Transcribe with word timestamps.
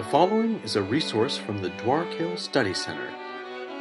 The 0.00 0.06
following 0.06 0.58
is 0.60 0.76
a 0.76 0.82
resource 0.82 1.36
from 1.36 1.60
the 1.60 1.68
Dwarkill 1.72 2.38
Study 2.38 2.72
Center. 2.72 3.12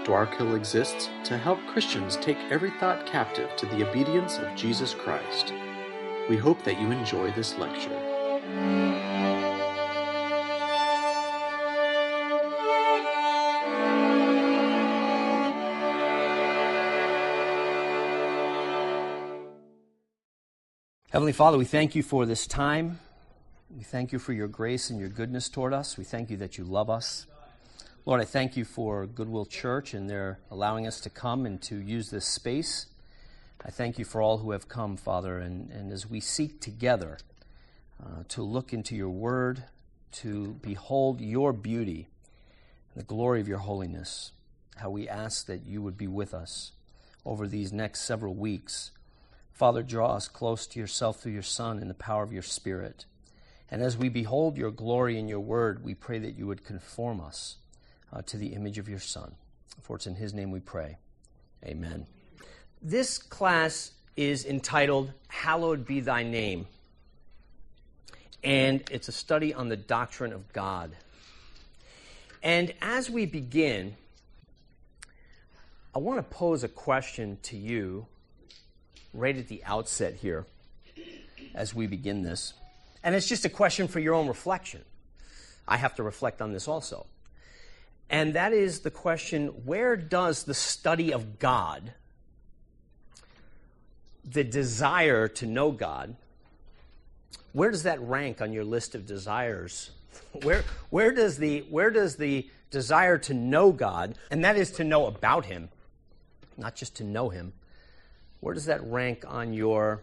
Dwarkill 0.04 0.54
exists 0.54 1.10
to 1.24 1.38
help 1.38 1.66
Christians 1.68 2.18
take 2.18 2.38
every 2.52 2.72
thought 2.72 3.06
captive 3.06 3.56
to 3.56 3.66
the 3.68 3.90
obedience 3.90 4.38
of 4.38 4.54
Jesus 4.54 4.94
Christ. 4.94 5.54
We 6.28 6.36
hope 6.36 6.62
that 6.66 6.78
you 6.78 6.92
enjoy 6.92 7.32
this 7.32 7.58
lecture. 7.58 7.98
Heavenly 21.12 21.32
Father, 21.32 21.58
we 21.58 21.64
thank 21.64 21.96
you 21.96 22.04
for 22.04 22.26
this 22.26 22.46
time. 22.46 23.00
We 23.80 23.86
thank 23.86 24.12
you 24.12 24.20
for 24.20 24.34
your 24.34 24.50
grace 24.50 24.90
and 24.90 25.00
your 25.00 25.08
goodness 25.08 25.48
toward 25.48 25.74
us. 25.74 25.98
We 25.98 26.04
thank 26.04 26.30
you 26.30 26.36
that 26.36 26.58
you 26.58 26.66
love 26.66 26.90
us. 26.90 27.26
Lord, 28.06 28.20
I 28.20 28.26
thank 28.26 28.58
you 28.58 28.66
for 28.66 29.06
Goodwill 29.06 29.46
Church 29.46 29.94
and 29.94 30.10
their 30.10 30.38
allowing 30.52 30.86
us 30.86 31.00
to 31.00 31.10
come 31.10 31.46
and 31.46 31.62
to 31.62 31.78
use 31.78 32.10
this 32.10 32.26
space. 32.26 32.88
I 33.66 33.72
thank 33.72 33.98
you 33.98 34.04
for 34.04 34.22
all 34.22 34.40
who 34.40 34.52
have 34.52 34.68
come, 34.68 34.98
Father, 34.98 35.38
and, 35.40 35.72
and 35.72 35.94
as 35.94 36.10
we 36.10 36.20
seek 36.20 36.60
together 36.60 37.20
uh, 38.04 38.24
to 38.28 38.44
look 38.44 38.74
into 38.74 38.98
your 38.98 39.12
word, 39.12 39.64
to 40.12 40.60
behold 40.62 41.22
your 41.22 41.54
beauty, 41.54 42.10
the 42.98 43.04
glory 43.04 43.40
of 43.40 43.48
your 43.48 43.60
holiness, 43.60 44.34
how 44.76 44.90
we 44.90 45.08
ask 45.08 45.46
that 45.46 45.66
you 45.66 45.82
would 45.82 45.98
be 45.98 46.08
with 46.08 46.34
us 46.34 46.74
over 47.26 47.48
these 47.48 47.72
next 47.72 48.02
several 48.02 48.34
weeks. 48.34 48.92
Father, 49.54 49.84
draw 49.84 50.16
us 50.16 50.28
close 50.28 50.68
to 50.68 50.82
yourself 50.82 51.22
through 51.22 51.32
your 51.32 51.42
Son 51.42 51.80
in 51.80 51.88
the 51.88 51.94
power 51.94 52.24
of 52.24 52.34
your 52.34 52.44
Spirit. 52.44 53.06
And 53.72 53.82
as 53.82 53.98
we 53.98 54.10
behold 54.10 54.58
your 54.58 54.72
glory 54.72 55.20
in 55.20 55.28
your 55.28 55.40
word, 55.40 55.84
we 55.84 55.94
pray 55.94 56.20
that 56.20 56.38
you 56.38 56.48
would 56.48 56.66
conform 56.66 57.22
us 57.22 57.58
uh, 58.12 58.22
to 58.24 58.38
the 58.38 58.48
image 58.48 58.78
of 58.78 58.90
your 58.90 59.00
Son. 59.00 59.36
For 59.82 59.96
it's 59.96 60.08
in 60.08 60.16
his 60.16 60.34
name 60.34 60.52
we 60.52 60.60
pray. 60.60 60.98
Amen. 61.64 62.06
This 62.82 63.18
class 63.18 63.92
is 64.16 64.46
entitled 64.46 65.12
Hallowed 65.28 65.86
Be 65.86 66.00
Thy 66.00 66.24
Name. 66.24 66.68
And 68.44 68.84
it's 68.90 69.08
a 69.08 69.12
study 69.12 69.54
on 69.54 69.70
the 69.70 69.78
doctrine 69.78 70.34
of 70.34 70.52
God. 70.54 70.92
And 72.42 72.74
as 72.82 73.10
we 73.10 73.26
begin, 73.26 73.96
I 75.94 76.00
want 76.00 76.18
to 76.20 76.24
pose 76.24 76.64
a 76.64 76.70
question 76.70 77.38
to 77.44 77.58
you 77.58 78.06
right 79.14 79.36
at 79.36 79.48
the 79.48 79.64
outset 79.66 80.16
here 80.16 80.46
as 81.54 81.76
we 81.76 81.88
begin 81.88 82.24
this. 82.24 82.54
And 83.04 83.16
it's 83.16 83.28
just 83.28 83.46
a 83.46 83.50
question 83.50 83.88
for 83.88 84.00
your 84.00 84.14
own 84.14 84.28
reflection. 84.28 84.84
I 85.68 85.78
have 85.78 85.96
to 85.96 86.04
reflect 86.04 86.42
on 86.42 86.52
this 86.52 86.68
also. 86.68 87.06
And 88.10 88.34
that 88.34 88.54
is 88.54 88.80
the 88.80 88.92
question 88.92 89.48
where 89.66 89.96
does 89.96 90.44
the 90.44 90.54
study 90.54 91.14
of 91.14 91.38
God, 91.38 91.94
the 94.26 94.44
desire 94.44 95.28
to 95.28 95.46
know 95.46 95.72
God, 95.72 96.16
where 97.54 97.70
does 97.72 97.84
that 97.84 98.02
rank 98.02 98.42
on 98.42 98.52
your 98.52 98.64
list 98.64 98.96
of 98.96 99.06
desires? 99.06 99.92
Where, 100.44 100.64
where, 100.92 101.12
does 101.12 101.38
the, 101.38 101.62
where 101.70 101.90
does 101.90 102.16
the 102.18 102.48
desire 102.70 103.18
to 103.18 103.34
know 103.34 103.72
God, 103.72 104.16
and 104.30 104.44
that 104.46 104.58
is 104.58 104.72
to 104.74 104.84
know 104.84 105.08
about 105.08 105.46
Him, 105.46 105.70
not 106.56 106.76
just 106.76 106.98
to 106.98 107.04
know 107.04 107.30
Him, 107.30 107.54
where 108.40 108.54
does 108.54 108.66
that 108.66 108.84
rank 108.84 109.26
on 109.28 109.54
your 109.54 110.02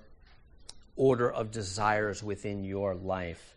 order 0.97 1.31
of 1.31 1.51
desires 1.51 2.23
within 2.23 2.65
your 2.65 2.95
life? 2.95 3.57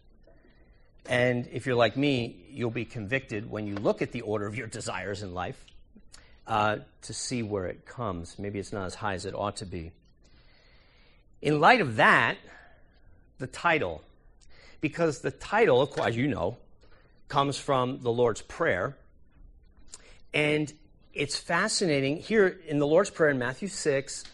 And 1.08 1.48
if 1.52 1.66
you're 1.66 1.76
like 1.76 1.98
me, 1.98 2.46
you'll 2.52 2.70
be 2.70 2.86
convicted 2.86 3.50
when 3.50 3.66
you 3.66 3.76
look 3.76 4.02
at 4.02 4.12
the 4.12 4.22
order 4.22 4.46
of 4.46 4.56
your 4.56 4.68
desires 4.68 5.24
in 5.24 5.34
life 5.34 5.64
uh, 6.46 6.78
to 7.04 7.14
see 7.14 7.42
where 7.42 7.66
it 7.66 7.86
comes. 7.86 8.38
Maybe 8.38 8.60
it's 8.60 8.74
not 8.74 8.86
as 8.86 8.96
high 8.96 9.14
as 9.14 9.26
it 9.26 9.34
ought 9.34 9.58
to 9.58 9.66
be. 9.66 9.92
In 11.42 11.60
light 11.60 11.82
of 11.82 11.96
that, 11.96 12.38
the 13.38 13.48
title, 13.48 14.04
because 14.82 15.20
the 15.22 15.32
title, 15.32 15.92
as 16.04 16.16
you 16.16 16.28
know, 16.28 16.58
comes 17.30 17.58
from 17.58 18.02
the 18.02 18.12
Lord's 18.12 18.42
Prayer. 18.42 18.98
And 20.34 20.72
it's 21.14 21.38
fascinating. 21.38 22.18
Here 22.18 22.60
in 22.68 22.80
the 22.80 22.88
Lord's 22.88 23.10
Prayer 23.10 23.30
in 23.30 23.40
Matthew 23.40 23.68
6, 23.68 24.26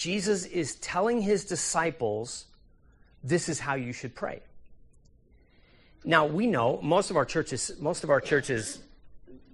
Jesus 0.00 0.46
is 0.46 0.76
telling 0.76 1.20
his 1.20 1.44
disciples, 1.44 2.46
this 3.22 3.50
is 3.50 3.60
how 3.60 3.74
you 3.74 3.92
should 3.92 4.14
pray. 4.14 4.40
Now 6.04 6.24
we 6.24 6.46
know 6.46 6.80
most 6.82 7.10
of 7.10 7.18
our 7.18 7.26
churches 7.26 7.72
most 7.78 8.02
of 8.02 8.08
our 8.08 8.22
churches 8.22 8.78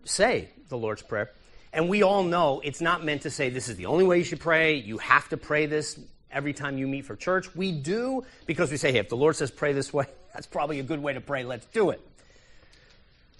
say 0.05 0.49
the 0.69 0.79
Lord's 0.79 1.03
Prayer, 1.03 1.33
and 1.73 1.89
we 1.89 2.05
all 2.05 2.23
know 2.23 2.61
it's 2.62 2.81
not 2.81 3.05
meant 3.05 3.23
to 3.23 3.31
say 3.31 3.51
this 3.51 3.69
is 3.69 3.75
the 3.75 3.87
only 3.87 4.05
way 4.05 4.19
you 4.19 4.25
should 4.25 4.39
pray. 4.39 4.77
You 4.77 4.99
have 4.99 5.29
to 5.31 5.37
pray 5.37 5.67
this 5.67 5.99
every 6.31 6.53
time 6.53 6.78
you 6.78 6.87
meet 6.87 7.07
for 7.07 7.17
church. 7.17 7.53
We 7.57 7.73
do 7.73 8.25
because 8.47 8.71
we 8.71 8.77
say, 8.77 8.93
hey, 8.93 8.99
if 8.99 9.09
the 9.09 9.17
Lord 9.17 9.34
says 9.34 9.51
pray 9.51 9.73
this 9.73 9.93
way, 9.93 10.07
that's 10.33 10.47
probably 10.47 10.78
a 10.78 10.84
good 10.84 11.03
way 11.03 11.13
to 11.15 11.21
pray. 11.21 11.43
Let's 11.43 11.67
do 11.67 11.91
it. 11.91 12.01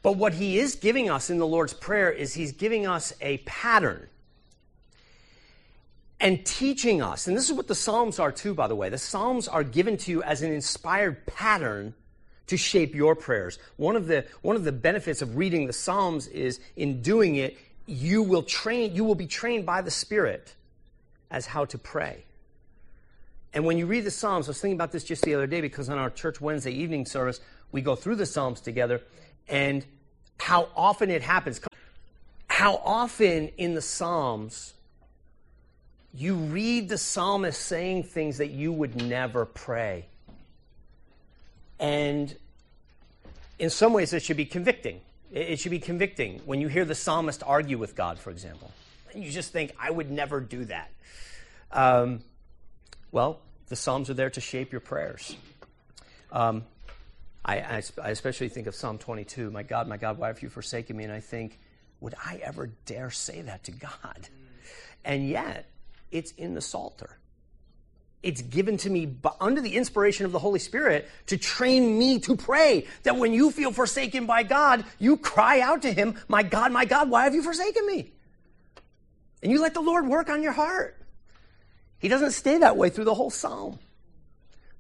But 0.03 0.17
what 0.17 0.35
he 0.35 0.59
is 0.59 0.75
giving 0.75 1.09
us 1.09 1.31
in 1.31 1.39
the 1.39 1.47
Lord's 1.47 1.73
Prayer 1.73 2.11
is 2.11 2.35
he's 2.35 2.51
giving 2.51 2.85
us 2.85 3.13
a 3.21 3.37
pattern 3.39 4.09
and 6.21 6.45
teaching 6.45 7.03
us. 7.03 7.27
And 7.27 7.37
this 7.37 7.49
is 7.49 7.53
what 7.53 7.69
the 7.69 7.75
Psalms 7.75 8.19
are 8.19 8.33
too, 8.33 8.55
by 8.55 8.69
the 8.69 8.75
way. 8.75 8.89
The 8.89 8.99
Psalms 8.99 9.49
are 9.49 9.63
given 9.63 9.97
to 9.99 10.11
you 10.11 10.23
as 10.23 10.43
an 10.43 10.53
inspired 10.53 11.27
pattern 11.27 11.95
to 12.47 12.57
shape 12.57 12.95
your 12.95 13.15
prayers. 13.15 13.59
One 13.77 13.97
of 13.97 14.07
the, 14.07 14.25
one 14.43 14.57
of 14.57 14.65
the 14.65 14.73
benefits 14.73 15.21
of 15.21 15.37
reading 15.37 15.67
the 15.67 15.73
Psalms 15.73 16.27
is 16.29 16.61
in 16.77 17.03
doing 17.03 17.37
it, 17.37 17.59
you 17.87 18.23
will 18.23 18.43
train, 18.43 18.95
you 18.95 19.05
will 19.05 19.15
be 19.15 19.27
trained 19.27 19.67
by 19.67 19.83
the 19.83 19.91
Spirit 19.91 20.55
as 21.31 21.47
how 21.47 21.65
to 21.67 21.79
pray. 21.79 22.25
And 23.53 23.65
when 23.65 23.79
you 23.79 23.87
read 23.87 24.05
the 24.05 24.11
Psalms, 24.11 24.49
I 24.49 24.51
was 24.51 24.61
thinking 24.61 24.77
about 24.77 24.93
this 24.93 25.05
just 25.05 25.23
the 25.23 25.35
other 25.35 25.47
day 25.47 25.61
because 25.61 25.89
on 25.89 25.99
our 25.99 26.11
church 26.11 26.41
Wednesday 26.41 26.73
evening 26.73 27.07
service, 27.07 27.41
we 27.73 27.81
go 27.81 27.97
through 27.97 28.17
the 28.17 28.27
Psalms 28.27 28.61
together 28.61 29.01
and 29.49 29.85
how 30.39 30.69
often 30.77 31.11
it 31.11 31.23
happens. 31.23 31.61
How 32.49 32.77
often 32.85 33.49
in 33.57 33.75
the 33.75 33.83
Psalms 33.83 34.75
you 36.17 36.35
read 36.35 36.89
the 36.89 36.99
psalmist 36.99 37.61
saying 37.61 38.05
things 38.05 38.39
that 38.39 38.49
you 38.49 38.73
would 38.73 39.01
never 39.03 39.45
pray. 39.45 40.07
And 41.79 42.35
in 43.59 43.71
some 43.71 43.93
ways, 43.93 44.13
it 44.13 44.23
should 44.23 44.37
be 44.37 44.47
convicting. 44.47 45.01
It 45.33 45.59
should 45.59 45.71
be 45.71 45.79
convicting 45.79 46.41
when 46.47 46.61
you 46.61 46.69
hear 46.69 46.85
the 46.85 46.95
psalmist 46.95 47.43
argue 47.45 47.77
with 47.77 47.95
God, 47.95 48.19
for 48.19 48.31
example. 48.31 48.73
You 49.15 49.31
just 49.31 49.53
think, 49.53 49.73
I 49.79 49.91
would 49.91 50.11
never 50.11 50.41
do 50.41 50.65
that. 50.67 50.91
Um, 51.73 52.21
well, 53.13 53.41
the 53.69 53.77
Psalms 53.77 54.11
are 54.11 54.15
there 54.15 54.31
to 54.31 54.41
shape 54.41 54.73
your 54.73 54.81
prayers. 54.81 55.37
Um, 56.31 56.65
I, 57.45 57.57
I, 57.59 57.83
I, 58.03 58.11
especially 58.11 58.49
think 58.49 58.67
of 58.67 58.75
Psalm 58.75 58.99
22 58.99 59.51
My 59.51 59.63
God, 59.63 59.89
my 59.89 59.97
God, 59.97 60.19
why 60.19 60.29
have 60.29 60.43
you 60.43 60.49
forsaken 60.49 60.97
me? 60.97 61.05
And 61.05 61.13
I 61.13 61.21
think, 61.21 61.59
would 62.01 62.15
I 62.25 62.41
ever 62.43 62.71
dare 62.85 63.11
say 63.11 63.43
that 63.43 63.65
to 63.65 63.73
God? 63.73 64.29
And 65.05 65.29
yet, 65.29 65.67
it's 66.11 66.33
in 66.33 66.55
the 66.55 66.61
Psalter. 66.61 67.19
It's 68.23 68.43
given 68.43 68.77
to 68.79 68.91
me 68.91 69.15
under 69.41 69.61
the 69.61 69.77
inspiration 69.77 70.27
of 70.27 70.33
the 70.33 70.39
Holy 70.39 70.59
Spirit 70.59 71.09
to 71.27 71.37
train 71.37 71.99
me 71.99 72.19
to 72.21 72.37
pray. 72.37 72.87
That 73.05 73.17
when 73.17 73.33
you 73.33 73.51
feel 73.51 73.73
forsaken 73.73 74.27
by 74.27 74.43
God, 74.43 74.85
you 74.99 75.17
cry 75.17 75.61
out 75.61 75.83
to 75.83 75.93
Him, 75.93 76.17
My 76.27 76.43
God, 76.43 76.73
my 76.73 76.85
God, 76.85 77.09
why 77.09 77.25
have 77.25 77.35
you 77.35 77.43
forsaken 77.43 77.87
me? 77.87 78.13
And 79.43 79.53
you 79.53 79.61
let 79.61 79.75
the 79.75 79.81
Lord 79.81 80.09
work 80.09 80.29
on 80.29 80.43
your 80.43 80.53
heart. 80.53 80.97
He 81.99 82.09
doesn't 82.09 82.33
stay 82.33 82.59
that 82.59 82.77
way 82.77 82.89
through 82.89 83.05
the 83.05 83.15
whole 83.15 83.31
psalm. 83.31 83.79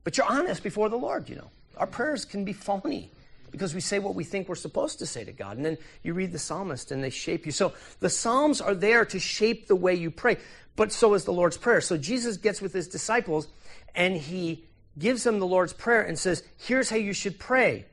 But 0.02 0.16
you're 0.16 0.26
honest 0.26 0.62
before 0.62 0.88
the 0.88 0.96
Lord, 0.96 1.28
you 1.28 1.36
know. 1.36 1.50
Our 1.76 1.86
prayers 1.86 2.24
can 2.24 2.44
be 2.44 2.52
phony 2.52 3.10
because 3.56 3.74
we 3.74 3.80
say 3.80 3.98
what 3.98 4.14
we 4.14 4.24
think 4.24 4.48
we're 4.48 4.54
supposed 4.54 4.98
to 4.98 5.06
say 5.06 5.24
to 5.24 5.32
God. 5.32 5.56
And 5.56 5.64
then 5.64 5.78
you 6.02 6.12
read 6.12 6.32
the 6.32 6.38
psalmist 6.38 6.92
and 6.92 7.02
they 7.02 7.10
shape 7.10 7.46
you. 7.46 7.52
So 7.52 7.72
the 8.00 8.10
psalms 8.10 8.60
are 8.60 8.74
there 8.74 9.04
to 9.06 9.18
shape 9.18 9.66
the 9.66 9.76
way 9.76 9.94
you 9.94 10.10
pray 10.10 10.36
but 10.76 10.92
so 10.92 11.14
is 11.14 11.24
the 11.24 11.32
Lord's 11.32 11.56
Prayer. 11.56 11.80
So 11.80 11.96
Jesus 11.96 12.36
gets 12.36 12.60
with 12.60 12.72
his 12.72 12.86
disciples 12.86 13.48
and 13.94 14.14
he 14.14 14.64
gives 14.98 15.24
them 15.24 15.40
the 15.40 15.46
Lord's 15.46 15.72
Prayer 15.72 16.02
and 16.02 16.18
says, 16.18 16.44
Here's 16.58 16.90
how 16.90 16.96
you 16.96 17.14
should 17.14 17.38
pray. 17.38 17.86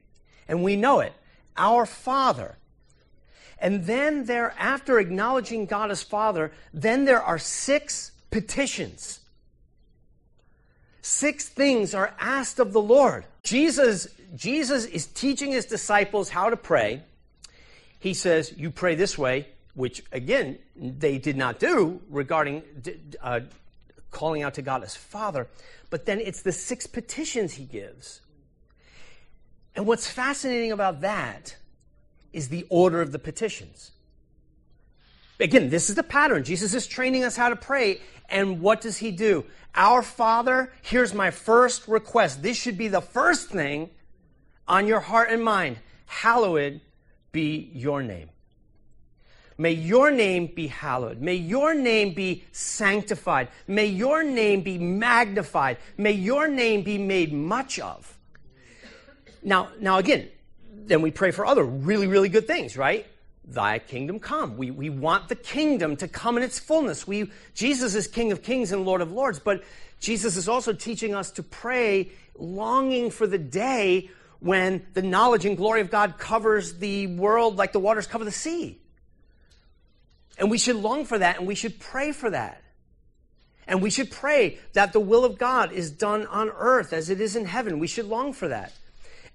And 0.48 0.64
we 0.64 0.76
know 0.76 1.00
it 1.00 1.14
Our 1.58 1.86
Father. 1.86 2.58
And 3.58 3.86
then 3.86 4.26
there, 4.26 4.54
after 4.60 5.00
acknowledging 5.00 5.66
God 5.66 5.90
as 5.90 6.04
Father, 6.04 6.52
then 6.74 7.06
there 7.06 7.22
are 7.22 7.40
six 7.40 8.12
petitions. 8.30 9.22
Six 11.02 11.48
things 11.48 11.94
are 11.94 12.14
asked 12.20 12.60
of 12.60 12.74
the 12.74 12.82
Lord. 12.82 13.26
Jesus, 13.42 14.08
Jesus 14.36 14.86
is 14.86 15.06
teaching 15.06 15.52
his 15.52 15.66
disciples 15.66 16.30
how 16.30 16.50
to 16.50 16.58
pray. 16.58 17.04
He 18.00 18.14
says, 18.14 18.54
You 18.58 18.72
pray 18.72 18.96
this 18.96 19.18
way, 19.18 19.48
which 19.76 20.04
again 20.12 20.58
they 20.76 21.18
did 21.18 21.38
not 21.38 21.60
do 21.60 22.02
regarding 22.10 22.64
uh, 23.22 23.42
calling 24.12 24.44
out 24.44 24.56
to 24.56 24.62
God 24.62 24.84
as 24.84 24.96
Father. 24.96 25.48
But 25.90 26.06
then 26.06 26.20
it's 26.20 26.42
the 26.42 26.52
six 26.52 26.88
petitions 26.88 27.54
he 27.54 27.66
gives. 27.66 28.22
And 29.76 29.86
what's 29.86 30.08
fascinating 30.08 30.72
about 30.72 31.02
that 31.02 31.56
is 32.32 32.50
the 32.50 32.66
order 32.70 33.02
of 33.02 33.12
the 33.12 33.20
petitions. 33.20 33.92
Again, 35.40 35.70
this 35.70 35.90
is 35.90 35.96
the 35.96 36.04
pattern. 36.04 36.44
Jesus 36.44 36.74
is 36.74 36.88
training 36.88 37.24
us 37.24 37.36
how 37.36 37.50
to 37.50 37.56
pray. 37.56 38.00
And 38.30 38.62
what 38.62 38.82
does 38.82 38.98
he 38.98 39.12
do? 39.12 39.46
Our 39.76 40.02
Father, 40.02 40.72
here's 40.82 41.14
my 41.14 41.32
first 41.32 41.88
request. 41.88 42.44
This 42.44 42.58
should 42.58 42.78
be 42.78 42.88
the 42.88 43.02
first 43.02 43.50
thing 43.50 43.90
on 44.68 44.88
your 44.88 45.00
heart 45.00 45.30
and 45.32 45.44
mind. 45.44 45.78
Hallowed 46.06 46.82
be 47.32 47.72
your 47.74 48.04
name. 48.04 48.30
May 49.58 49.72
your 49.72 50.10
name 50.12 50.48
be 50.48 50.68
hallowed. 50.68 51.22
May 51.22 51.36
your 51.36 51.74
name 51.74 52.14
be 52.14 52.44
sanctified. 52.52 53.50
May 53.68 53.86
your 53.86 54.24
name 54.24 54.62
be 54.62 54.78
magnified. 54.78 55.78
May 55.98 56.14
your 56.14 56.48
name 56.48 56.82
be 56.84 56.98
made 56.98 57.32
much 57.32 57.80
of. 57.80 58.18
Now, 59.44 59.70
now 59.80 59.98
again, 60.00 60.30
then 60.72 61.02
we 61.02 61.12
pray 61.12 61.32
for 61.32 61.46
other 61.46 61.64
really, 61.64 62.08
really 62.08 62.30
good 62.30 62.48
things, 62.48 62.78
right? 62.78 63.06
Thy 63.46 63.80
kingdom 63.80 64.20
come. 64.20 64.58
We, 64.58 64.72
we 64.72 64.90
want 64.90 65.30
the 65.30 65.36
kingdom 65.36 65.98
to 65.98 66.08
come 66.08 66.38
in 66.38 66.44
its 66.44 66.60
fullness. 66.60 67.06
We, 67.06 67.30
Jesus 67.54 67.94
is 67.94 68.08
King 68.08 68.32
of 68.32 68.42
kings 68.42 68.72
and 68.72 68.86
Lord 68.86 69.02
of 69.02 69.12
lords, 69.12 69.40
but 69.40 69.64
Jesus 70.00 70.36
is 70.36 70.48
also 70.48 70.74
teaching 70.74 71.14
us 71.14 71.32
to 71.32 71.44
pray 71.44 72.12
longing 72.38 73.12
for 73.12 73.28
the 73.28 73.38
day 73.38 74.10
when 74.44 74.86
the 74.94 75.02
knowledge 75.02 75.46
and 75.46 75.56
glory 75.56 75.80
of 75.80 75.90
God 75.90 76.18
covers 76.18 76.74
the 76.78 77.08
world 77.08 77.56
like 77.56 77.72
the 77.72 77.80
waters 77.80 78.08
cover 78.08 78.26
the 78.26 78.32
sea. 78.32 78.78
And 80.38 80.52
we 80.52 80.58
should 80.58 80.76
long 80.76 81.06
for 81.06 81.18
that 81.18 81.38
and 81.38 81.48
we 81.48 81.56
should 81.56 81.80
pray 81.80 82.12
for 82.12 82.30
that. 82.30 82.62
And 83.66 83.82
we 83.82 83.90
should 83.90 84.12
pray 84.12 84.60
that 84.74 84.92
the 84.92 85.00
will 85.00 85.24
of 85.24 85.38
God 85.38 85.72
is 85.72 85.92
done 85.92 86.28
on 86.28 86.50
earth 86.50 86.92
as 86.92 87.10
it 87.10 87.22
is 87.22 87.38
in 87.38 87.46
heaven. 87.46 87.80
We 87.80 87.88
should 87.88 88.06
long 88.06 88.34
for 88.34 88.50
that. 88.50 88.74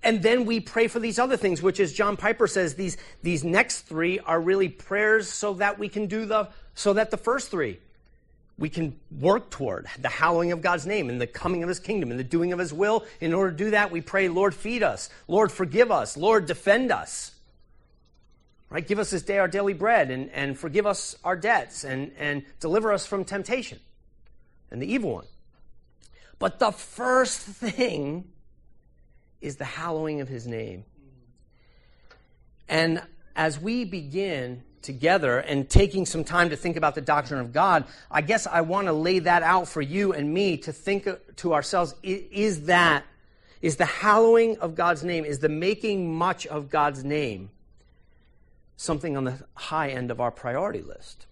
And 0.02 0.22
then 0.22 0.44
we 0.44 0.60
pray 0.60 0.88
for 0.88 1.00
these 1.00 1.18
other 1.18 1.38
things, 1.38 1.62
which 1.62 1.80
as 1.80 1.94
John 1.94 2.18
Piper 2.18 2.46
says, 2.46 2.74
these, 2.74 2.98
these 3.22 3.42
next 3.42 3.82
three 3.82 4.18
are 4.18 4.38
really 4.38 4.68
prayers 4.68 5.30
so 5.30 5.54
that 5.54 5.78
we 5.78 5.88
can 5.88 6.06
do 6.06 6.26
the, 6.26 6.50
so 6.74 6.92
that 6.92 7.10
the 7.10 7.16
first 7.16 7.50
three 7.50 7.78
we 8.58 8.68
can 8.68 8.98
work 9.10 9.50
toward 9.50 9.86
the 10.00 10.08
hallowing 10.08 10.50
of 10.50 10.60
God's 10.60 10.84
name 10.84 11.08
and 11.08 11.20
the 11.20 11.28
coming 11.28 11.62
of 11.62 11.68
his 11.68 11.78
kingdom 11.78 12.10
and 12.10 12.18
the 12.18 12.24
doing 12.24 12.52
of 12.52 12.58
his 12.58 12.72
will. 12.72 13.04
In 13.20 13.32
order 13.32 13.52
to 13.52 13.56
do 13.56 13.70
that, 13.70 13.92
we 13.92 14.00
pray, 14.00 14.28
Lord, 14.28 14.54
feed 14.54 14.82
us. 14.82 15.08
Lord, 15.28 15.52
forgive 15.52 15.92
us. 15.92 16.16
Lord, 16.16 16.46
defend 16.46 16.90
us. 16.90 17.32
Right? 18.68 18.86
Give 18.86 18.98
us 18.98 19.10
this 19.10 19.22
day 19.22 19.38
our 19.38 19.48
daily 19.48 19.74
bread 19.74 20.10
and, 20.10 20.28
and 20.30 20.58
forgive 20.58 20.86
us 20.86 21.16
our 21.24 21.36
debts 21.36 21.84
and, 21.84 22.12
and 22.18 22.44
deliver 22.58 22.92
us 22.92 23.06
from 23.06 23.24
temptation 23.24 23.78
and 24.70 24.82
the 24.82 24.92
evil 24.92 25.12
one. 25.14 25.26
But 26.38 26.58
the 26.58 26.72
first 26.72 27.38
thing 27.38 28.28
is 29.40 29.56
the 29.56 29.64
hallowing 29.64 30.20
of 30.20 30.28
his 30.28 30.46
name. 30.46 30.84
And 32.68 33.02
as 33.36 33.60
we 33.60 33.84
begin 33.84 34.64
together 34.82 35.38
and 35.38 35.68
taking 35.68 36.06
some 36.06 36.24
time 36.24 36.50
to 36.50 36.56
think 36.56 36.76
about 36.76 36.94
the 36.94 37.00
doctrine 37.00 37.40
of 37.40 37.52
God, 37.52 37.84
I 38.10 38.20
guess 38.20 38.46
I 38.46 38.60
want 38.62 38.86
to 38.86 38.92
lay 38.92 39.18
that 39.20 39.42
out 39.42 39.68
for 39.68 39.82
you 39.82 40.12
and 40.12 40.32
me 40.32 40.56
to 40.58 40.72
think 40.72 41.08
to 41.36 41.54
ourselves 41.54 41.94
is 42.02 42.66
that, 42.66 43.04
is 43.60 43.76
the 43.76 43.84
hallowing 43.84 44.58
of 44.58 44.74
God's 44.74 45.02
name, 45.04 45.24
is 45.24 45.40
the 45.40 45.48
making 45.48 46.14
much 46.14 46.46
of 46.46 46.70
God's 46.70 47.04
name 47.04 47.50
something 48.76 49.16
on 49.16 49.24
the 49.24 49.38
high 49.54 49.88
end 49.88 50.10
of 50.10 50.20
our 50.20 50.30
priority 50.30 50.82
list? 50.82 51.26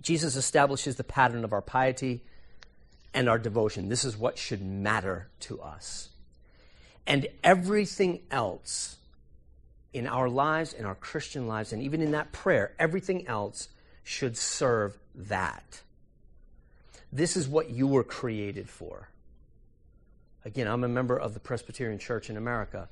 Jesus 0.00 0.34
establishes 0.36 0.96
the 0.96 1.04
pattern 1.04 1.44
of 1.44 1.52
our 1.52 1.62
piety 1.62 2.22
and 3.14 3.28
our 3.28 3.38
devotion. 3.38 3.88
This 3.88 4.04
is 4.04 4.16
what 4.16 4.36
should 4.36 4.62
matter 4.62 5.28
to 5.40 5.60
us. 5.60 6.08
And 7.06 7.28
everything 7.42 8.20
else 8.30 8.96
in 9.92 10.06
our 10.06 10.28
lives, 10.28 10.72
in 10.72 10.84
our 10.84 10.94
Christian 10.94 11.46
lives, 11.46 11.72
and 11.72 11.82
even 11.82 12.00
in 12.00 12.12
that 12.12 12.32
prayer, 12.32 12.74
everything 12.78 13.26
else 13.26 13.68
should 14.02 14.36
serve 14.36 14.98
that. 15.14 15.82
This 17.12 17.36
is 17.36 17.46
what 17.46 17.70
you 17.70 17.86
were 17.86 18.04
created 18.04 18.68
for. 18.68 19.08
Again, 20.44 20.66
I'm 20.66 20.82
a 20.82 20.88
member 20.88 21.16
of 21.16 21.34
the 21.34 21.40
Presbyterian 21.40 21.98
Church 21.98 22.30
in 22.30 22.36
America. 22.36 22.88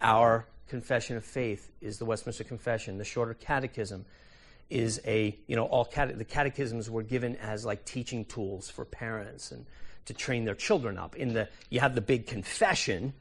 Our 0.00 0.46
confession 0.66 1.16
of 1.16 1.24
faith 1.24 1.70
is 1.80 1.98
the 1.98 2.04
Westminster 2.04 2.42
Confession. 2.42 2.98
The 2.98 3.04
Shorter 3.04 3.34
Catechism 3.34 4.04
is 4.70 5.00
a, 5.06 5.36
you 5.46 5.56
know, 5.56 5.66
all 5.66 5.84
cate- 5.84 6.16
the 6.16 6.24
catechisms 6.24 6.90
were 6.90 7.02
given 7.02 7.36
as 7.36 7.64
like 7.64 7.84
teaching 7.84 8.24
tools 8.24 8.70
for 8.70 8.84
parents 8.84 9.52
and 9.52 9.66
to 10.06 10.14
train 10.14 10.44
their 10.44 10.54
children 10.54 10.98
up. 10.98 11.14
In 11.16 11.34
the, 11.34 11.48
you 11.70 11.80
have 11.80 11.94
the 11.94 12.00
big 12.00 12.26
confession, 12.26 13.12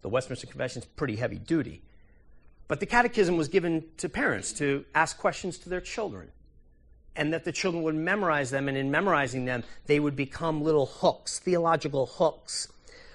the 0.00 0.08
Westminster 0.08 0.46
Confession 0.46 0.82
is 0.82 0.88
pretty 0.88 1.16
heavy 1.16 1.38
duty. 1.38 1.82
But 2.68 2.80
the 2.80 2.86
catechism 2.86 3.36
was 3.36 3.48
given 3.48 3.84
to 3.98 4.08
parents 4.08 4.52
to 4.54 4.84
ask 4.94 5.18
questions 5.18 5.58
to 5.58 5.68
their 5.68 5.80
children. 5.80 6.30
And 7.14 7.32
that 7.34 7.44
the 7.44 7.52
children 7.52 7.82
would 7.82 7.94
memorize 7.94 8.50
them, 8.50 8.68
and 8.68 8.76
in 8.76 8.90
memorizing 8.90 9.44
them, 9.44 9.64
they 9.86 10.00
would 10.00 10.16
become 10.16 10.62
little 10.62 10.86
hooks, 10.86 11.38
theological 11.38 12.06
hooks 12.06 12.71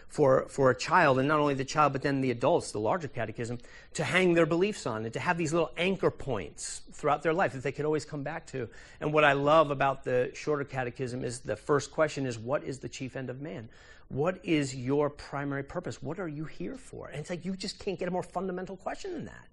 for, 0.08 0.48
for 0.48 0.70
a 0.72 0.76
child, 0.78 1.20
and 1.20 1.28
not 1.28 1.40
only 1.40 1.54
the 1.54 1.66
child, 1.66 1.94
but 1.94 2.02
then 2.02 2.22
the 2.22 2.32
adults, 2.32 2.72
the 2.72 2.80
larger 2.80 3.08
catechism, 3.08 3.60
to 3.94 4.04
hang 4.04 4.34
their 4.34 4.46
beliefs 4.46 4.86
on 4.86 5.04
and 5.04 5.14
to 5.14 5.20
have 5.20 5.38
these 5.38 5.54
little 5.54 5.72
anchor 5.78 6.10
points 6.10 6.82
throughout 6.94 7.24
their 7.24 7.34
life 7.34 7.54
that 7.54 7.64
they 7.64 7.72
could 7.72 7.86
always 7.86 8.06
come 8.06 8.24
back 8.24 8.48
to. 8.48 8.70
And 9.02 9.14
what 9.14 9.24
I 9.24 9.34
love 9.34 9.70
about 9.70 10.04
the 10.04 10.32
shorter 10.34 10.64
catechism 10.64 11.24
is 11.24 11.40
the 11.40 11.56
first 11.56 11.92
question 11.92 12.26
is, 12.26 12.40
What 12.40 12.64
is 12.64 12.80
the 12.80 12.90
chief 12.90 13.16
end 13.16 13.30
of 13.30 13.42
man? 13.42 13.70
What 14.10 14.40
is 14.44 14.74
your 14.74 15.10
primary 15.10 15.64
purpose? 15.64 16.02
What 16.02 16.20
are 16.20 16.28
you 16.28 16.46
here 16.46 16.78
for? 16.78 17.08
And 17.08 17.20
it's 17.20 17.30
like 17.30 17.44
you 17.44 17.56
just 17.56 17.78
can't 17.80 18.00
get 18.00 18.08
a 18.08 18.12
more 18.12 18.24
fundamental 18.24 18.78
question 18.78 19.14
than 19.14 19.26
that. 19.26 19.48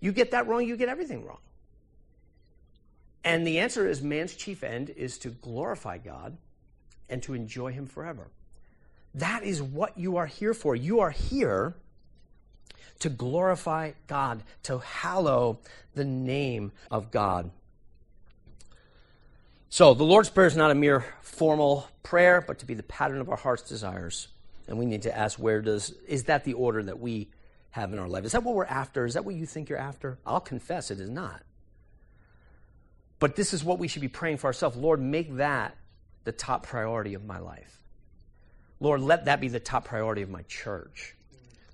You 0.00 0.12
get 0.12 0.30
that 0.30 0.46
wrong, 0.46 0.66
you 0.66 0.76
get 0.76 0.88
everything 0.88 1.24
wrong. 1.24 1.40
And 3.22 3.46
the 3.46 3.58
answer 3.58 3.86
is 3.86 4.00
man's 4.00 4.34
chief 4.34 4.64
end 4.64 4.88
is 4.90 5.18
to 5.18 5.28
glorify 5.28 5.98
God 5.98 6.38
and 7.10 7.22
to 7.24 7.34
enjoy 7.34 7.72
Him 7.72 7.86
forever. 7.86 8.28
That 9.14 9.42
is 9.42 9.62
what 9.62 9.98
you 9.98 10.16
are 10.16 10.26
here 10.26 10.54
for. 10.54 10.76
You 10.76 11.00
are 11.00 11.10
here 11.10 11.74
to 13.00 13.08
glorify 13.08 13.92
God, 14.06 14.42
to 14.64 14.78
hallow 14.78 15.58
the 15.94 16.04
name 16.04 16.72
of 16.90 17.10
God. 17.10 17.50
So, 19.68 19.94
the 19.94 20.04
Lord's 20.04 20.30
Prayer 20.30 20.46
is 20.46 20.56
not 20.56 20.70
a 20.70 20.74
mere 20.74 21.04
formal 21.22 21.88
prayer, 22.02 22.40
but 22.40 22.58
to 22.58 22.66
be 22.66 22.74
the 22.74 22.82
pattern 22.82 23.20
of 23.20 23.28
our 23.28 23.36
heart's 23.36 23.62
desires. 23.62 24.28
And 24.66 24.78
we 24.78 24.86
need 24.86 25.02
to 25.02 25.16
ask 25.16 25.38
where 25.38 25.62
does, 25.62 25.90
is 26.06 26.24
that 26.24 26.44
the 26.44 26.54
order 26.54 26.82
that 26.82 27.00
we 27.00 27.28
have 27.70 27.92
in 27.92 27.98
our 27.98 28.08
life? 28.08 28.24
Is 28.24 28.32
that 28.32 28.42
what 28.42 28.54
we're 28.54 28.64
after? 28.64 29.06
Is 29.06 29.14
that 29.14 29.24
what 29.24 29.34
you 29.34 29.46
think 29.46 29.68
you're 29.68 29.78
after? 29.78 30.18
I'll 30.26 30.40
confess 30.40 30.90
it 30.90 31.00
is 31.00 31.08
not. 31.08 31.42
But 33.18 33.36
this 33.36 33.52
is 33.52 33.62
what 33.62 33.78
we 33.78 33.86
should 33.86 34.02
be 34.02 34.08
praying 34.08 34.38
for 34.38 34.48
ourselves. 34.48 34.76
Lord, 34.76 35.00
make 35.00 35.36
that 35.36 35.76
the 36.24 36.32
top 36.32 36.66
priority 36.66 37.14
of 37.14 37.24
my 37.24 37.38
life. 37.38 37.79
Lord, 38.80 39.02
let 39.02 39.26
that 39.26 39.40
be 39.40 39.48
the 39.48 39.60
top 39.60 39.84
priority 39.84 40.22
of 40.22 40.30
my 40.30 40.42
church. 40.42 41.14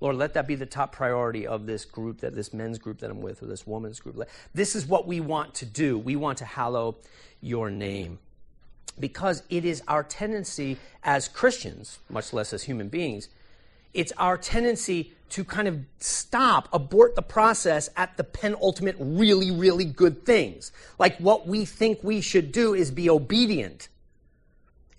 Lord, 0.00 0.16
let 0.16 0.34
that 0.34 0.46
be 0.46 0.56
the 0.56 0.66
top 0.66 0.92
priority 0.92 1.46
of 1.46 1.66
this 1.66 1.84
group, 1.84 2.20
that 2.20 2.34
this 2.34 2.52
men's 2.52 2.78
group 2.78 2.98
that 2.98 3.10
I'm 3.10 3.22
with, 3.22 3.42
or 3.42 3.46
this 3.46 3.66
woman's 3.66 4.00
group. 4.00 4.20
This 4.52 4.76
is 4.76 4.86
what 4.86 5.06
we 5.06 5.20
want 5.20 5.54
to 5.54 5.66
do. 5.66 5.98
We 5.98 6.16
want 6.16 6.38
to 6.38 6.44
hallow 6.44 6.96
your 7.40 7.70
name. 7.70 8.18
Because 8.98 9.42
it 9.48 9.64
is 9.64 9.82
our 9.88 10.02
tendency 10.02 10.78
as 11.02 11.28
Christians, 11.28 11.98
much 12.10 12.32
less 12.32 12.52
as 12.52 12.64
human 12.64 12.88
beings, 12.88 13.28
it's 13.94 14.12
our 14.18 14.36
tendency 14.36 15.12
to 15.30 15.44
kind 15.44 15.66
of 15.68 15.80
stop, 15.98 16.68
abort 16.72 17.14
the 17.14 17.22
process 17.22 17.88
at 17.96 18.16
the 18.16 18.24
penultimate 18.24 18.96
really, 18.98 19.50
really 19.50 19.84
good 19.84 20.24
things. 20.24 20.72
Like 20.98 21.16
what 21.18 21.46
we 21.46 21.64
think 21.64 22.02
we 22.02 22.20
should 22.20 22.52
do 22.52 22.74
is 22.74 22.90
be 22.90 23.08
obedient. 23.08 23.88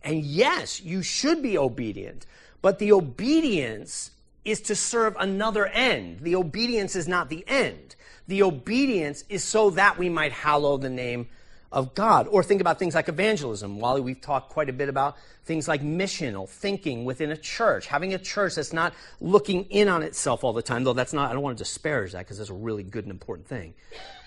And 0.03 0.23
yes, 0.23 0.81
you 0.81 1.01
should 1.01 1.41
be 1.41 1.57
obedient, 1.57 2.25
but 2.61 2.79
the 2.79 2.91
obedience 2.91 4.11
is 4.45 4.61
to 4.61 4.75
serve 4.75 5.15
another 5.19 5.67
end. 5.67 6.19
The 6.21 6.35
obedience 6.35 6.95
is 6.95 7.07
not 7.07 7.29
the 7.29 7.43
end. 7.47 7.95
The 8.27 8.43
obedience 8.43 9.23
is 9.29 9.43
so 9.43 9.71
that 9.71 9.97
we 9.97 10.09
might 10.09 10.31
hallow 10.31 10.77
the 10.77 10.89
name 10.89 11.27
of 11.71 11.93
God. 11.93 12.27
Or 12.27 12.43
think 12.43 12.61
about 12.61 12.79
things 12.79 12.95
like 12.95 13.09
evangelism. 13.09 13.79
Wally, 13.79 14.01
we've 14.01 14.21
talked 14.21 14.49
quite 14.49 14.69
a 14.69 14.73
bit 14.73 14.89
about 14.89 15.17
things 15.47 15.67
like 15.67 15.81
missional 15.81 16.47
thinking 16.47 17.05
within 17.05 17.31
a 17.31 17.37
church, 17.37 17.87
having 17.87 18.13
a 18.13 18.19
church 18.19 18.55
that's 18.55 18.73
not 18.73 18.93
looking 19.21 19.63
in 19.65 19.87
on 19.87 20.03
itself 20.03 20.43
all 20.43 20.53
the 20.53 20.61
time, 20.61 20.83
though 20.83 20.93
that's 20.93 21.13
not, 21.13 21.29
I 21.29 21.33
don't 21.33 21.41
want 21.41 21.57
to 21.57 21.63
disparage 21.63 22.11
that 22.11 22.19
because 22.19 22.37
that's 22.37 22.49
a 22.49 22.53
really 22.53 22.83
good 22.83 23.05
and 23.05 23.11
important 23.11 23.47
thing. 23.47 23.73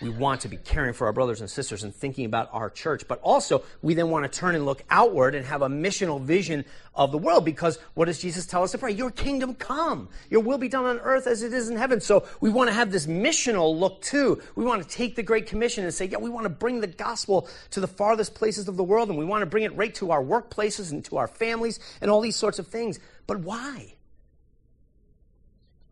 We 0.00 0.08
want 0.08 0.40
to 0.40 0.48
be 0.48 0.56
caring 0.56 0.94
for 0.94 1.06
our 1.06 1.12
brothers 1.12 1.42
and 1.42 1.50
sisters 1.50 1.84
and 1.84 1.94
thinking 1.94 2.24
about 2.24 2.48
our 2.52 2.70
church, 2.70 3.06
but 3.06 3.20
also 3.20 3.62
we 3.82 3.92
then 3.92 4.08
want 4.08 4.30
to 4.30 4.38
turn 4.38 4.54
and 4.54 4.64
look 4.64 4.82
outward 4.88 5.34
and 5.34 5.44
have 5.44 5.60
a 5.60 5.68
missional 5.68 6.20
vision 6.20 6.64
of 6.94 7.12
the 7.12 7.18
world 7.18 7.44
because 7.44 7.78
what 7.94 8.06
does 8.06 8.18
Jesus 8.18 8.46
tell 8.46 8.62
us 8.62 8.72
to 8.72 8.78
pray? 8.78 8.92
Your 8.92 9.10
kingdom 9.10 9.54
come. 9.54 10.08
Your 10.30 10.40
will 10.40 10.58
be 10.58 10.68
done 10.68 10.86
on 10.86 10.98
earth 11.00 11.26
as 11.26 11.42
it 11.42 11.52
is 11.52 11.68
in 11.68 11.76
heaven. 11.76 12.00
So 12.00 12.26
we 12.40 12.48
want 12.48 12.68
to 12.68 12.74
have 12.74 12.90
this 12.90 13.06
missional 13.06 13.78
look 13.78 14.00
too. 14.00 14.40
We 14.56 14.64
want 14.64 14.82
to 14.82 14.88
take 14.88 15.16
the 15.16 15.22
Great 15.22 15.46
Commission 15.46 15.84
and 15.84 15.92
say, 15.92 16.06
yeah, 16.06 16.18
we 16.18 16.30
want 16.30 16.44
to 16.44 16.50
bring 16.50 16.80
the 16.80 16.86
gospel 16.86 17.48
to 17.70 17.80
the 17.80 17.86
farthest 17.86 18.34
places 18.34 18.68
of 18.68 18.76
the 18.76 18.84
world 18.84 19.10
and 19.10 19.18
we 19.18 19.24
want 19.24 19.42
to 19.42 19.46
bring 19.46 19.64
it 19.64 19.76
right 19.76 19.94
to 19.96 20.10
our 20.10 20.22
workplaces 20.22 20.92
and 20.92 21.04
to 21.10 21.18
our 21.18 21.28
families 21.28 21.78
and 22.00 22.10
all 22.10 22.20
these 22.20 22.36
sorts 22.36 22.58
of 22.58 22.66
things. 22.66 22.98
But 23.26 23.40
why? 23.40 23.94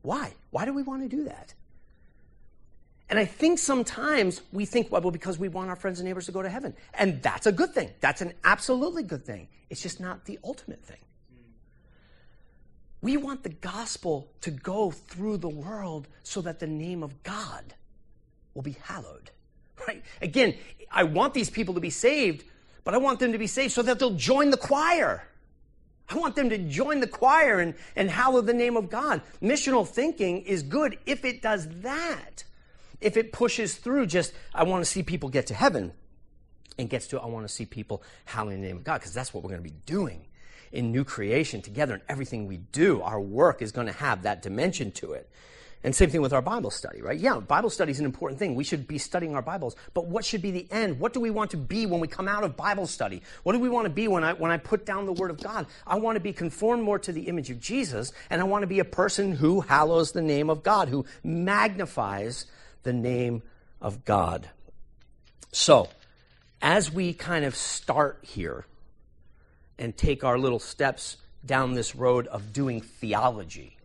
Why? 0.03 0.33
Why 0.51 0.65
do 0.65 0.73
we 0.73 0.83
want 0.83 1.03
to 1.03 1.09
do 1.09 1.25
that? 1.25 1.55
And 3.11 3.19
I 3.19 3.25
think 3.25 3.59
sometimes 3.59 4.43
we 4.53 4.67
think, 4.67 4.93
well, 4.93 5.01
because 5.11 5.39
we 5.39 5.49
want 5.49 5.71
our 5.71 5.77
friends 5.77 5.99
and 5.99 6.07
neighbors 6.07 6.27
to 6.27 6.33
go 6.33 6.43
to 6.43 6.49
heaven. 6.49 6.75
And 6.93 7.23
that's 7.23 7.47
a 7.47 7.53
good 7.53 7.73
thing. 7.73 7.91
That's 8.01 8.21
an 8.21 8.35
absolutely 8.45 9.03
good 9.03 9.25
thing. 9.25 9.49
It's 9.71 9.83
just 9.83 9.99
not 9.99 10.27
the 10.27 10.39
ultimate 10.45 10.85
thing. 10.85 10.99
We 13.01 13.17
want 13.17 13.45
the 13.45 13.51
gospel 13.51 14.29
to 14.43 14.51
go 14.51 14.91
through 14.91 15.39
the 15.39 15.49
world 15.49 16.09
so 16.23 16.43
that 16.43 16.59
the 16.59 16.67
name 16.67 17.03
of 17.03 17.23
God 17.23 17.75
will 18.55 18.63
be 18.63 18.77
hallowed. 18.83 19.31
Right? 19.87 20.03
Again, 20.21 20.55
I 20.91 21.05
want 21.05 21.33
these 21.33 21.49
people 21.49 21.75
to 21.75 21.81
be 21.81 21.89
saved, 21.89 22.45
but 22.89 22.95
I 22.95 22.99
want 23.01 23.21
them 23.21 23.33
to 23.33 23.39
be 23.39 23.47
saved 23.47 23.75
so 23.75 23.83
that 23.83 23.99
they'll 23.99 24.15
join 24.15 24.49
the 24.49 24.57
choir. 24.57 25.23
I 26.09 26.17
want 26.17 26.37
them 26.37 26.49
to 26.49 26.57
join 26.57 27.01
the 27.01 27.07
choir 27.07 27.61
and, 27.61 27.75
and 27.95 28.11
hallow 28.11 28.41
the 28.41 28.55
name 28.55 28.79
of 28.79 28.89
God. 28.89 29.21
Missional 29.43 29.87
thinking 29.87 30.41
is 30.41 30.63
good 30.63 30.97
if 31.05 31.23
it 31.27 31.43
does 31.43 31.69
that. 31.83 32.45
If 33.03 33.19
it 33.19 33.31
pushes 33.31 33.77
through 33.77 34.07
just, 34.07 34.33
I 34.55 34.63
want 34.63 34.83
to 34.87 34.91
see 34.91 35.03
people 35.03 35.29
get 35.29 35.49
to 35.49 35.55
heaven, 35.55 35.93
and 36.79 36.89
gets 36.89 37.09
to, 37.09 37.21
I 37.21 37.27
want 37.27 37.47
to 37.47 37.53
see 37.53 37.67
people 37.67 38.03
hallowing 38.25 38.63
the 38.63 38.69
name 38.69 38.79
of 38.79 38.85
God, 38.85 39.01
because 39.01 39.13
that's 39.13 39.35
what 39.35 39.45
we're 39.45 39.51
going 39.51 39.63
to 39.63 39.71
be 39.71 39.77
doing 39.85 40.25
in 40.73 40.91
new 40.91 41.05
creation 41.05 41.61
together 41.61 41.93
and 41.93 42.03
everything 42.09 42.47
we 42.47 42.57
do. 42.57 43.03
Our 43.03 43.21
work 43.21 43.61
is 43.61 43.71
going 43.71 43.89
to 43.89 43.93
have 43.93 44.23
that 44.23 44.41
dimension 44.41 44.93
to 44.93 45.13
it. 45.13 45.29
And 45.85 45.95
same 45.95 46.11
thing 46.11 46.23
with 46.23 46.33
our 46.33 46.43
Bible 46.43 46.71
study, 46.71 47.01
right? 47.01 47.19
Yeah, 47.19 47.39
Bible 47.39 47.71
study 47.71 47.93
is 47.93 48.01
an 48.01 48.05
important 48.05 48.41
thing. 48.41 48.57
We 48.57 48.65
should 48.65 48.89
be 48.89 48.99
studying 48.99 49.37
our 49.37 49.43
Bibles. 49.43 49.77
But 49.95 50.07
what 50.07 50.25
should 50.25 50.43
be 50.43 50.51
the 50.51 50.67
end? 50.73 50.99
What 50.99 51.13
do 51.13 51.21
we 51.21 51.31
want 51.31 51.53
to 51.53 51.57
be 51.57 51.87
when 51.87 52.01
we 52.01 52.09
come 52.09 52.27
out 52.27 52.43
of 52.43 52.57
Bible 52.57 52.89
study? 52.89 53.23
What 53.45 53.53
do 53.53 53.61
we 53.61 53.69
want 53.69 53.85
to 53.85 53.91
be 53.91 54.09
when 54.09 54.25
I, 54.25 54.33
when 54.33 54.51
I 54.51 54.57
put 54.57 54.85
down 54.85 55.07
the 55.07 55.13
Word 55.13 55.31
of 55.31 55.41
God? 55.41 55.67
I 55.87 55.97
want 55.97 56.17
to 56.17 56.21
be 56.21 56.33
conformed 56.33 56.83
more 56.83 56.99
to 56.99 57.13
the 57.13 57.23
image 57.23 57.49
of 57.51 57.61
Jesus, 57.61 58.13
and 58.29 58.41
I 58.41 58.45
want 58.45 58.63
to 58.63 58.67
be 58.67 58.81
a 58.81 58.85
person 58.85 59.33
who 59.33 59.61
hallows 59.61 60.11
the 60.11 60.23
name 60.23 60.51
of 60.51 60.65
God, 60.65 60.89
who 60.89 61.05
magnifies 61.23 62.47
the 62.83 62.93
name 62.93 63.43
of 63.81 64.05
God. 64.05 64.49
So, 65.53 65.89
as 66.61 66.93
we 66.93 67.13
kind 67.13 67.45
of 67.45 67.55
start 67.55 68.19
here 68.23 68.67
and 69.79 69.97
take 69.97 70.25
our 70.25 70.39
little 70.39 70.59
steps 70.59 71.19
down 71.47 71.75
this 71.75 71.95
road 71.95 72.27
of 72.27 72.53
doing 72.53 72.81
theology, 72.81 73.78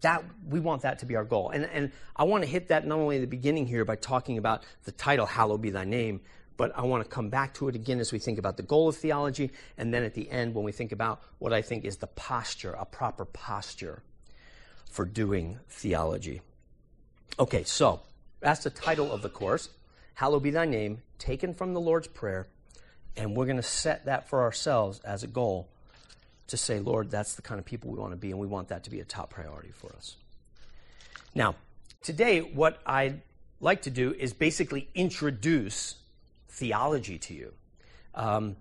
that 0.00 0.24
we 0.48 0.60
want 0.60 0.82
that 0.82 1.00
to 1.00 1.06
be 1.06 1.16
our 1.16 1.24
goal. 1.24 1.50
And, 1.50 1.64
and 1.66 1.92
I 2.16 2.24
want 2.24 2.44
to 2.44 2.48
hit 2.48 2.68
that 2.68 2.86
not 2.86 2.98
only 2.98 3.16
at 3.16 3.20
the 3.20 3.26
beginning 3.26 3.66
here 3.66 3.84
by 3.84 3.96
talking 3.96 4.38
about 4.38 4.62
the 4.84 4.92
title, 4.92 5.26
Hallowed 5.26 5.62
be 5.62 5.70
thy 5.70 5.84
name, 5.84 6.20
but 6.56 6.76
I 6.76 6.82
want 6.82 7.02
to 7.04 7.08
come 7.08 7.30
back 7.30 7.54
to 7.54 7.68
it 7.68 7.74
again 7.74 8.00
as 8.00 8.12
we 8.12 8.18
think 8.18 8.38
about 8.38 8.56
the 8.56 8.62
goal 8.62 8.88
of 8.88 8.96
theology, 8.96 9.50
and 9.78 9.94
then 9.94 10.02
at 10.02 10.14
the 10.14 10.30
end 10.30 10.54
when 10.54 10.64
we 10.64 10.72
think 10.72 10.92
about 10.92 11.22
what 11.38 11.52
I 11.52 11.62
think 11.62 11.84
is 11.84 11.96
the 11.96 12.06
posture, 12.06 12.72
a 12.72 12.84
proper 12.84 13.24
posture 13.24 14.02
for 14.90 15.04
doing 15.04 15.58
theology. 15.68 16.42
Okay, 17.38 17.64
so 17.64 18.02
that's 18.40 18.64
the 18.64 18.70
title 18.70 19.10
of 19.10 19.22
the 19.22 19.30
course, 19.30 19.70
Hallowed 20.14 20.42
be 20.42 20.50
thy 20.50 20.66
name, 20.66 21.00
taken 21.18 21.54
from 21.54 21.72
the 21.72 21.80
Lord's 21.80 22.08
Prayer, 22.08 22.46
and 23.16 23.34
we're 23.34 23.46
going 23.46 23.56
to 23.56 23.62
set 23.62 24.04
that 24.04 24.28
for 24.28 24.42
ourselves 24.42 25.00
as 25.00 25.22
a 25.22 25.26
goal 25.26 25.70
to 26.50 26.56
say, 26.56 26.78
Lord, 26.80 27.10
that's 27.10 27.34
the 27.34 27.42
kind 27.42 27.58
of 27.58 27.64
people 27.64 27.90
we 27.90 27.98
want 27.98 28.12
to 28.12 28.16
be, 28.16 28.30
and 28.30 28.38
we 28.38 28.46
want 28.46 28.68
that 28.68 28.84
to 28.84 28.90
be 28.90 29.00
a 29.00 29.04
top 29.04 29.30
priority 29.30 29.70
for 29.72 29.92
us. 29.96 30.16
Now, 31.34 31.54
today, 32.02 32.40
what 32.40 32.80
I'd 32.84 33.22
like 33.60 33.82
to 33.82 33.90
do 33.90 34.14
is 34.18 34.32
basically 34.32 34.88
introduce 34.94 35.96
theology 36.48 37.18
to 37.18 37.34
you. 37.34 37.52
Um, 38.14 38.56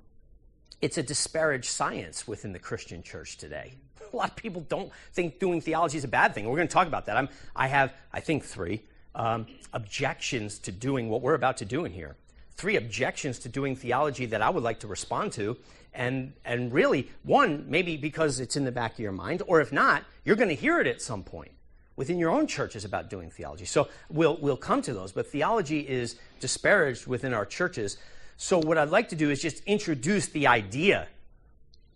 it's 0.81 0.98
a 0.98 1.03
disparaged 1.03 1.65
science 1.65 2.27
within 2.27 2.53
the 2.53 2.60
Christian 2.60 3.03
church 3.03 3.38
today. 3.38 3.74
A 4.13 4.15
lot 4.15 4.29
of 4.29 4.36
people 4.36 4.65
don't 4.69 4.91
think 5.13 5.39
doing 5.39 5.60
theology 5.62 5.98
is 5.98 6.03
a 6.03 6.08
bad 6.08 6.34
thing. 6.34 6.48
We're 6.50 6.55
going 6.55 6.67
to 6.67 6.74
talk 6.74 6.88
about 6.88 7.05
that. 7.08 7.17
I'm, 7.17 7.29
I 7.55 7.67
have, 7.67 7.93
I 8.13 8.22
think, 8.22 8.43
three 8.43 8.81
um, 9.13 9.46
objections 9.74 10.60
to 10.60 10.72
doing 10.72 11.10
what 11.10 11.22
we're 11.22 11.34
about 11.34 11.58
to 11.58 11.65
do 11.65 11.86
in 11.86 11.91
here. 11.91 12.15
Three 12.55 12.75
objections 12.75 13.39
to 13.39 13.50
doing 13.50 13.75
theology 13.75 14.25
that 14.27 14.41
I 14.41 14.50
would 14.50 14.63
like 14.63 14.79
to 14.79 14.88
respond 14.88 15.34
to 15.34 15.58
and, 16.00 16.32
and 16.46 16.72
really, 16.72 17.10
one, 17.24 17.65
maybe 17.68 17.98
because 17.98 18.39
it's 18.39 18.56
in 18.56 18.63
the 18.63 18.72
back 18.72 18.94
of 18.94 19.00
your 19.00 19.12
mind, 19.12 19.44
or 19.48 19.60
if 19.60 19.74
not, 19.74 20.06
you're 20.24 20.38
going 20.38 20.48
to 20.48 20.56
hear 20.56 20.79
it 20.79 20.88
at 20.88 21.01
some 21.01 21.24
point 21.24 21.51
within 21.98 22.18
your 22.18 22.32
own 22.32 22.48
churches 22.48 22.86
about 22.86 23.10
doing 23.10 23.29
theology. 23.29 23.65
So 23.65 23.89
we'll, 24.10 24.38
we'll 24.38 24.56
come 24.56 24.82
to 24.84 24.94
those, 24.94 25.12
but 25.12 25.27
theology 25.27 25.82
is 25.82 26.15
disparaged 26.39 27.06
within 27.06 27.34
our 27.34 27.46
churches. 27.46 27.98
So 28.38 28.60
what 28.60 28.77
I'd 28.77 28.91
like 28.91 29.10
to 29.10 29.18
do 29.18 29.29
is 29.29 29.41
just 29.41 29.62
introduce 29.65 30.27
the 30.27 30.48
idea 30.48 31.10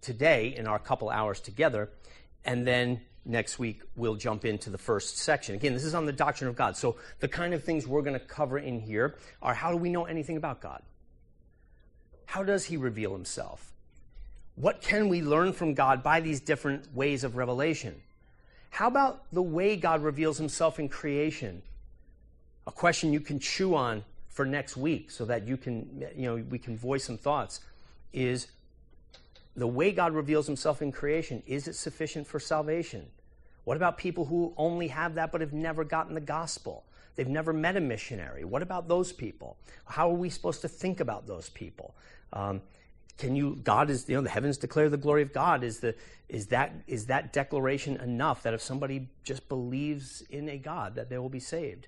today 0.02 0.54
in 0.58 0.68
our 0.68 0.80
couple 0.80 1.10
hours 1.10 1.40
together, 1.40 1.90
and 2.44 2.68
then 2.68 3.00
next 3.24 3.58
week 3.58 3.84
we'll 3.96 4.16
jump 4.16 4.44
into 4.44 4.70
the 4.70 4.78
first 4.78 5.18
section. 5.18 5.56
Again, 5.56 5.74
this 5.74 5.86
is 5.86 5.96
on 5.96 6.06
the 6.06 6.12
doctrine 6.12 6.50
of 6.50 6.58
God. 6.58 6.76
So 6.76 6.98
the 7.22 7.30
kind 7.30 7.54
of 7.54 7.64
things 7.64 7.88
we're 7.88 8.02
going 8.02 8.20
to 8.20 8.26
cover 8.26 8.60
in 8.60 8.82
here 8.82 9.16
are 9.42 9.54
how 9.54 9.72
do 9.72 9.78
we 9.78 9.88
know 9.88 10.04
anything 10.04 10.36
about 10.36 10.60
God? 10.60 10.82
How 12.26 12.44
does 12.44 12.66
he 12.66 12.76
reveal 12.76 13.14
himself? 13.14 13.73
What 14.56 14.82
can 14.82 15.10
we 15.10 15.22
learn 15.22 15.54
from 15.54 15.74
God 15.74 16.04
by 16.04 16.20
these 16.20 16.40
different 16.40 16.94
ways 16.96 17.24
of 17.24 17.36
revelation? 17.36 18.02
How 18.70 18.88
about 18.88 19.24
the 19.32 19.42
way 19.42 19.76
God 19.76 20.04
reveals 20.04 20.38
himself 20.38 20.80
in 20.80 20.90
creation? 20.90 21.62
A 22.68 22.72
question 22.72 23.14
you 23.14 23.20
can 23.20 23.40
chew 23.40 23.76
on 23.76 24.04
for 24.30 24.46
next 24.46 24.78
week 24.78 25.12
so 25.12 25.26
that 25.26 25.48
you 25.48 25.58
can, 25.58 26.06
you 26.16 26.24
know, 26.24 26.44
we 26.50 26.58
can 26.58 26.78
voice 26.78 27.04
some 27.04 27.18
thoughts 27.18 27.62
is 28.14 28.48
the 29.56 29.68
way 29.68 29.92
God 29.92 30.14
reveals 30.14 30.48
himself 30.48 30.82
in 30.82 30.92
creation, 30.92 31.44
is 31.46 31.68
it 31.68 31.76
sufficient 31.76 32.28
for 32.28 32.40
salvation? 32.40 33.06
What 33.64 33.78
about 33.78 33.98
people 33.98 34.26
who 34.26 34.54
only 34.58 34.88
have 34.88 35.16
that 35.16 35.32
but 35.32 35.42
have 35.42 35.54
never 35.54 35.84
gotten 35.84 36.16
the 36.16 36.22
gospel? 36.22 36.84
They've 37.16 37.28
never 37.28 37.54
met 37.54 37.78
a 37.78 37.82
missionary. 37.82 38.44
What 38.44 38.62
about 38.62 38.88
those 38.88 39.12
people? 39.12 39.58
How 39.86 40.10
are 40.10 40.16
we 40.16 40.30
supposed 40.30 40.62
to 40.62 40.68
think 40.68 41.00
about 41.00 41.28
those 41.28 41.50
people? 41.50 41.94
Um, 42.34 42.62
can 43.18 43.36
you 43.36 43.60
god 43.64 43.90
is 43.90 44.10
you 44.10 44.16
know 44.16 44.22
the 44.22 44.30
heavens 44.30 44.58
declare 44.58 44.90
the 44.90 44.98
glory 44.98 45.22
of 45.22 45.34
god. 45.34 45.64
Is 45.64 45.80
the 45.80 45.96
is 46.30 46.48
that 46.48 46.74
is 46.88 47.06
that 47.08 47.34
declaration 47.34 47.98
enough 47.98 48.44
that 48.44 48.54
if 48.54 48.62
somebody 48.62 49.10
just 49.24 49.48
believes 49.50 50.24
in 50.30 50.50
a 50.50 50.58
god 50.58 50.96
that 50.96 51.10
they 51.10 51.18
will 51.18 51.30
be 51.30 51.40
saved? 51.40 51.88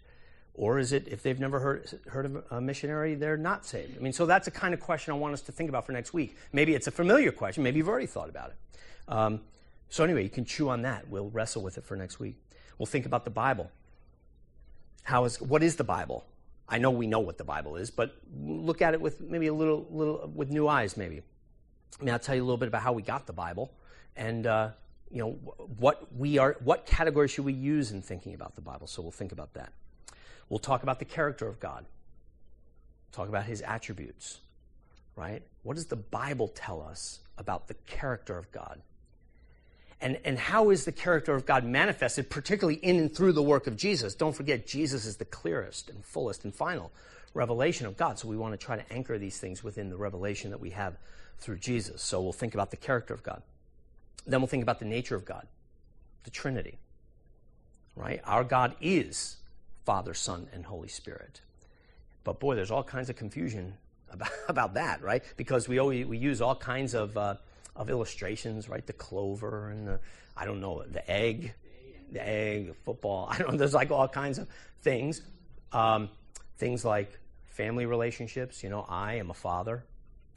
Or 0.53 0.79
is 0.79 0.93
it 0.93 1.07
if 1.07 1.21
they've 1.21 1.39
never 1.39 1.59
heard 1.59 1.99
heard 2.07 2.25
of 2.25 2.43
a 2.51 2.61
missionary 2.61 3.15
they're 3.15 3.37
not 3.37 3.65
saved? 3.65 3.97
I 3.97 4.01
mean 4.01 4.13
so 4.13 4.25
that's 4.25 4.47
a 4.47 4.51
kind 4.51 4.73
of 4.73 4.79
question 4.79 5.13
i 5.13 5.17
want 5.17 5.33
us 5.33 5.41
to 5.41 5.51
think 5.51 5.69
about 5.69 5.85
for 5.85 5.93
next 5.93 6.13
week. 6.13 6.37
Maybe 6.53 6.75
it's 6.75 6.87
a 6.87 6.91
familiar 6.91 7.31
question. 7.31 7.63
Maybe 7.63 7.77
you've 7.77 7.89
already 7.89 8.05
thought 8.05 8.29
about 8.29 8.51
it. 8.51 8.55
Um, 9.07 9.41
so 9.89 10.03
anyway 10.03 10.23
you 10.23 10.29
can 10.29 10.45
chew 10.45 10.69
on 10.69 10.83
that. 10.83 11.09
We'll 11.09 11.29
wrestle 11.29 11.63
with 11.63 11.77
it 11.77 11.85
for 11.85 11.95
next 11.95 12.19
week. 12.19 12.35
We'll 12.77 12.85
think 12.85 13.05
about 13.05 13.25
the 13.25 13.31
bible. 13.31 13.71
How 15.03 15.25
is 15.25 15.41
what 15.41 15.63
is 15.63 15.75
the 15.75 15.83
bible 15.83 16.25
I 16.67 16.79
know 16.79 16.89
we 16.89 17.07
know 17.07 17.19
what 17.19 17.37
the 17.37 17.43
Bible 17.43 17.75
is, 17.75 17.91
but 17.91 18.15
look 18.41 18.81
at 18.81 18.93
it 18.93 19.01
with 19.01 19.21
maybe 19.21 19.47
a 19.47 19.53
little, 19.53 19.85
little 19.89 20.31
with 20.33 20.49
new 20.49 20.67
eyes, 20.67 20.97
maybe. 20.97 21.21
I 21.99 22.03
mean, 22.03 22.13
I'll 22.13 22.19
tell 22.19 22.35
you 22.35 22.41
a 22.41 22.45
little 22.45 22.57
bit 22.57 22.67
about 22.67 22.81
how 22.81 22.93
we 22.93 23.03
got 23.03 23.27
the 23.27 23.33
Bible, 23.33 23.71
and 24.15 24.47
uh, 24.47 24.69
you 25.11 25.19
know 25.19 25.31
what 25.77 26.13
we 26.15 26.37
are, 26.37 26.57
what 26.63 26.85
category 26.85 27.27
should 27.27 27.45
we 27.45 27.53
use 27.53 27.91
in 27.91 28.01
thinking 28.01 28.33
about 28.33 28.55
the 28.55 28.61
Bible. 28.61 28.87
So 28.87 29.01
we'll 29.01 29.11
think 29.11 29.31
about 29.31 29.53
that. 29.53 29.71
We'll 30.49 30.59
talk 30.59 30.83
about 30.83 30.99
the 30.99 31.05
character 31.05 31.47
of 31.47 31.59
God. 31.59 31.85
Talk 33.11 33.29
about 33.29 33.45
His 33.45 33.61
attributes, 33.61 34.39
right? 35.15 35.43
What 35.63 35.75
does 35.75 35.85
the 35.85 35.95
Bible 35.95 36.47
tell 36.49 36.81
us 36.81 37.19
about 37.37 37.67
the 37.67 37.75
character 37.85 38.37
of 38.37 38.51
God? 38.51 38.81
And, 40.01 40.19
and 40.25 40.37
how 40.37 40.69
is 40.71 40.85
the 40.85 40.91
character 40.91 41.33
of 41.33 41.45
God 41.45 41.63
manifested, 41.63 42.29
particularly 42.29 42.79
in 42.79 42.97
and 42.97 43.13
through 43.13 43.31
the 43.31 43.41
work 43.41 43.65
of 43.65 43.77
Jesus? 43.77 44.13
Don't 44.13 44.35
forget, 44.35 44.67
Jesus 44.67 45.05
is 45.05 45.17
the 45.17 45.25
clearest 45.25 45.89
and 45.89 46.03
fullest 46.03 46.43
and 46.43 46.53
final 46.53 46.91
revelation 47.33 47.85
of 47.85 47.97
God. 47.97 48.19
So 48.19 48.27
we 48.27 48.37
want 48.37 48.53
to 48.53 48.57
try 48.57 48.75
to 48.75 48.93
anchor 48.93 49.17
these 49.17 49.37
things 49.39 49.63
within 49.63 49.89
the 49.89 49.97
revelation 49.97 50.51
that 50.51 50.59
we 50.59 50.71
have 50.71 50.97
through 51.37 51.57
Jesus. 51.57 52.01
So 52.01 52.21
we'll 52.21 52.33
think 52.33 52.53
about 52.53 52.71
the 52.71 52.77
character 52.77 53.13
of 53.13 53.23
God. 53.23 53.41
Then 54.25 54.41
we'll 54.41 54.47
think 54.47 54.63
about 54.63 54.79
the 54.79 54.85
nature 54.85 55.15
of 55.15 55.25
God, 55.25 55.47
the 56.23 56.29
Trinity. 56.29 56.77
Right? 57.95 58.21
Our 58.25 58.43
God 58.43 58.75
is 58.81 59.37
Father, 59.85 60.13
Son, 60.13 60.47
and 60.51 60.65
Holy 60.65 60.87
Spirit. 60.87 61.41
But 62.23 62.39
boy, 62.39 62.55
there's 62.55 62.71
all 62.71 62.83
kinds 62.83 63.09
of 63.09 63.15
confusion 63.15 63.75
about, 64.11 64.31
about 64.47 64.73
that, 64.73 65.01
right? 65.01 65.23
Because 65.37 65.67
we 65.67 65.77
always, 65.77 66.05
we 66.05 66.17
use 66.17 66.41
all 66.41 66.55
kinds 66.55 66.93
of 66.93 67.15
uh, 67.17 67.35
of 67.75 67.89
illustrations, 67.89 68.69
right? 68.69 68.85
The 68.85 68.93
clover 68.93 69.69
and 69.69 69.87
the, 69.87 69.99
I 70.35 70.45
don't 70.45 70.61
know, 70.61 70.83
the 70.83 71.09
egg, 71.09 71.53
the 72.11 72.27
egg, 72.27 72.67
the 72.67 72.73
football. 72.73 73.27
I 73.31 73.37
don't 73.37 73.51
know. 73.51 73.57
There's 73.57 73.73
like 73.73 73.91
all 73.91 74.07
kinds 74.07 74.37
of 74.37 74.47
things. 74.81 75.21
Um, 75.71 76.09
things 76.57 76.85
like 76.85 77.19
family 77.47 77.85
relationships. 77.85 78.63
You 78.63 78.69
know, 78.69 78.85
I 78.87 79.15
am 79.15 79.29
a 79.29 79.33
father, 79.33 79.83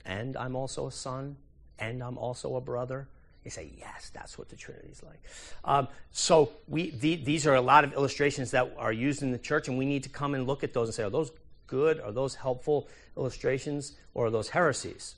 and 0.05 0.37
I'm 0.37 0.57
also 0.57 0.87
a 0.87 0.93
son, 0.93 1.37
and 1.79 2.03
I'm 2.03 2.19
also 2.19 2.57
a 2.57 2.61
brother. 2.61 3.09
You 3.45 3.51
say, 3.51 3.71
yes, 3.79 4.11
that's 4.13 4.37
what 4.37 4.49
the 4.49 4.57
Trinity's 4.57 5.03
like. 5.03 5.23
Um, 5.65 5.89
so 6.11 6.53
we, 6.67 6.91
the, 6.91 7.17
these 7.17 7.47
are 7.47 7.55
a 7.55 7.61
lot 7.61 7.85
of 7.85 7.93
illustrations 7.93 8.51
that 8.51 8.75
are 8.77 8.93
used 8.93 9.23
in 9.23 9.31
the 9.31 9.39
church, 9.39 9.69
and 9.69 9.79
we 9.79 9.87
need 9.87 10.03
to 10.03 10.09
come 10.09 10.35
and 10.35 10.47
look 10.47 10.65
at 10.65 10.75
those 10.75 10.89
and 10.89 10.95
say, 10.95 11.05
are 11.05 11.11
those 11.11 11.31
good? 11.67 12.01
Are 12.01 12.13
those 12.13 12.35
helpful 12.35 12.89
illustrations? 13.17 13.97
Or 14.13 14.27
are 14.27 14.31
those 14.31 14.49
heresies? 14.49 15.15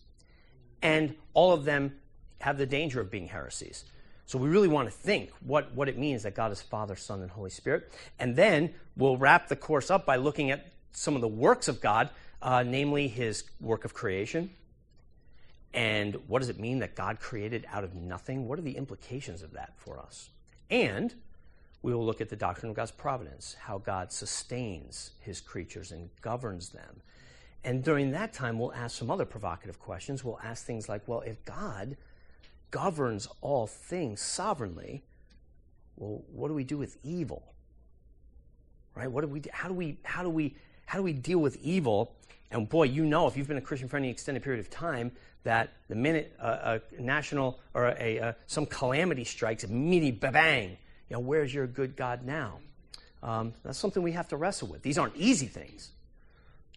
And 0.82 1.14
all 1.34 1.52
of 1.52 1.64
them 1.64 1.94
have 2.40 2.58
the 2.58 2.66
danger 2.66 3.00
of 3.00 3.10
being 3.10 3.28
heresies. 3.28 3.84
So 4.26 4.38
we 4.38 4.48
really 4.48 4.68
want 4.68 4.88
to 4.88 4.94
think 4.94 5.30
what, 5.40 5.72
what 5.74 5.88
it 5.88 5.98
means 5.98 6.22
that 6.22 6.34
God 6.34 6.52
is 6.52 6.62
Father, 6.62 6.96
Son, 6.96 7.20
and 7.20 7.30
Holy 7.30 7.50
Spirit. 7.50 7.90
And 8.18 8.36
then 8.36 8.74
we'll 8.96 9.16
wrap 9.16 9.48
the 9.48 9.56
course 9.56 9.90
up 9.90 10.06
by 10.06 10.16
looking 10.16 10.50
at 10.50 10.72
some 10.92 11.14
of 11.14 11.20
the 11.20 11.28
works 11.28 11.68
of 11.68 11.80
God, 11.80 12.10
uh, 12.40 12.62
namely 12.62 13.08
his 13.08 13.44
work 13.60 13.84
of 13.84 13.92
creation. 13.92 14.50
And 15.72 16.16
what 16.26 16.40
does 16.40 16.48
it 16.48 16.58
mean 16.58 16.80
that 16.80 16.94
God 16.94 17.20
created 17.20 17.66
out 17.72 17.84
of 17.84 17.94
nothing? 17.94 18.48
What 18.48 18.58
are 18.58 18.62
the 18.62 18.76
implications 18.76 19.42
of 19.42 19.52
that 19.52 19.72
for 19.76 19.98
us? 19.98 20.30
And 20.70 21.14
we 21.82 21.94
will 21.94 22.04
look 22.04 22.20
at 22.20 22.28
the 22.28 22.36
doctrine 22.36 22.70
of 22.70 22.76
God's 22.76 22.90
providence, 22.90 23.56
how 23.58 23.78
God 23.78 24.12
sustains 24.12 25.12
his 25.20 25.40
creatures 25.40 25.92
and 25.92 26.10
governs 26.20 26.70
them. 26.70 27.02
And 27.64 27.84
during 27.84 28.12
that 28.12 28.32
time, 28.32 28.58
we'll 28.58 28.72
ask 28.72 28.96
some 28.96 29.10
other 29.10 29.24
provocative 29.24 29.78
questions. 29.78 30.24
We'll 30.24 30.40
ask 30.42 30.64
things 30.64 30.88
like, 30.88 31.06
well, 31.06 31.20
if 31.20 31.44
God 31.44 31.96
governs 32.70 33.28
all 33.40 33.66
things 33.66 34.20
sovereignly, 34.20 35.02
well, 35.96 36.22
what 36.32 36.48
do 36.48 36.54
we 36.54 36.64
do 36.64 36.78
with 36.78 36.96
evil? 37.02 37.54
Right? 38.94 39.10
What 39.10 39.22
do 39.22 39.28
we 39.28 39.40
Do? 39.40 39.50
how 39.52 39.68
do 39.68 39.74
we 39.74 39.98
how 40.02 40.22
do 40.22 40.30
we 40.30 40.56
how 40.86 40.98
do 40.98 41.02
we 41.02 41.12
deal 41.12 41.38
with 41.38 41.56
evil? 41.62 42.14
And 42.50 42.68
boy, 42.68 42.84
you 42.84 43.04
know, 43.04 43.28
if 43.28 43.36
you've 43.36 43.46
been 43.46 43.58
a 43.58 43.62
Christian 43.62 43.88
for 43.88 43.96
any 43.96 44.10
extended 44.10 44.42
period 44.42 44.60
of 44.60 44.70
time, 44.70 45.12
that 45.44 45.70
the 45.88 45.94
minute 45.94 46.34
a, 46.40 46.80
a 46.98 47.00
national 47.00 47.60
or 47.74 47.86
a, 47.86 48.16
a, 48.16 48.36
some 48.46 48.66
calamity 48.66 49.24
strikes, 49.24 49.62
immediately 49.62 50.30
bang, 50.30 50.70
you 51.08 51.14
know, 51.14 51.20
where's 51.20 51.54
your 51.54 51.66
good 51.66 51.96
God 51.96 52.24
now? 52.24 52.58
Um, 53.22 53.54
that's 53.62 53.78
something 53.78 54.02
we 54.02 54.12
have 54.12 54.28
to 54.28 54.36
wrestle 54.36 54.68
with. 54.68 54.82
These 54.82 54.98
aren't 54.98 55.16
easy 55.16 55.46
things, 55.46 55.90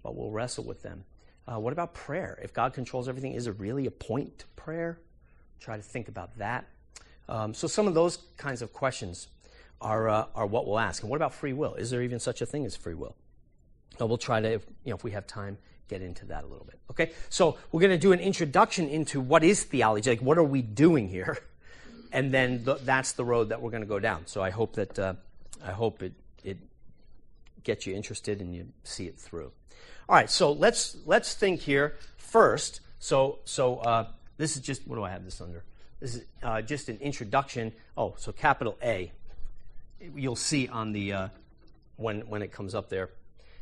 but 0.03 0.15
we'll 0.15 0.31
wrestle 0.31 0.63
with 0.63 0.83
them. 0.83 1.05
Uh, 1.47 1.59
what 1.59 1.73
about 1.73 1.93
prayer? 1.93 2.39
If 2.41 2.53
God 2.53 2.73
controls 2.73 3.09
everything, 3.09 3.33
is 3.33 3.47
it 3.47 3.55
really 3.57 3.85
a 3.85 3.91
point 3.91 4.39
to 4.39 4.45
prayer? 4.55 4.99
Try 5.59 5.77
to 5.77 5.83
think 5.83 6.07
about 6.07 6.37
that. 6.37 6.65
Um, 7.29 7.53
so 7.53 7.67
some 7.67 7.87
of 7.87 7.93
those 7.93 8.17
kinds 8.37 8.61
of 8.61 8.73
questions 8.73 9.27
are, 9.81 10.09
uh, 10.09 10.25
are 10.35 10.45
what 10.45 10.67
we'll 10.67 10.79
ask. 10.79 11.03
And 11.03 11.09
what 11.09 11.17
about 11.17 11.33
free 11.33 11.53
will? 11.53 11.75
Is 11.75 11.89
there 11.89 12.01
even 12.01 12.19
such 12.19 12.41
a 12.41 12.45
thing 12.45 12.65
as 12.65 12.75
free 12.75 12.93
will? 12.93 13.15
So 13.97 14.05
we'll 14.05 14.17
try 14.17 14.41
to, 14.41 14.53
if, 14.53 14.65
you 14.83 14.89
know, 14.91 14.95
if 14.95 15.03
we 15.03 15.11
have 15.11 15.27
time, 15.27 15.57
get 15.87 16.01
into 16.01 16.25
that 16.25 16.43
a 16.43 16.47
little 16.47 16.65
bit. 16.65 16.79
Okay, 16.89 17.11
so 17.29 17.57
we're 17.71 17.81
going 17.81 17.91
to 17.91 17.97
do 17.97 18.11
an 18.11 18.19
introduction 18.19 18.89
into 18.89 19.21
what 19.21 19.43
is 19.43 19.63
theology, 19.63 20.09
like 20.09 20.21
what 20.21 20.37
are 20.37 20.43
we 20.43 20.61
doing 20.61 21.07
here, 21.07 21.37
and 22.11 22.33
then 22.33 22.63
th- 22.65 22.79
that's 22.83 23.13
the 23.13 23.23
road 23.23 23.49
that 23.49 23.61
we're 23.61 23.71
going 23.71 23.83
to 23.83 23.87
go 23.87 23.99
down. 23.99 24.25
So 24.25 24.41
I 24.41 24.49
hope 24.49 24.73
that 24.73 24.97
uh, 24.97 25.13
I 25.63 25.71
hope 25.71 26.01
it 26.01 26.13
it 26.43 26.57
gets 27.63 27.85
you 27.85 27.95
interested 27.95 28.41
and 28.41 28.55
you 28.55 28.67
see 28.83 29.05
it 29.05 29.19
through. 29.19 29.51
All 30.09 30.15
right, 30.15 30.29
so 30.29 30.51
let's 30.51 30.97
let's 31.05 31.33
think 31.33 31.61
here 31.61 31.95
first. 32.17 32.81
So 32.99 33.39
so 33.45 33.77
uh, 33.77 34.07
this 34.37 34.55
is 34.55 34.61
just 34.61 34.87
what 34.87 34.95
do 34.95 35.03
I 35.03 35.09
have 35.09 35.25
this 35.25 35.41
under? 35.41 35.63
This 35.99 36.15
is 36.15 36.23
uh, 36.41 36.61
just 36.61 36.89
an 36.89 36.97
introduction. 36.99 37.71
Oh, 37.97 38.15
so 38.17 38.31
capital 38.31 38.77
A. 38.83 39.11
You'll 40.15 40.35
see 40.35 40.67
on 40.67 40.91
the 40.91 41.13
uh, 41.13 41.27
when 41.97 42.21
when 42.21 42.41
it 42.41 42.51
comes 42.51 42.75
up 42.75 42.89
there. 42.89 43.09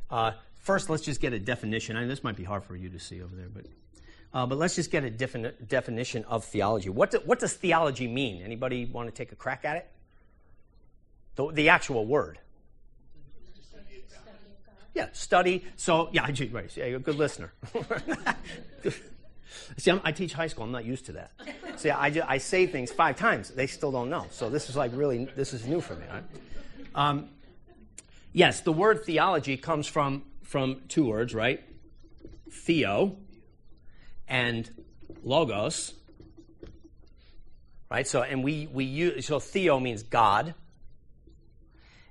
Uh, 0.09 0.31
first, 0.57 0.89
let's 0.89 1.03
just 1.03 1.21
get 1.21 1.33
a 1.33 1.39
definition. 1.39 1.95
I 1.95 2.05
this 2.05 2.23
might 2.23 2.35
be 2.35 2.43
hard 2.43 2.63
for 2.63 2.75
you 2.75 2.89
to 2.89 2.99
see 2.99 3.21
over 3.21 3.35
there, 3.35 3.49
but 3.53 3.65
uh, 4.33 4.45
but 4.45 4.57
let's 4.57 4.75
just 4.75 4.91
get 4.91 5.03
a 5.03 5.11
defini- 5.11 5.53
definition 5.67 6.23
of 6.25 6.45
theology. 6.45 6.89
What, 6.89 7.11
do, 7.11 7.19
what 7.25 7.39
does 7.39 7.53
theology 7.53 8.07
mean? 8.07 8.41
Anybody 8.41 8.85
want 8.85 9.09
to 9.09 9.13
take 9.13 9.31
a 9.31 9.35
crack 9.35 9.65
at 9.65 9.77
it? 9.77 9.87
The, 11.35 11.51
the 11.51 11.69
actual 11.69 12.05
word. 12.05 12.39
Yeah, 14.93 15.07
study. 15.13 15.63
So, 15.77 16.09
yeah, 16.11 16.23
I, 16.23 16.49
right. 16.51 16.75
Yeah, 16.75 16.85
you're 16.85 16.97
a 16.97 16.99
good 16.99 17.15
listener. 17.15 17.53
See, 19.77 19.91
I'm, 19.91 20.01
i 20.03 20.11
teach 20.11 20.33
high 20.33 20.47
school. 20.47 20.65
I'm 20.65 20.71
not 20.71 20.85
used 20.85 21.05
to 21.07 21.13
that. 21.13 21.31
See, 21.77 21.89
I, 21.89 22.09
just, 22.09 22.29
I 22.29 22.37
say 22.37 22.67
things 22.67 22.91
five 22.91 23.17
times. 23.17 23.49
They 23.49 23.67
still 23.67 23.91
don't 23.91 24.09
know. 24.09 24.25
So 24.31 24.49
this 24.49 24.69
is 24.69 24.75
like 24.75 24.91
really, 24.93 25.25
this 25.35 25.53
is 25.53 25.65
new 25.65 25.81
for 25.81 25.95
me. 25.95 26.05
Right? 26.11 26.23
Um, 26.93 27.29
yes, 28.33 28.61
the 28.61 28.73
word 28.73 29.05
theology 29.05 29.57
comes 29.57 29.87
from 29.87 30.23
from 30.43 30.81
two 30.89 31.05
words, 31.05 31.33
right? 31.33 31.63
Theo 32.51 33.15
and 34.27 34.69
logos. 35.23 35.93
Right? 37.89 38.05
So 38.05 38.21
and 38.21 38.43
we 38.43 38.67
we 38.67 38.83
use 38.83 39.25
so 39.25 39.39
theo 39.39 39.79
means 39.79 40.03
God. 40.03 40.53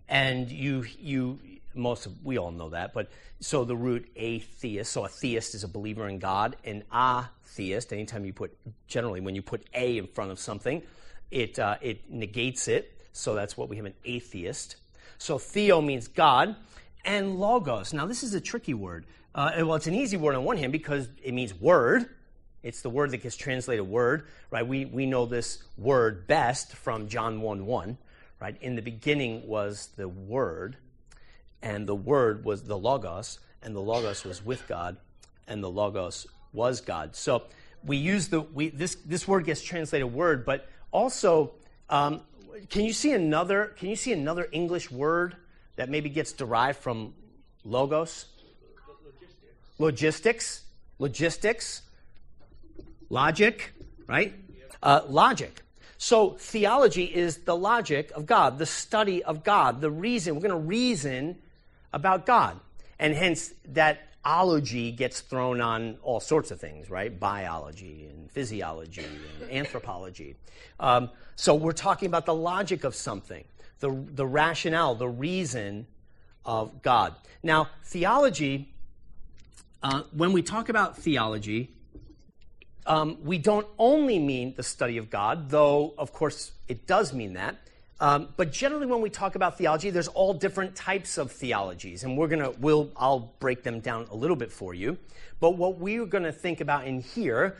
And 0.09 0.51
you 0.51 0.85
you 0.99 1.39
most 1.75 2.07
of, 2.07 2.25
we 2.25 2.39
all 2.39 2.51
know 2.51 2.71
that, 2.71 2.93
but 2.93 3.11
so 3.41 3.65
the 3.65 3.77
root 3.77 4.11
atheist, 4.17 4.93
so 4.93 5.05
a 5.05 5.09
theist 5.09 5.55
is 5.55 5.65
a 5.65 5.69
believer 5.69 6.09
in 6.09 6.19
God, 6.19 6.57
an 6.65 6.85
atheist, 6.93 7.93
anytime 7.93 8.25
you 8.25 8.33
put 8.33 8.57
generally 8.87 9.21
when 9.21 9.35
you 9.35 9.43
put 9.43 9.67
a 9.75 9.99
in 9.99 10.07
front 10.07 10.31
of 10.31 10.39
something, 10.39 10.83
it 11.31 11.59
uh, 11.59 11.77
it 11.81 12.11
negates 12.11 12.69
it. 12.69 12.97
So 13.13 13.35
that's 13.35 13.57
what 13.57 13.69
we 13.69 13.77
have 13.77 13.87
an 13.87 13.95
atheist. 14.05 14.77
So 15.19 15.39
theo 15.39 15.81
means 15.81 16.09
God, 16.09 16.57
and 17.05 17.39
logos. 17.39 17.93
Now, 17.93 18.07
this 18.07 18.23
is 18.23 18.35
a 18.35 18.41
tricky 18.41 18.75
word. 18.75 19.07
Uh, 19.35 19.53
well, 19.59 19.75
it's 19.75 19.87
an 19.87 19.95
easy 19.95 20.17
word 20.17 20.35
on 20.35 20.45
one 20.45 20.57
hand 20.57 20.73
because 20.73 21.09
it 21.23 21.33
means 21.33 21.55
word. 21.55 22.09
It's 22.63 22.83
the 22.83 22.91
word 22.91 23.11
that 23.13 23.19
gets 23.19 23.37
translated 23.37 23.87
word, 23.87 24.27
right? 24.51 24.67
We, 24.67 24.85
we 24.85 25.07
know 25.07 25.27
this 25.27 25.63
word 25.79 26.27
best 26.27 26.75
from 26.75 27.09
John 27.09 27.41
1 27.41 27.65
1, 27.65 27.99
right? 28.41 28.57
In 28.61 28.77
the 28.77 28.83
beginning 28.83 29.47
was 29.47 29.89
the 29.97 30.09
word, 30.09 30.77
and 31.63 31.87
the 31.87 31.95
word 31.95 32.45
was 32.45 32.63
the 32.63 32.79
logos, 32.79 33.39
and 33.63 33.75
the 33.75 33.81
logos 33.81 34.25
was 34.25 34.45
with 34.45 34.67
God, 34.67 34.97
and 35.47 35.63
the 35.63 35.71
logos 35.71 36.27
was 36.53 36.81
God. 36.81 37.15
So 37.15 37.45
we 37.85 37.97
use 37.97 38.29
the, 38.29 38.41
we, 38.41 38.69
this, 38.69 38.97
this 39.07 39.27
word 39.27 39.45
gets 39.45 39.63
translated 39.63 40.13
word, 40.13 40.45
but 40.45 40.69
also, 40.91 41.53
um, 41.89 42.23
can 42.69 42.85
you 42.85 42.93
see 42.93 43.13
another, 43.13 43.75
can 43.79 43.89
you 43.89 43.97
see 43.97 44.13
another 44.13 44.49
English 44.53 44.91
word 44.91 45.37
that 45.77 45.89
maybe 45.89 46.09
gets 46.09 46.33
derived 46.33 46.79
from 46.79 47.15
logos? 47.65 48.27
Logistics. 49.79 50.63
Logistics. 50.99 51.83
Logic, 53.09 53.73
right? 54.07 54.35
Uh, 54.83 55.03
logic. 55.09 55.63
So 55.99 56.31
theology 56.39 57.05
is 57.05 57.39
the 57.39 57.57
logic 57.57 58.11
of 58.13 58.25
God, 58.25 58.59
the 58.59 58.67
study 58.67 59.23
of 59.23 59.45
God, 59.45 59.81
the 59.81 59.91
reason. 59.91 60.35
We're 60.35 60.49
going 60.49 60.51
to 60.51 60.69
reason 60.69 61.37
about 61.93 62.27
God. 62.27 62.61
And 62.99 63.15
hence 63.15 63.55
that 63.73 64.09
ology 64.25 64.93
gets 64.93 65.21
thrown 65.21 65.61
on 65.61 65.97
all 66.03 66.21
sorts 66.21 66.51
of 66.51 66.61
things, 66.61 66.91
right? 66.91 67.19
Biology 67.19 68.07
and 68.11 68.31
physiology 68.31 69.07
and 69.41 69.51
anthropology. 69.51 70.37
Um, 70.79 71.11
so 71.37 71.55
we're 71.55 71.73
talking 71.73 72.07
about 72.07 72.27
the 72.27 72.35
logic 72.35 72.85
of 72.85 72.95
something 72.95 73.45
the, 73.81 73.91
the 74.13 74.27
rationale, 74.27 74.95
the 74.95 75.09
reason 75.09 75.87
of 76.45 76.83
God. 76.83 77.15
Now, 77.43 77.69
theology, 77.85 78.73
uh, 79.83 80.03
when 80.13 80.33
we 80.33 80.43
talk 80.43 80.69
about 80.69 80.99
theology, 80.99 81.71
um, 82.87 83.19
we 83.23 83.39
don't 83.39 83.67
only 83.79 84.19
mean 84.19 84.55
the 84.57 84.63
study 84.63 84.99
of 84.99 85.11
God, 85.11 85.49
though, 85.51 85.95
of 85.97 86.13
course, 86.13 86.53
it 86.69 86.87
does 86.87 87.13
mean 87.13 87.35
that. 87.35 87.57
Um, 88.01 88.29
but 88.37 88.51
generally, 88.51 88.87
when 88.87 89.03
we 89.03 89.11
talk 89.11 89.35
about 89.35 89.59
theology, 89.59 89.91
there's 89.91 90.09
all 90.09 90.33
different 90.33 90.75
types 90.75 91.19
of 91.19 91.31
theologies, 91.31 92.03
and 92.03 92.17
we're 92.17 92.29
gonna, 92.29 92.51
we'll, 92.53 92.91
I'll 92.97 93.35
break 93.41 93.63
them 93.63 93.81
down 93.81 94.07
a 94.11 94.17
little 94.17 94.37
bit 94.37 94.51
for 94.51 94.73
you. 94.73 94.97
But 95.39 95.59
what 95.59 95.79
we're 95.79 96.07
gonna 96.07 96.33
think 96.33 96.63
about 96.63 96.87
in 96.87 97.01
here, 97.03 97.59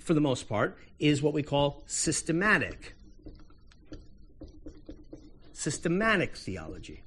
for 0.00 0.14
the 0.14 0.22
most 0.22 0.48
part, 0.48 0.78
is 0.98 1.22
what 1.22 1.34
we 1.34 1.42
call 1.42 1.82
systematic 1.86 2.94
systematic 5.58 6.36
theology. 6.36 7.02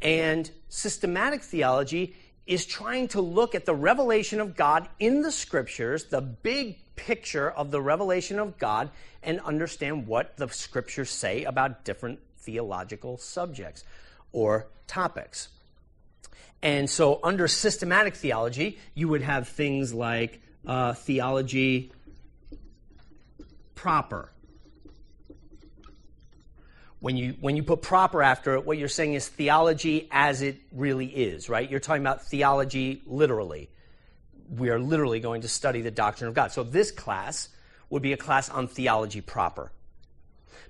And 0.00 0.50
systematic 0.70 1.42
theology 1.42 2.16
is 2.46 2.64
trying 2.64 3.08
to 3.08 3.20
look 3.20 3.54
at 3.54 3.66
the 3.66 3.74
revelation 3.74 4.40
of 4.40 4.56
God 4.56 4.88
in 4.98 5.20
the 5.20 5.30
scriptures, 5.30 6.04
the 6.04 6.22
big 6.22 6.78
picture 7.06 7.50
of 7.50 7.70
the 7.70 7.80
revelation 7.80 8.38
of 8.38 8.58
God, 8.58 8.90
and 9.22 9.40
understand 9.40 10.06
what 10.06 10.36
the 10.36 10.48
scriptures 10.48 11.10
say 11.10 11.44
about 11.44 11.84
different 11.84 12.20
theological 12.38 13.18
subjects 13.18 13.84
or 14.32 14.66
topics. 14.86 15.48
And 16.62 16.88
so, 16.88 17.20
under 17.22 17.48
systematic 17.48 18.14
theology, 18.14 18.78
you 18.94 19.08
would 19.08 19.22
have 19.22 19.48
things 19.48 19.94
like 19.94 20.40
uh, 20.66 20.92
theology 20.92 21.92
proper, 23.74 24.30
when 27.00 27.16
you 27.16 27.34
when 27.40 27.56
you 27.56 27.62
put 27.62 27.82
proper 27.82 28.22
after 28.22 28.54
it, 28.54 28.64
what 28.64 28.78
you're 28.78 28.88
saying 28.88 29.14
is 29.14 29.26
theology 29.26 30.06
as 30.10 30.42
it 30.42 30.58
really 30.70 31.06
is, 31.06 31.48
right? 31.48 31.68
You're 31.68 31.80
talking 31.80 32.02
about 32.02 32.26
theology 32.26 33.02
literally. 33.06 33.70
We 34.54 34.70
are 34.70 34.78
literally 34.78 35.20
going 35.20 35.42
to 35.42 35.48
study 35.48 35.80
the 35.80 35.90
doctrine 35.90 36.28
of 36.28 36.34
God. 36.34 36.52
So 36.52 36.62
this 36.62 36.90
class 36.90 37.48
would 37.88 38.02
be 38.02 38.12
a 38.12 38.16
class 38.16 38.48
on 38.48 38.68
theology 38.68 39.20
proper. 39.20 39.72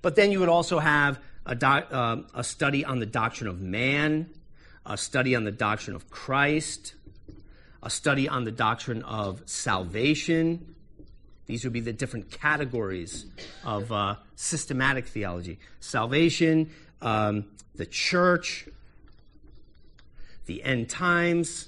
But 0.03 0.17
then 0.17 0.33
you 0.33 0.41
would 0.41 0.49
also 0.49 0.79
have 0.79 1.19
a, 1.47 1.57
uh, 1.65 2.23
a 2.35 2.45
study 2.45 2.85
on 2.85 3.01
the 3.01 3.07
doctrine 3.07 3.49
of 3.49 3.61
man, 3.61 4.31
a 4.87 4.97
study 4.97 5.35
on 5.35 5.45
the 5.45 5.51
doctrine 5.51 5.97
of 5.97 6.11
Christ, 6.11 6.95
a 7.83 7.91
study 7.91 8.29
on 8.29 8.45
the 8.45 8.53
doctrine 8.53 9.03
of 9.03 9.43
salvation, 9.47 10.75
These 11.51 11.65
would 11.65 11.73
be 11.73 11.81
the 11.81 11.93
different 11.93 12.31
categories 12.31 13.27
of 13.65 13.91
uh, 13.91 14.15
systematic 14.37 15.09
theology 15.09 15.59
salvation, 15.81 16.71
um, 17.03 17.47
the 17.75 17.87
church, 17.87 18.69
the 20.47 20.63
end 20.63 20.89
times. 20.89 21.67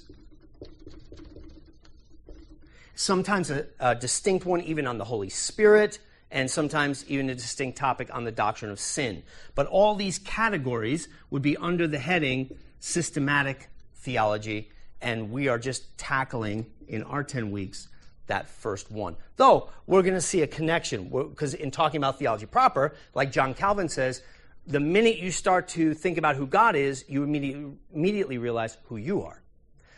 Sometimes 2.95 3.49
a, 3.49 3.67
a 3.79 3.95
distinct 3.95 4.45
one, 4.45 4.61
even 4.61 4.87
on 4.87 4.97
the 4.97 5.05
Holy 5.05 5.29
Spirit, 5.29 5.99
and 6.31 6.49
sometimes 6.49 7.05
even 7.07 7.29
a 7.29 7.35
distinct 7.35 7.77
topic 7.77 8.13
on 8.13 8.23
the 8.23 8.31
doctrine 8.31 8.71
of 8.71 8.79
sin. 8.79 9.23
But 9.55 9.67
all 9.67 9.95
these 9.95 10.19
categories 10.19 11.07
would 11.29 11.41
be 11.41 11.55
under 11.57 11.87
the 11.87 11.99
heading 11.99 12.57
systematic 12.79 13.69
theology, 13.95 14.69
and 15.01 15.31
we 15.31 15.47
are 15.47 15.59
just 15.59 15.97
tackling 15.97 16.65
in 16.87 17.03
our 17.03 17.23
10 17.23 17.51
weeks 17.51 17.87
that 18.27 18.47
first 18.47 18.89
one. 18.91 19.15
Though 19.35 19.69
we're 19.85 20.01
going 20.01 20.13
to 20.13 20.21
see 20.21 20.41
a 20.41 20.47
connection, 20.47 21.09
because 21.09 21.53
in 21.53 21.71
talking 21.71 21.97
about 21.97 22.19
theology 22.19 22.45
proper, 22.45 22.95
like 23.13 23.31
John 23.31 23.53
Calvin 23.53 23.89
says, 23.89 24.23
the 24.65 24.79
minute 24.79 25.17
you 25.17 25.29
start 25.29 25.67
to 25.69 25.93
think 25.93 26.17
about 26.17 26.35
who 26.35 26.47
God 26.47 26.75
is, 26.75 27.03
you 27.07 27.23
immediately, 27.23 27.73
immediately 27.93 28.37
realize 28.37 28.77
who 28.85 28.97
you 28.97 29.23
are. 29.23 29.42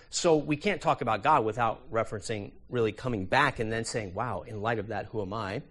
So 0.10 0.36
we 0.38 0.56
can't 0.56 0.82
talk 0.82 1.02
about 1.02 1.24
God 1.24 1.44
without 1.44 1.92
referencing 1.92 2.52
really 2.70 2.92
coming 2.92 3.26
back 3.26 3.60
and 3.60 3.72
then 3.72 3.86
saying, 3.86 4.14
wow, 4.14 4.44
in 4.48 4.62
light 4.62 4.80
of 4.80 4.88
that, 4.88 5.08
who 5.08 5.22
am 5.22 5.34
I? 5.34 5.62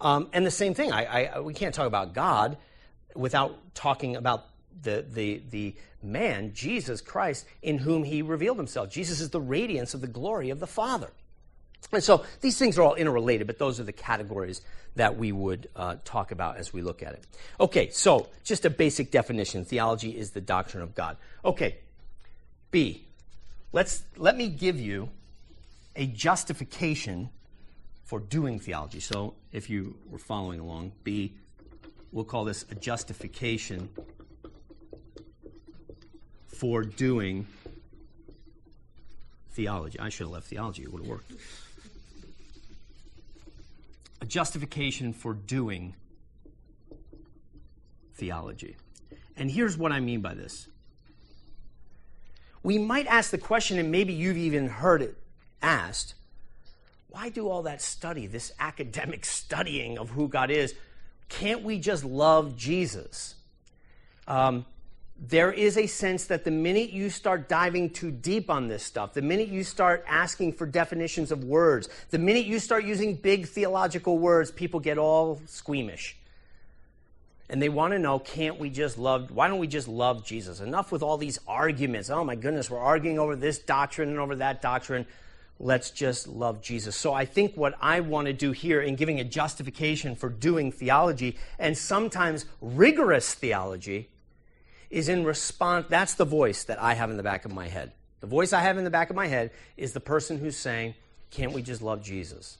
Um, 0.00 0.28
and 0.32 0.44
the 0.44 0.50
same 0.50 0.74
thing, 0.74 0.92
I, 0.92 1.26
I, 1.26 1.40
we 1.40 1.54
can't 1.54 1.74
talk 1.74 1.86
about 1.86 2.12
God 2.14 2.56
without 3.14 3.74
talking 3.74 4.16
about 4.16 4.46
the, 4.82 5.04
the, 5.08 5.42
the 5.50 5.74
man, 6.02 6.52
Jesus 6.54 7.00
Christ, 7.00 7.46
in 7.62 7.78
whom 7.78 8.02
he 8.02 8.22
revealed 8.22 8.56
himself. 8.56 8.90
Jesus 8.90 9.20
is 9.20 9.30
the 9.30 9.40
radiance 9.40 9.94
of 9.94 10.00
the 10.00 10.06
glory 10.06 10.50
of 10.50 10.58
the 10.60 10.66
Father. 10.66 11.10
And 11.92 12.02
so 12.02 12.24
these 12.40 12.58
things 12.58 12.78
are 12.78 12.82
all 12.82 12.94
interrelated, 12.94 13.46
but 13.46 13.58
those 13.58 13.80
are 13.80 13.84
the 13.84 13.92
categories 13.92 14.62
that 14.94 15.16
we 15.16 15.32
would 15.32 15.68
uh, 15.74 15.96
talk 16.04 16.30
about 16.30 16.56
as 16.56 16.72
we 16.72 16.82
look 16.82 17.02
at 17.02 17.14
it. 17.14 17.24
Okay, 17.58 17.90
so 17.90 18.28
just 18.44 18.64
a 18.64 18.70
basic 18.70 19.10
definition 19.10 19.64
theology 19.64 20.16
is 20.16 20.30
the 20.30 20.40
doctrine 20.40 20.82
of 20.82 20.94
God. 20.94 21.16
Okay, 21.44 21.78
B, 22.70 23.06
let's, 23.72 24.02
let 24.16 24.36
me 24.36 24.48
give 24.48 24.78
you 24.78 25.10
a 25.96 26.06
justification 26.06 27.30
for 28.04 28.20
doing 28.20 28.58
theology. 28.58 29.00
So 29.00 29.34
if 29.52 29.68
you 29.68 29.96
were 30.10 30.18
following 30.18 30.60
along, 30.60 30.92
B, 31.04 31.34
we'll 32.10 32.24
call 32.24 32.44
this 32.44 32.64
a 32.70 32.74
justification 32.74 33.88
for 36.46 36.82
doing 36.82 37.46
theology. 39.52 39.98
I 39.98 40.08
should 40.08 40.24
have 40.24 40.32
left 40.32 40.46
theology, 40.46 40.82
it 40.82 40.92
would 40.92 41.02
have 41.02 41.10
worked 41.10 41.32
a 44.22 44.24
justification 44.24 45.12
for 45.12 45.34
doing 45.34 45.96
theology. 48.14 48.76
And 49.36 49.50
here's 49.50 49.76
what 49.76 49.90
I 49.90 49.98
mean 49.98 50.20
by 50.20 50.34
this. 50.34 50.68
We 52.62 52.78
might 52.78 53.06
ask 53.06 53.30
the 53.30 53.38
question, 53.38 53.78
and 53.78 53.90
maybe 53.90 54.12
you've 54.12 54.36
even 54.36 54.68
heard 54.68 55.02
it 55.02 55.16
asked 55.60 56.14
why 57.12 57.28
do 57.28 57.48
all 57.48 57.62
that 57.64 57.82
study, 57.82 58.26
this 58.26 58.52
academic 58.58 59.24
studying 59.24 59.98
of 59.98 60.10
who 60.10 60.28
God 60.28 60.50
is? 60.50 60.74
Can't 61.28 61.62
we 61.62 61.78
just 61.78 62.04
love 62.04 62.56
Jesus? 62.56 63.34
Um, 64.26 64.64
there 65.18 65.52
is 65.52 65.76
a 65.76 65.86
sense 65.86 66.24
that 66.26 66.44
the 66.44 66.50
minute 66.50 66.90
you 66.90 67.10
start 67.10 67.48
diving 67.48 67.90
too 67.90 68.10
deep 68.10 68.50
on 68.50 68.68
this 68.68 68.82
stuff, 68.82 69.12
the 69.12 69.22
minute 69.22 69.48
you 69.48 69.62
start 69.62 70.04
asking 70.08 70.54
for 70.54 70.66
definitions 70.66 71.30
of 71.30 71.44
words, 71.44 71.88
the 72.10 72.18
minute 72.18 72.46
you 72.46 72.58
start 72.58 72.84
using 72.84 73.14
big 73.14 73.46
theological 73.46 74.18
words, 74.18 74.50
people 74.50 74.80
get 74.80 74.98
all 74.98 75.40
squeamish. 75.46 76.16
And 77.52 77.60
they 77.60 77.68
want 77.68 77.92
to 77.92 77.98
know, 77.98 78.18
can't 78.18 78.58
we 78.58 78.70
just 78.70 78.96
love, 78.96 79.30
why 79.30 79.46
don't 79.46 79.58
we 79.58 79.66
just 79.66 79.86
love 79.86 80.24
Jesus? 80.24 80.60
Enough 80.60 80.90
with 80.90 81.02
all 81.02 81.18
these 81.18 81.38
arguments. 81.46 82.08
Oh 82.08 82.24
my 82.24 82.34
goodness, 82.34 82.70
we're 82.70 82.78
arguing 82.78 83.18
over 83.18 83.36
this 83.36 83.58
doctrine 83.58 84.08
and 84.08 84.18
over 84.18 84.36
that 84.36 84.62
doctrine. 84.62 85.04
Let's 85.60 85.90
just 85.90 86.26
love 86.26 86.62
Jesus. 86.62 86.96
So 86.96 87.12
I 87.12 87.26
think 87.26 87.54
what 87.54 87.74
I 87.78 88.00
want 88.00 88.26
to 88.28 88.32
do 88.32 88.52
here 88.52 88.80
in 88.80 88.96
giving 88.96 89.20
a 89.20 89.24
justification 89.24 90.16
for 90.16 90.30
doing 90.30 90.72
theology 90.72 91.36
and 91.58 91.76
sometimes 91.76 92.46
rigorous 92.62 93.34
theology 93.34 94.08
is 94.88 95.10
in 95.10 95.22
response. 95.22 95.84
That's 95.90 96.14
the 96.14 96.24
voice 96.24 96.64
that 96.64 96.80
I 96.80 96.94
have 96.94 97.10
in 97.10 97.18
the 97.18 97.22
back 97.22 97.44
of 97.44 97.52
my 97.52 97.68
head. 97.68 97.92
The 98.20 98.28
voice 98.28 98.54
I 98.54 98.60
have 98.60 98.78
in 98.78 98.84
the 98.84 98.90
back 98.90 99.10
of 99.10 99.16
my 99.16 99.26
head 99.26 99.50
is 99.76 99.92
the 99.92 100.00
person 100.00 100.38
who's 100.38 100.56
saying, 100.56 100.94
Can't 101.30 101.52
we 101.52 101.60
just 101.60 101.82
love 101.82 102.02
Jesus? 102.02 102.56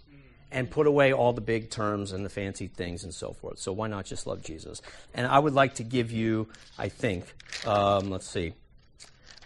And 0.54 0.70
put 0.70 0.86
away 0.86 1.14
all 1.14 1.32
the 1.32 1.40
big 1.40 1.70
terms 1.70 2.12
and 2.12 2.26
the 2.26 2.28
fancy 2.28 2.66
things 2.66 3.04
and 3.04 3.14
so 3.14 3.32
forth. 3.32 3.58
So 3.58 3.72
why 3.72 3.88
not 3.88 4.04
just 4.04 4.26
love 4.26 4.42
Jesus? 4.42 4.82
And 5.14 5.26
I 5.26 5.38
would 5.38 5.54
like 5.54 5.76
to 5.76 5.82
give 5.82 6.12
you, 6.12 6.48
I 6.78 6.90
think, 6.90 7.24
um, 7.66 8.10
let's 8.10 8.28
see, 8.28 8.52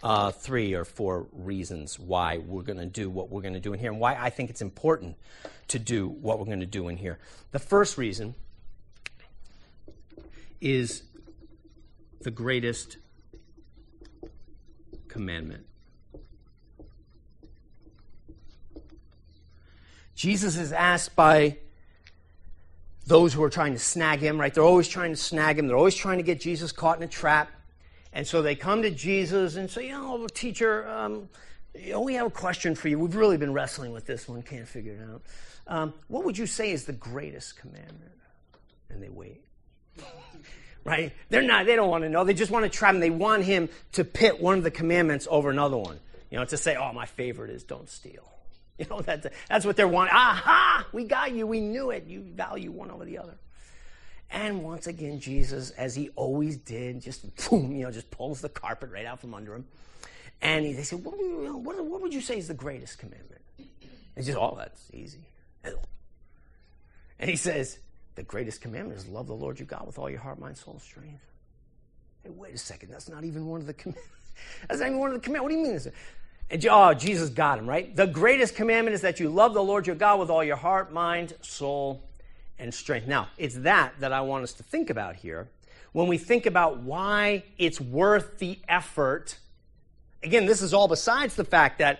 uh, 0.03 0.31
three 0.31 0.73
or 0.73 0.83
four 0.83 1.27
reasons 1.31 1.97
why 1.97 2.39
we're 2.39 2.61
going 2.61 2.77
to 2.77 2.85
do 2.85 3.09
what 3.09 3.29
we're 3.29 3.41
going 3.41 3.53
to 3.53 3.59
do 3.61 3.71
in 3.73 3.79
here 3.79 3.89
and 3.89 4.01
why 4.01 4.15
I 4.15 4.29
think 4.29 4.49
it's 4.49 4.61
important 4.61 5.15
to 5.69 5.79
do 5.79 6.09
what 6.09 6.39
we're 6.39 6.45
going 6.45 6.59
to 6.59 6.65
do 6.65 6.89
in 6.89 6.97
here. 6.97 7.19
The 7.51 7.59
first 7.59 7.97
reason 7.97 8.35
is 10.59 11.03
the 12.21 12.31
greatest 12.31 12.97
commandment. 15.07 15.65
Jesus 20.17 20.57
is 20.57 20.73
asked 20.73 21.15
by 21.15 21.55
those 23.05 23.33
who 23.33 23.41
are 23.43 23.49
trying 23.49 23.71
to 23.71 23.79
snag 23.79 24.19
him, 24.19 24.37
right? 24.37 24.53
They're 24.53 24.63
always 24.63 24.89
trying 24.89 25.11
to 25.11 25.17
snag 25.17 25.57
him. 25.57 25.67
They're 25.67 25.77
always 25.77 25.95
trying 25.95 26.17
to 26.17 26.23
get 26.23 26.41
Jesus 26.41 26.73
caught 26.73 26.97
in 26.97 27.03
a 27.03 27.07
trap. 27.07 27.49
And 28.11 28.27
so 28.27 28.41
they 28.41 28.55
come 28.55 28.81
to 28.81 28.91
Jesus 28.91 29.55
and 29.55 29.71
say, 29.71 29.85
you 29.87 29.91
know, 29.91 30.27
teacher, 30.27 30.85
um, 30.89 31.29
you 31.73 31.93
know, 31.93 32.01
we 32.01 32.15
have 32.15 32.27
a 32.27 32.31
question 32.31 32.75
for 32.75 32.89
you. 32.89 32.99
We've 32.99 33.15
really 33.15 33.37
been 33.37 33.53
wrestling 33.53 33.93
with 33.93 34.05
this 34.05 34.27
one, 34.27 34.41
can't 34.41 34.67
figure 34.67 34.93
it 34.93 35.01
out. 35.09 35.21
Um, 35.67 35.93
what 36.09 36.25
would 36.25 36.37
you 36.37 36.47
say 36.47 36.71
is 36.71 36.83
the 36.83 36.93
greatest 36.93 37.57
commandment? 37.57 38.11
And 38.89 39.01
they 39.01 39.09
wait 39.09 39.43
right? 40.87 41.11
They're 41.29 41.41
not, 41.41 41.65
they 41.65 41.75
don't 41.75 41.89
want 41.89 42.05
to 42.05 42.09
know. 42.09 42.23
They 42.23 42.33
just 42.33 42.49
want 42.49 42.63
to 42.63 42.69
trap 42.69 42.95
him. 42.95 43.01
They 43.01 43.09
want 43.09 43.43
him 43.43 43.67
to 43.91 44.05
pit 44.05 44.41
one 44.41 44.57
of 44.57 44.63
the 44.63 44.71
commandments 44.71 45.27
over 45.29 45.49
another 45.49 45.75
one. 45.75 45.99
You 46.31 46.37
know, 46.37 46.45
to 46.45 46.55
say, 46.55 46.77
oh, 46.77 46.93
my 46.93 47.05
favorite 47.05 47.49
is 47.49 47.63
don't 47.63 47.89
steal. 47.89 48.36
You 48.79 48.85
know, 48.91 49.01
that's, 49.01 49.25
that's 49.49 49.65
what 49.65 49.75
they're 49.75 49.87
wanting. 49.87 50.13
Aha! 50.13 50.85
We 50.91 51.05
got 51.05 51.31
you. 51.31 51.47
We 51.47 51.61
knew 51.61 51.89
it. 51.89 52.05
You 52.05 52.21
value 52.21 52.71
one 52.71 52.91
over 52.91 53.05
the 53.05 53.17
other. 53.17 53.35
And 54.29 54.63
once 54.63 54.85
again, 54.85 55.19
Jesus, 55.19 55.71
as 55.71 55.95
he 55.95 56.09
always 56.09 56.57
did, 56.57 57.01
just 57.01 57.49
boom, 57.49 57.71
you 57.71 57.85
know, 57.85 57.91
just 57.91 58.11
pulls 58.11 58.39
the 58.39 58.49
carpet 58.49 58.91
right 58.91 59.07
out 59.07 59.19
from 59.19 59.33
under 59.33 59.55
him. 59.55 59.65
And 60.43 60.63
he, 60.63 60.73
they 60.73 60.83
say, 60.83 60.95
what, 60.95 61.15
what, 61.15 61.83
what 61.83 62.01
would 62.01 62.13
you 62.13 62.21
say 62.21 62.37
is 62.37 62.47
the 62.47 62.53
greatest 62.53 62.99
commandment? 62.99 63.41
It's 64.15 64.27
just, 64.27 64.37
oh, 64.37 64.55
that's 64.57 64.91
easy. 64.93 65.25
And 67.19 67.29
he 67.29 67.35
says, 67.35 67.79
the 68.15 68.23
greatest 68.23 68.61
commandment 68.61 68.99
is 68.99 69.07
love 69.07 69.27
the 69.27 69.33
Lord 69.33 69.59
your 69.59 69.65
God 69.65 69.85
with 69.87 69.97
all 69.97 70.09
your 70.09 70.19
heart, 70.19 70.39
mind, 70.39 70.57
soul, 70.57 70.73
and 70.73 70.81
strength. 70.81 71.25
Hey, 72.23 72.29
wait 72.29 72.53
a 72.53 72.57
second. 72.57 72.91
That's 72.91 73.09
not 73.09 73.23
even 73.23 73.47
one 73.47 73.61
of 73.61 73.67
the 73.67 73.73
commandments. 73.73 74.11
That's 74.67 74.79
not 74.79 74.87
even 74.87 74.99
one 74.99 75.09
of 75.09 75.15
the 75.15 75.21
commandments. 75.21 75.43
What 75.43 75.63
do 75.63 75.69
you 75.69 75.73
mean? 75.73 75.93
And, 76.49 76.65
oh, 76.69 76.93
Jesus 76.93 77.29
got 77.29 77.59
him, 77.59 77.67
right? 77.67 77.93
The 77.93 78.07
greatest 78.07 78.55
commandment 78.55 78.95
is 78.95 79.01
that 79.01 79.19
you 79.19 79.29
love 79.29 79.53
the 79.53 79.63
Lord 79.63 79.85
your 79.85 79.97
God 79.97 80.19
with 80.19 80.29
all 80.29 80.43
your 80.43 80.55
heart, 80.55 80.93
mind, 80.93 81.33
soul, 81.41 82.03
and 82.57 82.73
strength. 82.73 83.07
Now, 83.07 83.27
it's 83.37 83.55
that 83.55 83.93
that 83.99 84.13
I 84.13 84.21
want 84.21 84.43
us 84.43 84.53
to 84.53 84.63
think 84.63 84.89
about 84.89 85.17
here 85.17 85.49
when 85.91 86.07
we 86.07 86.17
think 86.17 86.45
about 86.45 86.79
why 86.79 87.43
it's 87.57 87.81
worth 87.81 88.39
the 88.39 88.59
effort. 88.67 89.37
Again, 90.23 90.45
this 90.45 90.61
is 90.61 90.73
all 90.73 90.87
besides 90.87 91.35
the 91.35 91.43
fact 91.43 91.79
that 91.79 91.99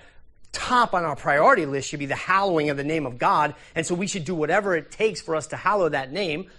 top 0.52 0.94
on 0.94 1.04
our 1.04 1.16
priority 1.16 1.66
list 1.66 1.90
should 1.90 2.00
be 2.00 2.06
the 2.06 2.16
hallowing 2.16 2.70
of 2.70 2.78
the 2.78 2.84
name 2.84 3.06
of 3.06 3.18
God. 3.18 3.54
And 3.76 3.86
so 3.86 3.96
we 3.96 4.08
should 4.08 4.26
do 4.26 4.34
whatever 4.34 4.76
it 4.76 4.92
takes 4.92 5.22
for 5.22 5.36
us 5.36 5.48
to 5.48 5.58
hallow 5.58 5.90
that 5.90 6.12
name. 6.12 6.50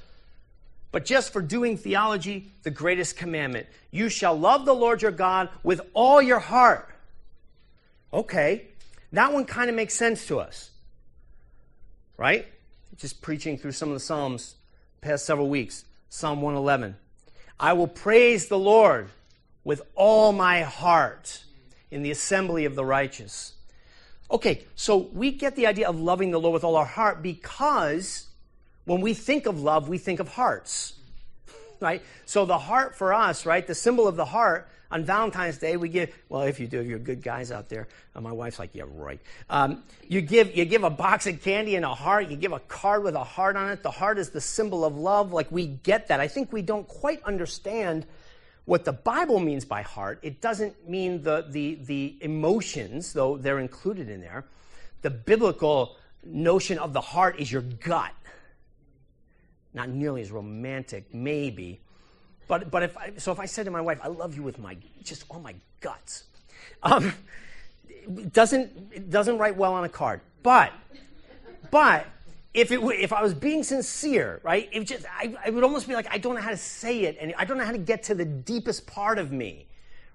But 0.91 1.05
just 1.05 1.33
for 1.33 1.43
doing 1.43 1.77
theology, 1.77 2.51
the 2.63 2.71
greatest 2.71 3.17
commandment 3.17 3.67
you 3.91 4.09
shall 4.09 4.39
love 4.39 4.65
the 4.65 4.75
Lord 4.75 5.03
your 5.03 5.11
God 5.11 5.49
with 5.63 5.81
all 5.95 6.21
your 6.21 6.39
heart. 6.39 6.88
Okay, 8.13 8.69
that 9.13 9.33
one 9.33 9.45
kind 9.45 9.69
of 9.69 9.77
makes 9.77 9.95
sense 9.95 10.27
to 10.29 10.41
us, 10.41 10.71
right? 12.17 12.47
Just 12.97 13.21
preaching 13.21 13.59
through 13.59 13.73
some 13.73 13.89
of 13.89 13.95
the 13.95 14.01
Psalms 14.01 14.57
past 15.01 15.27
several 15.27 15.49
weeks. 15.49 15.85
Psalm 16.09 16.41
111. 16.41 16.97
I 17.61 17.75
will 17.75 17.89
praise 17.89 18.49
the 18.49 18.59
Lord 18.59 19.11
with 19.63 19.83
all 19.95 20.33
my 20.33 20.63
heart 20.63 21.43
in 21.91 22.03
the 22.03 22.11
assembly 22.11 22.65
of 22.65 22.75
the 22.75 22.85
righteous. 22.85 23.53
Okay, 24.31 24.65
so 24.75 24.97
we 25.13 25.31
get 25.31 25.57
the 25.57 25.67
idea 25.67 25.89
of 25.89 26.01
loving 26.01 26.31
the 26.31 26.41
Lord 26.41 26.55
with 26.55 26.65
all 26.65 26.77
our 26.77 26.87
heart 26.87 27.23
because 27.23 28.27
when 28.85 29.01
we 29.01 29.13
think 29.15 29.47
of 29.47 29.61
love, 29.61 29.89
we 29.89 29.99
think 29.99 30.21
of 30.21 30.29
hearts, 30.29 30.95
right? 31.81 32.03
So 32.25 32.47
the 32.47 32.59
heart 32.59 32.97
for 32.97 33.13
us, 33.13 33.45
right, 33.45 33.67
the 33.67 33.75
symbol 33.75 34.09
of 34.09 34.17
the 34.17 34.25
heart 34.25 34.69
on 34.91 35.05
Valentine's 35.05 35.59
Day, 35.59 35.77
we 35.77 35.89
give, 35.89 36.15
well, 36.29 36.43
if 36.43 36.59
you 36.59 36.67
do, 36.67 36.81
if 36.81 36.87
you're 36.87 36.99
good 36.99 37.23
guys 37.23 37.53
out 37.53 37.69
there, 37.69 37.89
uh, 38.15 38.21
my 38.21 38.33
wife's 38.33 38.59
like, 38.59 38.71
yeah, 38.73 38.85
right. 38.95 39.21
Um, 39.51 39.83
you, 40.07 40.23
give, 40.23 40.57
you 40.57 40.65
give 40.65 40.83
a 40.83 40.91
box 40.91 41.27
of 41.27 41.43
candy 41.43 41.77
and 41.77 41.85
a 41.85 41.95
heart, 41.95 42.29
you 42.29 42.37
give 42.37 42.53
a 42.53 42.61
card 42.61 43.05
with 43.05 43.15
a 43.15 43.25
heart 43.25 43.57
on 43.57 43.71
it. 43.71 43.83
The 43.83 43.91
heart 43.91 44.19
is 44.19 44.31
the 44.31 44.41
symbol 44.41 44.85
of 44.85 44.97
love. 44.97 45.33
Like, 45.33 45.53
we 45.53 45.67
get 45.67 46.09
that. 46.09 46.21
I 46.21 46.29
think 46.29 46.53
we 46.53 46.63
don't 46.63 46.89
quite 46.89 47.23
understand 47.25 48.07
what 48.65 48.85
the 48.85 48.93
Bible 48.93 49.41
means 49.41 49.65
by 49.65 49.83
heart. 49.83 50.21
It 50.23 50.41
doesn't 50.41 50.89
mean 50.89 51.23
the, 51.23 51.47
the, 51.49 51.79
the 51.85 52.17
emotions, 52.21 53.13
though 53.13 53.37
they're 53.37 53.59
included 53.59 54.09
in 54.09 54.21
there. 54.21 54.47
The 55.03 55.11
biblical 55.11 55.97
notion 56.25 56.79
of 56.79 56.93
the 56.93 57.01
heart 57.01 57.39
is 57.39 57.53
your 57.53 57.63
gut. 57.63 58.13
Not 59.75 59.91
nearly 59.91 60.23
as 60.23 60.31
romantic, 60.31 61.13
maybe 61.15 61.81
but, 62.49 62.71
but 62.71 62.83
if 62.83 62.97
I, 62.97 63.13
so 63.19 63.31
if 63.31 63.39
I 63.39 63.47
said 63.47 63.67
to 63.67 63.71
my 63.71 63.81
wife, 63.81 64.01
I 64.03 64.09
love 64.09 64.35
you 64.35 64.43
with 64.43 64.59
my, 64.59 64.77
just 65.05 65.25
all 65.29 65.41
my 65.41 65.55
guts, 65.81 66.25
um, 66.83 67.13
it 67.91 68.33
doesn't, 68.33 68.93
it 68.93 69.11
doesn't 69.11 69.39
write 69.39 69.57
well 69.57 69.75
on 69.75 69.85
a 69.85 69.89
card. 69.89 70.21
But, 70.43 70.73
but 71.71 72.07
if 72.55 72.73
it 72.73 72.81
if 72.83 73.13
I 73.13 73.23
was 73.23 73.35
being 73.35 73.63
sincere, 73.63 74.41
right, 74.43 74.69
it 74.73 74.85
just, 74.85 75.05
I, 75.07 75.37
I 75.45 75.51
would 75.51 75.63
almost 75.63 75.87
be 75.87 75.95
like, 75.95 76.09
I 76.11 76.19
don't 76.19 76.35
know 76.35 76.41
how 76.41 76.51
to 76.51 76.57
say 76.57 77.03
it 77.03 77.19
and 77.21 77.35
I 77.39 77.45
don't 77.45 77.59
know 77.59 77.65
how 77.65 77.73
to 77.73 77.79
get 77.79 78.05
to 78.05 78.15
the 78.15 78.25
deepest 78.25 78.87
part 78.87 79.19
of 79.19 79.31
me. 79.31 79.67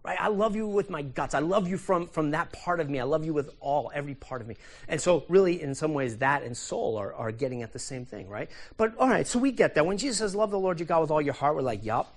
Right? 0.04 0.20
I 0.20 0.28
love 0.28 0.54
you 0.54 0.68
with 0.68 0.90
my 0.90 1.02
guts. 1.02 1.34
I 1.34 1.40
love 1.40 1.66
you 1.66 1.78
from, 1.78 2.08
from 2.08 2.32
that 2.32 2.52
part 2.52 2.82
of 2.82 2.90
me. 2.90 3.00
I 3.00 3.04
love 3.04 3.24
you 3.24 3.34
with 3.34 3.52
all, 3.62 3.90
every 3.96 4.16
part 4.16 4.42
of 4.42 4.48
me. 4.48 4.58
And 4.90 5.00
so, 5.00 5.24
really, 5.30 5.62
in 5.62 5.74
some 5.74 5.94
ways, 5.94 6.18
that 6.18 6.44
and 6.44 6.58
soul 6.58 6.98
are, 6.98 7.14
are 7.14 7.32
getting 7.32 7.64
at 7.64 7.72
the 7.72 7.80
same 7.80 8.06
thing, 8.06 8.28
right? 8.28 8.52
But, 8.76 8.98
all 8.98 9.08
right, 9.08 9.26
so 9.26 9.40
we 9.40 9.54
get 9.54 9.76
that. 9.76 9.86
When 9.86 9.98
Jesus 9.98 10.18
says, 10.18 10.36
love 10.36 10.52
the 10.52 10.60
Lord 10.60 10.78
your 10.78 10.88
God 10.88 11.00
with 11.00 11.12
all 11.12 11.22
your 11.22 11.34
heart, 11.34 11.56
we're 11.56 11.62
like, 11.62 11.86
yup. 11.86 12.14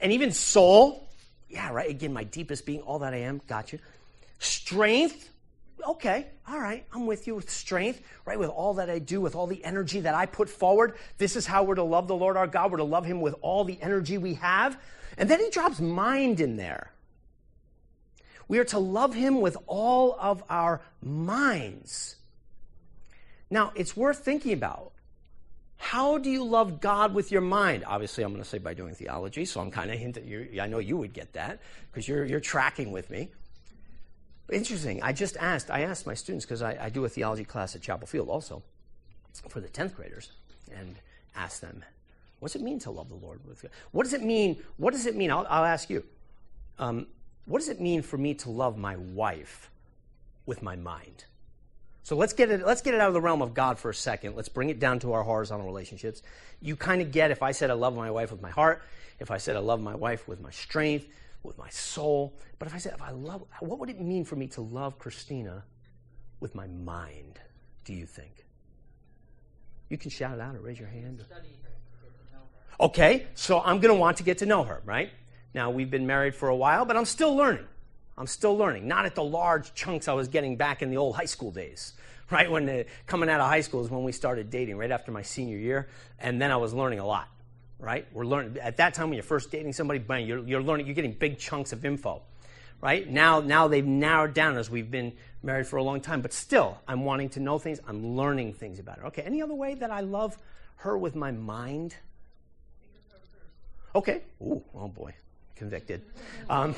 And 0.00 0.12
even 0.12 0.32
soul, 0.32 1.08
yeah, 1.48 1.70
right. 1.70 1.90
Again, 1.90 2.12
my 2.12 2.24
deepest 2.24 2.64
being, 2.64 2.80
all 2.82 3.00
that 3.00 3.12
I 3.12 3.18
am, 3.18 3.40
got 3.46 3.72
you. 3.72 3.78
Strength, 4.38 5.28
okay, 5.86 6.26
all 6.48 6.58
right, 6.58 6.84
I'm 6.92 7.06
with 7.06 7.26
you 7.26 7.34
with 7.34 7.50
strength, 7.50 8.00
right? 8.24 8.38
With 8.38 8.50
all 8.50 8.74
that 8.74 8.88
I 8.88 8.98
do, 8.98 9.20
with 9.20 9.34
all 9.34 9.46
the 9.46 9.62
energy 9.64 10.00
that 10.00 10.14
I 10.14 10.26
put 10.26 10.48
forward. 10.48 10.94
This 11.18 11.36
is 11.36 11.46
how 11.46 11.64
we're 11.64 11.74
to 11.74 11.82
love 11.82 12.08
the 12.08 12.16
Lord 12.16 12.36
our 12.36 12.46
God. 12.46 12.70
We're 12.72 12.78
to 12.78 12.84
love 12.84 13.04
Him 13.04 13.20
with 13.20 13.34
all 13.42 13.64
the 13.64 13.80
energy 13.82 14.18
we 14.18 14.34
have. 14.34 14.80
And 15.18 15.28
then 15.28 15.40
He 15.40 15.50
drops 15.50 15.80
mind 15.80 16.40
in 16.40 16.56
there. 16.56 16.92
We 18.48 18.58
are 18.58 18.64
to 18.64 18.78
love 18.78 19.14
Him 19.14 19.40
with 19.40 19.56
all 19.66 20.16
of 20.18 20.42
our 20.48 20.80
minds. 21.02 22.16
Now, 23.50 23.72
it's 23.74 23.96
worth 23.96 24.24
thinking 24.24 24.52
about. 24.52 24.92
How 25.80 26.18
do 26.18 26.30
you 26.30 26.44
love 26.44 26.78
God 26.78 27.14
with 27.14 27.32
your 27.32 27.40
mind? 27.40 27.84
Obviously, 27.86 28.22
I'm 28.22 28.32
going 28.32 28.42
to 28.42 28.48
say 28.48 28.58
by 28.58 28.74
doing 28.74 28.94
theology, 28.94 29.46
so 29.46 29.60
I'm 29.60 29.70
kind 29.70 29.90
of 29.90 29.98
hinting. 29.98 30.60
I 30.60 30.66
know 30.66 30.78
you 30.78 30.98
would 30.98 31.14
get 31.14 31.32
that 31.32 31.58
because 31.90 32.06
you're, 32.06 32.26
you're 32.26 32.38
tracking 32.38 32.92
with 32.92 33.08
me. 33.08 33.30
Interesting. 34.52 35.02
I 35.02 35.14
just 35.14 35.38
asked, 35.38 35.70
I 35.70 35.80
asked 35.80 36.06
my 36.06 36.12
students 36.12 36.44
because 36.44 36.60
I, 36.60 36.76
I 36.78 36.90
do 36.90 37.06
a 37.06 37.08
theology 37.08 37.44
class 37.44 37.74
at 37.74 37.80
Chapel 37.80 38.06
Field 38.06 38.28
also 38.28 38.62
for 39.48 39.60
the 39.60 39.68
10th 39.68 39.94
graders 39.94 40.30
and 40.70 40.96
asked 41.34 41.62
them, 41.62 41.82
what 42.40 42.52
does 42.52 42.60
it 42.60 42.64
mean 42.64 42.78
to 42.80 42.90
love 42.90 43.08
the 43.08 43.14
Lord 43.14 43.40
with 43.46 43.62
you? 43.62 43.70
What 43.92 44.02
does 44.02 44.12
it 44.12 44.22
mean? 44.22 44.62
What 44.76 44.92
does 44.92 45.06
it 45.06 45.16
mean? 45.16 45.30
I'll, 45.30 45.46
I'll 45.48 45.64
ask 45.64 45.88
you. 45.88 46.04
Um, 46.78 47.06
what 47.46 47.58
does 47.58 47.70
it 47.70 47.80
mean 47.80 48.02
for 48.02 48.18
me 48.18 48.34
to 48.34 48.50
love 48.50 48.76
my 48.76 48.96
wife 48.96 49.70
with 50.44 50.62
my 50.62 50.76
mind? 50.76 51.24
So 52.02 52.16
let's 52.16 52.32
get 52.32 52.50
it 52.50 52.64
let's 52.66 52.80
get 52.80 52.94
it 52.94 53.00
out 53.00 53.08
of 53.08 53.14
the 53.14 53.20
realm 53.20 53.42
of 53.42 53.54
God 53.54 53.78
for 53.78 53.90
a 53.90 53.94
second. 53.94 54.36
Let's 54.36 54.48
bring 54.48 54.70
it 54.70 54.80
down 54.80 54.98
to 55.00 55.12
our 55.12 55.22
horizontal 55.22 55.66
relationships. 55.66 56.22
You 56.60 56.76
kind 56.76 57.02
of 57.02 57.12
get 57.12 57.30
if 57.30 57.42
I 57.42 57.52
said 57.52 57.70
I 57.70 57.74
love 57.74 57.94
my 57.94 58.10
wife 58.10 58.32
with 58.32 58.42
my 58.42 58.50
heart, 58.50 58.82
if 59.18 59.30
I 59.30 59.38
said 59.38 59.56
I 59.56 59.60
love 59.60 59.80
my 59.80 59.94
wife 59.94 60.26
with 60.26 60.40
my 60.40 60.50
strength, 60.50 61.06
with 61.42 61.58
my 61.58 61.68
soul, 61.68 62.34
but 62.58 62.68
if 62.68 62.74
I 62.74 62.78
said 62.78 62.94
if 62.94 63.02
I 63.02 63.10
love 63.10 63.44
what 63.60 63.78
would 63.78 63.90
it 63.90 64.00
mean 64.00 64.24
for 64.24 64.36
me 64.36 64.46
to 64.48 64.60
love 64.60 64.98
Christina 64.98 65.64
with 66.40 66.54
my 66.54 66.66
mind, 66.66 67.38
do 67.84 67.92
you 67.92 68.06
think? 68.06 68.46
You 69.90 69.98
can 69.98 70.10
shout 70.10 70.34
it 70.34 70.40
out 70.40 70.54
or 70.54 70.60
raise 70.60 70.78
your 70.78 70.88
hand. 70.88 71.24
Okay, 72.80 73.26
so 73.34 73.60
I'm 73.60 73.80
going 73.80 73.94
to 73.94 74.00
want 74.00 74.16
to 74.18 74.22
get 74.22 74.38
to 74.38 74.46
know 74.46 74.64
her, 74.64 74.80
right? 74.86 75.10
Now, 75.52 75.70
we've 75.70 75.90
been 75.90 76.06
married 76.06 76.34
for 76.34 76.48
a 76.48 76.56
while, 76.56 76.86
but 76.86 76.96
I'm 76.96 77.04
still 77.04 77.36
learning. 77.36 77.66
I'm 78.20 78.26
still 78.26 78.54
learning. 78.54 78.86
Not 78.86 79.06
at 79.06 79.14
the 79.14 79.24
large 79.24 79.72
chunks 79.72 80.06
I 80.06 80.12
was 80.12 80.28
getting 80.28 80.56
back 80.56 80.82
in 80.82 80.90
the 80.90 80.98
old 80.98 81.16
high 81.16 81.24
school 81.24 81.50
days 81.50 81.94
right 82.30 82.50
when 82.50 82.66
the, 82.66 82.84
coming 83.06 83.30
out 83.30 83.40
of 83.40 83.48
high 83.48 83.62
school 83.62 83.82
is 83.82 83.90
when 83.90 84.04
we 84.04 84.12
started 84.12 84.50
dating, 84.50 84.76
right 84.76 84.90
after 84.90 85.10
my 85.10 85.22
senior 85.22 85.56
year, 85.56 85.88
and 86.18 86.40
then 86.40 86.50
I 86.50 86.56
was 86.56 86.74
learning 86.74 86.98
a 86.98 87.06
lot. 87.06 87.28
Right, 87.78 88.06
we're 88.12 88.26
learning 88.26 88.58
at 88.58 88.76
that 88.76 88.92
time 88.92 89.08
when 89.08 89.14
you're 89.14 89.22
first 89.22 89.50
dating 89.50 89.72
somebody, 89.72 90.00
bang, 90.00 90.26
you're, 90.26 90.46
you're 90.46 90.62
learning, 90.62 90.84
you're 90.84 90.94
getting 90.94 91.14
big 91.14 91.38
chunks 91.38 91.72
of 91.72 91.82
info. 91.82 92.20
Right 92.82 93.08
now, 93.08 93.40
now 93.40 93.68
they've 93.68 93.86
narrowed 93.86 94.34
down 94.34 94.58
as 94.58 94.68
we've 94.68 94.90
been 94.90 95.14
married 95.42 95.66
for 95.66 95.78
a 95.78 95.82
long 95.82 96.02
time, 96.02 96.20
but 96.20 96.34
still, 96.34 96.78
I'm 96.86 97.06
wanting 97.06 97.30
to 97.30 97.40
know 97.40 97.58
things. 97.58 97.80
I'm 97.88 98.16
learning 98.16 98.52
things 98.52 98.78
about 98.78 98.98
her. 98.98 99.06
Okay, 99.06 99.22
any 99.22 99.40
other 99.40 99.54
way 99.54 99.74
that 99.76 99.90
I 99.90 100.00
love 100.00 100.36
her 100.76 100.98
with 100.98 101.16
my 101.16 101.30
mind? 101.30 101.96
Okay. 103.94 104.20
Ooh, 104.42 104.62
oh 104.74 104.88
boy, 104.88 105.14
convicted. 105.60 106.00
Um, 106.48 106.74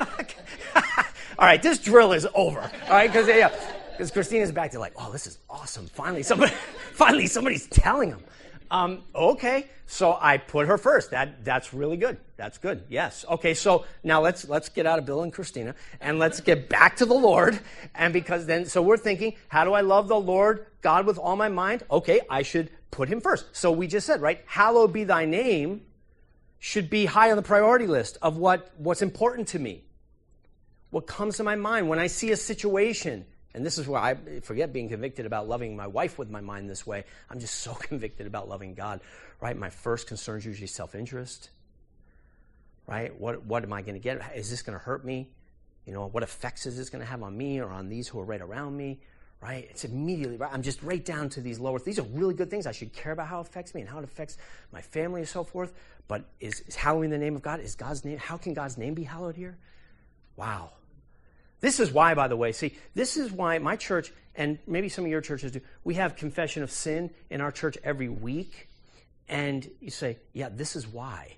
all 0.00 1.46
right, 1.46 1.62
this 1.62 1.78
drill 1.78 2.14
is 2.14 2.26
over. 2.34 2.62
All 2.62 2.90
right, 2.90 3.06
because 3.06 3.28
yeah, 3.28 3.52
because 3.90 4.10
Christina's 4.10 4.50
back 4.50 4.70
there 4.70 4.80
like, 4.80 4.94
oh, 4.96 5.12
this 5.12 5.26
is 5.26 5.38
awesome. 5.48 5.86
Finally, 5.88 6.22
somebody, 6.22 6.52
finally, 6.94 7.26
somebody's 7.26 7.66
telling 7.66 8.08
them. 8.08 8.24
Um, 8.70 9.02
okay, 9.14 9.66
so 9.86 10.16
I 10.18 10.38
put 10.38 10.68
her 10.68 10.78
first. 10.78 11.10
That 11.10 11.44
that's 11.44 11.74
really 11.74 11.98
good. 11.98 12.16
That's 12.38 12.56
good. 12.56 12.84
Yes. 12.88 13.26
Okay, 13.28 13.52
so 13.52 13.84
now 14.02 14.22
let's 14.22 14.48
let's 14.48 14.70
get 14.70 14.86
out 14.86 14.98
of 14.98 15.04
Bill 15.04 15.22
and 15.22 15.30
Christina 15.30 15.74
and 16.00 16.18
let's 16.18 16.40
get 16.40 16.70
back 16.70 16.96
to 16.96 17.04
the 17.04 17.12
Lord. 17.12 17.60
And 17.94 18.14
because 18.14 18.46
then, 18.46 18.64
so 18.64 18.80
we're 18.80 18.96
thinking, 18.96 19.34
how 19.48 19.64
do 19.64 19.74
I 19.74 19.82
love 19.82 20.08
the 20.08 20.18
Lord 20.18 20.64
God 20.80 21.04
with 21.04 21.18
all 21.18 21.36
my 21.36 21.50
mind? 21.50 21.82
Okay, 21.90 22.22
I 22.30 22.40
should 22.40 22.70
put 22.90 23.10
Him 23.10 23.20
first. 23.20 23.44
So 23.52 23.70
we 23.70 23.86
just 23.86 24.06
said, 24.06 24.22
right? 24.22 24.42
Hallowed 24.46 24.94
be 24.94 25.04
Thy 25.04 25.26
name 25.26 25.82
should 26.64 26.88
be 26.88 27.06
high 27.06 27.28
on 27.32 27.36
the 27.36 27.42
priority 27.42 27.88
list 27.88 28.18
of 28.22 28.36
what 28.36 28.70
what's 28.76 29.02
important 29.02 29.48
to 29.48 29.58
me. 29.58 29.82
What 30.90 31.08
comes 31.08 31.38
to 31.38 31.42
my 31.42 31.56
mind 31.56 31.88
when 31.88 31.98
I 31.98 32.06
see 32.06 32.30
a 32.30 32.36
situation 32.36 33.24
and 33.52 33.66
this 33.66 33.78
is 33.78 33.88
where 33.88 34.00
I 34.00 34.14
forget 34.42 34.72
being 34.72 34.88
convicted 34.88 35.26
about 35.26 35.48
loving 35.48 35.74
my 35.74 35.88
wife 35.88 36.20
with 36.20 36.30
my 36.30 36.40
mind 36.40 36.70
this 36.70 36.86
way. 36.86 37.02
I'm 37.28 37.40
just 37.40 37.56
so 37.56 37.74
convicted 37.88 38.28
about 38.28 38.48
loving 38.48 38.74
God, 38.74 39.00
right? 39.40 39.56
My 39.56 39.70
first 39.70 40.06
concern 40.06 40.38
is 40.38 40.46
usually 40.46 40.68
self 40.68 40.94
interest, 40.94 41.50
right? 42.86 43.12
What, 43.20 43.44
what 43.44 43.64
am 43.64 43.72
I 43.72 43.82
going 43.82 43.94
to 43.94 44.00
get? 44.00 44.22
Is 44.36 44.48
this 44.48 44.62
going 44.62 44.78
to 44.78 44.84
hurt 44.84 45.04
me? 45.04 45.30
You 45.84 45.92
know, 45.92 46.06
what 46.06 46.22
effects 46.22 46.64
is 46.66 46.76
this 46.76 46.90
going 46.90 47.02
to 47.02 47.10
have 47.10 47.24
on 47.24 47.36
me 47.36 47.58
or 47.58 47.70
on 47.70 47.88
these 47.88 48.06
who 48.06 48.20
are 48.20 48.24
right 48.24 48.40
around 48.40 48.76
me? 48.76 49.00
Right? 49.42 49.66
It's 49.70 49.84
immediately 49.84 50.36
right. 50.36 50.52
I'm 50.52 50.62
just 50.62 50.80
right 50.84 51.04
down 51.04 51.28
to 51.30 51.40
these 51.40 51.58
lower. 51.58 51.80
These 51.80 51.98
are 51.98 52.04
really 52.04 52.32
good 52.32 52.48
things. 52.48 52.64
I 52.64 52.70
should 52.70 52.92
care 52.92 53.10
about 53.10 53.26
how 53.26 53.40
it 53.40 53.48
affects 53.48 53.74
me 53.74 53.80
and 53.80 53.90
how 53.90 53.98
it 53.98 54.04
affects 54.04 54.38
my 54.70 54.80
family 54.80 55.22
and 55.22 55.28
so 55.28 55.42
forth. 55.42 55.72
But 56.06 56.24
is, 56.38 56.60
is 56.60 56.76
hallowing 56.76 57.10
the 57.10 57.18
name 57.18 57.34
of 57.34 57.42
God? 57.42 57.58
Is 57.58 57.74
God's 57.74 58.04
name? 58.04 58.18
How 58.18 58.36
can 58.36 58.54
God's 58.54 58.78
name 58.78 58.94
be 58.94 59.02
hallowed 59.02 59.34
here? 59.34 59.58
Wow. 60.36 60.70
This 61.60 61.80
is 61.80 61.90
why, 61.90 62.14
by 62.14 62.28
the 62.28 62.36
way, 62.36 62.52
see, 62.52 62.76
this 62.94 63.16
is 63.16 63.32
why 63.32 63.58
my 63.58 63.74
church, 63.74 64.12
and 64.36 64.60
maybe 64.66 64.88
some 64.88 65.04
of 65.04 65.10
your 65.10 65.20
churches 65.20 65.50
do, 65.50 65.60
we 65.82 65.94
have 65.94 66.14
confession 66.14 66.62
of 66.62 66.70
sin 66.70 67.10
in 67.28 67.40
our 67.40 67.50
church 67.50 67.76
every 67.82 68.08
week. 68.08 68.68
And 69.28 69.68
you 69.80 69.90
say, 69.90 70.18
yeah, 70.32 70.50
this 70.50 70.76
is 70.76 70.86
why. 70.86 71.36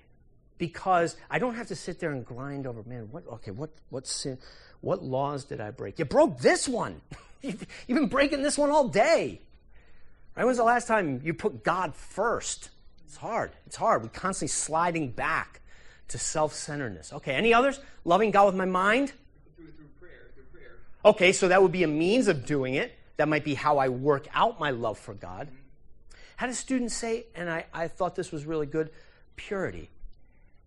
Because 0.57 1.17
I 1.29 1.39
don't 1.39 1.55
have 1.55 1.67
to 1.67 1.75
sit 1.75 1.99
there 1.99 2.11
and 2.11 2.25
grind 2.25 2.65
over, 2.65 2.83
man, 2.83 3.09
what, 3.11 3.27
okay, 3.27 3.51
what, 3.51 3.71
what 3.89 4.07
sin, 4.07 4.37
what 4.81 5.03
laws 5.03 5.43
did 5.43 5.59
I 5.59 5.71
break? 5.71 5.99
You 5.99 6.05
broke 6.05 6.39
this 6.39 6.67
one. 6.67 7.01
You've 7.41 7.67
been 7.87 8.07
breaking 8.07 8.41
this 8.41 8.57
one 8.57 8.69
all 8.69 8.87
day. 8.87 9.41
Right? 10.35 10.45
Was 10.45 10.57
the 10.57 10.63
last 10.63 10.87
time 10.87 11.21
you 11.23 11.33
put 11.33 11.63
God 11.63 11.95
first? 11.95 12.69
It's 13.05 13.17
hard. 13.17 13.51
It's 13.65 13.75
hard. 13.75 14.03
We're 14.03 14.09
constantly 14.09 14.49
sliding 14.49 15.11
back 15.11 15.61
to 16.09 16.17
self 16.17 16.53
centeredness. 16.53 17.13
Okay, 17.13 17.33
any 17.33 17.53
others? 17.53 17.79
Loving 18.03 18.31
God 18.31 18.47
with 18.47 18.55
my 18.55 18.65
mind? 18.65 19.13
Through 19.55 19.71
through 19.71 19.87
prayer. 19.99 20.77
Okay, 21.03 21.31
so 21.31 21.47
that 21.47 21.61
would 21.61 21.71
be 21.71 21.83
a 21.83 21.87
means 21.87 22.27
of 22.27 22.45
doing 22.45 22.75
it. 22.75 22.93
That 23.17 23.27
might 23.27 23.43
be 23.43 23.53
how 23.53 23.77
I 23.77 23.89
work 23.89 24.27
out 24.33 24.59
my 24.59 24.71
love 24.71 24.99
for 24.99 25.13
God. 25.13 25.47
How 26.35 26.47
does 26.47 26.59
students 26.59 26.93
say, 26.93 27.27
and 27.33 27.49
I, 27.49 27.65
I 27.73 27.87
thought 27.87 28.15
this 28.15 28.31
was 28.31 28.45
really 28.45 28.65
good, 28.65 28.89
purity. 29.37 29.89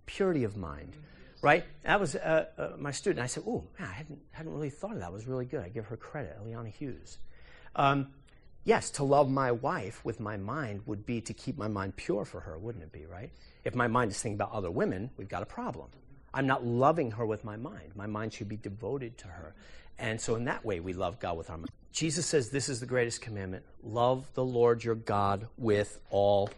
Purity 0.09 0.45
of 0.45 0.57
mind. 0.57 0.97
Right? 1.43 1.65
That 1.85 2.01
was 2.01 2.17
uh, 2.17 2.47
uh, 2.57 2.71
my 2.79 2.91
student. 2.91 3.23
I 3.23 3.27
said, 3.27 3.45
oh, 3.47 3.63
I 3.79 3.85
hadn't, 3.85 4.19
hadn't 4.33 4.53
really 4.53 4.71
thought 4.71 4.95
of 4.95 5.01
that. 5.01 5.11
It 5.11 5.13
was 5.13 5.29
really 5.29 5.45
good. 5.45 5.63
I 5.63 5.69
give 5.69 5.87
her 5.87 5.97
credit, 5.97 6.37
Eliana 6.43 6.73
Hughes. 6.73 7.19
Um, 7.77 8.09
yes, 8.65 8.91
to 8.93 9.05
love 9.05 9.31
my 9.31 9.53
wife 9.53 10.05
with 10.05 10.19
my 10.19 10.37
mind 10.37 10.81
would 10.87 11.07
be 11.07 11.21
to 11.21 11.33
keep 11.33 11.57
my 11.57 11.69
mind 11.69 11.95
pure 11.95 12.25
for 12.25 12.41
her, 12.41 12.59
wouldn't 12.59 12.83
it 12.83 12.91
be, 12.91 13.07
right? 13.07 13.31
If 13.65 13.77
my 13.77 13.87
mind 13.87 14.11
is 14.11 14.21
thinking 14.21 14.35
about 14.35 14.51
other 14.51 14.71
women, 14.71 15.11
we've 15.17 15.29
got 15.29 15.43
a 15.43 15.47
problem. 15.47 15.89
I'm 16.35 16.47
not 16.47 16.65
loving 16.65 17.13
her 17.13 17.27
with 17.27 17.45
my 17.45 17.57
mind. 17.57 17.93
My 17.95 18.07
mind 18.07 18.33
should 18.33 18.49
be 18.49 18.57
devoted 18.57 19.17
to 19.19 19.29
her. 19.29 19.55
And 19.99 20.21
so, 20.21 20.35
in 20.35 20.45
that 20.47 20.65
way, 20.65 20.81
we 20.81 20.93
love 20.93 21.21
God 21.21 21.37
with 21.37 21.51
our 21.51 21.59
mind. 21.59 21.71
Jesus 21.93 22.27
says 22.27 22.51
this 22.51 22.69
is 22.69 22.81
the 22.81 22.87
greatest 22.87 23.21
commandment 23.21 23.65
love 23.83 24.33
the 24.35 24.45
Lord 24.45 24.85
your 24.85 24.95
God 24.95 25.49
with 25.57 26.01
all 26.11 26.51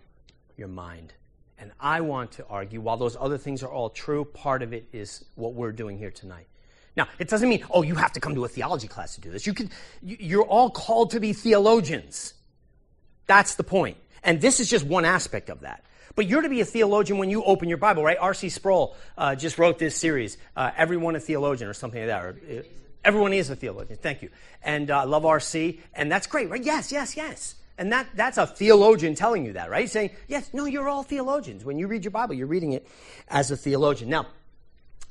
your 0.56 0.68
mind 0.68 1.14
And 1.60 1.72
I 1.78 2.00
want 2.00 2.32
to 2.32 2.46
argue, 2.48 2.80
while 2.80 2.96
those 2.96 3.16
other 3.20 3.36
things 3.36 3.62
are 3.62 3.70
all 3.70 3.90
true, 3.90 4.24
part 4.24 4.62
of 4.62 4.72
it 4.72 4.88
is 4.92 5.22
what 5.34 5.52
we're 5.52 5.72
doing 5.72 5.98
here 5.98 6.10
tonight. 6.10 6.46
Now, 6.96 7.06
it 7.18 7.28
doesn't 7.28 7.48
mean, 7.48 7.64
oh, 7.70 7.82
you 7.82 7.94
have 7.96 8.12
to 8.14 8.20
come 8.20 8.34
to 8.34 8.44
a 8.44 8.48
theology 8.48 8.88
class 8.88 9.14
to 9.16 9.20
do 9.20 9.30
this. 9.30 9.46
You 9.46 9.52
can, 9.52 9.70
you're 10.02 10.44
all 10.44 10.70
called 10.70 11.10
to 11.10 11.20
be 11.20 11.34
theologians. 11.34 12.32
That's 13.26 13.56
the 13.56 13.62
point. 13.62 13.98
And 14.24 14.40
this 14.40 14.58
is 14.58 14.70
just 14.70 14.86
one 14.86 15.04
aspect 15.04 15.50
of 15.50 15.60
that. 15.60 15.84
But 16.14 16.26
you're 16.26 16.42
to 16.42 16.48
be 16.48 16.62
a 16.62 16.64
theologian 16.64 17.18
when 17.18 17.30
you 17.30 17.44
open 17.44 17.68
your 17.68 17.78
Bible, 17.78 18.02
right? 18.02 18.18
R.C. 18.18 18.48
Sproul 18.48 18.96
uh, 19.16 19.34
just 19.34 19.58
wrote 19.58 19.78
this 19.78 19.94
series, 19.96 20.38
uh, 20.56 20.70
Everyone 20.76 21.14
a 21.14 21.20
Theologian, 21.20 21.70
or 21.70 21.74
something 21.74 22.00
like 22.00 22.08
that. 22.08 22.24
Or, 22.24 22.30
uh, 22.30 22.62
everyone 23.04 23.32
is 23.34 23.50
a 23.50 23.56
theologian. 23.56 23.98
Thank 24.00 24.22
you. 24.22 24.30
And 24.62 24.90
I 24.90 25.02
uh, 25.02 25.06
love 25.06 25.24
R.C., 25.24 25.80
and 25.94 26.10
that's 26.10 26.26
great, 26.26 26.48
right? 26.48 26.62
Yes, 26.62 26.90
yes, 26.90 27.16
yes. 27.16 27.54
And 27.80 27.92
that, 27.92 28.08
that's 28.14 28.36
a 28.36 28.46
theologian 28.46 29.14
telling 29.14 29.46
you 29.46 29.54
that, 29.54 29.70
right? 29.70 29.88
Saying, 29.88 30.10
yes, 30.28 30.50
no, 30.52 30.66
you're 30.66 30.86
all 30.86 31.02
theologians. 31.02 31.64
When 31.64 31.78
you 31.78 31.86
read 31.86 32.04
your 32.04 32.10
Bible, 32.10 32.34
you're 32.34 32.46
reading 32.46 32.74
it 32.74 32.86
as 33.26 33.50
a 33.50 33.56
theologian. 33.56 34.10
Now, 34.10 34.26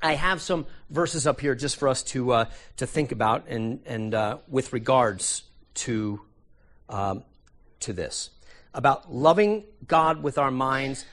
I 0.03 0.13
have 0.13 0.39
some 0.39 0.67
verses 0.91 1.25
up 1.25 1.41
here 1.41 1.55
just 1.55 1.77
for 1.77 1.87
us 1.87 2.03
to, 2.03 2.31
uh, 2.31 2.45
to 2.77 2.85
think 2.85 3.11
about 3.11 3.47
and, 3.47 3.79
and 3.87 4.13
uh, 4.13 4.37
with 4.47 4.71
regards 4.71 5.41
to, 5.73 6.21
um, 6.89 7.23
to 7.79 7.91
this 7.91 8.29
about 8.71 9.11
loving 9.11 9.63
God 9.87 10.21
with 10.21 10.37
our 10.37 10.51
minds 10.51 11.05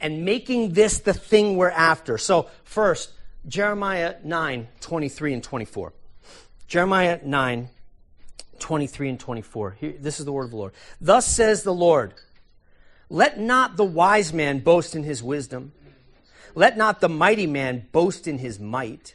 and 0.00 0.26
making 0.26 0.74
this 0.74 0.98
the 0.98 1.14
thing 1.14 1.56
we're 1.56 1.70
after. 1.70 2.18
So, 2.18 2.50
first, 2.64 3.12
Jeremiah 3.46 4.16
9 4.22 4.68
23 4.82 5.32
and 5.32 5.42
24. 5.42 5.94
Jeremiah 6.66 7.18
9 7.24 7.70
23 8.60 9.10
and 9.10 9.20
24. 9.20 9.76
Here, 9.80 9.94
this 9.98 10.18
is 10.18 10.26
the 10.26 10.32
word 10.32 10.44
of 10.44 10.50
the 10.50 10.56
Lord. 10.56 10.72
Thus 11.00 11.26
says 11.26 11.62
the 11.62 11.74
Lord 11.74 12.14
Let 13.08 13.38
not 13.38 13.76
the 13.76 13.84
wise 13.84 14.32
man 14.32 14.60
boast 14.60 14.94
in 14.94 15.02
his 15.02 15.22
wisdom, 15.22 15.72
let 16.54 16.76
not 16.76 17.00
the 17.00 17.08
mighty 17.08 17.46
man 17.46 17.86
boast 17.92 18.26
in 18.26 18.38
his 18.38 18.58
might, 18.58 19.14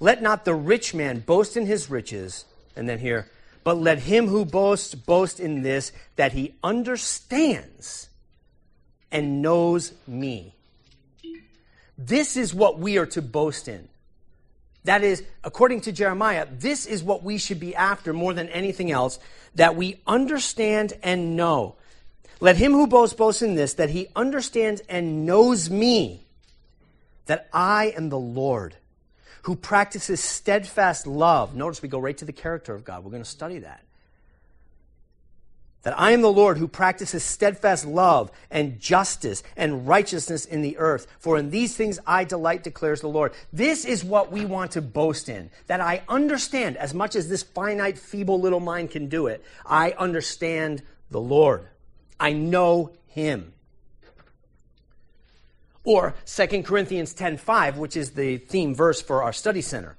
let 0.00 0.22
not 0.22 0.44
the 0.44 0.54
rich 0.54 0.94
man 0.94 1.20
boast 1.20 1.56
in 1.56 1.66
his 1.66 1.90
riches. 1.90 2.44
And 2.76 2.88
then 2.88 2.98
here, 2.98 3.28
but 3.62 3.78
let 3.78 4.00
him 4.00 4.28
who 4.28 4.44
boasts 4.44 4.94
boast 4.94 5.40
in 5.40 5.62
this, 5.62 5.92
that 6.16 6.32
he 6.32 6.54
understands 6.62 8.08
and 9.10 9.40
knows 9.40 9.92
me. 10.06 10.54
This 11.96 12.36
is 12.36 12.52
what 12.52 12.78
we 12.78 12.98
are 12.98 13.06
to 13.06 13.22
boast 13.22 13.68
in. 13.68 13.88
That 14.84 15.02
is, 15.02 15.22
according 15.42 15.82
to 15.82 15.92
Jeremiah, 15.92 16.46
this 16.50 16.86
is 16.86 17.02
what 17.02 17.22
we 17.22 17.38
should 17.38 17.58
be 17.58 17.74
after 17.74 18.12
more 18.12 18.34
than 18.34 18.48
anything 18.48 18.90
else, 18.90 19.18
that 19.54 19.76
we 19.76 20.00
understand 20.06 20.92
and 21.02 21.36
know. 21.36 21.76
Let 22.40 22.56
him 22.56 22.72
who 22.72 22.86
boasts 22.86 23.16
boast 23.16 23.42
in 23.42 23.54
this, 23.54 23.74
that 23.74 23.90
he 23.90 24.08
understands 24.14 24.82
and 24.88 25.24
knows 25.24 25.70
me, 25.70 26.26
that 27.26 27.48
I 27.52 27.94
am 27.96 28.10
the 28.10 28.18
Lord 28.18 28.76
who 29.44 29.56
practices 29.56 30.20
steadfast 30.20 31.06
love. 31.06 31.54
Notice 31.54 31.82
we 31.82 31.88
go 31.88 31.98
right 31.98 32.16
to 32.16 32.24
the 32.24 32.32
character 32.32 32.74
of 32.74 32.84
God. 32.84 33.04
We're 33.04 33.10
going 33.10 33.22
to 33.22 33.28
study 33.28 33.58
that. 33.60 33.83
That 35.84 35.98
I 36.00 36.12
am 36.12 36.22
the 36.22 36.32
Lord 36.32 36.56
who 36.56 36.66
practices 36.66 37.22
steadfast 37.22 37.84
love 37.84 38.32
and 38.50 38.80
justice 38.80 39.42
and 39.54 39.86
righteousness 39.86 40.46
in 40.46 40.62
the 40.62 40.78
earth. 40.78 41.06
For 41.18 41.36
in 41.36 41.50
these 41.50 41.76
things 41.76 41.98
I 42.06 42.24
delight, 42.24 42.64
declares 42.64 43.02
the 43.02 43.08
Lord. 43.08 43.34
This 43.52 43.84
is 43.84 44.02
what 44.02 44.32
we 44.32 44.46
want 44.46 44.72
to 44.72 44.82
boast 44.82 45.28
in. 45.28 45.50
That 45.66 45.82
I 45.82 46.02
understand, 46.08 46.78
as 46.78 46.94
much 46.94 47.14
as 47.14 47.28
this 47.28 47.42
finite, 47.42 47.98
feeble 47.98 48.40
little 48.40 48.60
mind 48.60 48.90
can 48.90 49.08
do 49.08 49.26
it, 49.26 49.44
I 49.64 49.92
understand 49.92 50.82
the 51.10 51.20
Lord. 51.20 51.68
I 52.18 52.32
know 52.32 52.92
Him. 53.08 53.52
Or 55.84 56.14
2 56.24 56.64
Corinthians 56.64 57.12
10:5, 57.12 57.76
which 57.76 57.94
is 57.94 58.12
the 58.12 58.38
theme 58.38 58.74
verse 58.74 59.02
for 59.02 59.22
our 59.22 59.34
study 59.34 59.60
center, 59.60 59.96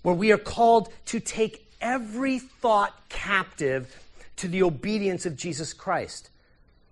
where 0.00 0.14
we 0.14 0.32
are 0.32 0.38
called 0.38 0.90
to 1.06 1.20
take 1.20 1.70
every 1.82 2.38
thought 2.38 2.94
captive 3.10 3.94
to 4.40 4.48
the 4.48 4.62
obedience 4.62 5.26
of 5.26 5.36
Jesus 5.36 5.72
Christ. 5.72 6.30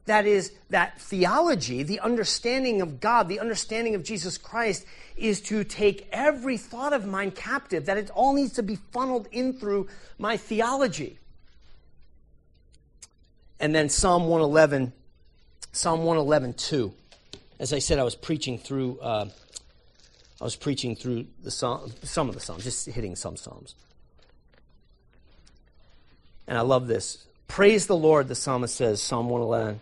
That 0.07 0.27
is, 0.27 0.53
that 0.71 1.01
theology, 1.01 1.83
the 1.83 2.01
understanding 2.01 2.81
of 2.81 2.99
God, 2.99 3.29
the 3.29 3.41
understanding 3.41 3.95
of 3.95 4.03
Jesus 4.03 4.39
Christ, 4.39 4.87
is 5.17 5.41
to 5.43 5.65
take 5.65 6.09
every 6.13 6.57
thought 6.57 6.95
of 6.95 7.05
mine 7.05 7.31
captive, 7.31 7.87
that 7.87 7.99
it 7.99 8.11
all 8.11 8.33
needs 8.33 8.55
to 8.55 8.63
be 8.63 8.77
funneled 8.77 9.29
in 9.33 9.53
through 9.53 9.89
my 10.19 10.37
theology. 10.39 11.19
And 13.61 13.75
then 13.75 13.91
Psalm 13.91 14.23
111, 14.29 14.93
Psalm 15.73 16.05
111, 16.05 16.55
2 16.55 16.95
as 17.59 17.73
I 17.73 17.79
said, 17.79 17.99
I 17.99 18.05
was 18.05 18.15
preaching 18.15 18.59
through. 18.59 18.99
Uh, 19.01 19.29
I 20.41 20.45
was 20.45 20.55
preaching 20.55 20.95
through 20.95 21.27
the 21.43 21.51
psalm, 21.51 21.93
some 22.05 22.29
of 22.29 22.35
the 22.35 22.41
psalms, 22.41 22.63
just 22.63 22.87
hitting 22.87 23.17
some 23.17 23.37
psalms. 23.37 23.75
And 26.47 26.57
I 26.57 26.61
love 26.61 26.87
this. 26.87 27.27
Praise 27.49 27.87
the 27.87 27.97
Lord, 27.97 28.29
the 28.29 28.35
psalmist 28.35 28.77
says, 28.77 29.03
Psalm 29.03 29.29
111. 29.29 29.81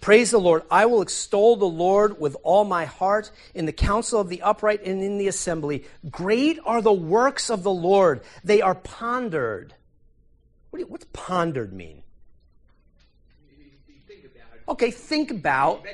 Praise 0.00 0.30
the 0.30 0.38
Lord. 0.38 0.62
I 0.70 0.86
will 0.86 1.02
extol 1.02 1.56
the 1.56 1.64
Lord 1.64 2.20
with 2.20 2.36
all 2.42 2.64
my 2.64 2.84
heart 2.84 3.30
in 3.54 3.66
the 3.66 3.72
council 3.72 4.20
of 4.20 4.28
the 4.28 4.42
upright 4.42 4.82
and 4.84 5.02
in 5.02 5.18
the 5.18 5.28
assembly. 5.28 5.84
Great 6.10 6.58
are 6.64 6.82
the 6.82 6.92
works 6.92 7.50
of 7.50 7.62
the 7.62 7.72
Lord. 7.72 8.22
They 8.44 8.60
are 8.60 8.74
pondered. 8.74 9.74
What 10.70 10.78
do 10.78 10.84
you, 10.84 10.86
what's 10.86 11.06
pondered 11.12 11.72
mean? 11.72 12.02
Okay, 14.68 14.90
think 14.90 15.30
about 15.30 15.84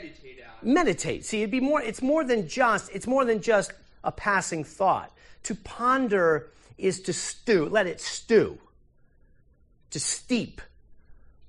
meditate. 0.62 1.24
See, 1.24 1.42
it'd 1.42 1.50
be 1.50 1.60
more, 1.60 1.82
it's 1.82 2.02
more 2.02 2.24
than 2.24 2.48
just, 2.48 2.90
it's 2.92 3.06
more 3.06 3.24
than 3.24 3.40
just 3.40 3.72
a 4.04 4.12
passing 4.12 4.64
thought. 4.64 5.12
To 5.44 5.54
ponder 5.54 6.50
is 6.78 7.00
to 7.02 7.12
stew, 7.12 7.66
let 7.66 7.86
it 7.86 8.00
stew, 8.00 8.58
to 9.90 10.00
steep, 10.00 10.60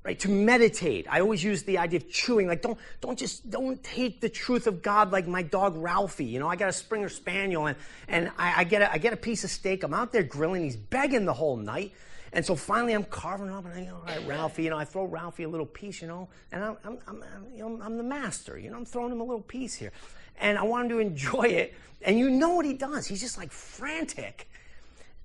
right? 0.04 0.20
To 0.20 0.30
meditate. 0.30 1.06
I 1.10 1.22
always 1.22 1.44
use 1.44 1.64
the 1.64 1.78
idea 1.78 1.98
of 1.98 2.10
chewing. 2.10 2.48
Like, 2.48 2.62
don't, 2.62 2.78
don't 3.02 3.18
just, 3.18 3.50
don't 3.50 3.82
take 3.84 4.22
the 4.22 4.30
truth 4.30 4.68
of 4.68 4.82
God 4.82 5.12
like 5.12 5.28
my 5.28 5.44
dog 5.44 5.78
Ralphie. 5.78 6.26
You 6.26 6.40
know, 6.40 6.48
I 6.48 6.56
got 6.56 6.70
a 6.70 6.74
Springer 6.74 7.10
Spaniel 7.10 7.68
and, 7.68 7.78
and 8.08 8.32
I, 8.38 8.62
I 8.62 8.64
get 8.64 8.82
a, 8.82 8.92
I 8.92 8.98
get 8.98 9.14
a 9.14 9.18
piece 9.18 9.44
of 9.44 9.50
steak. 9.50 9.84
I'm 9.84 9.94
out 9.94 10.12
there 10.12 10.24
grilling. 10.24 10.64
He's 10.64 10.76
begging 10.76 11.26
the 11.26 11.34
whole 11.34 11.58
night. 11.58 11.94
And 12.34 12.46
so 12.46 12.56
finally 12.56 12.94
I'm 12.94 13.04
carving 13.04 13.50
up 13.50 13.66
and 13.66 13.74
I 13.74 13.92
all 13.92 14.04
right, 14.06 14.26
Ralphie, 14.26 14.64
you 14.64 14.70
know, 14.70 14.78
I 14.78 14.86
throw 14.86 15.04
Ralphie 15.04 15.44
a 15.44 15.50
little 15.50 15.66
piece, 15.66 16.02
you 16.02 16.08
know, 16.08 16.30
and 16.52 16.64
I'm, 16.64 16.78
I'm, 16.86 16.98
I'm, 17.08 17.24
you 17.54 17.60
know, 17.60 17.80
I'm 17.84 17.98
the 17.98 18.04
master, 18.04 18.58
you 18.58 18.70
know, 18.70 18.78
I'm 18.78 18.86
throwing 18.86 19.12
him 19.12 19.20
a 19.20 19.24
little 19.24 19.42
piece 19.42 19.74
here. 19.74 19.92
And 20.40 20.58
I 20.58 20.64
want 20.64 20.86
him 20.86 20.90
to 20.92 21.00
enjoy 21.00 21.44
it. 21.44 21.74
And 22.02 22.18
you 22.18 22.30
know 22.30 22.56
what 22.56 22.66
he 22.66 22.74
does. 22.74 23.06
He's 23.06 23.20
just 23.20 23.38
like 23.38 23.52
frantic. 23.52 24.48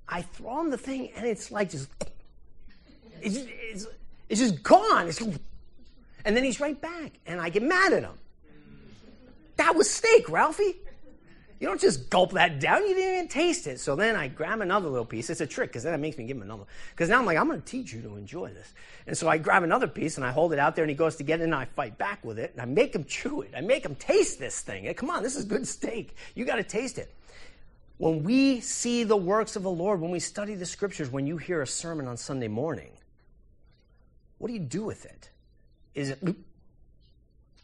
I 0.09 0.23
throw 0.23 0.61
him 0.61 0.71
the 0.71 0.79
thing 0.79 1.11
and 1.17 1.25
it's 1.27 1.51
like 1.53 1.71
just, 1.71 1.89
it's, 3.23 3.37
it's, 3.47 3.87
it's 4.29 4.41
just 4.41 4.63
gone. 4.63 5.09
It's, 5.09 5.21
and 5.21 6.37
then 6.37 6.45
he's 6.45 6.61
right 6.61 6.81
back. 6.81 7.13
And 7.27 7.41
I 7.41 7.49
get 7.49 7.63
mad 7.63 7.93
at 7.93 8.03
him. 8.03 8.19
That 9.57 9.75
was 9.75 9.91
steak, 9.91 10.29
Ralphie. 10.29 10.77
You 11.59 11.67
don't 11.67 11.81
just 11.81 12.11
gulp 12.11 12.33
that 12.33 12.61
down. 12.61 12.83
You 12.83 12.95
didn't 12.95 13.15
even 13.15 13.29
taste 13.29 13.67
it. 13.67 13.81
So 13.81 13.97
then 13.97 14.15
I 14.15 14.29
grab 14.29 14.61
another 14.61 14.91
little 14.91 15.07
piece. 15.07 15.31
It's 15.31 15.41
a 15.41 15.47
trick 15.47 15.71
because 15.71 15.85
then 15.85 15.95
it 15.95 15.99
makes 15.99 16.19
me 16.19 16.25
give 16.25 16.37
him 16.37 16.43
another. 16.43 16.65
Because 16.91 17.09
now 17.09 17.19
I'm 17.19 17.25
like, 17.25 17.39
I'm 17.39 17.47
going 17.47 17.63
to 17.63 17.67
teach 17.67 17.95
you 17.95 18.03
to 18.03 18.17
enjoy 18.17 18.51
this. 18.51 18.75
And 19.07 19.17
so 19.17 19.27
I 19.27 19.39
grab 19.39 19.63
another 19.63 19.87
piece 19.87 20.19
and 20.19 20.27
I 20.27 20.33
hold 20.33 20.53
it 20.53 20.59
out 20.59 20.77
there 20.77 20.85
and 20.85 20.91
he 20.91 20.97
goes 20.97 21.17
to 21.17 21.23
get 21.23 21.41
it 21.41 21.45
and 21.45 21.55
I 21.55 21.65
fight 21.65 21.97
back 21.97 22.23
with 22.25 22.39
it 22.39 22.53
and 22.53 22.61
I 22.61 22.67
make 22.67 22.95
him 22.95 23.05
chew 23.05 23.41
it. 23.41 23.53
I 23.57 23.63
make 23.63 23.87
him 23.87 23.95
taste 23.95 24.39
this 24.39 24.61
thing. 24.61 24.93
Come 24.95 25.09
on, 25.09 25.23
this 25.23 25.35
is 25.35 25.47
good 25.47 25.67
steak. 25.67 26.15
You 26.35 26.45
got 26.45 26.57
to 26.57 26.65
taste 26.65 26.99
it. 26.99 27.15
When 27.97 28.23
we 28.25 28.61
see 28.61 29.05
the 29.05 29.17
works 29.17 29.57
of 29.57 29.63
the 29.63 29.71
Lord, 29.71 30.03
when 30.03 30.11
we 30.11 30.21
study 30.21 30.55
the 30.57 30.67
scriptures, 30.67 31.09
when 31.09 31.27
you 31.27 31.39
hear 31.39 31.63
a 31.63 31.67
sermon 31.67 32.07
on 32.07 32.19
Sunday 32.19 32.49
morning, 32.49 32.91
what 34.39 34.49
do 34.49 34.55
you 34.55 34.61
do 34.61 34.85
with 34.85 35.05
it? 35.05 35.31
Is 35.95 36.11
it 36.11 36.23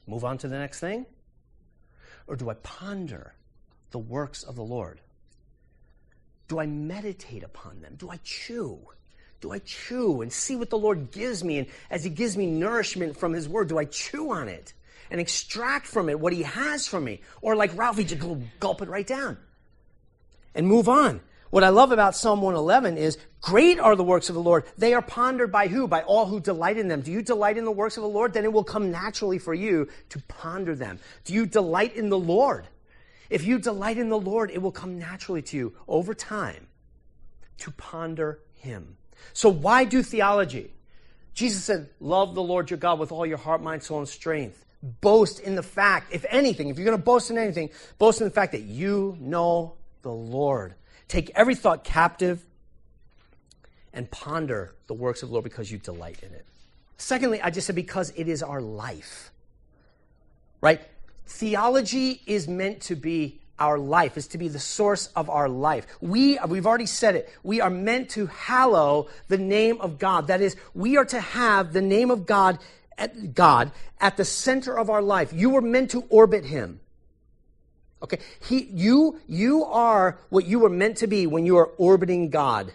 move 0.06 0.24
on 0.24 0.38
to 0.38 0.48
the 0.48 0.58
next 0.58 0.80
thing? 0.80 1.06
Or 2.26 2.36
do 2.36 2.50
I 2.50 2.54
ponder 2.54 3.34
the 3.90 3.98
works 3.98 4.42
of 4.42 4.56
the 4.56 4.62
Lord? 4.62 5.00
Do 6.48 6.58
I 6.58 6.66
meditate 6.66 7.42
upon 7.42 7.80
them? 7.80 7.94
Do 7.98 8.10
I 8.10 8.18
chew? 8.24 8.78
Do 9.40 9.52
I 9.52 9.58
chew 9.58 10.22
and 10.22 10.32
see 10.32 10.54
what 10.54 10.70
the 10.70 10.78
Lord 10.78 11.10
gives 11.10 11.42
me? 11.42 11.58
And 11.58 11.66
as 11.90 12.04
He 12.04 12.10
gives 12.10 12.36
me 12.36 12.46
nourishment 12.46 13.16
from 13.16 13.32
His 13.32 13.48
Word, 13.48 13.68
do 13.68 13.78
I 13.78 13.84
chew 13.84 14.32
on 14.32 14.48
it 14.48 14.72
and 15.10 15.20
extract 15.20 15.86
from 15.86 16.08
it 16.08 16.18
what 16.18 16.32
He 16.32 16.42
has 16.42 16.86
for 16.86 17.00
me? 17.00 17.20
Or 17.40 17.56
like 17.56 17.76
Ralphie, 17.76 18.04
just 18.04 18.22
gulp 18.60 18.82
it 18.82 18.88
right 18.88 19.06
down 19.06 19.36
and 20.54 20.66
move 20.66 20.88
on. 20.88 21.20
What 21.52 21.64
I 21.64 21.68
love 21.68 21.92
about 21.92 22.16
Psalm 22.16 22.40
111 22.40 22.96
is 22.96 23.18
great 23.42 23.78
are 23.78 23.94
the 23.94 24.02
works 24.02 24.30
of 24.30 24.34
the 24.34 24.40
Lord. 24.40 24.64
They 24.78 24.94
are 24.94 25.02
pondered 25.02 25.52
by 25.52 25.68
who? 25.68 25.86
By 25.86 26.00
all 26.00 26.24
who 26.24 26.40
delight 26.40 26.78
in 26.78 26.88
them. 26.88 27.02
Do 27.02 27.12
you 27.12 27.20
delight 27.20 27.58
in 27.58 27.66
the 27.66 27.70
works 27.70 27.98
of 27.98 28.02
the 28.02 28.08
Lord? 28.08 28.32
Then 28.32 28.44
it 28.44 28.52
will 28.54 28.64
come 28.64 28.90
naturally 28.90 29.36
for 29.36 29.52
you 29.52 29.88
to 30.08 30.18
ponder 30.20 30.74
them. 30.74 30.98
Do 31.24 31.34
you 31.34 31.44
delight 31.44 31.94
in 31.94 32.08
the 32.08 32.18
Lord? 32.18 32.68
If 33.28 33.44
you 33.44 33.58
delight 33.58 33.98
in 33.98 34.08
the 34.08 34.18
Lord, 34.18 34.50
it 34.50 34.62
will 34.62 34.72
come 34.72 34.98
naturally 34.98 35.42
to 35.42 35.56
you 35.58 35.74
over 35.86 36.14
time 36.14 36.68
to 37.58 37.70
ponder 37.72 38.40
Him. 38.54 38.96
So, 39.34 39.50
why 39.50 39.84
do 39.84 40.02
theology? 40.02 40.72
Jesus 41.34 41.62
said, 41.64 41.90
Love 42.00 42.34
the 42.34 42.42
Lord 42.42 42.70
your 42.70 42.78
God 42.78 42.98
with 42.98 43.12
all 43.12 43.26
your 43.26 43.36
heart, 43.36 43.62
mind, 43.62 43.82
soul, 43.82 43.98
and 43.98 44.08
strength. 44.08 44.64
boast 45.02 45.38
in 45.40 45.54
the 45.54 45.62
fact, 45.62 46.14
if 46.14 46.24
anything, 46.30 46.70
if 46.70 46.78
you're 46.78 46.86
going 46.86 46.96
to 46.96 47.04
boast 47.04 47.30
in 47.30 47.36
anything, 47.36 47.68
boast 47.98 48.22
in 48.22 48.26
the 48.26 48.32
fact 48.32 48.52
that 48.52 48.62
you 48.62 49.18
know 49.20 49.74
the 50.00 50.10
Lord. 50.10 50.76
Take 51.08 51.30
every 51.34 51.54
thought 51.54 51.84
captive 51.84 52.44
and 53.92 54.10
ponder 54.10 54.74
the 54.86 54.94
works 54.94 55.22
of 55.22 55.28
the 55.28 55.32
Lord 55.32 55.44
because 55.44 55.70
you 55.70 55.78
delight 55.78 56.20
in 56.22 56.32
it. 56.32 56.46
Secondly, 56.96 57.40
I 57.42 57.50
just 57.50 57.66
said 57.66 57.76
because 57.76 58.12
it 58.16 58.28
is 58.28 58.42
our 58.42 58.60
life. 58.60 59.32
Right? 60.60 60.80
Theology 61.26 62.22
is 62.26 62.46
meant 62.48 62.82
to 62.82 62.94
be 62.94 63.40
our 63.58 63.78
life, 63.78 64.16
is 64.16 64.26
to 64.28 64.38
be 64.38 64.48
the 64.48 64.58
source 64.58 65.08
of 65.08 65.30
our 65.30 65.48
life. 65.48 65.86
We, 66.00 66.38
we've 66.48 66.66
already 66.66 66.86
said 66.86 67.14
it, 67.14 67.32
we 67.42 67.60
are 67.60 67.70
meant 67.70 68.10
to 68.10 68.26
hallow 68.26 69.08
the 69.28 69.38
name 69.38 69.80
of 69.80 69.98
God. 69.98 70.26
That 70.28 70.40
is, 70.40 70.56
we 70.74 70.96
are 70.96 71.04
to 71.06 71.20
have 71.20 71.72
the 71.72 71.82
name 71.82 72.10
of 72.10 72.26
God 72.26 72.58
at 72.98 73.34
God 73.34 73.72
at 74.00 74.16
the 74.16 74.24
center 74.24 74.78
of 74.78 74.90
our 74.90 75.02
life. 75.02 75.32
You 75.32 75.50
were 75.50 75.60
meant 75.60 75.90
to 75.92 76.02
orbit 76.08 76.44
him. 76.44 76.80
Okay? 78.02 78.18
He, 78.48 78.64
you, 78.64 79.20
you 79.28 79.64
are 79.64 80.18
what 80.28 80.44
you 80.44 80.58
were 80.58 80.68
meant 80.68 80.96
to 80.98 81.06
be 81.06 81.26
when 81.26 81.46
you 81.46 81.56
are 81.58 81.66
orbiting 81.78 82.30
God. 82.30 82.72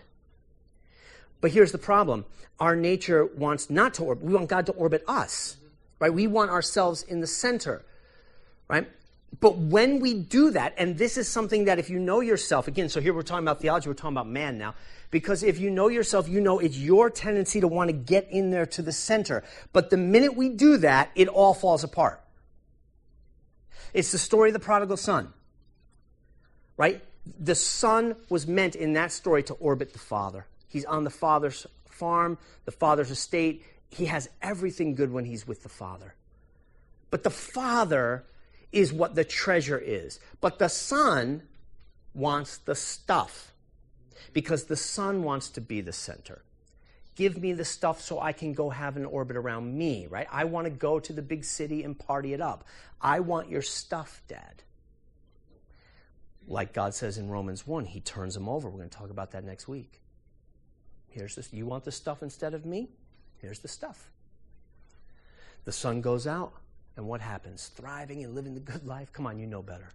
But 1.41 1.51
here's 1.51 1.71
the 1.71 1.77
problem. 1.77 2.25
Our 2.59 2.75
nature 2.75 3.25
wants 3.25 3.69
not 3.69 3.93
to 3.95 4.03
orbit. 4.03 4.23
We 4.23 4.33
want 4.33 4.49
God 4.49 4.65
to 4.67 4.71
orbit 4.71 5.03
us. 5.07 5.57
Right? 5.99 6.13
We 6.13 6.27
want 6.27 6.51
ourselves 6.51 7.03
in 7.03 7.21
the 7.21 7.27
center. 7.27 7.83
Right? 8.67 8.87
But 9.39 9.57
when 9.57 9.99
we 9.99 10.13
do 10.13 10.51
that, 10.51 10.73
and 10.77 10.97
this 10.97 11.17
is 11.17 11.27
something 11.27 11.65
that 11.65 11.77
if 11.77 11.89
you 11.89 11.99
know 11.99 12.21
yourself, 12.21 12.67
again, 12.67 12.89
so 12.89 13.01
here 13.01 13.13
we're 13.13 13.21
talking 13.21 13.43
about 13.43 13.61
theology, 13.61 13.89
we're 13.89 13.93
talking 13.93 14.15
about 14.15 14.27
man 14.27 14.57
now. 14.57 14.73
Because 15.11 15.43
if 15.43 15.59
you 15.59 15.69
know 15.69 15.89
yourself, 15.89 16.27
you 16.27 16.41
know 16.41 16.59
it's 16.59 16.77
your 16.77 17.09
tendency 17.09 17.59
to 17.61 17.67
want 17.67 17.89
to 17.89 17.93
get 17.93 18.27
in 18.31 18.51
there 18.51 18.65
to 18.65 18.81
the 18.81 18.91
center. 18.91 19.43
But 19.73 19.89
the 19.89 19.97
minute 19.97 20.35
we 20.35 20.49
do 20.49 20.77
that, 20.77 21.11
it 21.15 21.27
all 21.27 21.53
falls 21.53 21.83
apart. 21.83 22.21
It's 23.97 24.11
the 24.11 24.19
story 24.19 24.49
of 24.49 24.53
the 24.53 24.59
prodigal 24.59 24.95
son. 24.95 25.33
Right? 26.77 27.03
The 27.39 27.55
son 27.55 28.15
was 28.29 28.45
meant 28.45 28.75
in 28.75 28.93
that 28.93 29.11
story 29.11 29.41
to 29.41 29.55
orbit 29.55 29.91
the 29.91 29.97
father. 29.97 30.45
He's 30.67 30.85
on 30.85 31.03
the 31.03 31.09
father's 31.09 31.65
farm, 31.89 32.37
the 32.65 32.71
father's 32.71 33.09
estate. 33.09 33.65
He 33.89 34.05
has 34.05 34.29
everything 34.39 34.93
good 34.93 35.11
when 35.11 35.25
he's 35.25 35.47
with 35.47 35.63
the 35.63 35.69
father. 35.69 36.13
But 37.09 37.23
the 37.23 37.31
father 37.31 38.23
is 38.71 38.93
what 38.93 39.15
the 39.15 39.23
treasure 39.23 39.79
is. 39.79 40.19
But 40.41 40.59
the 40.59 40.67
son 40.67 41.41
wants 42.13 42.59
the 42.59 42.75
stuff 42.75 43.51
because 44.31 44.65
the 44.65 44.75
son 44.75 45.23
wants 45.23 45.49
to 45.49 45.59
be 45.59 45.81
the 45.81 45.91
center. 45.91 46.43
Give 47.17 47.35
me 47.35 47.53
the 47.53 47.65
stuff 47.65 47.99
so 47.99 48.19
I 48.19 48.31
can 48.31 48.53
go 48.53 48.69
have 48.69 48.95
an 48.95 49.03
orbit 49.03 49.37
around 49.37 49.75
me, 49.75 50.05
right? 50.07 50.27
I 50.31 50.43
want 50.43 50.65
to 50.65 50.69
go 50.69 50.99
to 50.99 51.11
the 51.11 51.23
big 51.23 51.43
city 51.43 51.83
and 51.83 51.97
party 51.97 52.33
it 52.33 52.41
up. 52.41 52.63
I 53.01 53.21
want 53.21 53.49
your 53.49 53.63
stuff, 53.63 54.21
Dad. 54.27 54.61
Like 56.47 56.73
God 56.73 56.93
says 56.93 57.17
in 57.17 57.27
Romans 57.27 57.65
1, 57.65 57.85
He 57.85 58.01
turns 58.01 58.35
them 58.35 58.47
over. 58.47 58.69
We're 58.69 58.77
going 58.77 58.89
to 58.89 58.97
talk 58.97 59.09
about 59.09 59.31
that 59.31 59.43
next 59.43 59.67
week. 59.67 59.99
Here's 61.09 61.33
this. 61.33 61.51
You 61.51 61.65
want 61.65 61.85
the 61.85 61.91
stuff 61.91 62.21
instead 62.21 62.53
of 62.53 62.67
me? 62.67 62.87
Here's 63.39 63.59
the 63.59 63.67
stuff. 63.67 64.11
The 65.65 65.71
son 65.71 66.01
goes 66.01 66.27
out, 66.27 66.53
and 66.97 67.07
what 67.07 67.19
happens? 67.19 67.71
Thriving 67.75 68.23
and 68.23 68.35
living 68.35 68.53
the 68.53 68.59
good 68.59 68.85
life? 68.85 69.11
Come 69.11 69.25
on, 69.25 69.39
you 69.39 69.47
know 69.47 69.63
better. 69.63 69.89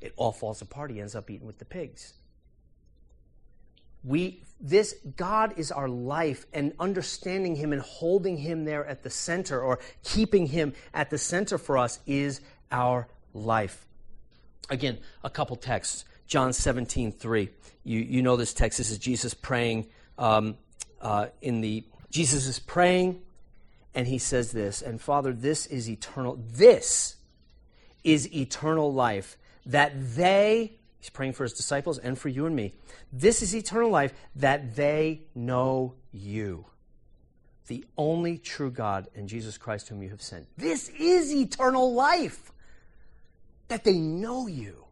It 0.00 0.12
all 0.16 0.30
falls 0.30 0.62
apart. 0.62 0.92
He 0.92 1.00
ends 1.00 1.16
up 1.16 1.28
eating 1.28 1.46
with 1.48 1.58
the 1.58 1.64
pigs. 1.64 2.12
We, 4.08 4.42
this, 4.58 4.94
God 5.16 5.54
is 5.58 5.70
our 5.70 5.88
life, 5.88 6.46
and 6.54 6.72
understanding 6.80 7.54
Him 7.54 7.72
and 7.72 7.82
holding 7.82 8.38
Him 8.38 8.64
there 8.64 8.86
at 8.86 9.02
the 9.02 9.10
center 9.10 9.60
or 9.60 9.78
keeping 10.02 10.46
Him 10.46 10.72
at 10.94 11.10
the 11.10 11.18
center 11.18 11.58
for 11.58 11.76
us 11.76 12.00
is 12.06 12.40
our 12.72 13.06
life. 13.34 13.86
Again, 14.70 14.98
a 15.22 15.30
couple 15.30 15.56
texts. 15.56 16.06
John 16.26 16.52
17, 16.52 17.12
3. 17.12 17.50
You, 17.84 18.00
you 18.00 18.22
know 18.22 18.36
this 18.36 18.52
text. 18.52 18.78
This 18.78 18.90
is 18.90 18.98
Jesus 18.98 19.34
praying 19.34 19.86
um, 20.18 20.56
uh, 21.00 21.26
in 21.40 21.60
the, 21.60 21.84
Jesus 22.10 22.46
is 22.46 22.58
praying, 22.58 23.20
and 23.94 24.06
he 24.06 24.18
says 24.18 24.52
this, 24.52 24.82
and 24.82 25.00
Father, 25.00 25.32
this 25.32 25.66
is 25.66 25.88
eternal, 25.88 26.38
this 26.52 27.16
is 28.04 28.32
eternal 28.34 28.92
life, 28.92 29.36
that 29.66 29.92
they, 30.16 30.77
he's 30.98 31.10
praying 31.10 31.32
for 31.32 31.44
his 31.44 31.52
disciples 31.52 31.98
and 31.98 32.18
for 32.18 32.28
you 32.28 32.46
and 32.46 32.54
me, 32.54 32.74
this 33.12 33.42
is 33.42 33.54
eternal 33.54 33.90
life, 33.90 34.12
that 34.36 34.76
they 34.76 35.22
know 35.34 35.94
you, 36.12 36.66
the 37.66 37.84
only 37.96 38.38
true 38.38 38.70
God 38.70 39.08
and 39.14 39.28
Jesus 39.28 39.58
Christ 39.58 39.88
whom 39.88 40.02
you 40.02 40.10
have 40.10 40.22
sent. 40.22 40.46
This 40.56 40.88
is 40.90 41.34
eternal 41.34 41.94
life, 41.94 42.52
that 43.68 43.84
they 43.84 43.98
know 43.98 44.46
you. 44.46 44.84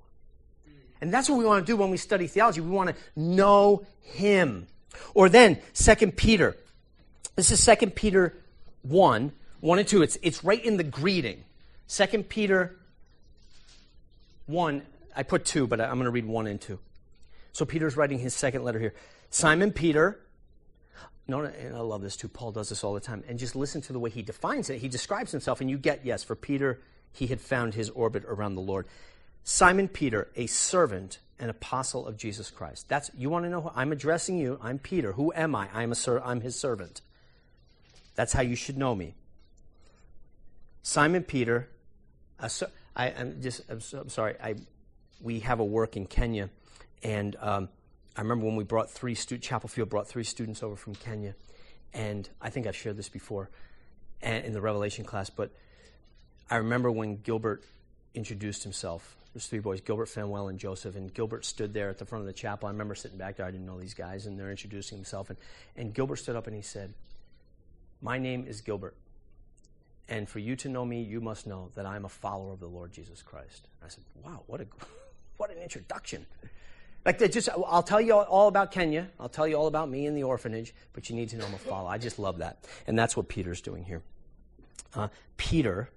And 1.00 1.12
that's 1.12 1.28
what 1.28 1.38
we 1.38 1.44
want 1.44 1.66
to 1.66 1.70
do 1.70 1.76
when 1.76 1.90
we 1.90 1.96
study 1.96 2.26
theology. 2.26 2.60
We 2.60 2.70
want 2.70 2.90
to 2.90 2.96
know 3.14 3.86
him. 4.00 4.66
Or 5.14 5.28
then, 5.28 5.58
2 5.74 5.94
Peter. 6.12 6.56
This 7.34 7.50
is 7.50 7.64
2 7.64 7.88
Peter 7.90 8.34
1, 8.82 9.32
1 9.60 9.78
and 9.78 9.88
2. 9.88 10.02
It's, 10.02 10.18
it's 10.22 10.42
right 10.42 10.64
in 10.64 10.78
the 10.78 10.84
greeting. 10.84 11.44
2 11.88 12.22
Peter 12.24 12.76
1, 14.46 14.82
I 15.16 15.22
put 15.22 15.44
2, 15.44 15.66
but 15.66 15.80
I'm 15.80 15.94
going 15.94 16.04
to 16.04 16.10
read 16.10 16.26
1 16.26 16.46
and 16.46 16.60
2. 16.60 16.78
So 17.52 17.64
Peter's 17.64 17.96
writing 17.96 18.18
his 18.18 18.34
second 18.34 18.62
letter 18.64 18.78
here. 18.78 18.94
Simon 19.30 19.72
Peter, 19.72 20.20
no, 21.26 21.40
and 21.40 21.74
I 21.74 21.80
love 21.80 22.02
this 22.02 22.16
too. 22.16 22.28
Paul 22.28 22.52
does 22.52 22.68
this 22.68 22.84
all 22.84 22.94
the 22.94 23.00
time. 23.00 23.24
And 23.26 23.38
just 23.38 23.56
listen 23.56 23.80
to 23.82 23.92
the 23.92 23.98
way 23.98 24.10
he 24.10 24.22
defines 24.22 24.70
it. 24.70 24.78
He 24.78 24.88
describes 24.88 25.32
himself, 25.32 25.60
and 25.60 25.70
you 25.70 25.78
get, 25.78 26.04
yes, 26.04 26.22
for 26.22 26.36
Peter, 26.36 26.80
he 27.12 27.26
had 27.26 27.40
found 27.40 27.74
his 27.74 27.90
orbit 27.90 28.24
around 28.28 28.54
the 28.54 28.60
Lord. 28.60 28.86
Simon 29.42 29.88
Peter, 29.88 30.28
a 30.36 30.46
servant 30.46 31.18
and 31.38 31.50
apostle 31.50 32.06
of 32.06 32.16
Jesus 32.16 32.50
Christ. 32.50 32.88
That's 32.88 33.10
you 33.16 33.30
want 33.30 33.44
to 33.44 33.48
know 33.48 33.62
who 33.62 33.70
I'm 33.74 33.92
addressing 33.92 34.38
you. 34.38 34.58
I'm 34.62 34.78
Peter. 34.78 35.12
Who 35.12 35.32
am 35.34 35.54
I? 35.54 35.68
I'm 35.72 35.92
a 35.92 35.94
ser- 35.94 36.22
I'm 36.22 36.42
his 36.42 36.56
servant. 36.56 37.00
That's 38.14 38.32
how 38.32 38.42
you 38.42 38.56
should 38.56 38.76
know 38.78 38.94
me. 38.94 39.14
Simon 40.82 41.22
Peter, 41.22 41.68
ser- 42.48 42.70
I, 42.94 43.08
am 43.08 43.40
just 43.42 43.62
I'm, 43.68 43.80
so, 43.80 44.00
I'm, 44.00 44.08
sorry. 44.08 44.34
I 44.42 44.56
we 45.20 45.40
have 45.40 45.60
a 45.60 45.64
work 45.64 45.96
in 45.96 46.06
Kenya, 46.06 46.50
and 47.02 47.36
um, 47.40 47.68
I 48.16 48.22
remember 48.22 48.46
when 48.46 48.56
we 48.56 48.64
brought 48.64 48.90
three 48.90 49.14
students. 49.14 49.46
Chapel 49.46 49.86
brought 49.86 50.08
three 50.08 50.24
students 50.24 50.62
over 50.62 50.76
from 50.76 50.94
Kenya, 50.94 51.34
and 51.92 52.28
I 52.40 52.50
think 52.50 52.66
I've 52.66 52.76
shared 52.76 52.96
this 52.96 53.08
before, 53.08 53.50
and 54.22 54.44
in 54.44 54.52
the 54.52 54.60
Revelation 54.60 55.04
class. 55.04 55.30
But 55.30 55.50
I 56.50 56.56
remember 56.56 56.90
when 56.90 57.16
Gilbert 57.16 57.64
introduced 58.14 58.62
himself 58.62 59.16
there's 59.36 59.48
three 59.48 59.58
boys, 59.58 59.82
Gilbert, 59.82 60.08
Fanuel, 60.08 60.48
and 60.48 60.58
Joseph. 60.58 60.96
And 60.96 61.12
Gilbert 61.12 61.44
stood 61.44 61.74
there 61.74 61.90
at 61.90 61.98
the 61.98 62.06
front 62.06 62.22
of 62.22 62.26
the 62.26 62.32
chapel. 62.32 62.68
I 62.68 62.70
remember 62.70 62.94
sitting 62.94 63.18
back 63.18 63.36
there. 63.36 63.44
I 63.44 63.50
didn't 63.50 63.66
know 63.66 63.78
these 63.78 63.92
guys, 63.92 64.24
and 64.24 64.40
they're 64.40 64.50
introducing 64.50 64.96
himself. 64.96 65.28
And, 65.28 65.38
and 65.76 65.92
Gilbert 65.92 66.16
stood 66.16 66.36
up 66.36 66.46
and 66.46 66.56
he 66.56 66.62
said, 66.62 66.94
My 68.00 68.16
name 68.16 68.46
is 68.48 68.62
Gilbert. 68.62 68.96
And 70.08 70.26
for 70.26 70.38
you 70.38 70.56
to 70.56 70.70
know 70.70 70.86
me, 70.86 71.02
you 71.02 71.20
must 71.20 71.46
know 71.46 71.68
that 71.74 71.84
I'm 71.84 72.06
a 72.06 72.08
follower 72.08 72.54
of 72.54 72.60
the 72.60 72.66
Lord 72.66 72.92
Jesus 72.92 73.20
Christ. 73.20 73.68
I 73.84 73.88
said, 73.88 74.04
Wow, 74.24 74.44
what, 74.46 74.62
a, 74.62 74.64
what 75.36 75.50
an 75.50 75.58
introduction. 75.58 76.26
Like, 77.04 77.18
just, 77.30 77.48
I'll 77.48 77.84
tell 77.84 78.00
you 78.00 78.14
all 78.14 78.48
about 78.48 78.72
Kenya. 78.72 79.08
I'll 79.20 79.28
tell 79.28 79.46
you 79.46 79.54
all 79.54 79.68
about 79.68 79.88
me 79.88 80.06
and 80.06 80.16
the 80.16 80.24
orphanage, 80.24 80.74
but 80.92 81.08
you 81.08 81.14
need 81.14 81.28
to 81.30 81.36
know 81.36 81.46
I'm 81.46 81.54
a 81.54 81.58
follower. 81.58 81.88
I 81.88 81.98
just 81.98 82.18
love 82.18 82.38
that. 82.38 82.64
And 82.88 82.98
that's 82.98 83.16
what 83.16 83.28
Peter's 83.28 83.60
doing 83.60 83.84
here. 83.84 84.02
Uh, 84.92 85.08
Peter 85.36 85.88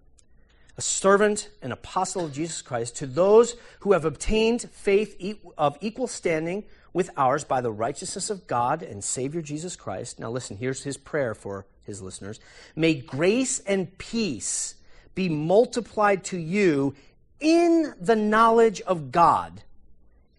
a 0.79 0.81
servant 0.81 1.49
and 1.61 1.73
apostle 1.73 2.23
of 2.23 2.31
Jesus 2.31 2.61
Christ, 2.61 2.95
to 2.95 3.05
those 3.05 3.57
who 3.81 3.91
have 3.91 4.05
obtained 4.05 4.61
faith 4.71 5.21
of 5.57 5.77
equal 5.81 6.07
standing 6.07 6.63
with 6.93 7.09
ours 7.17 7.43
by 7.43 7.59
the 7.59 7.69
righteousness 7.69 8.29
of 8.29 8.47
God 8.47 8.81
and 8.81 9.03
Savior 9.03 9.41
Jesus 9.41 9.75
Christ. 9.75 10.21
Now, 10.21 10.31
listen, 10.31 10.55
here's 10.55 10.81
his 10.81 10.95
prayer 10.95 11.35
for 11.35 11.65
his 11.83 12.01
listeners. 12.01 12.39
May 12.77 12.93
grace 12.93 13.59
and 13.59 13.97
peace 13.97 14.75
be 15.15 15.27
multiplied 15.27 16.23
to 16.23 16.37
you 16.37 16.95
in 17.39 17.93
the 17.99 18.15
knowledge 18.15 18.81
of 18.81 19.11
God 19.11 19.63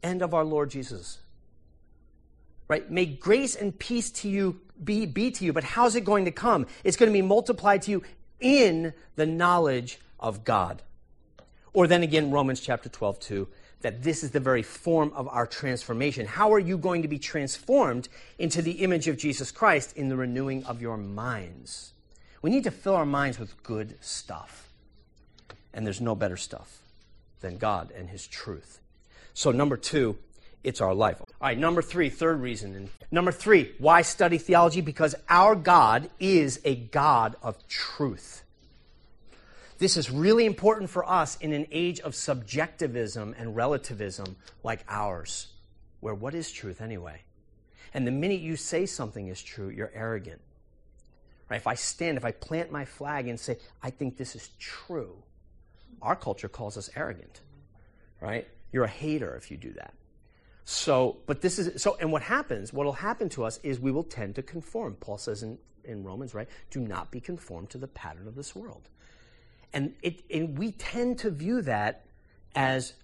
and 0.03 0.23
of 0.23 0.35
our 0.35 0.45
Lord 0.45 0.71
Jesus. 0.71 1.19
Right? 2.69 2.89
May 2.91 3.07
grace 3.07 3.57
and 3.57 3.77
peace 3.77 4.11
to 4.11 4.29
you 4.29 4.61
be, 4.83 5.07
be 5.07 5.31
to 5.33 5.45
you, 5.45 5.53
but 5.53 5.65
how's 5.65 5.97
it 5.97 6.05
going 6.05 6.25
to 6.25 6.31
come? 6.31 6.67
It's 6.85 6.97
going 6.97 7.11
to 7.11 7.19
be 7.19 7.23
multiplied 7.23 7.83
to 7.83 7.91
you 7.91 8.03
in 8.39 8.95
the 9.17 9.27
knowledge 9.27 9.99
of 10.19 10.45
God. 10.45 10.83
Or 11.73 11.87
then 11.87 12.03
again, 12.03 12.31
Romans 12.31 12.61
chapter 12.61 12.89
12, 12.89 13.21
2, 13.21 13.49
that 13.83 14.03
this 14.03 14.23
is 14.23 14.31
the 14.31 14.41
very 14.41 14.63
form 14.63 15.13
of 15.15 15.29
our 15.29 15.47
transformation. 15.47 16.27
How 16.27 16.53
are 16.53 16.59
you 16.59 16.79
going 16.79 17.03
to 17.03 17.09
be 17.09 17.19
transformed 17.19 18.09
into 18.39 18.63
the 18.63 18.73
image 18.73 19.09
of 19.09 19.17
Jesus 19.17 19.51
Christ 19.51 19.97
in 19.97 20.09
the 20.09 20.17
renewing 20.17 20.65
of 20.65 20.81
your 20.81 20.97
minds? 20.97 21.93
We 22.43 22.51
need 22.51 22.65
to 22.65 22.71
fill 22.71 22.95
our 22.95 23.07
minds 23.07 23.39
with 23.39 23.63
good 23.63 23.97
stuff. 24.01 24.71
And 25.73 25.87
there's 25.87 26.01
no 26.01 26.15
better 26.15 26.37
stuff 26.37 26.80
than 27.41 27.59
God 27.59 27.93
and 27.97 28.09
His 28.09 28.27
truth. 28.27 28.81
So, 29.35 29.53
number 29.53 29.77
two, 29.77 30.19
it's 30.63 30.81
our 30.81 30.95
life. 30.95 31.21
All 31.21 31.27
right, 31.41 31.59
number 31.59 31.83
three, 31.83 32.11
third 32.11 32.41
reason. 32.41 32.75
And 32.75 32.91
number 33.11 33.33
three, 33.33 33.73
why 33.79 34.03
study 34.03 34.39
theology? 34.39 34.81
Because 34.81 35.15
our 35.29 35.55
God 35.55 36.11
is 36.19 36.61
a 36.65 36.75
God 36.75 37.37
of 37.43 37.67
truth. 37.69 38.45
This 39.79 39.97
is 39.97 40.11
really 40.11 40.45
important 40.45 40.91
for 40.91 41.09
us 41.09 41.39
in 41.41 41.55
an 41.55 41.67
age 41.73 42.01
of 42.01 42.15
subjectivism 42.15 43.35
and 43.39 43.57
relativism 43.57 44.37
like 44.63 44.85
ours, 44.89 45.49
where 46.01 46.15
what 46.15 46.35
is 46.35 46.53
truth 46.53 46.83
anyway? 46.83 47.23
And 47.95 48.07
the 48.07 48.11
minute 48.11 48.41
you 48.41 48.57
say 48.57 48.85
something 48.85 49.29
is 49.29 49.43
true, 49.43 49.71
you're 49.71 49.91
arrogant. 49.95 50.43
Right? 51.49 51.57
If 51.57 51.67
I 51.67 51.75
stand, 51.75 52.19
if 52.19 52.27
I 52.27 52.33
plant 52.33 52.71
my 52.71 52.85
flag 52.85 53.27
and 53.27 53.41
say, 53.41 53.57
I 53.83 53.89
think 53.89 54.19
this 54.19 54.37
is 54.37 54.51
true, 54.59 55.17
our 56.03 56.17
culture 56.17 56.49
calls 56.49 56.77
us 56.77 56.91
arrogant. 56.97 57.41
Right? 58.21 58.49
You're 58.73 58.85
a 58.85 58.89
hater 58.89 59.35
if 59.37 59.51
you 59.51 59.57
do 59.57 59.73
that. 59.75 59.95
So, 60.65 61.17
but 61.27 61.41
this 61.41 61.59
is 61.59 61.83
so, 61.83 61.97
and 62.01 62.13
what 62.13 62.23
happens, 62.23 62.73
what 62.73 62.85
will 62.87 62.93
happen 62.93 63.29
to 63.31 63.45
us 63.45 63.59
is 63.63 63.81
we 63.81 63.91
will 63.91 64.05
tend 64.05 64.37
to 64.37 64.43
conform. 64.43 64.95
Paul 65.01 65.19
says 65.19 65.43
in, 65.43 65.59
in 65.85 66.05
Romans, 66.05 66.35
right? 66.35 66.49
Do 66.71 66.81
not 66.81 67.11
be 67.11 67.21
conformed 67.21 67.71
to 67.71 67.79
the 67.79 67.89
pattern 67.89 68.29
of 68.29 68.37
this 68.37 68.55
world. 68.55 68.89
And, 69.73 69.95
it, 70.03 70.23
and 70.33 70.59
we 70.59 70.73
tend 70.73 71.19
to 71.21 71.31
view 71.31 71.63
that 71.63 72.05
as 72.55 72.95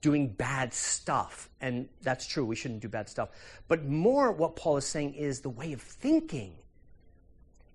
doing 0.00 0.28
bad 0.28 0.72
stuff. 0.72 1.48
And 1.60 1.88
that's 2.02 2.26
true, 2.26 2.44
we 2.44 2.56
shouldn't 2.56 2.80
do 2.80 2.88
bad 2.88 3.08
stuff. 3.08 3.30
But 3.68 3.84
more 3.84 4.32
what 4.32 4.56
Paul 4.56 4.76
is 4.76 4.84
saying 4.84 5.14
is 5.14 5.40
the 5.40 5.50
way 5.50 5.72
of 5.72 5.80
thinking. 5.80 6.54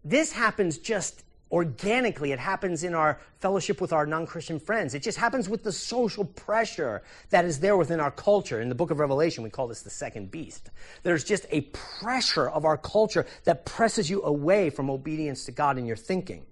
This 0.03 0.31
happens 0.31 0.77
just 0.77 1.23
organically. 1.51 2.31
It 2.31 2.39
happens 2.39 2.83
in 2.83 2.93
our 2.93 3.19
fellowship 3.39 3.81
with 3.81 3.93
our 3.93 4.05
non 4.05 4.25
Christian 4.25 4.59
friends. 4.59 4.93
It 4.93 5.03
just 5.03 5.17
happens 5.17 5.49
with 5.49 5.63
the 5.63 5.71
social 5.71 6.25
pressure 6.25 7.03
that 7.29 7.45
is 7.45 7.59
there 7.59 7.77
within 7.77 7.99
our 7.99 8.11
culture. 8.11 8.61
In 8.61 8.69
the 8.69 8.75
book 8.75 8.91
of 8.91 8.99
Revelation, 8.99 9.43
we 9.43 9.49
call 9.49 9.67
this 9.67 9.81
the 9.81 9.89
second 9.89 10.31
beast. 10.31 10.69
There's 11.03 11.23
just 11.23 11.45
a 11.51 11.61
pressure 11.61 12.49
of 12.49 12.65
our 12.65 12.77
culture 12.77 13.25
that 13.43 13.65
presses 13.65 14.09
you 14.09 14.23
away 14.23 14.69
from 14.69 14.89
obedience 14.89 15.45
to 15.45 15.51
God 15.51 15.77
in 15.77 15.85
your 15.85 15.97
thinking, 15.97 16.45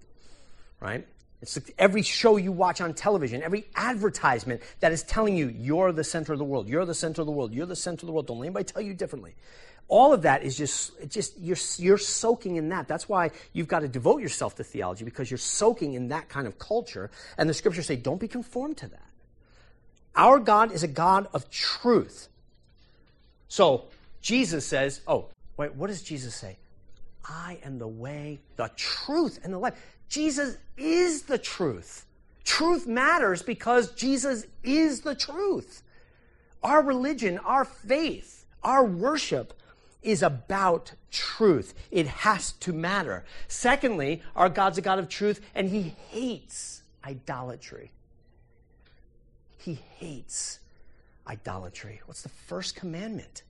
right? 0.80 1.06
It's 1.42 1.58
every 1.78 2.02
show 2.02 2.36
you 2.36 2.52
watch 2.52 2.82
on 2.82 2.92
television, 2.92 3.42
every 3.42 3.66
advertisement 3.74 4.60
that 4.80 4.92
is 4.92 5.02
telling 5.02 5.36
you 5.36 5.48
you're 5.48 5.90
the 5.90 6.04
center 6.04 6.34
of 6.34 6.38
the 6.38 6.44
world, 6.44 6.68
you're 6.68 6.84
the 6.84 6.94
center 6.94 7.22
of 7.22 7.26
the 7.26 7.32
world, 7.32 7.54
you're 7.54 7.66
the 7.66 7.76
center 7.76 8.04
of 8.04 8.08
the 8.08 8.12
world. 8.12 8.26
Don't 8.26 8.38
let 8.38 8.46
anybody 8.46 8.64
tell 8.64 8.82
you 8.82 8.92
differently. 8.92 9.34
All 9.90 10.12
of 10.12 10.22
that 10.22 10.44
is 10.44 10.56
just, 10.56 10.92
just 11.10 11.36
you're, 11.36 11.56
you're 11.78 11.98
soaking 11.98 12.54
in 12.54 12.68
that. 12.68 12.86
That's 12.86 13.08
why 13.08 13.32
you've 13.52 13.66
got 13.66 13.80
to 13.80 13.88
devote 13.88 14.22
yourself 14.22 14.54
to 14.56 14.64
theology 14.64 15.04
because 15.04 15.32
you're 15.32 15.38
soaking 15.38 15.94
in 15.94 16.08
that 16.08 16.28
kind 16.28 16.46
of 16.46 16.60
culture. 16.60 17.10
And 17.36 17.50
the 17.50 17.54
scriptures 17.54 17.86
say, 17.86 17.96
don't 17.96 18.20
be 18.20 18.28
conformed 18.28 18.76
to 18.78 18.86
that. 18.86 19.10
Our 20.14 20.38
God 20.38 20.70
is 20.70 20.84
a 20.84 20.88
God 20.88 21.26
of 21.34 21.50
truth. 21.50 22.28
So 23.48 23.86
Jesus 24.22 24.64
says, 24.64 25.00
oh, 25.08 25.26
wait, 25.56 25.74
what 25.74 25.88
does 25.88 26.02
Jesus 26.02 26.36
say? 26.36 26.56
I 27.28 27.58
am 27.64 27.80
the 27.80 27.88
way, 27.88 28.38
the 28.54 28.70
truth, 28.76 29.40
and 29.42 29.52
the 29.52 29.58
life. 29.58 29.74
Jesus 30.08 30.56
is 30.76 31.22
the 31.22 31.38
truth. 31.38 32.06
Truth 32.44 32.86
matters 32.86 33.42
because 33.42 33.90
Jesus 33.92 34.46
is 34.62 35.00
the 35.00 35.16
truth. 35.16 35.82
Our 36.62 36.80
religion, 36.80 37.38
our 37.38 37.64
faith, 37.64 38.46
our 38.62 38.84
worship 38.84 39.54
is 40.02 40.22
about 40.22 40.92
truth. 41.10 41.74
It 41.90 42.06
has 42.06 42.52
to 42.52 42.72
matter. 42.72 43.24
Secondly, 43.48 44.22
our 44.34 44.48
God's 44.48 44.78
a 44.78 44.82
God 44.82 44.98
of 44.98 45.08
truth 45.08 45.40
and 45.54 45.68
he 45.68 45.94
hates 46.10 46.82
idolatry. 47.04 47.90
He 49.58 49.74
hates 49.98 50.60
idolatry. 51.26 52.00
What's 52.06 52.22
the 52.22 52.28
first 52.28 52.76
commandment? 52.76 53.42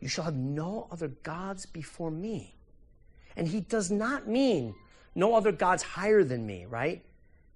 You 0.00 0.08
shall 0.08 0.24
have 0.24 0.36
no 0.36 0.86
other 0.90 1.08
gods 1.08 1.66
before 1.66 2.10
me. 2.10 2.54
And 3.36 3.48
he 3.48 3.60
does 3.60 3.90
not 3.90 4.28
mean 4.28 4.74
no 5.14 5.34
other 5.34 5.52
gods 5.52 5.82
higher 5.82 6.24
than 6.24 6.46
me, 6.46 6.66
right? 6.66 7.04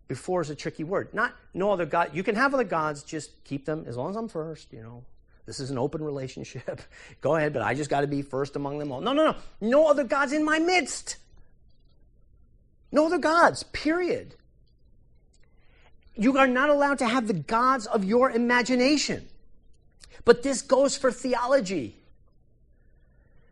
Before 0.08 0.40
is 0.40 0.50
a 0.50 0.54
tricky 0.54 0.84
word. 0.84 1.14
Not 1.14 1.34
no 1.54 1.70
other 1.70 1.86
God. 1.86 2.10
You 2.12 2.22
can 2.22 2.34
have 2.34 2.52
other 2.52 2.64
gods, 2.64 3.02
just 3.02 3.42
keep 3.44 3.64
them 3.64 3.84
as 3.86 3.96
long 3.96 4.10
as 4.10 4.16
I'm 4.16 4.28
first, 4.28 4.72
you 4.72 4.82
know. 4.82 5.04
This 5.44 5.58
is 5.58 5.70
an 5.70 5.78
open 5.78 6.02
relationship. 6.02 6.82
Go 7.20 7.36
ahead, 7.36 7.52
but 7.52 7.62
I 7.62 7.74
just 7.74 7.90
got 7.90 8.02
to 8.02 8.06
be 8.06 8.22
first 8.22 8.56
among 8.56 8.78
them 8.78 8.92
all. 8.92 9.00
No, 9.00 9.12
no, 9.12 9.24
no. 9.24 9.36
No 9.60 9.88
other 9.88 10.04
gods 10.04 10.32
in 10.32 10.44
my 10.44 10.58
midst. 10.58 11.16
No 12.92 13.06
other 13.06 13.18
gods, 13.18 13.62
period. 13.64 14.36
You 16.14 16.36
are 16.38 16.46
not 16.46 16.68
allowed 16.68 16.98
to 16.98 17.06
have 17.06 17.26
the 17.26 17.34
gods 17.34 17.86
of 17.86 18.04
your 18.04 18.30
imagination. 18.30 19.26
But 20.24 20.42
this 20.42 20.62
goes 20.62 20.96
for 20.96 21.10
theology 21.10 21.96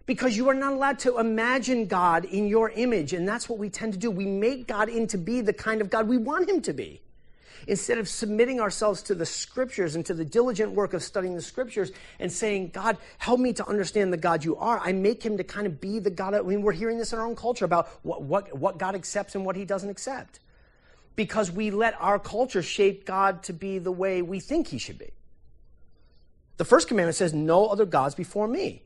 because 0.06 0.36
you 0.36 0.48
are 0.48 0.54
not 0.54 0.72
allowed 0.72 0.98
to 1.00 1.18
imagine 1.18 1.86
God 1.86 2.24
in 2.24 2.46
your 2.46 2.70
image. 2.70 3.12
And 3.12 3.28
that's 3.28 3.48
what 3.48 3.58
we 3.58 3.70
tend 3.70 3.94
to 3.94 3.98
do. 3.98 4.10
We 4.10 4.26
make 4.26 4.66
God 4.66 4.88
into 4.88 5.18
be 5.18 5.40
the 5.40 5.52
kind 5.52 5.80
of 5.80 5.90
God 5.90 6.06
we 6.06 6.18
want 6.18 6.48
him 6.48 6.60
to 6.62 6.72
be. 6.72 7.00
Instead 7.66 7.98
of 7.98 8.08
submitting 8.08 8.60
ourselves 8.60 9.02
to 9.02 9.14
the 9.14 9.26
scriptures 9.26 9.94
and 9.94 10.04
to 10.06 10.14
the 10.14 10.24
diligent 10.24 10.72
work 10.72 10.94
of 10.94 11.02
studying 11.02 11.34
the 11.34 11.42
scriptures 11.42 11.92
and 12.18 12.30
saying, 12.30 12.70
God, 12.72 12.96
help 13.18 13.40
me 13.40 13.52
to 13.54 13.66
understand 13.68 14.12
the 14.12 14.16
God 14.16 14.44
you 14.44 14.56
are, 14.56 14.80
I 14.80 14.92
make 14.92 15.22
him 15.22 15.36
to 15.38 15.44
kind 15.44 15.66
of 15.66 15.80
be 15.80 15.98
the 15.98 16.10
God. 16.10 16.34
I 16.34 16.42
mean, 16.42 16.62
we're 16.62 16.72
hearing 16.72 16.98
this 16.98 17.12
in 17.12 17.18
our 17.18 17.26
own 17.26 17.36
culture 17.36 17.64
about 17.64 17.88
what, 18.02 18.22
what, 18.22 18.56
what 18.56 18.78
God 18.78 18.94
accepts 18.94 19.34
and 19.34 19.44
what 19.44 19.56
he 19.56 19.64
doesn't 19.64 19.90
accept. 19.90 20.40
Because 21.16 21.50
we 21.50 21.70
let 21.70 22.00
our 22.00 22.18
culture 22.18 22.62
shape 22.62 23.04
God 23.04 23.42
to 23.44 23.52
be 23.52 23.78
the 23.78 23.92
way 23.92 24.22
we 24.22 24.40
think 24.40 24.68
he 24.68 24.78
should 24.78 24.98
be. 24.98 25.10
The 26.56 26.64
first 26.64 26.88
commandment 26.88 27.16
says, 27.16 27.32
No 27.32 27.66
other 27.66 27.86
gods 27.86 28.14
before 28.14 28.46
me. 28.46 28.82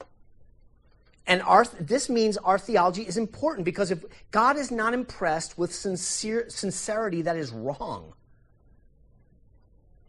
And 1.26 1.42
our, 1.42 1.64
this 1.80 2.10
means 2.10 2.36
our 2.36 2.58
theology 2.58 3.02
is 3.02 3.16
important 3.16 3.64
because 3.64 3.90
if 3.90 4.04
God 4.30 4.56
is 4.56 4.70
not 4.70 4.92
impressed 4.92 5.56
with 5.56 5.74
sincere, 5.74 6.50
sincerity, 6.50 7.22
that 7.22 7.36
is 7.36 7.50
wrong. 7.50 8.12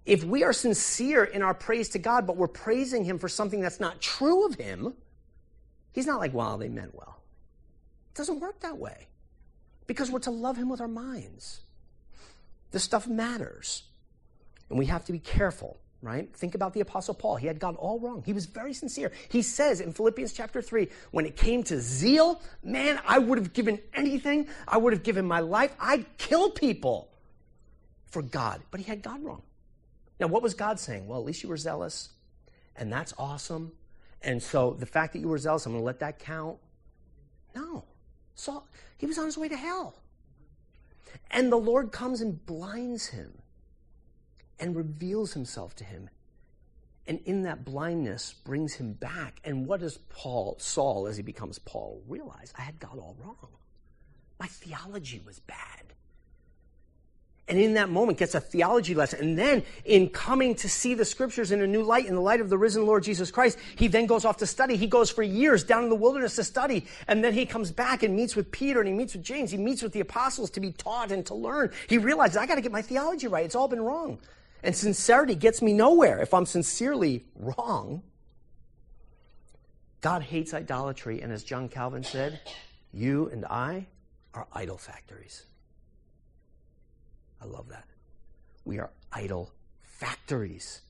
If 0.05 0.23
we 0.23 0.43
are 0.43 0.53
sincere 0.53 1.23
in 1.23 1.41
our 1.41 1.53
praise 1.53 1.89
to 1.89 1.99
God, 1.99 2.27
but 2.27 2.37
we're 2.37 2.47
praising 2.47 3.03
Him 3.03 3.17
for 3.17 3.27
something 3.27 3.59
that's 3.59 3.79
not 3.79 4.01
true 4.01 4.45
of 4.45 4.55
Him, 4.55 4.93
He's 5.93 6.05
not 6.05 6.19
like, 6.19 6.33
well, 6.33 6.57
they 6.57 6.69
meant 6.69 6.93
well. 6.93 7.21
It 8.13 8.17
doesn't 8.17 8.39
work 8.39 8.59
that 8.59 8.77
way 8.77 9.07
because 9.87 10.11
we're 10.11 10.19
to 10.19 10.31
love 10.31 10.57
Him 10.57 10.69
with 10.69 10.81
our 10.81 10.87
minds. 10.87 11.61
This 12.71 12.83
stuff 12.83 13.07
matters. 13.07 13.83
And 14.69 14.77
we 14.77 14.87
have 14.87 15.05
to 15.05 15.11
be 15.11 15.19
careful 15.19 15.79
right? 16.05 16.31
Think 16.35 16.53
about 16.53 16.73
the 16.73 16.81
Apostle 16.81 17.15
Paul. 17.15 17.35
He 17.35 17.47
had 17.47 17.59
God 17.59 17.75
all 17.77 17.99
wrong. 17.99 18.21
He 18.23 18.31
was 18.31 18.45
very 18.45 18.73
sincere. 18.73 19.11
He 19.29 19.41
says 19.41 19.81
in 19.81 19.91
Philippians 19.91 20.33
chapter 20.33 20.61
3, 20.61 20.87
when 21.09 21.25
it 21.25 21.35
came 21.35 21.63
to 21.63 21.81
zeal, 21.81 22.41
man, 22.63 22.99
I 23.07 23.17
would 23.17 23.39
have 23.39 23.53
given 23.53 23.79
anything. 23.91 24.47
I 24.67 24.77
would 24.77 24.93
have 24.93 25.01
given 25.01 25.25
my 25.25 25.39
life. 25.39 25.73
I'd 25.79 26.05
kill 26.19 26.51
people 26.51 27.09
for 28.11 28.21
God. 28.21 28.61
But 28.69 28.81
he 28.81 28.85
had 28.85 29.01
God 29.01 29.23
wrong. 29.23 29.41
Now, 30.19 30.27
what 30.27 30.41
was 30.41 30.53
God 30.53 30.79
saying? 30.79 31.07
Well, 31.07 31.19
at 31.19 31.25
least 31.25 31.43
you 31.43 31.49
were 31.49 31.57
zealous, 31.57 32.09
and 32.75 32.91
that's 32.91 33.13
awesome. 33.17 33.73
And 34.21 34.41
so 34.41 34.73
the 34.73 34.85
fact 34.85 35.13
that 35.13 35.19
you 35.19 35.27
were 35.27 35.37
zealous, 35.37 35.65
I'm 35.65 35.73
going 35.73 35.81
to 35.81 35.85
let 35.85 35.99
that 35.99 36.19
count. 36.19 36.57
No. 37.55 37.83
Saul, 38.33 38.67
he 38.97 39.05
was 39.05 39.17
on 39.17 39.25
his 39.25 39.37
way 39.37 39.47
to 39.47 39.57
hell. 39.57 39.95
And 41.31 41.51
the 41.51 41.57
Lord 41.57 41.91
comes 41.91 42.21
and 42.21 42.45
blinds 42.45 43.07
him 43.07 43.33
and 44.59 44.75
reveals 44.75 45.33
himself 45.33 45.75
to 45.77 45.83
him. 45.83 46.09
And 47.07 47.19
in 47.25 47.43
that 47.43 47.63
blindness 47.63 48.33
brings 48.33 48.73
him 48.73 48.93
back. 48.93 49.39
And 49.43 49.67
what 49.67 49.79
does 49.79 49.97
Paul, 50.09 50.55
Saul, 50.59 51.07
as 51.07 51.17
he 51.17 51.23
becomes 51.23 51.59
Paul, 51.59 52.01
realize? 52.07 52.51
I 52.57 52.61
had 52.61 52.79
God 52.79 52.97
all 52.97 53.15
wrong. 53.21 53.49
My 54.39 54.47
theology 54.47 55.21
was 55.25 55.39
bad. 55.39 55.93
And 57.47 57.59
in 57.59 57.75
that 57.75 57.89
moment 57.89 58.17
gets 58.17 58.33
a 58.33 58.39
theology 58.39 58.95
lesson. 58.95 59.19
And 59.19 59.37
then 59.37 59.63
in 59.83 60.09
coming 60.09 60.55
to 60.55 60.67
see 60.67 60.95
the 60.95 61.05
scriptures 61.05 61.51
in 61.51 61.61
a 61.61 61.67
new 61.67 61.83
light, 61.83 62.07
in 62.07 62.15
the 62.15 62.21
light 62.21 62.41
of 62.41 62.49
the 62.49 62.57
risen 62.57 62.87
Lord 62.87 63.03
Jesus 63.03 63.29
Christ, 63.29 63.59
he 63.75 63.87
then 63.87 64.07
goes 64.07 64.25
off 64.25 64.37
to 64.37 64.47
study. 64.47 64.75
He 64.77 64.87
goes 64.87 65.11
for 65.11 65.21
years 65.21 65.63
down 65.63 65.83
in 65.83 65.89
the 65.89 65.95
wilderness 65.95 66.37
to 66.37 66.43
study. 66.43 66.87
And 67.07 67.23
then 67.23 67.33
he 67.33 67.45
comes 67.45 67.71
back 67.71 68.01
and 68.01 68.15
meets 68.15 68.35
with 68.35 68.51
Peter 68.51 68.79
and 68.79 68.87
he 68.87 68.93
meets 68.95 69.13
with 69.13 69.23
James. 69.23 69.51
He 69.51 69.57
meets 69.57 69.83
with 69.83 69.93
the 69.93 69.99
apostles 69.99 70.49
to 70.51 70.59
be 70.59 70.71
taught 70.71 71.11
and 71.11 71.23
to 71.27 71.35
learn. 71.35 71.71
He 71.87 71.99
realizes, 71.99 72.37
I 72.37 72.47
got 72.47 72.55
to 72.55 72.61
get 72.61 72.71
my 72.71 72.81
theology 72.81 73.27
right. 73.27 73.45
It's 73.45 73.55
all 73.55 73.67
been 73.67 73.81
wrong. 73.81 74.17
And 74.63 74.75
sincerity 74.75 75.35
gets 75.35 75.61
me 75.61 75.73
nowhere 75.73 76.19
if 76.21 76.33
I'm 76.33 76.47
sincerely 76.47 77.25
wrong. 77.35 78.01
God 80.01 80.23
hates 80.23 80.53
idolatry, 80.53 81.21
and 81.21 81.31
as 81.31 81.43
John 81.43 81.69
Calvin 81.69 82.03
said, 82.03 82.39
you 82.91 83.29
and 83.31 83.45
I 83.45 83.87
are 84.33 84.47
idol 84.53 84.77
factories. 84.77 85.45
I 87.45 87.47
love 87.47 87.69
that. 87.69 87.85
We 88.63 88.79
are 88.79 88.89
idol 89.11 89.51
factories. 89.83 90.81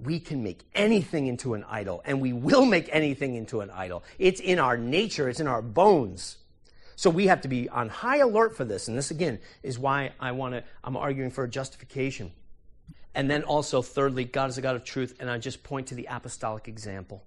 We 0.00 0.20
can 0.20 0.42
make 0.42 0.60
anything 0.74 1.26
into 1.26 1.54
an 1.54 1.64
idol, 1.68 2.02
and 2.04 2.20
we 2.20 2.32
will 2.32 2.64
make 2.64 2.88
anything 2.92 3.34
into 3.34 3.60
an 3.60 3.70
idol. 3.70 4.04
It's 4.18 4.40
in 4.40 4.58
our 4.58 4.76
nature, 4.76 5.28
it's 5.28 5.40
in 5.40 5.46
our 5.46 5.60
bones. 5.60 6.38
So 6.96 7.10
we 7.10 7.26
have 7.26 7.42
to 7.42 7.48
be 7.48 7.68
on 7.68 7.88
high 7.88 8.18
alert 8.18 8.56
for 8.56 8.64
this. 8.64 8.88
And 8.88 8.96
this, 8.96 9.10
again, 9.10 9.38
is 9.62 9.78
why 9.78 10.12
I 10.18 10.32
want 10.32 10.54
to, 10.54 10.64
I'm 10.82 10.96
arguing 10.96 11.30
for 11.30 11.44
a 11.44 11.48
justification. 11.48 12.32
And 13.14 13.30
then 13.30 13.42
also, 13.42 13.82
thirdly, 13.82 14.24
God 14.24 14.50
is 14.50 14.58
a 14.58 14.62
God 14.62 14.76
of 14.76 14.84
truth, 14.84 15.14
and 15.20 15.30
I 15.30 15.38
just 15.38 15.62
point 15.62 15.88
to 15.88 15.94
the 15.94 16.06
apostolic 16.10 16.68
example. 16.68 17.24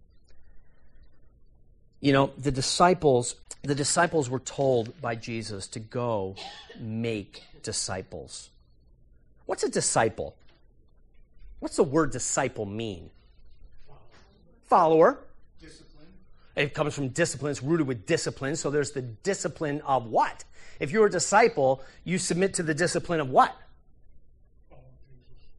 You 1.99 2.13
know, 2.13 2.31
the 2.37 2.51
disciples, 2.51 3.35
the 3.61 3.75
disciples 3.75 4.29
were 4.29 4.39
told 4.39 4.99
by 5.01 5.15
Jesus 5.15 5.67
to 5.69 5.79
go 5.79 6.35
make 6.79 7.43
disciples. 7.61 8.49
What's 9.51 9.63
a 9.63 9.69
disciple? 9.69 10.37
What's 11.59 11.75
the 11.75 11.83
word 11.83 12.13
disciple 12.13 12.65
mean? 12.65 13.09
Follower. 14.63 15.25
Discipline. 15.59 16.07
It 16.55 16.73
comes 16.73 16.93
from 16.93 17.09
discipline. 17.09 17.51
It's 17.51 17.61
rooted 17.61 17.85
with 17.85 18.05
discipline. 18.05 18.55
So 18.55 18.71
there's 18.71 18.91
the 18.91 19.01
discipline 19.01 19.81
of 19.81 20.05
what? 20.05 20.45
If 20.79 20.91
you're 20.91 21.07
a 21.07 21.11
disciple, 21.11 21.83
you 22.05 22.17
submit 22.17 22.53
to 22.53 22.63
the 22.63 22.73
discipline 22.73 23.19
of 23.19 23.29
what? 23.29 23.53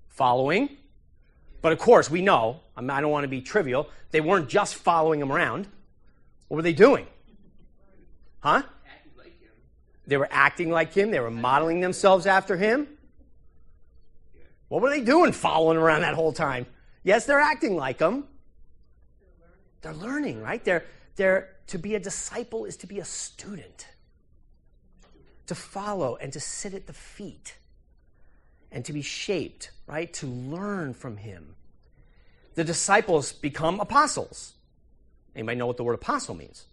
Following. 0.09 0.71
But 1.61 1.73
of 1.73 1.79
course, 1.79 2.11
we 2.11 2.23
know, 2.23 2.61
I 2.75 2.81
don't 3.03 3.11
want 3.11 3.25
to 3.25 3.29
be 3.29 3.43
trivial, 3.43 3.91
they 4.11 4.23
weren't 4.23 4.49
just 4.49 4.77
following 4.77 5.21
him 5.21 5.31
around. 5.31 5.67
What 6.49 6.57
were 6.57 6.63
they 6.63 6.73
doing? 6.73 7.07
Huh? 8.41 8.63
They 10.07 10.17
were 10.17 10.29
acting 10.31 10.71
like 10.71 10.95
him. 10.95 11.11
They 11.11 11.21
were 11.21 11.31
modeling 11.31 11.81
themselves 11.81 12.25
after 12.25 12.57
him. 12.57 12.89
What 14.73 14.81
were 14.81 14.89
they 14.89 15.03
doing 15.03 15.33
following 15.33 15.77
around 15.77 16.01
that 16.01 16.15
whole 16.15 16.33
time? 16.33 16.65
Yes, 17.03 17.27
they're 17.27 17.39
acting 17.39 17.77
like 17.77 17.99
him. 17.99 18.25
They're 19.83 19.93
learning, 19.93 20.41
right? 20.41 20.65
They're, 20.65 20.87
they're, 21.17 21.51
to 21.67 21.79
be 21.79 21.95
a 21.95 22.01
disciple 22.01 22.65
is 22.65 22.79
to 22.79 22.87
be 22.87 22.99
a 22.99 23.05
student, 23.05 23.87
to 25.47 25.55
follow 25.55 26.17
and 26.17 26.33
to 26.33 26.41
sit 26.41 26.73
at 26.73 26.87
the 26.87 26.95
feet 26.95 27.59
and 28.71 28.83
to 28.87 28.95
be 28.95 29.03
shaped, 29.03 29.73
right? 29.87 30.11
To 30.15 30.27
learn 30.27 30.95
from 30.95 31.19
him. 31.19 31.55
The 32.55 32.65
disciples 32.65 33.31
become 33.31 33.79
apostles. 33.79 34.55
Anybody 35.37 35.59
know 35.59 35.67
what 35.67 35.77
the 35.77 35.85
word 35.85 35.97
apostle 35.97 36.35
means? 36.35 36.65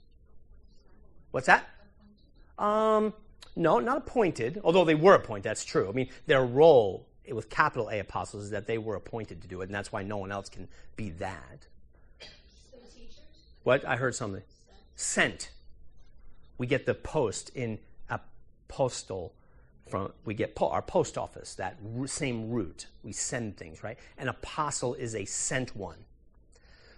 What's 1.31 1.47
that? 1.47 1.67
Um, 2.57 3.13
no, 3.57 3.79
not 3.79 3.97
appointed, 3.97 4.61
although 4.63 4.85
they 4.85 4.95
were 4.95 5.15
appointed, 5.15 5.43
that's 5.43 5.65
true. 5.65 5.89
I 5.89 5.91
mean, 5.91 6.07
their 6.27 6.45
role 6.45 7.08
with 7.35 7.49
capital 7.49 7.89
A 7.89 7.99
apostles 7.99 8.45
is 8.45 8.49
that 8.51 8.67
they 8.67 8.77
were 8.77 8.95
appointed 8.95 9.41
to 9.41 9.47
do 9.47 9.61
it, 9.61 9.65
and 9.65 9.75
that's 9.75 9.91
why 9.91 10.03
no 10.03 10.17
one 10.17 10.31
else 10.31 10.49
can 10.49 10.67
be 10.95 11.09
that. 11.11 11.67
What? 13.63 13.85
I 13.85 13.95
heard 13.95 14.15
something. 14.15 14.43
Sent. 14.95 15.51
We 16.57 16.67
get 16.67 16.85
the 16.85 16.93
post 16.93 17.51
in 17.55 17.79
a 18.09 18.19
postal 18.67 19.33
from 19.87 20.11
we 20.23 20.33
get 20.33 20.55
po- 20.55 20.69
our 20.69 20.81
post 20.81 21.17
office 21.17 21.55
that 21.55 21.77
same 22.05 22.51
route 22.51 22.85
we 23.01 23.11
send 23.11 23.57
things 23.57 23.83
right 23.83 23.97
an 24.19 24.27
apostle 24.27 24.93
is 24.93 25.15
a 25.15 25.25
sent 25.25 25.75
one 25.75 25.97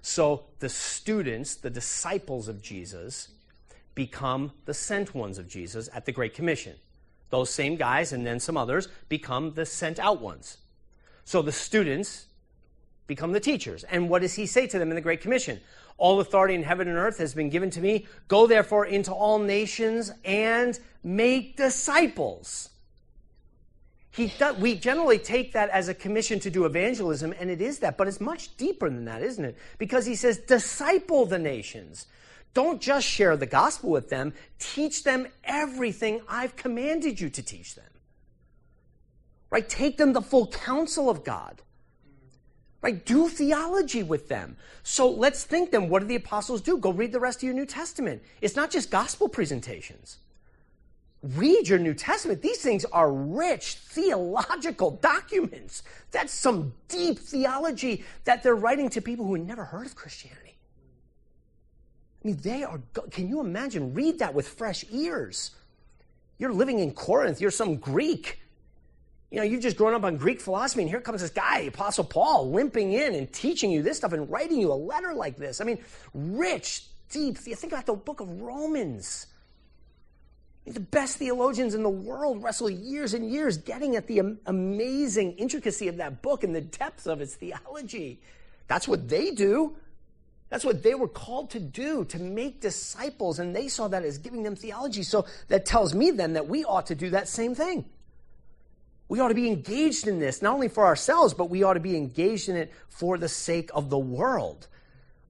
so 0.01 0.45
the 0.59 0.69
students, 0.69 1.55
the 1.55 1.69
disciples 1.69 2.47
of 2.47 2.61
Jesus, 2.61 3.29
become 3.93 4.51
the 4.65 4.73
sent 4.73 5.13
ones 5.13 5.37
of 5.37 5.47
Jesus 5.47 5.89
at 5.93 6.05
the 6.05 6.11
Great 6.11 6.33
Commission. 6.33 6.75
Those 7.31 7.49
same 7.49 7.75
guys 7.75 8.13
and 8.13 8.25
then 8.25 8.39
some 8.39 8.57
others 8.57 8.87
become 9.09 9.53
the 9.53 9.65
sent 9.65 9.97
out 9.97 10.21
ones. 10.21 10.57
So 11.25 11.41
the 11.41 11.51
students 11.51 12.27
become 13.07 13.31
the 13.31 13.39
teachers. 13.39 13.83
And 13.85 14.09
what 14.09 14.21
does 14.21 14.35
he 14.35 14.45
say 14.45 14.67
to 14.67 14.77
them 14.77 14.89
in 14.89 14.95
the 14.95 15.01
Great 15.01 15.21
Commission? 15.21 15.59
All 15.97 16.19
authority 16.19 16.53
in 16.53 16.63
heaven 16.63 16.87
and 16.87 16.97
earth 16.97 17.17
has 17.17 17.33
been 17.33 17.49
given 17.49 17.71
to 17.71 17.81
me. 17.81 18.05
Go 18.27 18.45
therefore 18.45 18.85
into 18.85 19.11
all 19.11 19.39
nations 19.39 20.11
and 20.23 20.79
make 21.03 21.57
disciples 21.57 22.69
he 24.13 24.31
we 24.59 24.75
generally 24.75 25.17
take 25.17 25.53
that 25.53 25.69
as 25.69 25.87
a 25.87 25.93
commission 25.93 26.39
to 26.41 26.49
do 26.49 26.65
evangelism, 26.65 27.33
and 27.39 27.49
it 27.49 27.61
is 27.61 27.79
that, 27.79 27.97
but 27.97 28.09
it's 28.09 28.19
much 28.19 28.55
deeper 28.57 28.89
than 28.89 29.05
that, 29.05 29.21
isn't 29.21 29.43
it? 29.43 29.57
Because 29.77 30.05
he 30.05 30.15
says, 30.15 30.37
disciple 30.37 31.25
the 31.25 31.39
nations. 31.39 32.07
Don't 32.53 32.81
just 32.81 33.07
share 33.07 33.37
the 33.37 33.45
gospel 33.45 33.89
with 33.89 34.09
them, 34.09 34.33
teach 34.59 35.03
them 35.03 35.27
everything 35.43 36.21
I've 36.27 36.55
commanded 36.55 37.19
you 37.19 37.29
to 37.29 37.41
teach 37.41 37.75
them. 37.75 37.85
Right? 39.49 39.67
Take 39.67 39.97
them 39.97 40.13
the 40.13 40.21
full 40.21 40.47
counsel 40.47 41.09
of 41.09 41.23
God. 41.23 41.61
Right? 42.81 43.05
Do 43.05 43.29
theology 43.29 44.03
with 44.03 44.27
them. 44.27 44.57
So 44.83 45.09
let's 45.09 45.43
think 45.43 45.71
then, 45.71 45.87
what 45.87 45.99
do 45.99 46.07
the 46.07 46.15
apostles 46.15 46.61
do? 46.61 46.77
Go 46.77 46.91
read 46.91 47.11
the 47.11 47.19
rest 47.19 47.39
of 47.39 47.43
your 47.43 47.53
New 47.53 47.65
Testament. 47.65 48.23
It's 48.41 48.55
not 48.55 48.71
just 48.71 48.89
gospel 48.89 49.29
presentations 49.29 50.17
read 51.23 51.67
your 51.67 51.79
New 51.79 51.93
Testament. 51.93 52.41
These 52.41 52.61
things 52.61 52.85
are 52.85 53.11
rich 53.11 53.75
theological 53.75 54.91
documents. 55.01 55.83
That's 56.11 56.33
some 56.33 56.73
deep 56.87 57.19
theology 57.19 58.03
that 58.23 58.43
they're 58.43 58.55
writing 58.55 58.89
to 58.89 59.01
people 59.01 59.25
who 59.25 59.33
had 59.33 59.45
never 59.45 59.63
heard 59.63 59.85
of 59.85 59.95
Christianity. 59.95 60.40
I 62.23 62.27
mean, 62.27 62.37
they 62.37 62.63
are, 62.63 62.79
can 63.09 63.27
you 63.27 63.39
imagine? 63.39 63.93
Read 63.93 64.19
that 64.19 64.33
with 64.33 64.47
fresh 64.47 64.85
ears. 64.91 65.51
You're 66.37 66.53
living 66.53 66.79
in 66.79 66.91
Corinth, 66.91 67.41
you're 67.41 67.51
some 67.51 67.77
Greek. 67.77 68.39
You 69.31 69.37
know, 69.37 69.43
you've 69.43 69.61
just 69.61 69.77
grown 69.77 69.93
up 69.93 70.03
on 70.03 70.17
Greek 70.17 70.41
philosophy, 70.41 70.81
and 70.81 70.89
here 70.89 70.99
comes 70.99 71.21
this 71.21 71.31
guy, 71.31 71.59
Apostle 71.59 72.03
Paul, 72.03 72.51
limping 72.51 72.91
in 72.91 73.15
and 73.15 73.31
teaching 73.31 73.71
you 73.71 73.81
this 73.81 73.97
stuff 73.97 74.11
and 74.11 74.29
writing 74.29 74.59
you 74.59 74.71
a 74.71 74.75
letter 74.75 75.13
like 75.13 75.37
this. 75.37 75.61
I 75.61 75.63
mean, 75.63 75.79
rich, 76.13 76.83
deep. 77.09 77.37
Think 77.37 77.71
about 77.71 77.85
the 77.85 77.93
book 77.93 78.19
of 78.19 78.41
Romans. 78.41 79.27
The 80.65 80.79
best 80.79 81.17
theologians 81.17 81.73
in 81.73 81.81
the 81.81 81.89
world 81.89 82.43
wrestle 82.43 82.69
years 82.69 83.13
and 83.13 83.29
years 83.31 83.57
getting 83.57 83.95
at 83.95 84.07
the 84.07 84.37
amazing 84.45 85.33
intricacy 85.33 85.87
of 85.87 85.97
that 85.97 86.21
book 86.21 86.43
and 86.43 86.53
the 86.53 86.61
depth 86.61 87.07
of 87.07 87.19
its 87.19 87.33
theology. 87.33 88.19
That's 88.67 88.87
what 88.87 89.07
they 89.07 89.31
do. 89.31 89.75
That's 90.51 90.65
what 90.65 90.83
they 90.83 90.93
were 90.93 91.07
called 91.07 91.49
to 91.51 91.59
do, 91.59 92.03
to 92.05 92.19
make 92.19 92.59
disciples, 92.59 93.39
and 93.39 93.55
they 93.55 93.69
saw 93.69 93.87
that 93.87 94.03
as 94.03 94.17
giving 94.17 94.43
them 94.43 94.55
theology. 94.55 95.01
So 95.01 95.25
that 95.47 95.65
tells 95.65 95.95
me 95.95 96.11
then 96.11 96.33
that 96.33 96.47
we 96.47 96.65
ought 96.65 96.87
to 96.87 96.95
do 96.95 97.09
that 97.11 97.29
same 97.29 97.55
thing. 97.55 97.85
We 99.07 99.21
ought 99.21 99.29
to 99.29 99.33
be 99.33 99.47
engaged 99.47 100.07
in 100.07 100.19
this, 100.19 100.41
not 100.41 100.53
only 100.53 100.67
for 100.67 100.85
ourselves, 100.85 101.33
but 101.33 101.49
we 101.49 101.63
ought 101.63 101.75
to 101.75 101.79
be 101.79 101.95
engaged 101.95 102.49
in 102.49 102.57
it 102.57 102.71
for 102.89 103.17
the 103.17 103.29
sake 103.29 103.71
of 103.73 103.89
the 103.89 103.97
world. 103.97 104.67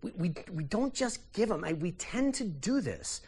We, 0.01 0.11
we, 0.17 0.34
we 0.51 0.63
don't 0.63 0.93
just 0.93 1.32
give 1.34 1.49
them, 1.49 1.63
we 1.80 1.91
tend 1.91 2.34
to 2.36 2.43
do 2.43 2.82
this 2.82 3.22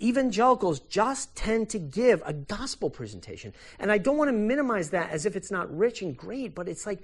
evangelicals 0.00 0.80
just 0.80 1.34
tend 1.34 1.70
to 1.70 1.78
give 1.78 2.22
a 2.26 2.32
gospel 2.32 2.90
presentation. 2.90 3.54
And 3.78 3.90
I 3.90 3.98
don't 3.98 4.18
want 4.18 4.28
to 4.28 4.36
minimize 4.36 4.90
that 4.90 5.10
as 5.10 5.24
if 5.26 5.36
it's 5.36 5.50
not 5.50 5.74
rich 5.74 6.02
and 6.02 6.16
great, 6.16 6.54
but 6.54 6.68
it's 6.68 6.86
like, 6.86 7.02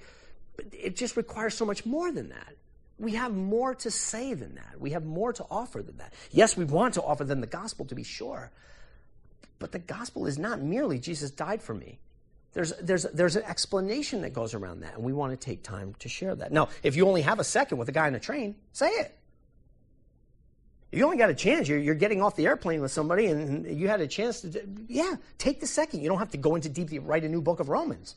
it 0.71 0.95
just 0.95 1.17
requires 1.17 1.55
so 1.55 1.65
much 1.65 1.85
more 1.85 2.11
than 2.11 2.29
that. 2.29 2.55
We 2.99 3.13
have 3.15 3.33
more 3.33 3.75
to 3.75 3.91
say 3.91 4.33
than 4.33 4.55
that. 4.55 4.79
We 4.79 4.91
have 4.91 5.03
more 5.03 5.33
to 5.33 5.45
offer 5.49 5.81
than 5.81 5.97
that. 5.97 6.13
Yes, 6.31 6.55
we 6.55 6.65
want 6.65 6.93
to 6.95 7.01
offer 7.01 7.23
than 7.23 7.41
the 7.41 7.47
gospel, 7.47 7.85
to 7.85 7.95
be 7.95 8.03
sure. 8.03 8.51
But 9.59 9.71
the 9.71 9.79
gospel 9.79 10.27
is 10.27 10.37
not 10.37 10.61
merely 10.61 10.99
Jesus 10.99 11.31
died 11.31 11.61
for 11.61 11.73
me. 11.73 11.99
There's, 12.53 12.71
there's, 12.77 13.03
there's 13.03 13.35
an 13.35 13.43
explanation 13.43 14.21
that 14.21 14.33
goes 14.33 14.53
around 14.53 14.81
that, 14.81 14.93
and 14.93 15.03
we 15.03 15.11
want 15.11 15.31
to 15.31 15.37
take 15.37 15.63
time 15.63 15.95
to 15.99 16.09
share 16.09 16.35
that. 16.35 16.51
Now, 16.51 16.69
if 16.83 16.95
you 16.95 17.07
only 17.07 17.23
have 17.23 17.39
a 17.39 17.43
second 17.43 17.79
with 17.79 17.89
a 17.89 17.91
guy 17.91 18.05
on 18.05 18.13
a 18.13 18.19
train, 18.19 18.55
say 18.73 18.89
it 18.89 19.17
you 20.93 21.03
only 21.05 21.17
got 21.17 21.29
a 21.29 21.35
chance. 21.35 21.67
You're, 21.67 21.79
you're 21.79 21.95
getting 21.95 22.21
off 22.21 22.35
the 22.35 22.45
airplane 22.45 22.81
with 22.81 22.91
somebody 22.91 23.25
and 23.25 23.65
you 23.65 23.87
had 23.87 23.99
a 23.99 24.07
chance 24.07 24.41
to, 24.41 24.63
yeah, 24.87 25.15
take 25.37 25.59
the 25.59 25.67
second. 25.67 26.01
You 26.01 26.09
don't 26.09 26.19
have 26.19 26.31
to 26.31 26.37
go 26.37 26.55
into 26.55 26.69
deep, 26.69 26.89
write 27.03 27.23
a 27.23 27.29
new 27.29 27.41
book 27.41 27.59
of 27.59 27.69
Romans. 27.69 28.15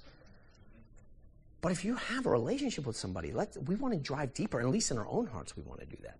But 1.61 1.73
if 1.73 1.85
you 1.85 1.97
have 1.97 2.27
a 2.27 2.31
relationship 2.31 2.87
with 2.87 2.97
somebody, 2.97 3.33
let 3.33 3.57
we 3.67 3.75
want 3.75 3.95
to 3.95 4.01
drive 4.01 4.35
deeper, 4.35 4.61
at 4.61 4.69
least 4.69 4.91
in 4.91 4.99
our 4.99 5.09
own 5.09 5.27
hearts, 5.27 5.57
we 5.57 5.63
want 5.63 5.81
to 5.81 5.87
do 5.87 5.97
that. 6.03 6.19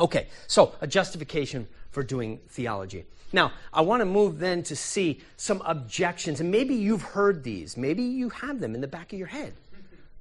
Okay, 0.00 0.28
so 0.46 0.74
a 0.80 0.86
justification 0.86 1.66
for 1.90 2.02
doing 2.02 2.38
theology. 2.48 3.04
Now, 3.32 3.52
I 3.72 3.82
want 3.82 4.00
to 4.00 4.06
move 4.06 4.38
then 4.38 4.62
to 4.64 4.76
see 4.76 5.20
some 5.36 5.60
objections, 5.64 6.40
and 6.40 6.50
maybe 6.50 6.74
you've 6.74 7.02
heard 7.02 7.42
these. 7.42 7.76
Maybe 7.76 8.02
you 8.02 8.30
have 8.30 8.60
them 8.60 8.74
in 8.74 8.80
the 8.80 8.86
back 8.86 9.12
of 9.12 9.18
your 9.18 9.28
head. 9.28 9.52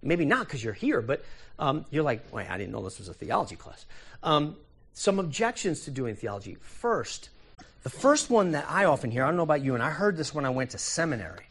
Maybe 0.01 0.25
not 0.25 0.45
because 0.45 0.63
you're 0.63 0.73
here, 0.73 1.01
but 1.01 1.23
um, 1.59 1.85
you're 1.89 2.03
like, 2.03 2.31
wait, 2.33 2.49
I 2.49 2.57
didn't 2.57 2.71
know 2.71 2.83
this 2.83 2.99
was 2.99 3.09
a 3.09 3.13
theology 3.13 3.55
class. 3.55 3.85
Um, 4.23 4.57
some 4.93 5.19
objections 5.19 5.81
to 5.81 5.91
doing 5.91 6.15
theology. 6.15 6.55
First, 6.55 7.29
the 7.83 7.89
first 7.89 8.29
one 8.29 8.51
that 8.51 8.65
I 8.69 8.85
often 8.85 9.11
hear, 9.11 9.23
I 9.23 9.27
don't 9.27 9.38
know 9.38 9.43
about 9.43 9.61
you, 9.61 9.73
and 9.73 9.83
I 9.83 9.89
heard 9.89 10.17
this 10.17 10.33
when 10.33 10.45
I 10.45 10.49
went 10.49 10.71
to 10.71 10.77
seminary. 10.77 11.47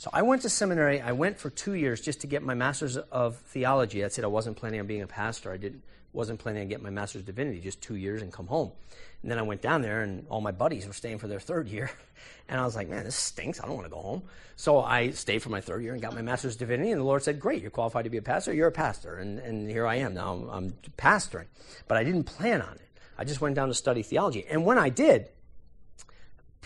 So 0.00 0.08
I 0.14 0.22
went 0.22 0.40
to 0.42 0.48
seminary. 0.48 1.02
I 1.02 1.12
went 1.12 1.36
for 1.36 1.50
two 1.50 1.74
years 1.74 2.00
just 2.00 2.22
to 2.22 2.26
get 2.26 2.42
my 2.42 2.54
master's 2.54 2.96
of 2.96 3.36
theology. 3.36 4.00
That's 4.00 4.18
it. 4.18 4.24
I 4.24 4.28
wasn't 4.28 4.56
planning 4.56 4.80
on 4.80 4.86
being 4.86 5.02
a 5.02 5.06
pastor. 5.06 5.52
I 5.52 5.58
didn't 5.58 5.82
wasn't 6.14 6.38
planning 6.38 6.62
on 6.62 6.68
getting 6.68 6.84
my 6.84 6.88
master's 6.88 7.20
of 7.20 7.26
divinity. 7.26 7.60
Just 7.60 7.82
two 7.82 7.96
years 7.96 8.22
and 8.22 8.32
come 8.32 8.46
home. 8.46 8.72
And 9.20 9.30
then 9.30 9.38
I 9.38 9.42
went 9.42 9.60
down 9.60 9.82
there, 9.82 10.00
and 10.00 10.26
all 10.30 10.40
my 10.40 10.52
buddies 10.52 10.86
were 10.86 10.94
staying 10.94 11.18
for 11.18 11.28
their 11.28 11.38
third 11.38 11.68
year. 11.68 11.90
And 12.48 12.60
I 12.60 12.64
was 12.64 12.74
like, 12.74 12.88
man, 12.88 13.04
this 13.04 13.14
stinks. 13.14 13.60
I 13.60 13.66
don't 13.66 13.76
want 13.76 13.86
to 13.86 13.92
go 13.92 14.00
home. 14.00 14.22
So 14.56 14.80
I 14.80 15.10
stayed 15.10 15.40
for 15.40 15.50
my 15.50 15.60
third 15.60 15.84
year 15.84 15.92
and 15.92 16.02
got 16.02 16.16
my 16.16 16.20
master's 16.20 16.54
of 16.54 16.58
divinity. 16.58 16.90
And 16.90 17.00
the 17.00 17.04
Lord 17.04 17.22
said, 17.22 17.38
great, 17.38 17.62
you're 17.62 17.70
qualified 17.70 18.04
to 18.04 18.10
be 18.10 18.16
a 18.16 18.22
pastor. 18.22 18.52
You're 18.52 18.66
a 18.66 18.72
pastor. 18.72 19.18
And, 19.18 19.38
and 19.38 19.70
here 19.70 19.86
I 19.86 19.96
am 19.96 20.14
now. 20.14 20.32
I'm, 20.32 20.50
I'm 20.50 20.70
pastoring. 20.98 21.46
But 21.86 21.96
I 21.96 22.02
didn't 22.02 22.24
plan 22.24 22.60
on 22.60 22.72
it. 22.72 22.88
I 23.16 23.22
just 23.22 23.40
went 23.40 23.54
down 23.54 23.68
to 23.68 23.74
study 23.74 24.02
theology. 24.02 24.44
And 24.50 24.64
when 24.64 24.78
I 24.78 24.88
did, 24.88 25.28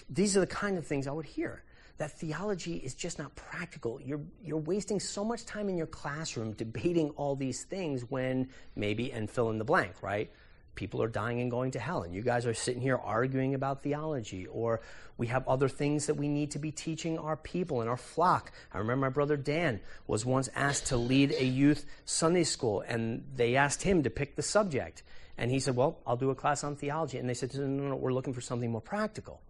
these 0.08 0.38
are 0.38 0.40
the 0.40 0.46
kind 0.46 0.78
of 0.78 0.86
things 0.86 1.06
I 1.06 1.12
would 1.12 1.26
hear 1.26 1.62
that 1.98 2.18
theology 2.18 2.76
is 2.76 2.94
just 2.94 3.18
not 3.18 3.34
practical. 3.36 4.00
You're, 4.00 4.20
you're 4.42 4.58
wasting 4.58 4.98
so 5.00 5.24
much 5.24 5.44
time 5.46 5.68
in 5.68 5.76
your 5.76 5.86
classroom 5.86 6.52
debating 6.52 7.10
all 7.10 7.36
these 7.36 7.64
things 7.64 8.02
when 8.08 8.48
maybe, 8.74 9.12
and 9.12 9.30
fill 9.30 9.50
in 9.50 9.58
the 9.58 9.64
blank, 9.64 10.02
right? 10.02 10.30
people 10.74 11.02
are 11.02 11.08
dying 11.08 11.40
and 11.40 11.50
going 11.50 11.70
to 11.72 11.78
hell, 11.78 12.02
and 12.02 12.14
you 12.14 12.22
guys 12.22 12.46
are 12.46 12.54
sitting 12.54 12.80
here 12.80 12.96
arguing 12.96 13.54
about 13.54 13.82
theology, 13.82 14.46
or 14.46 14.80
we 15.16 15.28
have 15.28 15.46
other 15.46 15.68
things 15.68 16.06
that 16.06 16.14
we 16.14 16.28
need 16.28 16.50
to 16.52 16.58
be 16.58 16.70
teaching 16.70 17.18
our 17.18 17.36
people 17.36 17.80
and 17.80 17.90
our 17.90 17.96
flock. 17.96 18.52
I 18.72 18.78
remember 18.78 19.06
my 19.06 19.10
brother 19.10 19.36
Dan 19.36 19.80
was 20.06 20.24
once 20.24 20.48
asked 20.54 20.86
to 20.86 20.96
lead 20.96 21.32
a 21.32 21.44
youth 21.44 21.86
Sunday 22.04 22.44
school, 22.44 22.82
and 22.86 23.24
they 23.34 23.56
asked 23.56 23.82
him 23.82 24.02
to 24.02 24.10
pick 24.10 24.36
the 24.36 24.42
subject. 24.42 25.02
And 25.36 25.50
he 25.50 25.58
said, 25.58 25.74
Well, 25.74 25.98
I'll 26.06 26.16
do 26.16 26.30
a 26.30 26.34
class 26.34 26.62
on 26.62 26.76
theology. 26.76 27.18
And 27.18 27.28
they 27.28 27.34
said, 27.34 27.54
No, 27.54 27.66
no, 27.66 27.88
no, 27.88 27.96
we're 27.96 28.12
looking 28.12 28.34
for 28.34 28.40
something 28.40 28.70
more 28.70 28.80
practical. 28.80 29.40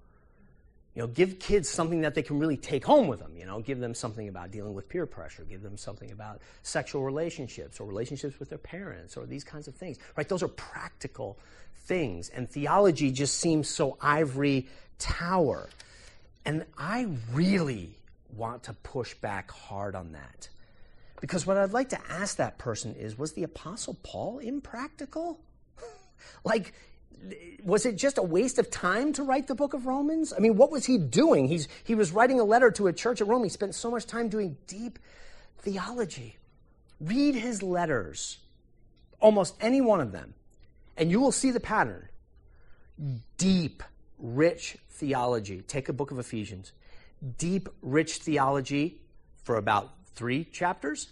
You 0.95 1.03
know, 1.03 1.09
give 1.09 1.41
kids 1.41 1.69
something 1.69 2.03
that 2.03 2.15
they 2.15 2.23
can 2.23 2.39
really 2.39 2.57
take 2.57 2.85
home 2.85 3.09
with 3.09 3.19
them. 3.19 3.37
You 3.37 3.47
know, 3.47 3.61
give 3.61 3.81
them 3.81 3.95
something 3.95 4.29
about 4.29 4.53
dealing 4.53 4.75
with 4.75 4.89
peer 4.89 5.07
pressure. 5.07 5.43
Give 5.43 5.61
them 5.61 5.77
something 5.77 6.13
about 6.13 6.41
sexual 6.63 7.03
relationships 7.03 7.81
or 7.81 7.87
relationships 7.87 8.39
with 8.39 8.49
their 8.49 8.59
parents 8.59 9.17
or 9.17 9.27
these 9.27 9.43
kinds 9.43 9.67
of 9.67 9.75
things. 9.75 9.99
Right? 10.17 10.29
Those 10.29 10.43
are 10.45 10.49
practical 10.49 11.39
things. 11.79 12.29
And 12.29 12.49
theology 12.49 13.11
just 13.11 13.39
seems 13.39 13.69
so 13.69 13.97
ivory 14.01 14.69
tower. 14.99 15.69
And 16.45 16.65
I 16.79 17.09
really 17.33 17.99
want 18.37 18.65
to 18.65 18.73
push 18.73 19.15
back 19.15 19.51
hard 19.51 19.97
on 19.97 20.13
that. 20.13 20.49
Because 21.21 21.47
what 21.47 21.57
I'd 21.57 21.73
like 21.73 21.89
to 21.91 22.01
ask 22.11 22.37
that 22.37 22.59
person 22.59 22.95
is 22.95 23.19
was 23.19 23.33
the 23.33 23.45
Apostle 23.45 23.97
Paul 24.03 24.39
impractical? 24.39 25.41
like, 26.45 26.75
was 27.65 27.87
it 27.87 27.97
just 27.97 28.19
a 28.19 28.23
waste 28.23 28.59
of 28.59 28.71
time 28.71 29.13
to 29.15 29.23
write 29.23 29.47
the 29.47 29.55
book 29.55 29.75
of 29.75 29.87
Romans? 29.87 30.33
I 30.37 30.41
mean, 30.41 30.57
what 30.57 30.71
was 30.71 30.85
he 30.85 30.99
doing? 30.99 31.49
He's, 31.49 31.69
he 31.83 31.95
was 31.95 32.13
writing 32.13 32.39
a 32.39 32.45
letter 32.45 32.71
to 32.73 32.87
a 32.87 32.93
church 32.93 33.21
at 33.21 33.27
Rome. 33.27 33.43
He 33.43 33.49
spent 33.49 33.75
so 33.75 33.91
much 33.91 34.07
time 34.07 34.29
doing 34.29 34.57
deep 34.67 34.99
theology. 35.59 36.39
Read 37.01 37.35
his 37.35 37.63
letters, 37.63 38.39
almost 39.21 39.57
any 39.61 39.81
one 39.81 40.01
of 40.01 40.13
them, 40.13 40.35
and 40.97 41.11
you 41.11 41.21
will 41.21 41.33
see 41.33 41.51
the 41.51 41.61
pattern. 41.61 42.09
Deep, 43.39 43.83
rich 44.19 44.77
theology. 44.91 45.63
Take 45.63 45.89
a 45.89 45.93
book 45.93 46.11
of 46.11 46.19
Ephesians. 46.19 46.73
Deep, 47.39 47.69
rich 47.83 48.19
theology 48.19 49.01
for 49.43 49.57
about 49.57 49.91
three 50.15 50.45
chapters 50.45 51.09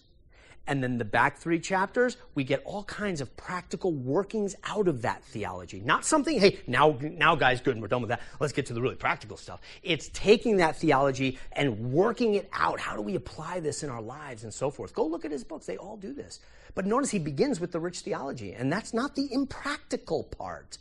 and 0.67 0.83
then 0.83 0.99
the 0.99 1.05
back 1.05 1.39
three 1.39 1.59
chapters, 1.59 2.17
we 2.35 2.45
get 2.45 2.63
all 2.65 2.85
kinds 2.85 3.21
of 3.21 3.37
practical 3.37 3.93
workings 3.93 4.55
out 4.65 4.87
of 4.87 5.03
that 5.03 5.25
theology. 5.25 5.81
Not 5.81 6.05
something, 6.05 6.39
hey, 6.39 6.61
now, 6.67 6.97
now 7.01 7.35
guys, 7.35 7.61
good, 7.61 7.75
and 7.75 7.83
we're 7.83 7.89
done 7.89 8.03
with 8.03 8.11
that. 8.11 8.21
Let's 8.39 8.53
get 8.53 8.67
to 8.67 8.73
the 8.73 8.81
really 8.81 8.95
practical 8.95 9.37
stuff. 9.37 9.61
It's 9.83 10.09
taking 10.13 10.59
that 10.59 10.77
theology 10.77 11.39
and 11.53 11.93
working 11.93 12.35
it 12.35 12.49
out. 12.53 12.79
How 12.79 12.95
do 12.95 13.03
we 13.03 13.17
apply 13.17 13.61
this 13.61 13.83
in 13.83 13.91
our 13.91 14.03
lives 14.03 14.45
and 14.45 14.55
so 14.55 14.71
forth? 14.71 14.95
Go 14.95 15.05
look 15.05 15.25
at 15.25 15.33
his 15.33 15.43
books. 15.43 15.67
They 15.67 15.77
all 15.77 15.97
do 15.97 16.13
this. 16.13 16.39
But 16.75 16.87
notice 16.87 17.11
he 17.11 17.19
begins 17.19 17.61
with 17.61 17.73
the 17.73 17.81
rich 17.81 18.01
theology, 18.01 18.53
and 18.53 18.73
that's 18.73 18.95
not 18.95 19.15
the 19.15 19.33
impractical 19.33 20.25
part. 20.25 20.79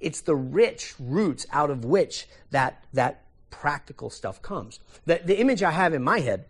It's 0.00 0.22
the 0.22 0.34
rich 0.34 0.94
roots 0.98 1.46
out 1.52 1.70
of 1.70 1.84
which 1.84 2.26
that, 2.50 2.84
that 2.92 3.24
practical 3.50 4.10
stuff 4.10 4.42
comes. 4.42 4.80
The, 5.04 5.20
the 5.24 5.38
image 5.38 5.62
I 5.62 5.70
have 5.70 5.94
in 5.94 6.02
my 6.02 6.20
head 6.20 6.46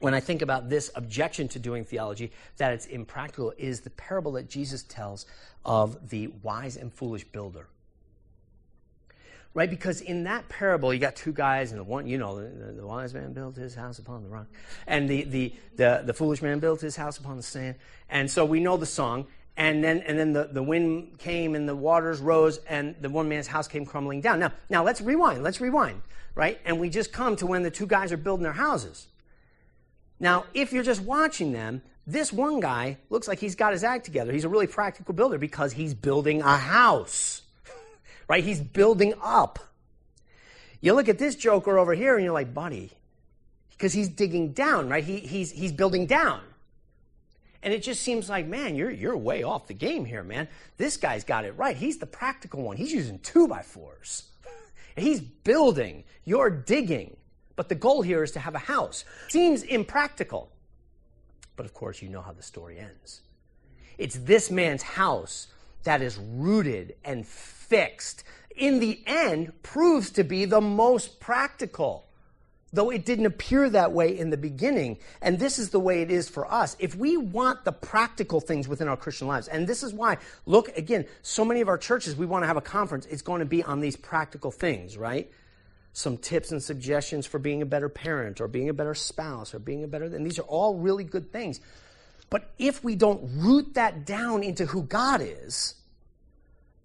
when 0.00 0.14
I 0.14 0.20
think 0.20 0.42
about 0.42 0.68
this 0.68 0.90
objection 0.94 1.48
to 1.48 1.58
doing 1.58 1.84
theology, 1.84 2.32
that 2.56 2.72
it's 2.72 2.86
impractical, 2.86 3.52
is 3.56 3.80
the 3.80 3.90
parable 3.90 4.32
that 4.32 4.48
Jesus 4.48 4.82
tells 4.82 5.26
of 5.64 6.10
the 6.10 6.28
wise 6.42 6.76
and 6.76 6.92
foolish 6.92 7.24
builder. 7.24 7.68
Right? 9.54 9.70
Because 9.70 10.00
in 10.00 10.24
that 10.24 10.48
parable, 10.48 10.92
you 10.92 10.98
got 10.98 11.14
two 11.14 11.32
guys, 11.32 11.70
and 11.70 11.78
the 11.78 11.84
one, 11.84 12.08
you 12.08 12.18
know, 12.18 12.40
the, 12.40 12.72
the 12.72 12.86
wise 12.86 13.14
man 13.14 13.32
built 13.32 13.54
his 13.54 13.74
house 13.74 14.00
upon 14.00 14.24
the 14.24 14.28
rock, 14.28 14.46
and 14.88 15.08
the, 15.08 15.22
the, 15.24 15.54
the, 15.76 16.02
the 16.04 16.12
foolish 16.12 16.42
man 16.42 16.58
built 16.58 16.80
his 16.80 16.96
house 16.96 17.18
upon 17.18 17.36
the 17.36 17.42
sand. 17.42 17.76
And 18.08 18.28
so 18.28 18.44
we 18.44 18.58
know 18.58 18.76
the 18.76 18.86
song, 18.86 19.26
and 19.56 19.84
then 19.84 19.98
and 20.00 20.18
then 20.18 20.32
the, 20.32 20.48
the 20.50 20.62
wind 20.62 21.18
came 21.18 21.54
and 21.54 21.68
the 21.68 21.76
waters 21.76 22.18
rose 22.20 22.58
and 22.68 22.96
the 23.00 23.08
one 23.08 23.28
man's 23.28 23.46
house 23.46 23.68
came 23.68 23.86
crumbling 23.86 24.20
down. 24.20 24.40
Now 24.40 24.52
now 24.68 24.82
let's 24.82 25.00
rewind, 25.00 25.44
let's 25.44 25.60
rewind, 25.60 26.02
right? 26.34 26.58
And 26.64 26.80
we 26.80 26.90
just 26.90 27.12
come 27.12 27.36
to 27.36 27.46
when 27.46 27.62
the 27.62 27.70
two 27.70 27.86
guys 27.86 28.10
are 28.10 28.16
building 28.16 28.42
their 28.42 28.52
houses. 28.52 29.06
Now, 30.24 30.46
if 30.54 30.72
you're 30.72 30.82
just 30.82 31.02
watching 31.02 31.52
them, 31.52 31.82
this 32.06 32.32
one 32.32 32.58
guy 32.58 32.96
looks 33.10 33.28
like 33.28 33.38
he's 33.38 33.56
got 33.56 33.72
his 33.72 33.84
act 33.84 34.06
together. 34.06 34.32
He's 34.32 34.44
a 34.44 34.48
really 34.48 34.66
practical 34.66 35.12
builder 35.12 35.36
because 35.36 35.74
he's 35.74 35.92
building 35.92 36.40
a 36.40 36.56
house, 36.56 37.42
right? 38.28 38.42
He's 38.42 38.58
building 38.58 39.12
up. 39.22 39.58
You 40.80 40.94
look 40.94 41.10
at 41.10 41.18
this 41.18 41.34
joker 41.34 41.76
over 41.76 41.92
here 41.92 42.14
and 42.14 42.24
you're 42.24 42.32
like, 42.32 42.54
buddy, 42.54 42.90
because 43.72 43.92
he's 43.92 44.08
digging 44.08 44.52
down, 44.52 44.88
right? 44.88 45.04
He, 45.04 45.18
he's, 45.18 45.50
he's 45.50 45.72
building 45.72 46.06
down. 46.06 46.40
And 47.62 47.74
it 47.74 47.82
just 47.82 48.00
seems 48.00 48.30
like, 48.30 48.46
man, 48.46 48.76
you're, 48.76 48.90
you're 48.90 49.18
way 49.18 49.42
off 49.42 49.66
the 49.66 49.74
game 49.74 50.06
here, 50.06 50.24
man. 50.24 50.48
This 50.78 50.96
guy's 50.96 51.24
got 51.24 51.44
it 51.44 51.52
right. 51.58 51.76
He's 51.76 51.98
the 51.98 52.06
practical 52.06 52.62
one. 52.62 52.78
He's 52.78 52.94
using 52.94 53.18
two 53.18 53.46
by 53.46 53.60
fours. 53.60 54.22
He's 54.96 55.20
building. 55.20 56.04
You're 56.24 56.48
digging. 56.48 57.18
But 57.56 57.68
the 57.68 57.74
goal 57.74 58.02
here 58.02 58.22
is 58.22 58.32
to 58.32 58.40
have 58.40 58.54
a 58.54 58.58
house. 58.58 59.04
Seems 59.28 59.62
impractical. 59.62 60.50
But 61.56 61.66
of 61.66 61.74
course, 61.74 62.02
you 62.02 62.08
know 62.08 62.22
how 62.22 62.32
the 62.32 62.42
story 62.42 62.78
ends. 62.78 63.20
It's 63.96 64.16
this 64.16 64.50
man's 64.50 64.82
house 64.82 65.46
that 65.84 66.02
is 66.02 66.18
rooted 66.18 66.96
and 67.04 67.26
fixed. 67.26 68.24
In 68.56 68.80
the 68.80 69.00
end, 69.06 69.62
proves 69.62 70.10
to 70.12 70.24
be 70.24 70.44
the 70.44 70.60
most 70.60 71.20
practical. 71.20 72.06
Though 72.72 72.90
it 72.90 73.04
didn't 73.04 73.26
appear 73.26 73.70
that 73.70 73.92
way 73.92 74.18
in 74.18 74.30
the 74.30 74.36
beginning. 74.36 74.98
And 75.22 75.38
this 75.38 75.60
is 75.60 75.70
the 75.70 75.78
way 75.78 76.02
it 76.02 76.10
is 76.10 76.28
for 76.28 76.50
us. 76.52 76.74
If 76.80 76.96
we 76.96 77.16
want 77.16 77.64
the 77.64 77.70
practical 77.70 78.40
things 78.40 78.66
within 78.66 78.88
our 78.88 78.96
Christian 78.96 79.28
lives, 79.28 79.46
and 79.46 79.68
this 79.68 79.84
is 79.84 79.94
why, 79.94 80.18
look, 80.44 80.76
again, 80.76 81.06
so 81.22 81.44
many 81.44 81.60
of 81.60 81.68
our 81.68 81.78
churches, 81.78 82.16
we 82.16 82.26
want 82.26 82.42
to 82.42 82.48
have 82.48 82.56
a 82.56 82.60
conference, 82.60 83.06
it's 83.06 83.22
going 83.22 83.38
to 83.38 83.46
be 83.46 83.62
on 83.62 83.80
these 83.80 83.94
practical 83.94 84.50
things, 84.50 84.96
right? 84.96 85.30
Some 85.94 86.18
tips 86.18 86.50
and 86.50 86.62
suggestions 86.62 87.24
for 87.24 87.38
being 87.38 87.62
a 87.62 87.66
better 87.66 87.88
parent 87.88 88.40
or 88.40 88.48
being 88.48 88.68
a 88.68 88.74
better 88.74 88.94
spouse 88.94 89.54
or 89.54 89.60
being 89.60 89.84
a 89.84 89.86
better, 89.86 90.04
and 90.04 90.26
these 90.26 90.40
are 90.40 90.42
all 90.42 90.74
really 90.74 91.04
good 91.04 91.32
things. 91.32 91.60
But 92.28 92.52
if 92.58 92.82
we 92.82 92.96
don't 92.96 93.22
root 93.36 93.74
that 93.74 94.04
down 94.04 94.42
into 94.42 94.66
who 94.66 94.82
God 94.82 95.22
is, 95.22 95.76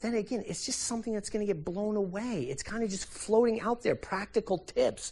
then 0.02 0.14
again, 0.14 0.44
it's 0.46 0.66
just 0.66 0.82
something 0.82 1.12
that's 1.12 1.32
going 1.32 1.46
to 1.46 1.52
get 1.52 1.66
blown 1.66 1.96
away. 1.96 2.44
It's 2.44 2.62
kind 2.62 2.84
of 2.84 2.90
just 2.90 3.06
floating 3.06 3.60
out 3.62 3.82
there, 3.82 3.96
practical 3.96 4.60
tips. 4.60 5.12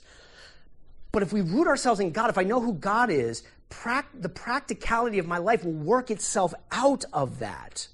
But 1.11 1.23
if 1.23 1.33
we 1.33 1.41
root 1.41 1.67
ourselves 1.67 1.99
in 1.99 2.11
God, 2.11 2.29
if 2.29 2.37
I 2.37 2.43
know 2.43 2.61
who 2.61 2.73
God 2.73 3.09
is, 3.09 3.41
the 4.13 4.29
practicality 4.29 5.17
of 5.17 5.25
my 5.25 5.39
life 5.39 5.65
will 5.65 5.71
work 5.71 6.11
itself 6.11 6.53
out 6.71 7.03
of 7.11 7.39
that. 7.39 7.87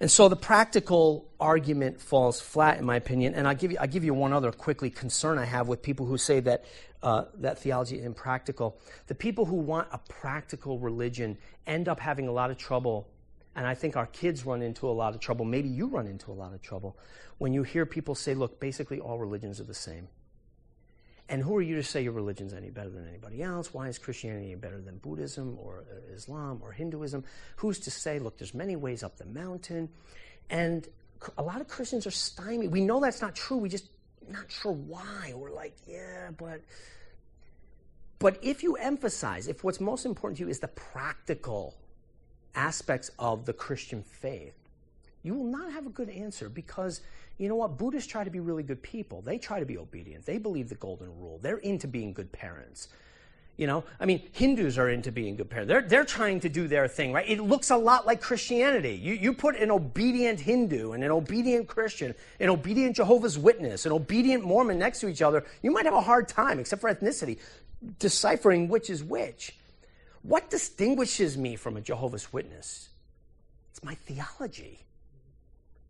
And 0.00 0.10
so 0.10 0.28
the 0.28 0.36
practical 0.36 1.25
argument 1.40 2.00
falls 2.00 2.40
flat, 2.40 2.78
in 2.78 2.84
my 2.84 2.96
opinion. 2.96 3.34
And 3.34 3.46
I'll 3.46 3.54
give 3.54 3.72
you, 3.72 3.78
I'll 3.80 3.86
give 3.86 4.04
you 4.04 4.14
one 4.14 4.32
other 4.32 4.52
quickly 4.52 4.90
concern 4.90 5.38
I 5.38 5.44
have 5.44 5.68
with 5.68 5.82
people 5.82 6.06
who 6.06 6.18
say 6.18 6.40
that, 6.40 6.64
uh, 7.02 7.24
that 7.38 7.58
theology 7.58 7.98
is 7.98 8.04
impractical. 8.04 8.78
The 9.06 9.14
people 9.14 9.44
who 9.44 9.56
want 9.56 9.88
a 9.92 9.98
practical 9.98 10.78
religion 10.78 11.38
end 11.66 11.88
up 11.88 12.00
having 12.00 12.28
a 12.28 12.32
lot 12.32 12.50
of 12.50 12.56
trouble. 12.56 13.08
And 13.54 13.66
I 13.66 13.74
think 13.74 13.96
our 13.96 14.06
kids 14.06 14.44
run 14.44 14.62
into 14.62 14.88
a 14.88 14.92
lot 14.92 15.14
of 15.14 15.20
trouble. 15.20 15.44
Maybe 15.44 15.68
you 15.68 15.86
run 15.86 16.06
into 16.06 16.30
a 16.30 16.34
lot 16.34 16.52
of 16.52 16.62
trouble 16.62 16.96
when 17.38 17.52
you 17.52 17.62
hear 17.62 17.86
people 17.86 18.14
say, 18.14 18.34
look, 18.34 18.60
basically 18.60 19.00
all 19.00 19.18
religions 19.18 19.60
are 19.60 19.64
the 19.64 19.74
same. 19.74 20.08
And 21.28 21.42
who 21.42 21.56
are 21.56 21.62
you 21.62 21.74
to 21.74 21.82
say 21.82 22.02
your 22.02 22.12
religion's 22.12 22.52
any 22.52 22.70
better 22.70 22.88
than 22.88 23.08
anybody 23.08 23.42
else? 23.42 23.74
Why 23.74 23.88
is 23.88 23.98
Christianity 23.98 24.54
better 24.54 24.80
than 24.80 24.98
Buddhism 24.98 25.58
or 25.60 25.84
uh, 25.90 26.14
Islam 26.14 26.60
or 26.62 26.70
Hinduism? 26.70 27.24
Who's 27.56 27.80
to 27.80 27.90
say, 27.90 28.20
look, 28.20 28.38
there's 28.38 28.54
many 28.54 28.76
ways 28.76 29.02
up 29.02 29.16
the 29.16 29.26
mountain? 29.26 29.88
And 30.48 30.86
a 31.38 31.42
lot 31.42 31.60
of 31.60 31.68
Christians 31.68 32.06
are 32.06 32.10
stymied. 32.10 32.70
We 32.70 32.80
know 32.80 33.00
that's 33.00 33.22
not 33.22 33.34
true. 33.34 33.56
We 33.58 33.68
just 33.68 33.88
not 34.28 34.50
sure 34.50 34.72
why. 34.72 35.32
We're 35.34 35.52
like, 35.52 35.74
yeah, 35.86 36.30
but 36.36 36.60
but 38.18 38.38
if 38.42 38.62
you 38.62 38.76
emphasize, 38.76 39.46
if 39.46 39.62
what's 39.62 39.80
most 39.80 40.06
important 40.06 40.38
to 40.38 40.44
you 40.44 40.50
is 40.50 40.60
the 40.60 40.68
practical 40.68 41.74
aspects 42.54 43.10
of 43.18 43.44
the 43.44 43.52
Christian 43.52 44.02
faith, 44.02 44.54
you 45.22 45.34
will 45.34 45.44
not 45.44 45.70
have 45.72 45.86
a 45.86 45.90
good 45.90 46.08
answer 46.08 46.48
because 46.48 47.02
you 47.38 47.48
know 47.48 47.56
what? 47.56 47.76
Buddhists 47.76 48.10
try 48.10 48.24
to 48.24 48.30
be 48.30 48.40
really 48.40 48.62
good 48.62 48.82
people. 48.82 49.20
They 49.20 49.36
try 49.36 49.60
to 49.60 49.66
be 49.66 49.76
obedient. 49.76 50.24
They 50.24 50.38
believe 50.38 50.68
the 50.70 50.76
golden 50.76 51.08
rule. 51.20 51.38
They're 51.42 51.58
into 51.58 51.86
being 51.86 52.14
good 52.14 52.32
parents. 52.32 52.88
You 53.56 53.66
know, 53.66 53.84
I 53.98 54.04
mean, 54.04 54.22
Hindus 54.32 54.76
are 54.76 54.90
into 54.90 55.10
being 55.10 55.36
good 55.36 55.48
parents. 55.48 55.68
They're, 55.68 55.80
they're 55.80 56.04
trying 56.04 56.40
to 56.40 56.48
do 56.50 56.68
their 56.68 56.86
thing, 56.88 57.12
right? 57.14 57.26
It 57.26 57.40
looks 57.40 57.70
a 57.70 57.76
lot 57.76 58.06
like 58.06 58.20
Christianity. 58.20 58.94
You, 59.02 59.14
you 59.14 59.32
put 59.32 59.56
an 59.56 59.70
obedient 59.70 60.40
Hindu 60.40 60.92
and 60.92 61.02
an 61.02 61.10
obedient 61.10 61.66
Christian, 61.66 62.14
an 62.38 62.50
obedient 62.50 62.96
Jehovah's 62.96 63.38
Witness, 63.38 63.86
an 63.86 63.92
obedient 63.92 64.44
Mormon 64.44 64.78
next 64.78 65.00
to 65.00 65.08
each 65.08 65.22
other, 65.22 65.44
you 65.62 65.70
might 65.70 65.86
have 65.86 65.94
a 65.94 66.02
hard 66.02 66.28
time, 66.28 66.58
except 66.58 66.82
for 66.82 66.92
ethnicity, 66.92 67.38
deciphering 67.98 68.68
which 68.68 68.90
is 68.90 69.02
which. 69.02 69.56
What 70.20 70.50
distinguishes 70.50 71.38
me 71.38 71.56
from 71.56 71.78
a 71.78 71.80
Jehovah's 71.80 72.32
Witness? 72.34 72.90
It's 73.70 73.82
my 73.82 73.94
theology. 73.94 74.80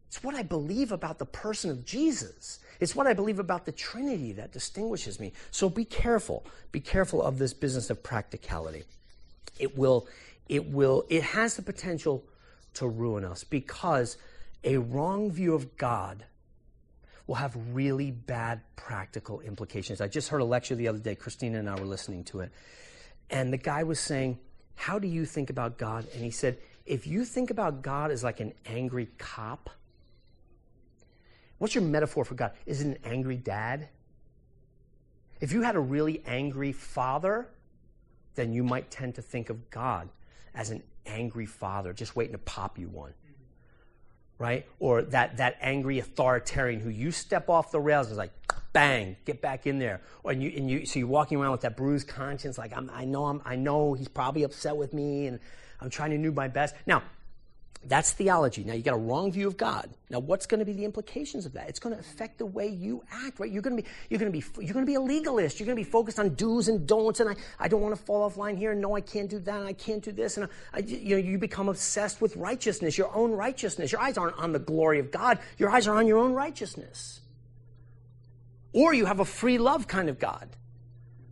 It's 0.06 0.22
what 0.22 0.36
I 0.36 0.42
believe 0.42 0.92
about 0.92 1.18
the 1.18 1.26
person 1.26 1.70
of 1.70 1.84
Jesus. 1.84 2.60
It's 2.80 2.94
what 2.94 3.06
I 3.06 3.14
believe 3.14 3.38
about 3.38 3.64
the 3.64 3.72
Trinity 3.72 4.32
that 4.32 4.52
distinguishes 4.52 5.18
me. 5.18 5.32
So 5.50 5.68
be 5.68 5.84
careful. 5.84 6.44
Be 6.72 6.80
careful 6.80 7.22
of 7.22 7.38
this 7.38 7.54
business 7.54 7.90
of 7.90 8.02
practicality. 8.02 8.84
It 9.58 9.76
will, 9.76 10.06
it 10.48 10.70
will, 10.70 11.04
it 11.08 11.22
has 11.22 11.56
the 11.56 11.62
potential 11.62 12.24
to 12.74 12.86
ruin 12.86 13.24
us 13.24 13.44
because 13.44 14.16
a 14.64 14.76
wrong 14.76 15.30
view 15.30 15.54
of 15.54 15.76
God 15.76 16.24
will 17.26 17.36
have 17.36 17.56
really 17.72 18.10
bad 18.10 18.60
practical 18.76 19.40
implications. 19.40 20.00
I 20.00 20.08
just 20.08 20.28
heard 20.28 20.40
a 20.40 20.44
lecture 20.44 20.74
the 20.74 20.88
other 20.88 20.98
day. 20.98 21.14
Christina 21.14 21.58
and 21.58 21.68
I 21.68 21.74
were 21.74 21.86
listening 21.86 22.24
to 22.24 22.40
it. 22.40 22.52
And 23.30 23.52
the 23.52 23.58
guy 23.58 23.82
was 23.82 23.98
saying, 23.98 24.38
How 24.76 24.98
do 24.98 25.08
you 25.08 25.24
think 25.24 25.50
about 25.50 25.78
God? 25.78 26.06
And 26.14 26.22
he 26.22 26.30
said, 26.30 26.58
If 26.84 27.06
you 27.06 27.24
think 27.24 27.50
about 27.50 27.82
God 27.82 28.10
as 28.10 28.22
like 28.22 28.40
an 28.40 28.52
angry 28.66 29.08
cop, 29.18 29.70
what's 31.58 31.74
your 31.74 31.84
metaphor 31.84 32.24
for 32.24 32.34
God? 32.34 32.52
Is 32.66 32.80
it 32.80 32.86
an 32.86 32.98
angry 33.04 33.36
dad? 33.36 33.88
If 35.40 35.52
you 35.52 35.62
had 35.62 35.76
a 35.76 35.80
really 35.80 36.22
angry 36.26 36.72
father, 36.72 37.48
then 38.34 38.52
you 38.52 38.62
might 38.64 38.90
tend 38.90 39.14
to 39.16 39.22
think 39.22 39.50
of 39.50 39.70
God 39.70 40.08
as 40.54 40.70
an 40.70 40.82
angry 41.04 41.46
father 41.46 41.92
just 41.92 42.16
waiting 42.16 42.32
to 42.32 42.38
pop 42.38 42.78
you 42.78 42.88
one 42.88 43.12
right? 44.38 44.66
Or 44.78 45.02
that, 45.02 45.38
that 45.38 45.56
angry 45.60 45.98
authoritarian 45.98 46.80
who 46.80 46.90
you 46.90 47.10
step 47.10 47.48
off 47.48 47.70
the 47.70 47.80
rails 47.80 48.10
is 48.10 48.18
like, 48.18 48.32
bang, 48.72 49.16
get 49.24 49.40
back 49.40 49.66
in 49.66 49.78
there. 49.78 50.02
Or 50.22 50.32
and 50.32 50.42
you, 50.42 50.52
and 50.56 50.70
you, 50.70 50.84
so 50.84 50.98
you're 50.98 51.08
walking 51.08 51.38
around 51.38 51.52
with 51.52 51.62
that 51.62 51.76
bruised 51.76 52.08
conscience, 52.08 52.58
like 52.58 52.76
I'm, 52.76 52.90
I 52.92 53.04
know 53.04 53.26
I'm, 53.26 53.40
I 53.44 53.56
know 53.56 53.94
he's 53.94 54.08
probably 54.08 54.42
upset 54.42 54.76
with 54.76 54.92
me, 54.92 55.26
and 55.26 55.40
I'm 55.80 55.90
trying 55.90 56.10
to 56.10 56.18
do 56.18 56.32
my 56.32 56.48
best. 56.48 56.74
Now, 56.86 57.02
that's 57.88 58.12
theology. 58.12 58.64
Now 58.64 58.74
you 58.74 58.82
got 58.82 58.94
a 58.94 58.98
wrong 58.98 59.30
view 59.30 59.46
of 59.46 59.56
God. 59.56 59.88
Now 60.10 60.18
what's 60.18 60.46
going 60.46 60.58
to 60.58 60.64
be 60.64 60.72
the 60.72 60.84
implications 60.84 61.46
of 61.46 61.52
that? 61.54 61.68
It's 61.68 61.78
going 61.78 61.94
to 61.94 62.00
affect 62.00 62.38
the 62.38 62.46
way 62.46 62.68
you 62.68 63.04
act, 63.10 63.38
right? 63.38 63.50
You're 63.50 63.62
going 63.62 63.76
to 63.76 63.82
be 63.82 63.88
you're 64.08 64.18
going 64.18 64.32
to 64.32 64.38
be 64.38 64.44
you're 64.64 64.72
going 64.72 64.84
to 64.84 64.90
be 64.90 64.94
a 64.94 65.00
legalist. 65.00 65.60
You're 65.60 65.66
going 65.66 65.76
to 65.76 65.82
be 65.82 65.88
focused 65.88 66.18
on 66.18 66.34
do's 66.34 66.68
and 66.68 66.86
don'ts, 66.86 67.20
and 67.20 67.30
I, 67.30 67.36
I 67.58 67.68
don't 67.68 67.80
want 67.80 67.94
to 67.94 68.02
fall 68.02 68.22
off 68.22 68.36
line 68.36 68.56
here. 68.56 68.74
No, 68.74 68.96
I 68.96 69.00
can't 69.00 69.30
do 69.30 69.38
that. 69.38 69.60
And 69.60 69.68
I 69.68 69.72
can't 69.72 70.02
do 70.02 70.12
this, 70.12 70.36
and 70.36 70.48
I, 70.74 70.80
you 70.80 71.16
know 71.16 71.22
you 71.22 71.38
become 71.38 71.68
obsessed 71.68 72.20
with 72.20 72.36
righteousness, 72.36 72.98
your 72.98 73.14
own 73.14 73.32
righteousness. 73.32 73.92
Your 73.92 74.00
eyes 74.00 74.18
aren't 74.18 74.36
on 74.38 74.52
the 74.52 74.58
glory 74.58 74.98
of 74.98 75.10
God. 75.10 75.38
Your 75.58 75.70
eyes 75.70 75.86
are 75.86 75.96
on 75.96 76.06
your 76.06 76.18
own 76.18 76.32
righteousness. 76.32 77.20
Or 78.72 78.92
you 78.92 79.06
have 79.06 79.20
a 79.20 79.24
free 79.24 79.58
love 79.58 79.86
kind 79.86 80.08
of 80.08 80.18
God. 80.18 80.48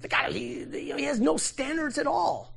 The 0.00 0.08
God 0.08 0.32
he, 0.32 0.64
he 0.72 1.02
has 1.04 1.20
no 1.20 1.36
standards 1.36 1.98
at 1.98 2.06
all 2.06 2.53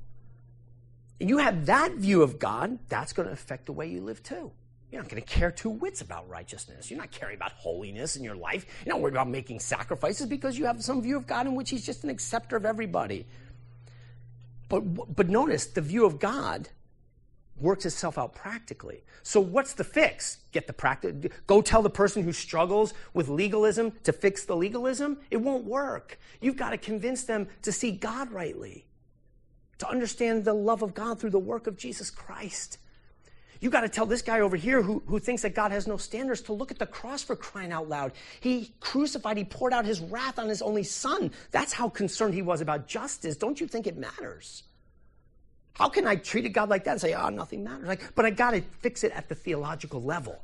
you 1.19 1.37
have 1.39 1.65
that 1.65 1.93
view 1.93 2.21
of 2.21 2.39
God, 2.39 2.77
that's 2.89 3.13
going 3.13 3.27
to 3.27 3.33
affect 3.33 3.65
the 3.65 3.71
way 3.71 3.87
you 3.87 4.01
live 4.01 4.21
too. 4.21 4.51
You're 4.91 5.01
not 5.01 5.09
going 5.09 5.21
to 5.21 5.27
care 5.27 5.51
two 5.51 5.69
whits 5.69 6.01
about 6.01 6.29
righteousness. 6.29 6.89
You're 6.89 6.99
not 6.99 7.11
caring 7.11 7.35
about 7.35 7.51
holiness 7.53 8.15
in 8.15 8.23
your 8.23 8.35
life. 8.35 8.65
You're 8.85 8.95
not 8.95 9.01
worried 9.01 9.15
about 9.15 9.27
making 9.27 9.59
sacrifices 9.59 10.27
because 10.27 10.57
you 10.57 10.65
have 10.65 10.81
some 10.81 11.01
view 11.01 11.17
of 11.17 11.27
God 11.27 11.45
in 11.45 11.55
which 11.55 11.69
He's 11.69 11.85
just 11.85 12.03
an 12.03 12.09
acceptor 12.09 12.55
of 12.55 12.65
everybody. 12.65 13.25
But, 14.69 15.15
but 15.15 15.27
notice 15.27 15.65
the 15.65 15.81
view 15.81 16.05
of 16.05 16.19
God 16.19 16.69
works 17.59 17.85
itself 17.85 18.17
out 18.17 18.35
practically. 18.35 19.03
So 19.23 19.41
what's 19.41 19.73
the 19.73 19.83
fix? 19.83 20.37
Get 20.51 20.67
the 20.67 20.73
practice. 20.73 21.31
Go 21.47 21.61
tell 21.61 21.81
the 21.81 21.89
person 21.89 22.23
who 22.23 22.31
struggles 22.31 22.93
with 23.13 23.27
legalism 23.27 23.91
to 24.03 24.13
fix 24.13 24.45
the 24.45 24.55
legalism. 24.55 25.17
It 25.31 25.37
won't 25.37 25.65
work. 25.65 26.19
You've 26.39 26.57
got 26.57 26.69
to 26.69 26.77
convince 26.77 27.23
them 27.23 27.47
to 27.63 27.71
see 27.71 27.91
God 27.91 28.31
rightly 28.31 28.86
to 29.79 29.89
understand 29.89 30.45
the 30.45 30.53
love 30.53 30.81
of 30.81 30.93
God 30.93 31.19
through 31.19 31.29
the 31.31 31.39
work 31.39 31.67
of 31.67 31.77
Jesus 31.77 32.09
Christ. 32.09 32.79
You 33.59 33.69
got 33.69 33.81
to 33.81 33.89
tell 33.89 34.05
this 34.05 34.21
guy 34.21 34.41
over 34.41 34.55
here 34.55 34.81
who, 34.81 35.01
who 35.07 35.19
thinks 35.19 35.41
that 35.41 35.55
God 35.55 35.71
has 35.71 35.87
no 35.87 35.97
standards 35.97 36.41
to 36.43 36.53
look 36.53 36.69
at 36.71 36.77
the 36.77 36.85
cross 36.85 37.23
for 37.23 37.35
crying 37.35 37.71
out 37.71 37.89
loud. 37.89 38.11
He 38.39 38.73
crucified, 38.79 39.37
he 39.37 39.45
poured 39.45 39.73
out 39.73 39.85
his 39.85 39.99
wrath 39.99 40.37
on 40.37 40.47
his 40.47 40.61
only 40.61 40.83
son. 40.83 41.31
That's 41.51 41.73
how 41.73 41.89
concerned 41.89 42.33
he 42.33 42.41
was 42.41 42.61
about 42.61 42.87
justice. 42.87 43.35
Don't 43.35 43.59
you 43.59 43.67
think 43.67 43.87
it 43.87 43.97
matters? 43.97 44.63
How 45.73 45.89
can 45.89 46.07
I 46.07 46.15
treat 46.15 46.45
a 46.45 46.49
God 46.49 46.69
like 46.69 46.83
that 46.85 46.91
and 46.91 47.01
say, 47.01 47.13
oh, 47.13 47.29
nothing 47.29 47.63
matters? 47.63 47.87
Like, 47.87 48.15
but 48.15 48.25
I 48.25 48.31
got 48.31 48.51
to 48.51 48.61
fix 48.79 49.03
it 49.03 49.11
at 49.11 49.29
the 49.29 49.35
theological 49.35 50.01
level. 50.01 50.39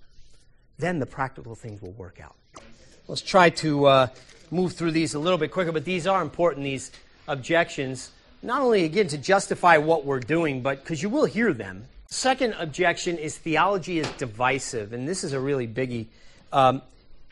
Then 0.78 1.00
the 1.00 1.06
practical 1.06 1.56
things 1.56 1.82
will 1.82 1.92
work 1.94 2.20
out. 2.24 2.36
Let's 3.08 3.22
try 3.22 3.50
to 3.50 3.86
uh, 3.86 4.08
move 4.50 4.74
through 4.74 4.92
these 4.92 5.14
a 5.14 5.20
little 5.20 5.38
bit 5.38 5.52
quicker, 5.52 5.72
but 5.72 5.86
these 5.86 6.08
are 6.08 6.22
important, 6.22 6.64
these 6.64 6.92
objections 7.28 8.12
not 8.44 8.62
only 8.62 8.84
again 8.84 9.08
to 9.08 9.18
justify 9.18 9.78
what 9.78 10.06
we're 10.06 10.20
doing, 10.20 10.62
but 10.62 10.84
because 10.84 11.02
you 11.02 11.10
will 11.10 11.26
hear 11.26 11.54
them. 11.54 11.86
Second 12.08 12.54
objection 12.60 13.18
is 13.18 13.38
theology 13.38 14.00
is 14.00 14.08
divisive, 14.18 14.94
and 14.94 15.08
this 15.08 15.24
is 15.24 15.34
a 15.34 15.40
really 15.40 15.68
biggie. 15.68 16.08
Um, 16.52 16.82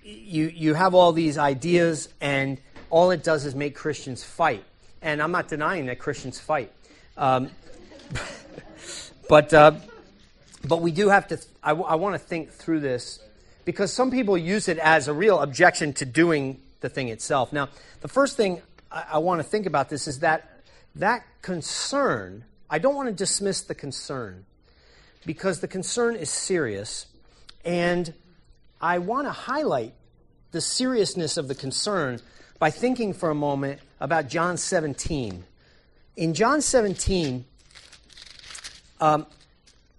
you 0.03 0.47
you 0.47 0.73
have 0.73 0.95
all 0.95 1.11
these 1.11 1.37
ideas, 1.37 2.09
and 2.19 2.59
all 2.89 3.11
it 3.11 3.23
does 3.23 3.45
is 3.45 3.53
make 3.53 3.75
Christians 3.75 4.23
fight. 4.23 4.63
And 5.01 5.21
I'm 5.21 5.31
not 5.31 5.47
denying 5.47 5.87
that 5.87 5.99
Christians 5.99 6.39
fight, 6.39 6.71
um, 7.17 7.49
but 9.29 9.53
uh, 9.53 9.73
but 10.67 10.81
we 10.81 10.91
do 10.91 11.09
have 11.09 11.27
to. 11.27 11.37
Th- 11.37 11.47
I, 11.61 11.69
w- 11.69 11.87
I 11.87 11.95
want 11.95 12.15
to 12.15 12.19
think 12.19 12.51
through 12.51 12.79
this 12.79 13.19
because 13.65 13.93
some 13.93 14.09
people 14.09 14.37
use 14.37 14.67
it 14.67 14.79
as 14.79 15.07
a 15.07 15.13
real 15.13 15.39
objection 15.39 15.93
to 15.93 16.05
doing 16.05 16.59
the 16.79 16.89
thing 16.89 17.09
itself. 17.09 17.53
Now, 17.53 17.69
the 17.99 18.07
first 18.07 18.37
thing 18.37 18.61
I, 18.91 19.05
I 19.13 19.17
want 19.19 19.39
to 19.39 19.43
think 19.43 19.65
about 19.65 19.89
this 19.89 20.07
is 20.07 20.19
that 20.19 20.50
that 20.95 21.23
concern, 21.41 22.45
I 22.69 22.79
don't 22.79 22.95
want 22.95 23.09
to 23.09 23.15
dismiss 23.15 23.61
the 23.61 23.75
concern 23.75 24.45
because 25.25 25.59
the 25.59 25.67
concern 25.67 26.15
is 26.15 26.29
serious, 26.29 27.05
and 27.63 28.13
I 28.81 28.97
want 28.99 29.27
to 29.27 29.31
highlight 29.31 29.93
the 30.51 30.61
seriousness 30.61 31.37
of 31.37 31.47
the 31.47 31.55
concern 31.55 32.19
by 32.59 32.71
thinking 32.71 33.13
for 33.13 33.29
a 33.29 33.35
moment 33.35 33.79
about 33.99 34.27
John 34.27 34.57
17. 34.57 35.43
In 36.17 36.33
John 36.33 36.61
17, 36.61 37.45
um, 38.99 39.25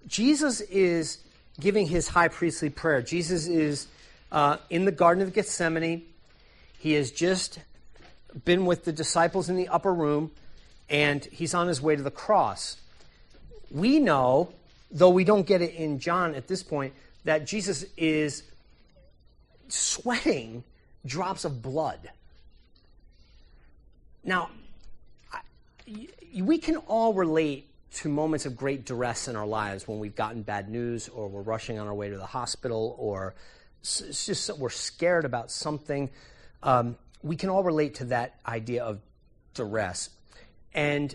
Jesus 0.06 0.60
is 0.60 1.18
giving 1.58 1.86
his 1.86 2.08
high 2.08 2.28
priestly 2.28 2.70
prayer. 2.70 3.02
Jesus 3.02 3.46
is 3.46 3.86
uh, 4.30 4.58
in 4.68 4.84
the 4.84 4.92
Garden 4.92 5.22
of 5.22 5.32
Gethsemane. 5.32 6.02
He 6.78 6.92
has 6.94 7.10
just 7.10 7.60
been 8.44 8.66
with 8.66 8.84
the 8.84 8.92
disciples 8.92 9.48
in 9.48 9.56
the 9.56 9.68
upper 9.68 9.92
room 9.92 10.30
and 10.92 11.24
he's 11.24 11.54
on 11.54 11.66
his 11.66 11.80
way 11.80 11.96
to 11.96 12.02
the 12.02 12.10
cross. 12.10 12.76
We 13.70 13.98
know, 13.98 14.52
though 14.90 15.08
we 15.08 15.24
don't 15.24 15.46
get 15.46 15.62
it 15.62 15.74
in 15.74 15.98
John 15.98 16.34
at 16.34 16.46
this 16.46 16.62
point, 16.62 16.92
that 17.24 17.46
Jesus 17.46 17.84
is 17.96 18.42
sweating 19.68 20.62
drops 21.06 21.46
of 21.46 21.62
blood. 21.62 22.10
Now, 24.22 24.50
we 26.38 26.58
can 26.58 26.76
all 26.76 27.14
relate 27.14 27.68
to 27.94 28.08
moments 28.08 28.46
of 28.46 28.56
great 28.56 28.84
duress 28.84 29.28
in 29.28 29.36
our 29.36 29.46
lives 29.46 29.88
when 29.88 29.98
we've 29.98 30.14
gotten 30.14 30.42
bad 30.42 30.68
news 30.68 31.08
or 31.08 31.28
we're 31.28 31.42
rushing 31.42 31.78
on 31.78 31.86
our 31.86 31.94
way 31.94 32.10
to 32.10 32.16
the 32.16 32.26
hospital 32.26 32.96
or 32.98 33.34
it's 33.80 34.26
just 34.26 34.56
we're 34.58 34.70
scared 34.70 35.24
about 35.24 35.50
something. 35.50 36.10
Um, 36.62 36.96
we 37.22 37.36
can 37.36 37.48
all 37.48 37.64
relate 37.64 37.96
to 37.96 38.04
that 38.06 38.36
idea 38.46 38.84
of 38.84 39.00
duress. 39.54 40.10
And 40.74 41.14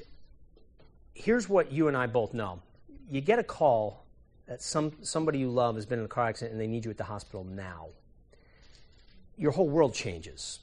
here's 1.13 1.49
what 1.49 1.71
you 1.71 1.87
and 1.87 1.97
I 1.97 2.07
both 2.07 2.33
know 2.33 2.61
you 3.09 3.21
get 3.21 3.39
a 3.39 3.43
call 3.43 4.05
that 4.47 4.61
some, 4.61 4.93
somebody 5.01 5.39
you 5.39 5.49
love 5.49 5.75
has 5.75 5.85
been 5.85 5.99
in 5.99 6.05
a 6.05 6.09
car 6.09 6.27
accident 6.27 6.53
and 6.53 6.61
they 6.61 6.67
need 6.67 6.85
you 6.85 6.91
at 6.91 6.97
the 6.97 7.03
hospital 7.03 7.43
now. 7.43 7.87
Your 9.37 9.51
whole 9.51 9.69
world 9.69 9.93
changes. 9.93 10.59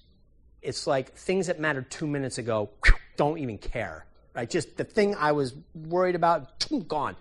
It's 0.63 0.87
like 0.87 1.15
things 1.15 1.47
that 1.47 1.61
mattered 1.61 1.91
two 1.91 2.07
minutes 2.07 2.39
ago 2.39 2.71
don't 3.17 3.39
even 3.39 3.59
care. 3.59 4.07
Right? 4.35 4.49
Just 4.49 4.77
the 4.77 4.85
thing 4.85 5.15
I 5.15 5.33
was 5.33 5.55
worried 5.75 6.17
about, 6.17 6.67
gone. 6.89 7.17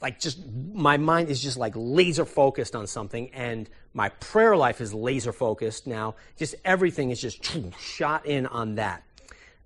Like 0.00 0.20
just 0.20 0.38
my 0.72 0.98
mind 0.98 1.30
is 1.30 1.42
just 1.42 1.56
like 1.56 1.72
laser 1.74 2.26
focused 2.26 2.76
on 2.76 2.86
something, 2.86 3.30
and 3.32 3.70
my 3.94 4.10
prayer 4.10 4.54
life 4.54 4.82
is 4.82 4.92
laser 4.92 5.32
focused 5.32 5.86
now. 5.86 6.16
Just 6.36 6.56
everything 6.62 7.10
is 7.10 7.20
just 7.20 7.50
shot 7.78 8.26
in 8.26 8.46
on 8.46 8.74
that. 8.74 9.02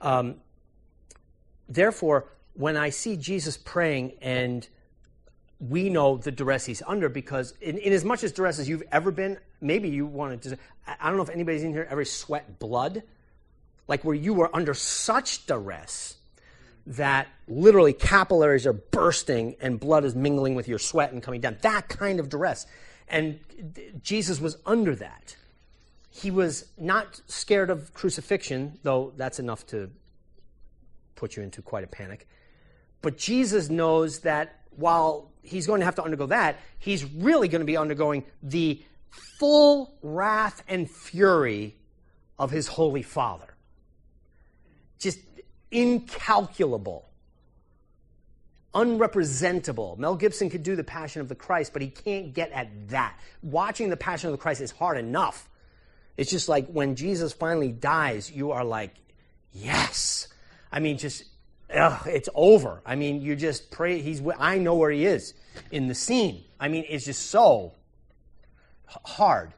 Um, 0.01 0.37
therefore, 1.69 2.29
when 2.55 2.77
I 2.77 2.91
see 2.91 3.17
Jesus 3.17 3.57
praying 3.57 4.15
and 4.21 4.69
we 5.61 5.91
know 5.91 6.17
the 6.17 6.31
duress 6.31 6.67
he's 6.67 6.83
under 6.87 7.09
because 7.09 7.55
in, 7.61 7.79
in, 7.79 7.93
as 7.93 8.05
much 8.05 8.23
as 8.23 8.33
duress 8.33 8.59
as 8.59 8.69
you've 8.69 8.85
ever 8.93 9.11
been, 9.11 9.39
maybe 9.61 9.89
you 9.89 10.07
wanted 10.07 10.43
to, 10.43 10.59
I 10.87 11.09
don't 11.09 11.17
know 11.17 11.23
if 11.23 11.31
anybody's 11.31 11.63
in 11.63 11.73
here 11.73 11.87
ever 11.91 12.05
sweat 12.05 12.59
blood, 12.59 13.03
like 13.89 14.05
where 14.05 14.15
you 14.15 14.35
were 14.35 14.55
under 14.55 14.75
such 14.75 15.47
duress 15.47 16.17
that 16.87 17.29
literally 17.47 17.93
capillaries 17.93 18.67
are 18.67 18.73
bursting 18.73 19.57
and 19.61 19.79
blood 19.79 20.05
is 20.05 20.15
mingling 20.15 20.55
with 20.55 20.69
your 20.69 20.79
sweat 20.79 21.13
and 21.13 21.23
coming 21.23 21.41
down. 21.41 21.57
That 21.63 21.89
kind 21.89 22.19
of 22.19 22.29
duress. 22.29 22.67
And 23.09 23.41
Jesus 24.03 24.41
was 24.41 24.57
under 24.65 24.95
that. 24.97 25.37
He 26.11 26.31
was 26.31 26.67
not 26.79 27.21
scared 27.27 27.71
of 27.71 27.93
crucifixion, 27.95 28.79
though 28.83 29.13
that's 29.17 29.39
enough 29.39 29.67
to 29.69 29.91
put 31.19 31.37
you 31.37 31.43
into 31.43 31.61
quite 31.63 31.85
a 31.85 31.89
panic. 31.89 32.27
But 33.03 33.19
Jesus 33.19 33.69
knows 33.69 34.21
that 34.21 34.61
while 34.71 35.31
he's 35.43 35.67
going 35.67 35.81
to 35.81 35.85
have 35.85 35.97
to 35.97 36.03
undergo 36.03 36.27
that, 36.27 36.57
he's 36.79 37.05
really 37.05 37.49
going 37.49 37.61
to 37.61 37.67
be 37.67 37.77
undergoing 37.77 38.25
the 38.43 38.83
full 39.39 39.95
wrath 40.03 40.63
and 40.69 40.91
fury 40.91 41.75
of 42.39 42.51
his 42.51 42.69
holy 42.69 43.03
Father. 43.03 43.55
Just 44.99 45.19
incalculable. 45.71 47.05
unrepresentable. 48.75 49.99
Mel 49.99 50.15
Gibson 50.15 50.51
could 50.51 50.63
do 50.63 50.77
the 50.77 50.85
Passion 50.85 51.21
of 51.21 51.29
the 51.29 51.35
Christ, 51.35 51.73
but 51.73 51.83
he 51.83 51.89
can't 51.89 52.33
get 52.33 52.53
at 52.53 52.69
that. 52.91 53.19
Watching 53.43 53.89
the 53.91 53.97
Passion 53.97 54.29
of 54.29 54.33
the 54.33 54.39
Christ 54.39 54.61
is 54.61 54.71
hard 54.71 54.99
enough. 54.99 55.49
It's 56.17 56.31
just 56.31 56.49
like 56.49 56.69
when 56.69 56.95
Jesus 56.95 57.33
finally 57.33 57.73
dies, 57.73 58.31
you 58.31 58.53
are 58.53 58.65
like, 58.65 58.95
yes. 59.53 60.29
I 60.71 60.81
mean, 60.81 60.99
just, 60.99 61.25
ugh, 61.75 62.07
it's 62.07 62.29
over. 62.35 62.83
I 62.85 62.95
mean, 62.95 63.21
you 63.21 63.37
just 63.37 63.71
pray. 63.71 64.01
He's, 64.01 64.23
I 64.39 64.59
know 64.59 64.75
where 64.75 64.91
he 64.91 65.07
is 65.07 65.35
in 65.71 65.89
the 65.89 65.95
scene. 65.95 66.45
I 66.61 66.69
mean, 66.69 66.85
it's 66.89 67.05
just 67.05 67.27
so 67.31 67.73
hard. 68.87 69.55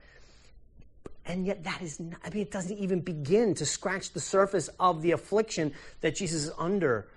And 1.27 1.47
yet, 1.47 1.65
that 1.65 1.83
is 1.83 2.01
not, 2.01 2.19
I 2.25 2.31
mean, 2.31 2.43
it 2.43 2.51
doesn't 2.51 2.77
even 2.79 3.01
begin 3.01 3.55
to 3.57 3.67
scratch 3.67 4.13
the 4.13 4.21
surface 4.21 4.69
of 4.81 5.03
the 5.03 5.13
affliction 5.13 5.73
that 6.01 6.17
Jesus 6.17 6.45
is 6.45 6.53
under 6.59 7.09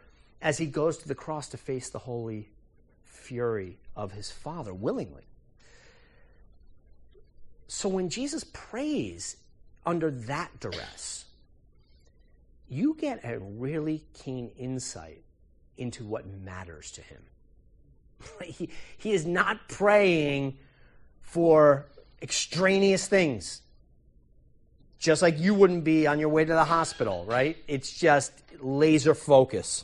as 0.42 0.58
he 0.58 0.66
goes 0.66 0.98
to 1.00 1.08
the 1.08 1.16
cross 1.16 1.48
to 1.50 1.58
face 1.58 1.90
the 1.90 2.00
holy 2.00 2.50
fury 3.04 3.80
of 3.96 4.12
his 4.12 4.30
Father 4.30 4.74
willingly. 4.74 5.24
So 7.68 7.90
when 7.90 8.10
Jesus 8.10 8.44
prays 8.44 9.38
under 9.86 10.12
that 10.12 10.60
duress, 10.60 11.26
you 12.68 12.96
get 13.00 13.24
a 13.24 13.40
really 13.40 14.04
keen 14.14 14.52
insight 14.58 15.24
into 15.78 16.06
what 16.06 16.26
matters 16.28 16.92
to 16.92 17.02
him. 17.02 17.22
he, 18.44 18.70
he 18.98 19.12
is 19.12 19.26
not 19.26 19.68
praying 19.68 20.58
for 21.22 21.88
extraneous 22.22 23.08
things. 23.08 23.62
Just 25.00 25.22
like 25.22 25.38
you 25.38 25.54
wouldn't 25.54 25.84
be 25.84 26.08
on 26.08 26.20
your 26.20 26.30
way 26.30 26.46
to 26.46 26.54
the 26.54 26.64
hospital, 26.64 27.26
right? 27.26 27.58
It's 27.68 27.92
just 27.92 28.32
laser 28.62 29.14
focus. 29.14 29.84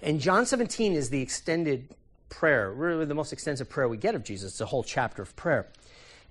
And 0.00 0.20
John 0.20 0.46
17 0.46 0.92
is 0.92 1.10
the 1.10 1.20
extended 1.20 1.94
prayer, 2.28 2.70
really 2.70 3.04
the 3.04 3.14
most 3.14 3.32
extensive 3.32 3.68
prayer 3.68 3.88
we 3.88 3.96
get 3.96 4.14
of 4.14 4.22
Jesus. 4.22 4.52
It's 4.52 4.60
a 4.60 4.66
whole 4.66 4.84
chapter 4.84 5.22
of 5.22 5.34
prayer. 5.34 5.66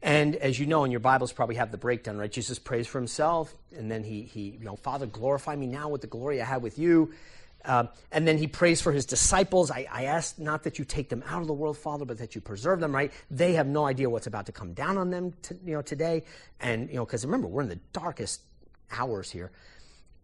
And 0.01 0.35
as 0.35 0.59
you 0.59 0.67
know, 0.67 0.83
in 0.83 0.91
your 0.91 0.99
Bibles 0.99 1.33
probably 1.33 1.55
have 1.55 1.71
the 1.71 1.77
breakdown, 1.77 2.17
right? 2.17 2.31
Jesus 2.31 2.59
prays 2.59 2.87
for 2.87 2.99
himself, 2.99 3.53
and 3.75 3.89
then 3.89 4.03
he, 4.03 4.21
he 4.21 4.57
you 4.59 4.63
know, 4.63 4.75
Father, 4.75 5.05
glorify 5.05 5.55
me 5.55 5.65
now 5.65 5.89
with 5.89 6.01
the 6.01 6.07
glory 6.07 6.41
I 6.41 6.45
had 6.45 6.61
with 6.61 6.77
you. 6.77 7.13
Uh, 7.65 7.85
and 8.11 8.27
then 8.27 8.37
he 8.37 8.47
prays 8.47 8.79
for 8.81 8.91
his 8.91 9.05
disciples. 9.05 9.71
I, 9.71 9.87
I 9.91 10.05
ask 10.05 10.39
not 10.39 10.63
that 10.63 10.79
you 10.79 10.85
take 10.85 11.09
them 11.09 11.23
out 11.27 11.41
of 11.41 11.47
the 11.47 11.53
world, 11.53 11.77
Father, 11.77 12.05
but 12.05 12.19
that 12.19 12.35
you 12.35 12.39
preserve 12.39 12.79
them, 12.79 12.93
right? 12.93 13.11
They 13.29 13.53
have 13.53 13.67
no 13.67 13.85
idea 13.85 14.09
what's 14.09 14.27
about 14.27 14.45
to 14.45 14.51
come 14.51 14.73
down 14.73 14.97
on 14.97 15.09
them, 15.09 15.33
to, 15.43 15.57
you 15.65 15.73
know, 15.73 15.81
today. 15.81 16.23
And, 16.61 16.89
you 16.89 16.95
know, 16.95 17.05
because 17.05 17.25
remember, 17.25 17.47
we're 17.47 17.63
in 17.63 17.69
the 17.69 17.79
darkest 17.91 18.41
hours 18.91 19.29
here. 19.29 19.51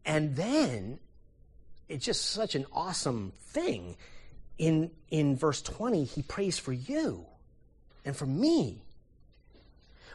And 0.05 0.35
then 0.35 0.99
it's 1.89 2.05
just 2.05 2.25
such 2.31 2.55
an 2.55 2.65
awesome 2.71 3.33
thing. 3.39 3.97
In, 4.57 4.91
in 5.09 5.35
verse 5.35 5.61
20, 5.61 6.03
he 6.05 6.21
prays 6.21 6.57
for 6.57 6.71
you 6.71 7.25
and 8.05 8.15
for 8.15 8.25
me. 8.25 8.83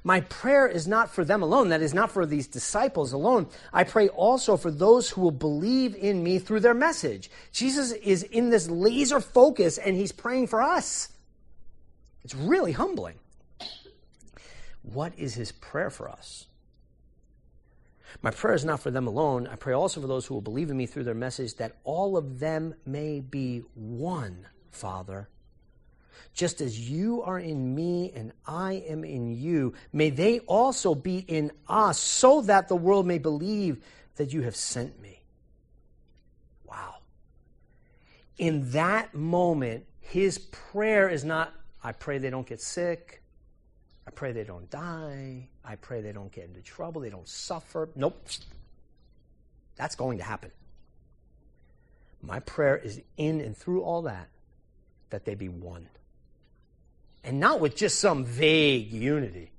My 0.05 0.20
prayer 0.22 0.66
is 0.66 0.86
not 0.86 1.11
for 1.11 1.24
them 1.24 1.42
alone, 1.42 1.70
that 1.70 1.82
is 1.82 1.94
not 1.94 2.11
for 2.11 2.24
these 2.24 2.46
disciples 2.46 3.12
alone. 3.12 3.49
I 3.72 3.84
pray 3.84 4.09
also 4.09 4.57
for 4.57 4.70
those 4.70 5.11
who 5.11 5.20
will 5.20 5.30
believe 5.30 5.94
in 5.94 6.22
me 6.22 6.38
through 6.38 6.61
their 6.61 6.74
message. 6.74 7.30
Jesus 7.53 7.92
is 7.92 8.22
in 8.22 8.51
this 8.51 8.70
laser 8.70 9.20
focus 9.20 9.78
and 9.78 9.96
he's 9.96 10.12
praying 10.12 10.46
for 10.46 10.62
us. 10.62 11.09
It's 12.24 12.34
really 12.34 12.72
humbling. 12.72 13.18
What 14.82 15.12
is 15.18 15.34
his 15.34 15.53
prayer 15.53 15.90
for 15.90 16.09
us? 16.09 16.46
My 18.22 18.30
prayer 18.30 18.55
is 18.55 18.64
not 18.64 18.80
for 18.80 18.90
them 18.90 19.07
alone. 19.07 19.46
I 19.46 19.57
pray 19.57 19.74
also 19.74 20.01
for 20.01 20.07
those 20.07 20.26
who 20.26 20.34
will 20.34 20.40
believe 20.40 20.70
in 20.70 20.76
me 20.76 20.86
through 20.86 21.05
their 21.05 21.14
message, 21.14 21.55
that 21.57 21.76
all 21.84 22.16
of 22.16 22.38
them 22.38 22.74
may 22.86 23.20
be 23.20 23.62
one, 23.74 24.46
Father. 24.70 25.28
Just 26.34 26.60
as 26.60 26.90
you 26.90 27.22
are 27.22 27.38
in 27.38 27.74
me 27.74 28.12
and 28.14 28.32
I 28.46 28.84
am 28.88 29.04
in 29.04 29.36
you, 29.36 29.74
may 29.92 30.10
they 30.10 30.40
also 30.40 30.94
be 30.94 31.18
in 31.18 31.50
us, 31.68 31.98
so 31.98 32.42
that 32.42 32.68
the 32.68 32.76
world 32.76 33.06
may 33.06 33.18
believe 33.18 33.82
that 34.16 34.32
you 34.32 34.42
have 34.42 34.56
sent 34.56 35.00
me. 35.00 35.20
Wow. 36.64 36.96
In 38.36 38.70
that 38.72 39.14
moment, 39.14 39.84
his 40.00 40.38
prayer 40.38 41.08
is 41.08 41.24
not, 41.24 41.52
I 41.82 41.92
pray 41.92 42.18
they 42.18 42.30
don't 42.30 42.46
get 42.46 42.60
sick. 42.60 43.22
I 44.06 44.10
pray 44.10 44.32
they 44.32 44.44
don't 44.44 44.70
die. 44.70 45.48
I 45.64 45.76
pray 45.76 46.00
they 46.00 46.12
don't 46.12 46.32
get 46.32 46.44
into 46.44 46.62
trouble. 46.62 47.00
They 47.02 47.10
don't 47.10 47.28
suffer. 47.28 47.90
Nope. 47.94 48.26
That's 49.76 49.94
going 49.94 50.18
to 50.18 50.24
happen. 50.24 50.50
My 52.22 52.40
prayer 52.40 52.76
is 52.76 53.00
in 53.16 53.40
and 53.40 53.56
through 53.56 53.82
all 53.82 54.02
that, 54.02 54.28
that 55.10 55.24
they 55.24 55.34
be 55.34 55.48
one. 55.48 55.88
And 57.28 57.40
not 57.40 57.60
with 57.60 57.76
just 57.76 58.00
some 58.00 58.24
vague 58.24 58.90
unity, 58.90 59.50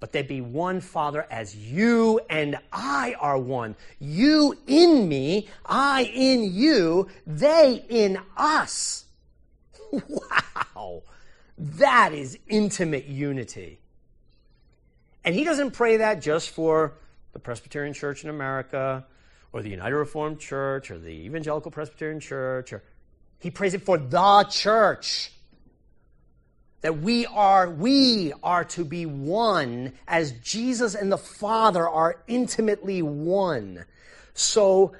but 0.00 0.12
they 0.12 0.20
be 0.20 0.42
one, 0.42 0.82
Father, 0.82 1.26
as 1.30 1.56
you 1.56 2.20
and 2.28 2.58
I 2.70 3.14
are 3.18 3.38
one. 3.38 3.74
You 3.98 4.58
in 4.66 5.08
me, 5.08 5.48
I 5.64 6.02
in 6.14 6.52
you, 6.52 7.08
they 7.26 7.82
in 7.88 8.18
us. 8.36 9.06
Wow. 10.76 11.02
That 11.56 12.12
is 12.12 12.38
intimate 12.48 13.06
unity. 13.06 13.78
And 15.24 15.34
he 15.34 15.44
doesn't 15.44 15.70
pray 15.70 15.98
that 15.98 16.20
just 16.20 16.50
for 16.50 16.98
the 17.32 17.38
Presbyterian 17.38 17.94
Church 17.94 18.24
in 18.24 18.30
America 18.30 19.06
or 19.54 19.62
the 19.62 19.70
United 19.70 19.96
Reformed 19.96 20.38
Church 20.38 20.90
or 20.90 20.98
the 20.98 21.08
Evangelical 21.08 21.70
Presbyterian 21.70 22.20
Church 22.20 22.74
or 22.74 22.82
he 23.38 23.50
prays 23.50 23.72
it 23.72 23.80
for 23.80 23.96
the 23.96 24.46
church. 24.50 25.32
That 26.82 26.98
we 26.98 27.26
are 27.26 27.70
we 27.70 28.32
are 28.42 28.64
to 28.64 28.84
be 28.84 29.06
one 29.06 29.92
as 30.06 30.32
Jesus 30.32 30.94
and 30.94 31.10
the 31.10 31.18
Father 31.18 31.88
are 31.88 32.22
intimately 32.26 33.02
one. 33.02 33.84
So 34.34 34.92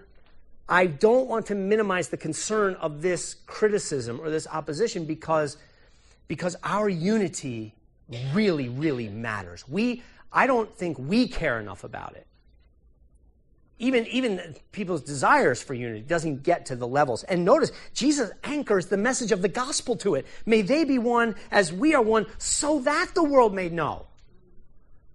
I 0.69 0.87
don't 0.87 1.29
want 1.29 1.47
to 1.47 1.55
minimize 1.55 2.09
the 2.09 2.17
concern 2.17 2.75
of 2.77 3.03
this 3.03 3.35
criticism 3.47 4.21
or 4.21 4.31
this 4.31 4.47
opposition 4.47 5.05
because 5.05 5.57
because 6.29 6.57
our 6.63 6.89
unity 6.89 7.75
really, 8.33 8.69
really 8.69 9.09
matters. 9.09 9.69
We, 9.69 10.03
I 10.33 10.47
don't 10.47 10.73
think 10.75 10.99
we 10.99 11.29
care 11.29 11.61
enough 11.61 11.85
about 11.85 12.15
it. 12.17 12.27
Even, 13.79 14.07
even 14.07 14.55
people's 14.71 15.03
desires 15.03 15.63
for 15.63 15.75
unity 15.75 16.03
doesn't 16.03 16.45
get 16.45 16.67
to 16.67 16.77
the 16.77 16.87
levels. 16.87 17.25
And 17.25 17.45
notice, 17.45 17.73
Jesus 17.95 18.31
anchors 18.45 18.87
the 18.87 18.97
message 18.97 19.33
of 19.33 19.43
the 19.43 19.49
gospel 19.49 19.97
to 19.97 20.15
it. 20.15 20.27
May 20.47 20.63
they 20.63 20.85
be 20.85 20.99
one 20.99 21.35
as 21.51 21.73
we 21.73 21.95
are 21.95 22.03
one, 22.03 22.27
so 22.39 22.81
that 22.81 23.11
the 23.15 23.25
world 23.25 23.55
may 23.55 23.69
know 23.69 24.07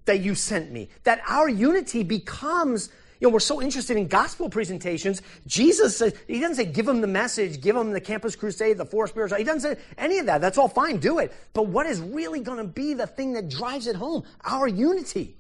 that 0.06 0.20
you 0.20 0.36
sent 0.36 0.72
me. 0.72 0.90
That 1.04 1.22
our 1.28 1.48
unity 1.48 2.04
becomes 2.04 2.90
you 3.20 3.28
know, 3.28 3.34
we're 3.34 3.40
so 3.40 3.62
interested 3.62 3.98
in 3.98 4.08
gospel 4.08 4.50
presentations. 4.50 5.22
Jesus 5.48 5.98
says, 5.98 6.14
he 6.28 6.40
doesn't 6.40 6.56
say 6.56 6.66
give 6.66 6.86
them 6.86 7.02
the 7.02 7.08
message, 7.08 7.62
give 7.62 7.76
them 7.76 7.92
the 7.92 8.02
campus 8.02 8.36
crusade, 8.36 8.78
the 8.78 8.86
four 8.86 9.08
spirits. 9.08 9.36
He 9.36 9.44
doesn't 9.44 9.62
say 9.62 9.82
any 9.98 10.20
of 10.20 10.28
that. 10.28 10.40
That's 10.40 10.58
all 10.58 10.68
fine, 10.68 10.98
do 10.98 11.20
it. 11.20 11.34
But 11.54 11.68
what 11.68 11.88
is 11.88 12.00
really 12.00 12.42
going 12.42 12.60
to 12.60 12.64
be 12.64 12.94
the 12.94 13.08
thing 13.08 13.34
that 13.34 13.50
drives 13.50 13.88
it 13.88 13.96
home? 13.96 14.24
Our 14.44 14.68
unity. 14.68 15.36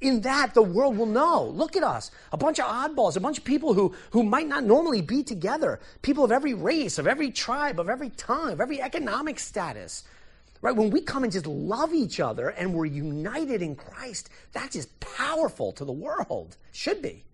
In 0.00 0.20
that, 0.22 0.54
the 0.54 0.62
world 0.62 0.96
will 0.96 1.06
know. 1.06 1.44
Look 1.44 1.76
at 1.76 1.82
us. 1.82 2.10
A 2.32 2.36
bunch 2.36 2.58
of 2.58 2.66
oddballs, 2.66 3.16
a 3.16 3.20
bunch 3.20 3.38
of 3.38 3.44
people 3.44 3.74
who, 3.74 3.94
who 4.10 4.22
might 4.22 4.46
not 4.46 4.64
normally 4.64 5.00
be 5.00 5.22
together. 5.22 5.80
People 6.02 6.24
of 6.24 6.32
every 6.32 6.52
race, 6.52 6.98
of 6.98 7.06
every 7.06 7.30
tribe, 7.30 7.80
of 7.80 7.88
every 7.88 8.10
tongue, 8.10 8.52
of 8.52 8.60
every 8.60 8.82
economic 8.82 9.38
status. 9.38 10.04
Right? 10.60 10.74
When 10.74 10.90
we 10.90 11.00
come 11.00 11.24
and 11.24 11.32
just 11.32 11.46
love 11.46 11.92
each 11.92 12.20
other 12.20 12.48
and 12.48 12.74
we're 12.74 12.86
united 12.86 13.62
in 13.62 13.76
Christ, 13.76 14.30
that's 14.52 14.74
just 14.74 14.98
powerful 15.00 15.72
to 15.72 15.84
the 15.84 15.92
world. 15.92 16.56
Should 16.72 17.02
be. 17.02 17.24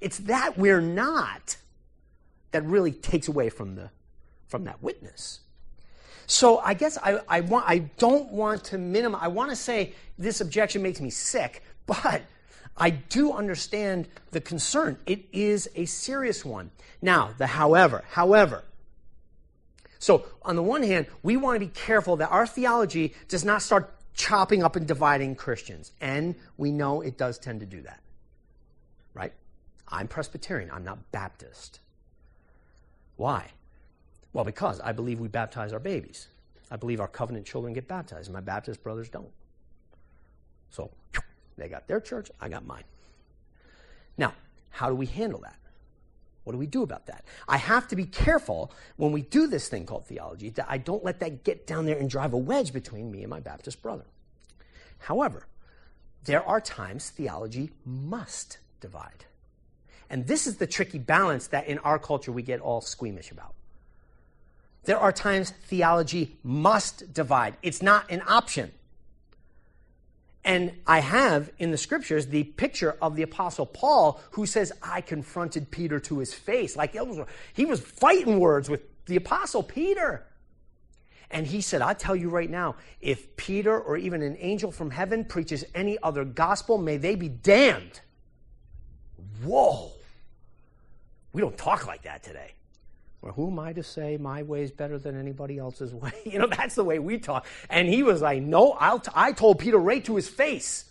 It's 0.00 0.18
that 0.18 0.56
we're 0.56 0.80
not 0.80 1.56
that 2.52 2.64
really 2.64 2.92
takes 2.92 3.28
away 3.28 3.48
from 3.48 3.74
the 3.76 3.90
from 4.48 4.64
that 4.64 4.82
witness. 4.82 5.40
So 6.26 6.58
I 6.58 6.74
guess 6.74 6.98
I, 7.02 7.20
I 7.28 7.40
want 7.40 7.64
I 7.68 7.78
don't 7.98 8.30
want 8.30 8.64
to 8.64 8.78
minimize 8.78 9.20
I 9.22 9.28
want 9.28 9.50
to 9.50 9.56
say 9.56 9.94
this 10.18 10.40
objection 10.40 10.82
makes 10.82 11.00
me 11.00 11.10
sick, 11.10 11.62
but 11.90 12.22
I 12.76 12.90
do 12.90 13.32
understand 13.32 14.08
the 14.30 14.40
concern. 14.40 14.96
It 15.06 15.24
is 15.32 15.68
a 15.74 15.86
serious 15.86 16.44
one. 16.44 16.70
Now, 17.02 17.34
the 17.36 17.48
however, 17.48 18.04
however, 18.10 18.62
so, 19.98 20.24
on 20.40 20.56
the 20.56 20.62
one 20.62 20.82
hand, 20.82 21.08
we 21.22 21.36
want 21.36 21.56
to 21.56 21.66
be 21.66 21.70
careful 21.70 22.16
that 22.16 22.30
our 22.30 22.46
theology 22.46 23.14
does 23.28 23.44
not 23.44 23.60
start 23.60 23.92
chopping 24.14 24.62
up 24.62 24.74
and 24.74 24.86
dividing 24.86 25.34
Christians. 25.34 25.92
And 26.00 26.36
we 26.56 26.72
know 26.72 27.02
it 27.02 27.18
does 27.18 27.38
tend 27.38 27.60
to 27.60 27.66
do 27.66 27.82
that. 27.82 28.00
Right? 29.12 29.34
I'm 29.86 30.08
Presbyterian, 30.08 30.70
I'm 30.72 30.84
not 30.84 31.12
Baptist. 31.12 31.80
Why? 33.16 33.50
Well, 34.32 34.44
because 34.44 34.80
I 34.80 34.92
believe 34.92 35.20
we 35.20 35.28
baptize 35.28 35.74
our 35.74 35.80
babies. 35.80 36.28
I 36.70 36.76
believe 36.76 37.00
our 37.00 37.08
covenant 37.08 37.44
children 37.44 37.74
get 37.74 37.86
baptized, 37.86 38.28
and 38.28 38.34
my 38.34 38.40
Baptist 38.40 38.82
brothers 38.82 39.10
don't. 39.10 39.32
So, 40.70 40.90
they 41.60 41.68
got 41.68 41.86
their 41.86 42.00
church, 42.00 42.30
I 42.40 42.48
got 42.48 42.66
mine. 42.66 42.84
Now, 44.16 44.34
how 44.70 44.88
do 44.88 44.94
we 44.94 45.06
handle 45.06 45.40
that? 45.40 45.56
What 46.44 46.52
do 46.52 46.58
we 46.58 46.66
do 46.66 46.82
about 46.82 47.06
that? 47.06 47.24
I 47.46 47.58
have 47.58 47.86
to 47.88 47.96
be 47.96 48.06
careful 48.06 48.72
when 48.96 49.12
we 49.12 49.22
do 49.22 49.46
this 49.46 49.68
thing 49.68 49.86
called 49.86 50.06
theology 50.06 50.48
that 50.50 50.66
I 50.68 50.78
don't 50.78 51.04
let 51.04 51.20
that 51.20 51.44
get 51.44 51.66
down 51.66 51.86
there 51.86 51.98
and 51.98 52.08
drive 52.08 52.32
a 52.32 52.38
wedge 52.38 52.72
between 52.72 53.10
me 53.10 53.20
and 53.20 53.30
my 53.30 53.40
Baptist 53.40 53.82
brother. 53.82 54.06
However, 54.98 55.46
there 56.24 56.42
are 56.42 56.60
times 56.60 57.10
theology 57.10 57.70
must 57.84 58.58
divide. 58.80 59.26
And 60.08 60.26
this 60.26 60.46
is 60.46 60.56
the 60.56 60.66
tricky 60.66 60.98
balance 60.98 61.46
that 61.48 61.68
in 61.68 61.78
our 61.78 61.98
culture 61.98 62.32
we 62.32 62.42
get 62.42 62.60
all 62.60 62.80
squeamish 62.80 63.30
about. 63.30 63.54
There 64.84 64.98
are 64.98 65.12
times 65.12 65.50
theology 65.50 66.38
must 66.42 67.12
divide, 67.12 67.56
it's 67.62 67.82
not 67.82 68.10
an 68.10 68.22
option. 68.26 68.72
And 70.44 70.72
I 70.86 71.00
have 71.00 71.50
in 71.58 71.70
the 71.70 71.76
scriptures 71.76 72.26
the 72.26 72.44
picture 72.44 72.96
of 73.02 73.14
the 73.14 73.22
apostle 73.22 73.66
Paul 73.66 74.20
who 74.30 74.46
says, 74.46 74.72
I 74.82 75.02
confronted 75.02 75.70
Peter 75.70 76.00
to 76.00 76.18
his 76.18 76.32
face. 76.32 76.76
Like 76.76 76.96
he 77.52 77.64
was 77.66 77.80
fighting 77.80 78.40
words 78.40 78.70
with 78.70 78.82
the 79.06 79.16
apostle 79.16 79.62
Peter. 79.62 80.26
And 81.30 81.46
he 81.46 81.60
said, 81.60 81.82
I 81.82 81.94
tell 81.94 82.16
you 82.16 82.28
right 82.28 82.50
now, 82.50 82.76
if 83.00 83.36
Peter 83.36 83.78
or 83.78 83.96
even 83.96 84.22
an 84.22 84.36
angel 84.40 84.72
from 84.72 84.90
heaven 84.90 85.24
preaches 85.24 85.64
any 85.74 85.96
other 86.02 86.24
gospel, 86.24 86.78
may 86.78 86.96
they 86.96 87.14
be 87.14 87.28
damned. 87.28 88.00
Whoa. 89.44 89.92
We 91.32 91.40
don't 91.40 91.56
talk 91.56 91.86
like 91.86 92.02
that 92.02 92.22
today. 92.22 92.54
Well, 93.22 93.32
who 93.34 93.48
am 93.48 93.58
I 93.58 93.72
to 93.74 93.82
say 93.82 94.16
my 94.16 94.42
way 94.42 94.62
is 94.62 94.70
better 94.70 94.98
than 94.98 95.18
anybody 95.18 95.58
else's 95.58 95.92
way? 95.94 96.12
You 96.24 96.38
know, 96.38 96.46
that's 96.46 96.74
the 96.74 96.84
way 96.84 96.98
we 96.98 97.18
talk. 97.18 97.46
And 97.68 97.88
he 97.88 98.02
was 98.02 98.22
like, 98.22 98.42
no, 98.42 98.76
t- 99.02 99.10
I 99.14 99.32
told 99.32 99.58
Peter 99.58 99.78
right 99.78 100.04
to 100.04 100.16
his 100.16 100.28
face. 100.28 100.86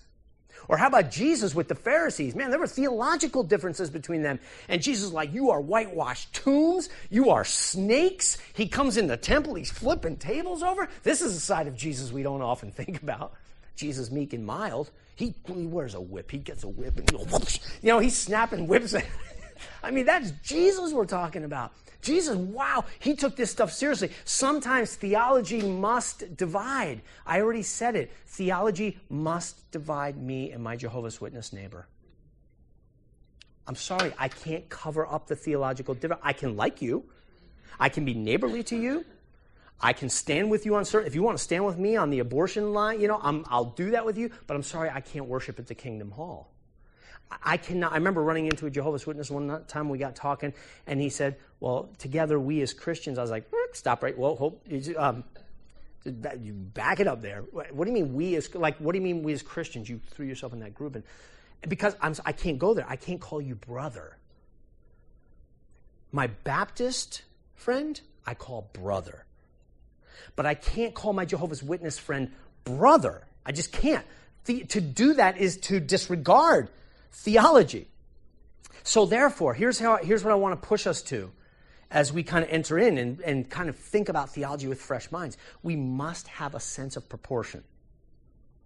Or 0.68 0.78
how 0.78 0.88
about 0.88 1.10
Jesus 1.10 1.56
with 1.56 1.68
the 1.68 1.74
Pharisees? 1.76 2.36
Man, 2.36 2.52
there 2.52 2.60
were 2.60 2.68
theological 2.68 3.42
differences 3.42 3.90
between 3.90 4.22
them. 4.22 4.40
And 4.68 4.84
Jesus 4.84 5.06
is 5.06 5.14
like, 5.14 5.34
you 5.34 5.50
are 5.50 5.60
whitewashed 5.60 6.32
tombs. 6.32 6.90
You 7.10 7.32
are 7.32 7.44
snakes. 7.44 8.38
He 8.54 8.68
comes 8.68 8.96
in 8.96 9.08
the 9.08 9.18
temple. 9.18 9.56
He's 9.56 9.72
flipping 9.72 10.18
tables 10.18 10.62
over. 10.62 10.88
This 11.02 11.22
is 11.22 11.36
a 11.36 11.40
side 11.40 11.66
of 11.66 11.76
Jesus 11.76 12.12
we 12.12 12.22
don't 12.22 12.44
often 12.44 12.72
think 12.74 13.02
about. 13.02 13.34
Jesus 13.76 14.12
meek 14.12 14.34
and 14.34 14.46
mild. 14.46 14.92
He, 15.16 15.34
he 15.48 15.66
wears 15.66 15.96
a 15.96 16.02
whip. 16.02 16.30
He 16.30 16.38
gets 16.38 16.64
a 16.64 16.68
whip 16.68 16.98
and, 16.98 17.12
you 17.12 17.90
know, 17.90 18.00
he's 18.00 18.16
snapping 18.16 18.68
whips. 18.68 18.94
I 19.84 19.92
mean, 19.92 20.06
that's 20.06 20.32
Jesus 20.44 20.94
we're 20.94 21.06
talking 21.06 21.44
about. 21.44 21.72
Jesus, 22.02 22.36
wow, 22.36 22.86
he 23.00 23.16
took 23.16 23.36
this 23.36 23.52
stuff 23.52 23.74
seriously. 23.74 24.12
Sometimes 24.24 24.96
theology 24.96 25.62
must 25.62 26.38
divide. 26.38 27.02
I 27.26 27.42
already 27.42 27.64
said 27.64 27.96
it. 27.96 28.12
Theology 28.26 28.98
must 29.10 29.70
divide 29.72 30.18
me 30.18 30.52
and 30.52 30.64
my 30.64 30.78
Jehovah's 30.78 31.20
Witness 31.20 31.52
neighbor. 31.52 31.88
I'm 33.68 33.76
sorry, 33.76 34.14
I 34.18 34.30
can't 34.30 34.68
cover 34.70 35.06
up 35.06 35.28
the 35.28 35.36
theological 35.36 35.94
difference. 35.94 36.22
I 36.24 36.34
can 36.34 36.56
like 36.56 36.82
you, 36.82 37.04
I 37.80 37.90
can 37.90 38.06
be 38.06 38.14
neighborly 38.14 38.64
to 38.64 38.78
you. 38.78 39.06
I 39.82 39.94
can 39.94 40.10
stand 40.10 40.50
with 40.52 40.66
you 40.66 40.76
on 40.76 40.84
certain. 40.84 41.08
If 41.08 41.16
you 41.16 41.24
want 41.24 41.38
to 41.38 41.44
stand 41.44 41.66
with 41.66 41.78
me 41.78 41.96
on 41.96 42.10
the 42.10 42.20
abortion 42.20 42.74
line, 42.74 43.00
you 43.00 43.08
know, 43.08 43.18
i 43.24 43.58
will 43.58 43.74
do 43.78 43.92
that 43.92 44.06
with 44.06 44.18
you. 44.18 44.30
But 44.46 44.56
I'm 44.56 44.64
sorry, 44.64 44.90
I 44.90 45.00
can't 45.00 45.26
worship 45.26 45.58
at 45.58 45.68
the 45.68 45.76
Kingdom 45.76 46.12
Hall. 46.12 46.52
I 47.44 47.58
cannot. 47.58 47.92
I 47.92 47.96
remember 47.96 48.24
running 48.24 48.46
into 48.46 48.66
a 48.66 48.70
Jehovah's 48.70 49.06
Witness 49.06 49.30
one 49.30 49.64
time. 49.68 49.90
We 49.90 49.98
got 49.98 50.16
talking, 50.16 50.54
and 50.88 51.00
he 51.00 51.10
said, 51.10 51.38
"Well, 51.60 51.90
together 51.98 52.40
we 52.40 52.62
as 52.62 52.74
Christians." 52.74 53.18
I 53.18 53.22
was 53.22 53.32
like, 53.32 53.46
"Stop 53.74 54.04
right. 54.04 54.18
Well, 54.18 54.36
hope 54.36 54.66
um, 54.98 55.24
you 56.06 56.54
back 56.54 57.00
it 57.00 57.08
up 57.08 57.22
there. 57.22 57.42
What 57.52 57.86
do 57.86 57.92
you 57.92 57.94
mean 57.94 58.14
we 58.14 58.36
as 58.36 58.54
like? 58.56 58.78
What 58.78 58.94
do 58.94 58.98
you 58.98 59.04
mean 59.04 59.24
we 59.24 59.34
as 59.34 59.42
Christians? 59.42 59.90
You 59.90 60.00
threw 60.12 60.26
yourself 60.26 60.54
in 60.54 60.60
that 60.62 60.74
group, 60.74 60.96
and 60.96 61.04
because 61.68 61.96
I'm, 62.02 62.16
I 62.26 62.32
can't 62.32 62.58
go 62.58 62.74
there. 62.74 62.86
I 62.88 62.96
can't 62.96 63.22
call 63.22 63.42
you 63.42 63.56
brother. 63.56 64.18
My 66.12 66.28
Baptist 66.28 67.22
friend, 67.56 68.00
I 68.26 68.34
call 68.34 68.70
brother, 68.74 69.26
but 70.36 70.48
I 70.48 70.56
can't 70.56 70.96
call 70.96 71.14
my 71.14 71.26
Jehovah's 71.26 71.62
Witness 71.62 72.00
friend 72.00 72.32
brother. 72.64 73.28
I 73.46 73.52
just 73.52 73.72
can't. 73.72 74.06
The, 74.46 74.64
to 74.66 74.82
do 74.82 75.14
that 75.16 75.38
is 75.38 75.58
to 75.58 75.80
disregard 75.80 76.70
theology. 77.12 77.88
So, 78.84 79.06
therefore, 79.06 79.54
here's, 79.54 79.80
how, 79.80 79.98
here's 79.98 80.24
what 80.24 80.32
I 80.32 80.36
want 80.36 80.60
to 80.62 80.68
push 80.68 80.88
us 80.88 81.02
to 81.04 81.32
as 81.92 82.14
we 82.14 82.24
kind 82.24 82.44
of 82.44 82.52
enter 82.52 82.78
in 82.78 82.98
and, 82.98 83.20
and 83.22 83.50
kind 83.50 83.70
of 83.70 83.76
think 83.76 84.10
about 84.10 84.30
theology 84.30 84.68
with 84.68 84.82
fresh 84.82 85.12
minds. 85.12 85.38
We 85.64 85.76
must 85.76 86.28
have 86.28 86.56
a 86.56 86.60
sense 86.60 86.96
of 86.96 87.10
proportion. 87.10 87.64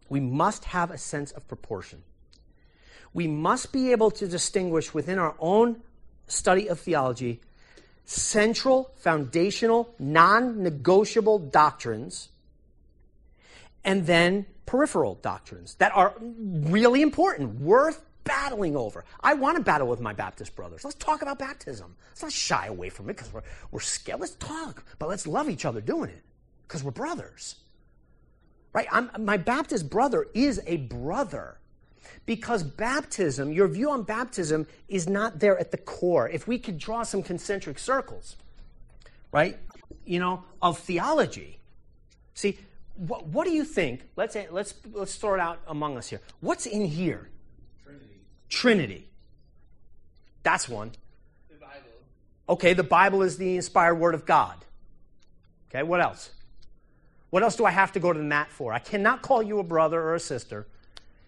We 0.10 0.20
must 0.20 0.66
have 0.66 0.92
a 0.92 0.98
sense 0.98 1.32
of 1.32 1.48
proportion. 1.48 2.04
We 3.14 3.28
must 3.28 3.72
be 3.72 3.92
able 3.92 4.12
to 4.12 4.28
distinguish 4.28 4.94
within 4.94 5.20
our 5.20 5.36
own 5.40 5.82
study 6.28 6.68
of 6.68 6.80
theology 6.80 7.42
central, 8.06 8.92
foundational, 8.98 9.94
non 9.98 10.62
negotiable 10.62 11.40
doctrines, 11.40 12.30
and 13.86 14.06
then 14.06 14.46
peripheral 14.66 15.16
doctrines 15.16 15.76
that 15.76 15.92
are 15.96 16.14
really 16.20 17.02
important, 17.02 17.62
worth 17.62 18.04
battling 18.24 18.76
over. 18.76 19.06
I 19.22 19.34
want 19.34 19.58
to 19.58 19.64
battle 19.64 19.88
with 19.88 20.00
my 20.00 20.14
Baptist 20.14 20.56
brothers. 20.56 20.84
Let's 20.84 20.96
talk 20.96 21.22
about 21.22 21.40
baptism. 21.40 21.96
Let's 22.10 22.24
not 22.24 22.32
shy 22.32 22.68
away 22.68 22.90
from 22.90 23.10
it 23.10 23.18
because 23.18 23.34
we're, 23.34 23.44
we're 23.72 23.80
scared. 23.80 24.20
Let's 24.20 24.36
talk, 24.36 24.84
but 25.00 25.10
let's 25.10 25.28
love 25.28 25.50
each 25.50 25.66
other 25.66 25.82
doing 25.82 26.10
it 26.10 26.22
because 26.68 26.84
we're 26.84 26.92
brothers. 26.92 27.56
Right? 28.72 28.88
I'm, 28.92 29.10
my 29.20 29.38
Baptist 29.38 29.90
brother 29.90 30.28
is 30.34 30.62
a 30.66 30.78
brother 30.78 31.58
because 32.26 32.64
baptism, 32.64 33.52
your 33.52 33.68
view 33.68 33.92
on 33.92 34.04
baptism, 34.04 34.68
is 34.88 35.08
not 35.08 35.40
there 35.40 35.58
at 35.60 35.72
the 35.72 35.78
core. 35.78 36.30
If 36.30 36.48
we 36.48 36.58
could 36.58 36.78
draw 36.78 37.04
some 37.04 37.22
concentric 37.22 37.78
circles, 37.78 38.38
right, 39.32 39.58
you 40.06 40.20
know, 40.20 40.44
of 40.62 40.80
theology. 40.80 41.60
See, 42.34 42.58
what, 42.96 43.28
what 43.28 43.46
do 43.46 43.54
you 43.54 43.66
think? 43.66 44.04
Let's, 44.16 44.38
let's, 44.52 44.74
let's 44.92 45.16
throw 45.16 45.36
it 45.36 45.40
out 45.40 45.60
among 45.68 45.98
us 45.98 46.10
here. 46.10 46.22
What's 46.40 46.66
in 46.66 46.86
here? 46.86 47.30
Trinity. 48.54 49.10
That's 50.44 50.70
one. 50.70 50.92
The 51.50 51.56
Bible. 51.56 51.90
Okay, 52.48 52.74
the 52.74 52.84
Bible 52.84 53.24
is 53.24 53.38
the 53.38 53.56
inspired 53.56 53.96
word 53.96 54.14
of 54.14 54.28
God. 54.28 54.56
Okay, 55.70 55.82
what 55.82 56.00
else? 56.00 56.30
What 57.32 57.42
else 57.42 57.56
do 57.56 57.66
I 57.66 57.72
have 57.72 57.94
to 57.94 58.00
go 58.00 58.14
to 58.14 58.20
the 58.20 58.24
mat 58.24 58.52
for? 58.52 58.72
I 58.72 58.78
cannot 58.78 59.24
call 59.24 59.42
you 59.42 59.58
a 59.58 59.64
brother 59.64 60.00
or 60.00 60.14
a 60.14 60.20
sister 60.20 60.68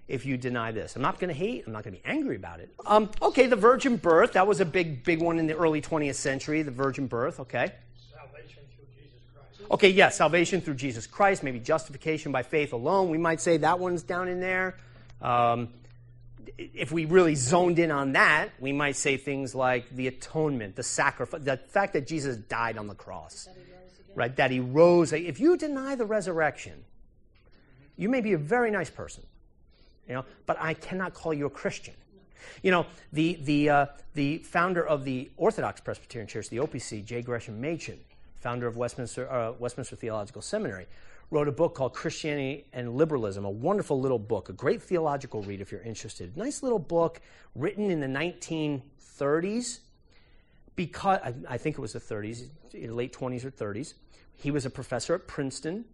if 0.07 0.23
you 0.23 0.37
deny 0.37 0.71
this. 0.71 0.95
I'm 0.95 1.01
not 1.01 1.19
going 1.19 1.29
to 1.29 1.33
hate. 1.33 1.63
I'm 1.65 1.73
not 1.73 1.83
going 1.83 1.95
to 1.95 1.99
be 1.99 2.07
angry 2.07 2.35
about 2.35 2.59
it. 2.59 2.71
Um, 2.85 3.09
okay, 3.19 3.47
the 3.47 3.55
virgin 3.55 3.97
birth. 3.97 4.33
That 4.33 4.45
was 4.45 4.59
a 4.59 4.65
big, 4.65 5.03
big 5.03 5.19
one 5.19 5.39
in 5.39 5.47
the 5.47 5.55
early 5.55 5.81
20th 5.81 6.15
century. 6.15 6.61
The 6.61 6.69
virgin 6.69 7.07
birth. 7.07 7.39
Okay. 7.39 7.71
Salvation 8.13 8.61
through 8.75 8.85
Jesus 8.95 9.19
Christ. 9.33 9.71
Okay, 9.71 9.89
yes, 9.89 9.97
yeah, 9.97 10.09
salvation 10.09 10.61
through 10.61 10.75
Jesus 10.75 11.07
Christ. 11.07 11.41
Maybe 11.41 11.59
justification 11.59 12.31
by 12.31 12.43
faith 12.43 12.71
alone. 12.71 13.09
We 13.09 13.17
might 13.17 13.41
say 13.41 13.57
that 13.57 13.79
one's 13.79 14.03
down 14.03 14.27
in 14.27 14.39
there. 14.39 14.77
Um, 15.23 15.69
if 16.57 16.91
we 16.91 17.05
really 17.05 17.35
zoned 17.35 17.79
in 17.79 17.91
on 17.91 18.13
that, 18.13 18.49
we 18.59 18.71
might 18.71 18.95
say 18.95 19.17
things 19.17 19.55
like 19.55 19.89
the 19.89 20.07
atonement, 20.07 20.75
the 20.75 20.83
sacrifice, 20.83 21.41
the 21.43 21.57
fact 21.57 21.93
that 21.93 22.07
Jesus 22.07 22.37
died 22.37 22.77
on 22.77 22.87
the 22.87 22.95
cross, 22.95 23.45
that 23.45 23.55
right? 24.15 24.35
That 24.35 24.51
he 24.51 24.59
rose. 24.59 25.13
If 25.13 25.39
you 25.39 25.57
deny 25.57 25.95
the 25.95 26.05
resurrection, 26.05 26.83
you 27.97 28.09
may 28.09 28.21
be 28.21 28.33
a 28.33 28.37
very 28.37 28.71
nice 28.71 28.89
person, 28.89 29.23
you 30.07 30.15
know, 30.15 30.25
but 30.45 30.57
I 30.59 30.73
cannot 30.73 31.13
call 31.13 31.33
you 31.33 31.45
a 31.45 31.49
Christian. 31.49 31.93
You 32.61 32.71
know, 32.71 32.85
the, 33.11 33.39
the, 33.41 33.69
uh, 33.69 33.85
the 34.13 34.39
founder 34.39 34.85
of 34.85 35.03
the 35.03 35.29
Orthodox 35.37 35.81
Presbyterian 35.81 36.27
Church, 36.27 36.49
the 36.49 36.57
OPC, 36.57 37.03
J. 37.03 37.21
Gresham 37.21 37.59
Machen, 37.59 37.99
founder 38.39 38.67
of 38.67 38.77
Westminster, 38.77 39.31
uh, 39.31 39.53
Westminster 39.53 39.95
Theological 39.95 40.41
Seminary, 40.41 40.85
wrote 41.31 41.47
a 41.47 41.51
book 41.51 41.75
called 41.75 41.93
Christianity 41.93 42.65
and 42.73 42.95
Liberalism, 42.95 43.45
a 43.45 43.49
wonderful 43.49 43.99
little 43.99 44.19
book, 44.19 44.49
a 44.49 44.53
great 44.53 44.81
theological 44.81 45.41
read 45.41 45.61
if 45.61 45.71
you're 45.71 45.81
interested. 45.81 46.37
Nice 46.37 46.63
little 46.63 46.79
book 46.79 47.21
written 47.55 47.89
in 47.89 47.99
the 47.99 48.07
1930s, 48.07 49.79
because 50.75 51.19
I, 51.23 51.33
I 51.49 51.57
think 51.57 51.77
it 51.77 51.81
was 51.81 51.93
the 51.93 51.99
30s, 51.99 52.49
late 52.73 53.13
20s 53.13 53.45
or 53.45 53.51
30s. 53.51 53.93
He 54.35 54.51
was 54.51 54.65
a 54.65 54.69
professor 54.69 55.15
at 55.15 55.27
Princeton 55.27 55.85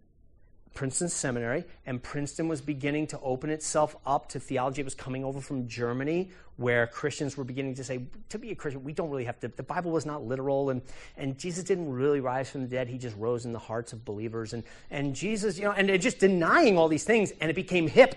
Princeton 0.74 1.08
Seminary, 1.08 1.64
and 1.86 2.02
Princeton 2.02 2.48
was 2.48 2.60
beginning 2.60 3.06
to 3.08 3.20
open 3.20 3.50
itself 3.50 3.96
up 4.06 4.28
to 4.30 4.40
theology. 4.40 4.80
It 4.80 4.84
was 4.84 4.94
coming 4.94 5.24
over 5.24 5.40
from 5.40 5.68
Germany, 5.68 6.30
where 6.56 6.86
Christians 6.86 7.36
were 7.36 7.44
beginning 7.44 7.74
to 7.74 7.84
say, 7.84 8.06
to 8.30 8.38
be 8.38 8.50
a 8.50 8.54
Christian, 8.54 8.82
we 8.82 8.92
don't 8.92 9.10
really 9.10 9.24
have 9.24 9.38
to, 9.40 9.48
the 9.48 9.62
Bible 9.62 9.90
was 9.90 10.06
not 10.06 10.24
literal, 10.24 10.70
and, 10.70 10.82
and 11.16 11.38
Jesus 11.38 11.64
didn't 11.64 11.90
really 11.90 12.20
rise 12.20 12.50
from 12.50 12.62
the 12.62 12.68
dead. 12.68 12.88
He 12.88 12.98
just 12.98 13.16
rose 13.16 13.44
in 13.44 13.52
the 13.52 13.58
hearts 13.58 13.92
of 13.92 14.04
believers. 14.04 14.52
And, 14.52 14.64
and 14.90 15.14
Jesus, 15.14 15.58
you 15.58 15.64
know, 15.64 15.72
and 15.72 16.00
just 16.00 16.18
denying 16.18 16.78
all 16.78 16.88
these 16.88 17.04
things, 17.04 17.32
and 17.40 17.50
it 17.50 17.54
became 17.54 17.88
hip 17.88 18.14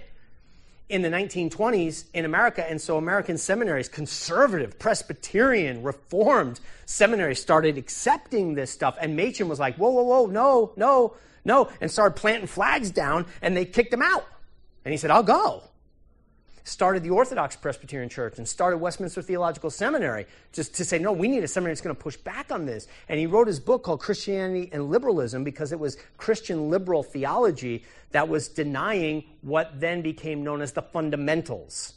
in 0.89 1.01
the 1.01 1.09
1920s 1.09 2.05
in 2.13 2.25
America. 2.25 2.69
And 2.69 2.79
so 2.79 2.97
American 2.97 3.37
seminaries, 3.37 3.89
conservative, 3.89 4.77
Presbyterian, 4.77 5.83
Reformed 5.83 6.59
seminaries 6.85 7.41
started 7.41 7.77
accepting 7.77 8.55
this 8.55 8.71
stuff. 8.71 8.97
And 8.99 9.15
Machen 9.15 9.47
was 9.47 9.59
like, 9.59 9.75
whoa, 9.77 9.89
whoa, 9.89 10.03
whoa, 10.03 10.25
no, 10.27 10.73
no 10.75 11.15
no, 11.45 11.69
and 11.79 11.89
started 11.89 12.15
planting 12.15 12.47
flags 12.47 12.89
down, 12.89 13.27
and 13.41 13.55
they 13.55 13.65
kicked 13.65 13.93
him 13.93 14.01
out. 14.01 14.25
And 14.83 14.91
he 14.91 14.97
said, 14.97 15.11
I'll 15.11 15.23
go. 15.23 15.63
Started 16.65 17.03
the 17.03 17.11
Orthodox 17.11 17.55
Presbyterian 17.55 18.09
Church 18.09 18.37
and 18.37 18.47
started 18.47 18.77
Westminster 18.79 19.21
Theological 19.21 19.69
Seminary 19.69 20.25
just 20.51 20.73
to 20.75 20.83
say, 20.83 20.97
no, 20.97 21.11
we 21.11 21.27
need 21.27 21.43
a 21.43 21.47
seminary 21.47 21.73
that's 21.73 21.81
going 21.81 21.95
to 21.95 22.01
push 22.01 22.17
back 22.17 22.51
on 22.51 22.65
this. 22.65 22.87
And 23.07 23.19
he 23.19 23.27
wrote 23.27 23.47
his 23.47 23.59
book 23.59 23.83
called 23.83 24.01
Christianity 24.01 24.69
and 24.73 24.89
Liberalism 24.89 25.43
because 25.43 25.71
it 25.71 25.79
was 25.79 25.97
Christian 26.17 26.69
liberal 26.69 27.03
theology 27.03 27.83
that 28.11 28.27
was 28.27 28.47
denying 28.47 29.23
what 29.41 29.79
then 29.79 30.01
became 30.01 30.43
known 30.43 30.61
as 30.61 30.71
the 30.71 30.81
fundamentals. 30.81 31.93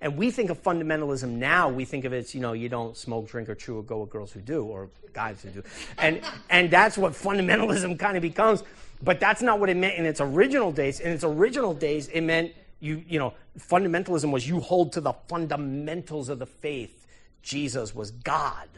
And 0.00 0.16
we 0.16 0.30
think 0.30 0.50
of 0.50 0.62
fundamentalism 0.62 1.30
now, 1.30 1.68
we 1.68 1.84
think 1.84 2.04
of 2.04 2.12
it 2.12 2.18
as, 2.18 2.34
you 2.34 2.40
know, 2.40 2.52
you 2.52 2.68
don't 2.68 2.96
smoke, 2.96 3.26
drink, 3.26 3.48
or 3.48 3.54
chew, 3.54 3.78
or 3.78 3.82
go 3.82 4.00
with 4.00 4.10
girls 4.10 4.32
who 4.32 4.40
do, 4.40 4.64
or 4.64 4.90
guys 5.12 5.42
who 5.42 5.48
do. 5.48 5.62
And, 5.98 6.20
and 6.50 6.70
that's 6.70 6.96
what 6.96 7.14
fundamentalism 7.14 7.98
kind 7.98 8.16
of 8.16 8.22
becomes. 8.22 8.62
But 9.02 9.18
that's 9.18 9.42
not 9.42 9.60
what 9.60 9.70
it 9.70 9.76
meant 9.76 9.98
in 9.98 10.06
its 10.06 10.20
original 10.20 10.72
days. 10.72 11.00
In 11.00 11.10
its 11.10 11.24
original 11.24 11.74
days, 11.74 12.08
it 12.08 12.20
meant 12.20 12.52
you, 12.84 13.02
you 13.08 13.18
know, 13.18 13.32
fundamentalism 13.58 14.30
was 14.30 14.46
you 14.46 14.60
hold 14.60 14.92
to 14.92 15.00
the 15.00 15.14
fundamentals 15.26 16.28
of 16.28 16.38
the 16.38 16.46
faith. 16.46 17.06
Jesus 17.42 17.94
was 17.94 18.10
God. 18.10 18.68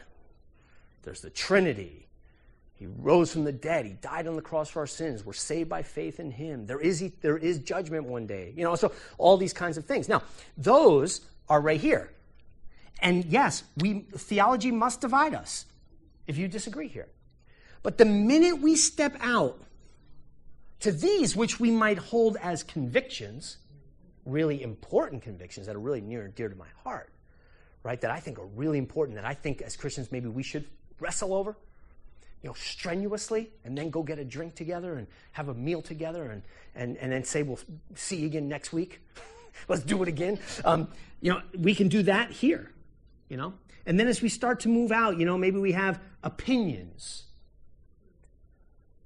There's 1.03 1.19
the 1.19 1.29
Trinity. 1.29 2.07
He 2.75 2.87
rose 2.87 3.33
from 3.33 3.43
the 3.43 3.51
dead. 3.51 3.85
He 3.85 3.93
died 3.93 4.27
on 4.27 4.37
the 4.37 4.41
cross 4.41 4.69
for 4.69 4.79
our 4.79 4.87
sins. 4.87 5.25
We're 5.25 5.33
saved 5.33 5.67
by 5.69 5.83
faith 5.83 6.21
in 6.21 6.31
him. 6.31 6.67
There 6.67 6.79
is, 6.79 7.03
there 7.21 7.37
is 7.37 7.59
judgment 7.59 8.05
one 8.05 8.27
day. 8.27 8.53
You 8.55 8.63
know, 8.63 8.75
so 8.75 8.93
all 9.17 9.35
these 9.35 9.53
kinds 9.53 9.77
of 9.77 9.85
things. 9.85 10.07
Now, 10.07 10.23
those 10.57 11.21
are 11.49 11.59
right 11.59 11.79
here. 11.79 12.09
And 13.01 13.25
yes, 13.25 13.63
we, 13.75 14.05
theology 14.15 14.71
must 14.71 15.01
divide 15.01 15.33
us 15.33 15.65
if 16.27 16.37
you 16.37 16.47
disagree 16.47 16.87
here. 16.87 17.09
But 17.83 17.97
the 17.97 18.05
minute 18.05 18.61
we 18.61 18.77
step 18.77 19.17
out 19.19 19.59
to 20.79 20.91
these, 20.91 21.35
which 21.35 21.59
we 21.59 21.71
might 21.71 21.97
hold 21.97 22.37
as 22.37 22.63
convictions, 22.63 23.57
really 24.27 24.61
important 24.61 25.21
convictions 25.21 25.67
that 25.67 25.75
are 25.75 25.79
really 25.79 26.01
near 26.01 26.23
and 26.23 26.35
dear 26.35 26.49
to 26.49 26.55
my 26.55 26.67
heart, 26.83 27.09
right? 27.83 27.99
That 28.01 28.11
I 28.11 28.19
think 28.19 28.37
are 28.39 28.45
really 28.45 28.77
important, 28.77 29.15
that 29.15 29.25
I 29.25 29.33
think 29.33 29.61
as 29.61 29.75
Christians 29.75 30.11
maybe 30.11 30.27
we 30.27 30.43
should 30.43 30.65
wrestle 30.99 31.33
over, 31.33 31.55
you 32.43 32.49
know, 32.49 32.53
strenuously, 32.53 33.49
and 33.63 33.77
then 33.77 33.89
go 33.89 34.03
get 34.03 34.19
a 34.19 34.25
drink 34.25 34.55
together 34.55 34.95
and 34.95 35.07
have 35.31 35.47
a 35.47 35.53
meal 35.53 35.81
together 35.81 36.25
and, 36.25 36.43
and, 36.75 36.97
and 36.97 37.11
then 37.11 37.23
say, 37.23 37.41
we'll 37.43 37.59
see 37.95 38.17
you 38.17 38.27
again 38.27 38.47
next 38.47 38.73
week. 38.73 39.01
Let's 39.67 39.83
do 39.83 40.03
it 40.03 40.09
again. 40.09 40.39
Um, 40.63 40.89
you 41.21 41.31
know, 41.31 41.41
we 41.57 41.73
can 41.73 41.87
do 41.87 42.03
that 42.03 42.31
here, 42.31 42.71
you 43.29 43.37
know? 43.37 43.53
And 43.85 43.99
then 43.99 44.07
as 44.07 44.21
we 44.21 44.29
start 44.29 44.59
to 44.61 44.69
move 44.69 44.91
out, 44.91 45.17
you 45.17 45.25
know, 45.25 45.37
maybe 45.37 45.57
we 45.57 45.71
have 45.71 45.99
opinions. 46.21 47.23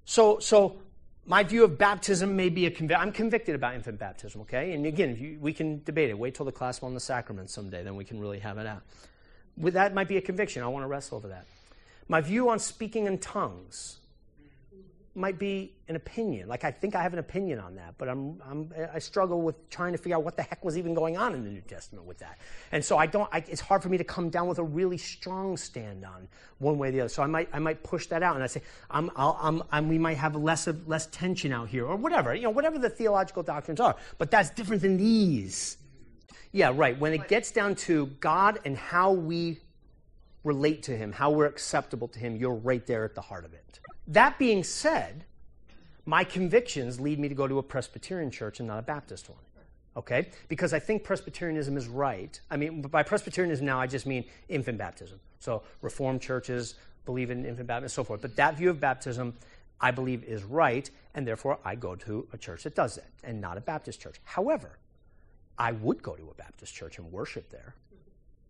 So, 0.06 0.40
so 0.40 0.82
my 1.26 1.44
view 1.44 1.64
of 1.64 1.78
baptism 1.78 2.36
may 2.36 2.50
be 2.50 2.66
a 2.66 2.72
conviction. 2.72 3.02
I'm 3.02 3.12
convicted 3.12 3.56
about 3.56 3.76
infant 3.76 4.00
baptism, 4.00 4.42
okay? 4.42 4.74
And 4.74 4.86
again, 4.86 5.16
you, 5.20 5.38
we 5.40 5.54
can 5.54 5.82
debate 5.84 6.10
it. 6.10 6.18
Wait 6.18 6.36
till 6.36 6.46
the 6.46 6.52
class 6.52 6.82
on 6.82 6.94
the 6.94 7.00
sacraments 7.00 7.54
someday, 7.54 7.84
then 7.84 7.96
we 7.96 8.04
can 8.04 8.20
really 8.20 8.40
have 8.40 8.58
it 8.58 8.66
out. 8.68 8.82
With 9.58 9.76
that 9.76 9.94
might 9.94 10.08
be 10.08 10.18
a 10.18 10.22
conviction. 10.22 10.64
I 10.64 10.68
want 10.68 10.84
to 10.84 10.88
wrestle 10.88 11.18
over 11.18 11.28
that. 11.30 11.46
My 12.08 12.22
view 12.22 12.50
on 12.50 12.60
speaking 12.60 13.06
in 13.06 13.20
tongues 13.20 14.01
might 15.14 15.38
be 15.38 15.74
an 15.90 15.96
opinion. 15.96 16.48
Like 16.48 16.64
I 16.64 16.72
think 16.72 16.96
I 16.96 17.02
have 17.02 17.14
an 17.14 17.20
opinion 17.20 17.60
on 17.60 17.76
that, 17.76 17.96
but 17.98 18.08
I'm, 18.08 18.42
I'm 18.50 18.72
I 18.94 19.00
struggle 19.00 19.42
with 19.42 19.70
trying 19.70 19.92
to 19.92 19.98
figure 19.98 20.16
out 20.16 20.24
what 20.24 20.38
the 20.38 20.44
heck 20.44 20.64
was 20.64 20.78
even 20.78 20.94
going 20.94 21.18
on 21.18 21.34
in 21.34 21.44
the 21.44 21.50
New 21.50 21.62
Testament 21.62 22.06
with 22.06 22.20
that. 22.20 22.40
And 22.72 22.84
so 22.84 22.98
I 22.98 23.08
don't. 23.08 23.30
I, 23.34 23.44
it's 23.48 23.62
hard 23.62 23.84
for 23.84 23.90
me 23.90 23.98
to 23.98 24.04
come 24.04 24.30
down 24.30 24.48
with 24.48 24.60
a 24.60 24.64
really 24.64 24.98
strong 24.98 25.58
stand 25.58 26.06
on 26.06 26.28
one 26.60 26.78
way 26.78 26.90
or 26.90 26.92
the 26.92 27.02
other. 27.02 27.10
So 27.10 27.24
I 27.24 27.28
might 27.28 27.50
I 27.52 27.60
might 27.60 27.84
push 27.84 28.08
that 28.08 28.24
out 28.24 28.36
and 28.36 28.44
I 28.44 28.48
say 28.48 28.62
I'm, 28.90 29.12
I'm, 29.16 29.64
I'm 29.72 29.90
we 29.90 29.98
might 29.98 30.18
have 30.18 30.36
less 30.36 30.68
of 30.68 30.88
less 30.88 31.08
tension 31.08 31.52
out 31.52 31.68
here 31.68 31.86
or 31.86 31.96
whatever 31.98 32.34
you 32.34 32.44
know 32.44 32.50
whatever 32.50 32.80
the 32.80 32.90
theological 32.90 33.44
doctrines 33.44 33.80
are. 33.80 33.96
But 34.18 34.32
that's 34.32 34.50
different 34.52 34.82
than 34.82 34.98
these. 34.98 35.78
Yeah, 36.54 36.74
right. 36.76 36.98
When 36.98 37.14
it 37.14 37.28
gets 37.28 37.52
down 37.52 37.76
to 37.76 38.08
God 38.20 38.60
and 38.66 38.78
how 38.78 39.12
we 39.12 39.60
relate 40.44 40.84
to 40.84 40.98
Him, 40.98 41.12
how 41.12 41.32
we're 41.32 41.46
acceptable 41.46 42.08
to 42.10 42.20
Him, 42.20 42.36
you're 42.36 42.56
right 42.56 42.86
there 42.86 43.06
at 43.06 43.16
the 43.16 43.22
heart 43.22 43.46
of 43.46 43.54
it. 43.54 43.81
That 44.12 44.38
being 44.38 44.64
said, 44.64 45.24
my 46.06 46.26
convictions 46.26 47.00
lead 47.00 47.18
me 47.18 47.30
to 47.30 47.36
go 47.36 47.48
to 47.48 47.60
a 47.60 47.64
Presbyterian 47.64 48.30
church 48.30 48.60
and 48.60 48.68
not 48.68 48.78
a 48.78 48.82
Baptist 48.82 49.30
one. 49.30 49.40
Okay? 49.96 50.30
Because 50.50 50.74
I 50.74 50.80
think 50.80 51.04
Presbyterianism 51.04 51.78
is 51.78 51.88
right. 51.88 52.40
I 52.50 52.58
mean, 52.58 52.82
by 52.82 53.04
Presbyterianism 53.04 53.66
now, 53.66 53.80
I 53.80 53.88
just 53.88 54.06
mean 54.06 54.26
infant 54.50 54.78
baptism. 54.78 55.20
So, 55.40 55.64
Reformed 55.82 56.22
churches 56.22 56.76
believe 57.06 57.32
in 57.32 57.46
infant 57.46 57.68
baptism 57.68 57.84
and 57.86 57.92
so 57.92 58.04
forth. 58.04 58.22
But 58.22 58.36
that 58.36 58.58
view 58.58 58.70
of 58.70 58.82
baptism, 58.82 59.34
I 59.80 59.92
believe, 59.92 60.26
is 60.26 60.44
right, 60.44 60.90
and 61.16 61.26
therefore 61.26 61.60
I 61.64 61.76
go 61.76 61.96
to 61.96 62.28
a 62.34 62.38
church 62.38 62.64
that 62.64 62.76
does 62.76 62.96
that 62.96 63.08
and 63.24 63.40
not 63.40 63.58
a 63.58 63.62
Baptist 63.62 64.02
church. 64.02 64.20
However, 64.24 64.78
I 65.58 65.72
would 65.72 66.04
go 66.04 66.16
to 66.16 66.30
a 66.30 66.34
Baptist 66.34 66.74
church 66.74 66.98
and 66.98 67.10
worship 67.14 67.50
there. 67.50 67.76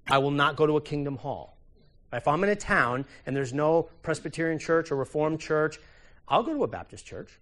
I 0.08 0.18
will 0.18 0.32
not 0.32 0.56
go 0.56 0.66
to 0.66 0.78
a 0.78 0.82
kingdom 0.82 1.18
hall. 1.18 1.58
If 2.14 2.28
I'm 2.28 2.44
in 2.44 2.50
a 2.50 2.56
town 2.56 3.06
and 3.26 3.36
there's 3.36 3.54
no 3.54 3.84
Presbyterian 4.02 4.60
church 4.60 4.92
or 4.92 4.96
Reformed 4.98 5.40
church, 5.40 5.80
I'll 6.28 6.44
go 6.44 6.54
to 6.54 6.64
a 6.64 6.68
Baptist 6.68 7.06
church. 7.06 7.40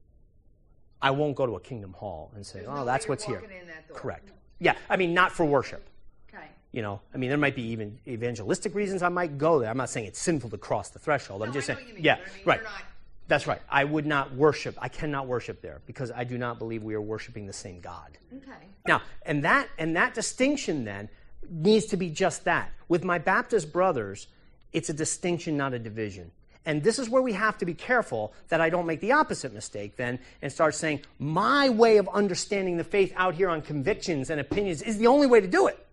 I 1.02 1.12
won't 1.12 1.36
go 1.36 1.46
to 1.46 1.56
a 1.56 1.60
Kingdom 1.60 1.94
Hall 1.94 2.32
and 2.36 2.46
say, 2.46 2.60
There's 2.60 2.70
"Oh, 2.72 2.76
no 2.76 2.86
that's 2.86 3.08
what's 3.08 3.24
here." 3.24 3.40
walking 3.42 3.58
in 3.58 3.68
that 3.68 3.88
door. 3.88 3.98
Correct. 3.98 4.32
Yeah, 4.60 4.76
I 4.90 4.98
mean, 4.98 5.14
not 5.14 5.32
for 5.32 5.46
worship. 5.46 5.88
Okay. 6.34 6.44
You 6.74 6.82
know, 6.82 7.00
I 7.14 7.18
mean, 7.18 7.30
there 7.30 7.38
might 7.38 7.56
be 7.56 7.62
even 7.64 7.98
evangelistic 8.06 8.76
reasons 8.76 9.02
I 9.02 9.10
might 9.10 9.38
go 9.38 9.60
there. 9.60 9.70
I'm 9.70 9.78
not 9.78 9.90
saying 9.90 10.08
it's 10.08 10.20
sinful 10.20 10.50
to 10.50 10.58
cross 10.58 10.90
the 10.90 11.00
threshold. 11.00 11.42
I'm 11.42 11.54
just 11.54 11.68
saying, 11.68 11.80
what 11.80 11.88
you 11.88 11.94
mean, 11.96 12.04
yeah, 12.04 12.16
I 12.16 12.18
mean, 12.18 12.26
right. 12.46 12.60
you're 12.60 12.70
not- 12.70 12.84
That's 13.30 13.48
right. 13.48 13.62
I 13.70 13.86
would 13.86 14.06
not 14.06 14.34
worship. 14.36 14.76
I 14.82 14.90
cannot 14.90 15.28
worship 15.28 15.62
there 15.62 15.82
because 15.86 16.12
I 16.12 16.26
do 16.26 16.38
not 16.38 16.60
believe 16.60 16.84
we 16.84 16.96
are 16.96 17.02
worshiping 17.02 17.46
the 17.48 17.54
same 17.54 17.80
God. 17.80 18.18
Okay. 18.36 18.52
Now, 18.86 19.02
and 19.26 19.46
that 19.46 19.70
and 19.78 19.96
that 19.96 20.14
distinction 20.14 20.84
then 20.84 21.10
needs 21.50 21.86
to 21.88 21.98
be 21.98 22.10
just 22.10 22.44
that. 22.44 22.72
With 22.90 23.06
my 23.06 23.20
Baptist 23.20 23.72
brothers, 23.72 24.28
it's 24.74 24.90
a 24.90 24.94
distinction, 24.94 25.58
not 25.58 25.74
a 25.74 25.80
division. 25.80 26.32
And 26.66 26.84
this 26.84 27.00
is 27.00 27.10
where 27.10 27.22
we 27.22 27.34
have 27.34 27.58
to 27.60 27.66
be 27.66 27.74
careful 27.74 28.34
that 28.50 28.62
I 28.62 28.70
don't 28.70 28.86
make 28.86 29.00
the 29.00 29.14
opposite 29.14 29.54
mistake 29.54 29.96
then 29.96 30.20
and 30.42 30.52
start 30.52 30.76
saying 30.76 31.02
my 31.18 31.70
way 31.70 31.98
of 31.98 32.08
understanding 32.10 32.78
the 32.78 32.84
faith 32.84 33.14
out 33.16 33.34
here 33.34 33.50
on 33.50 33.62
convictions 33.62 34.30
and 34.30 34.40
opinions 34.40 34.82
is 34.82 34.98
the 34.98 35.08
only 35.08 35.26
way 35.26 35.42
to 35.42 35.48
do 35.48 35.68
it. 35.68 35.86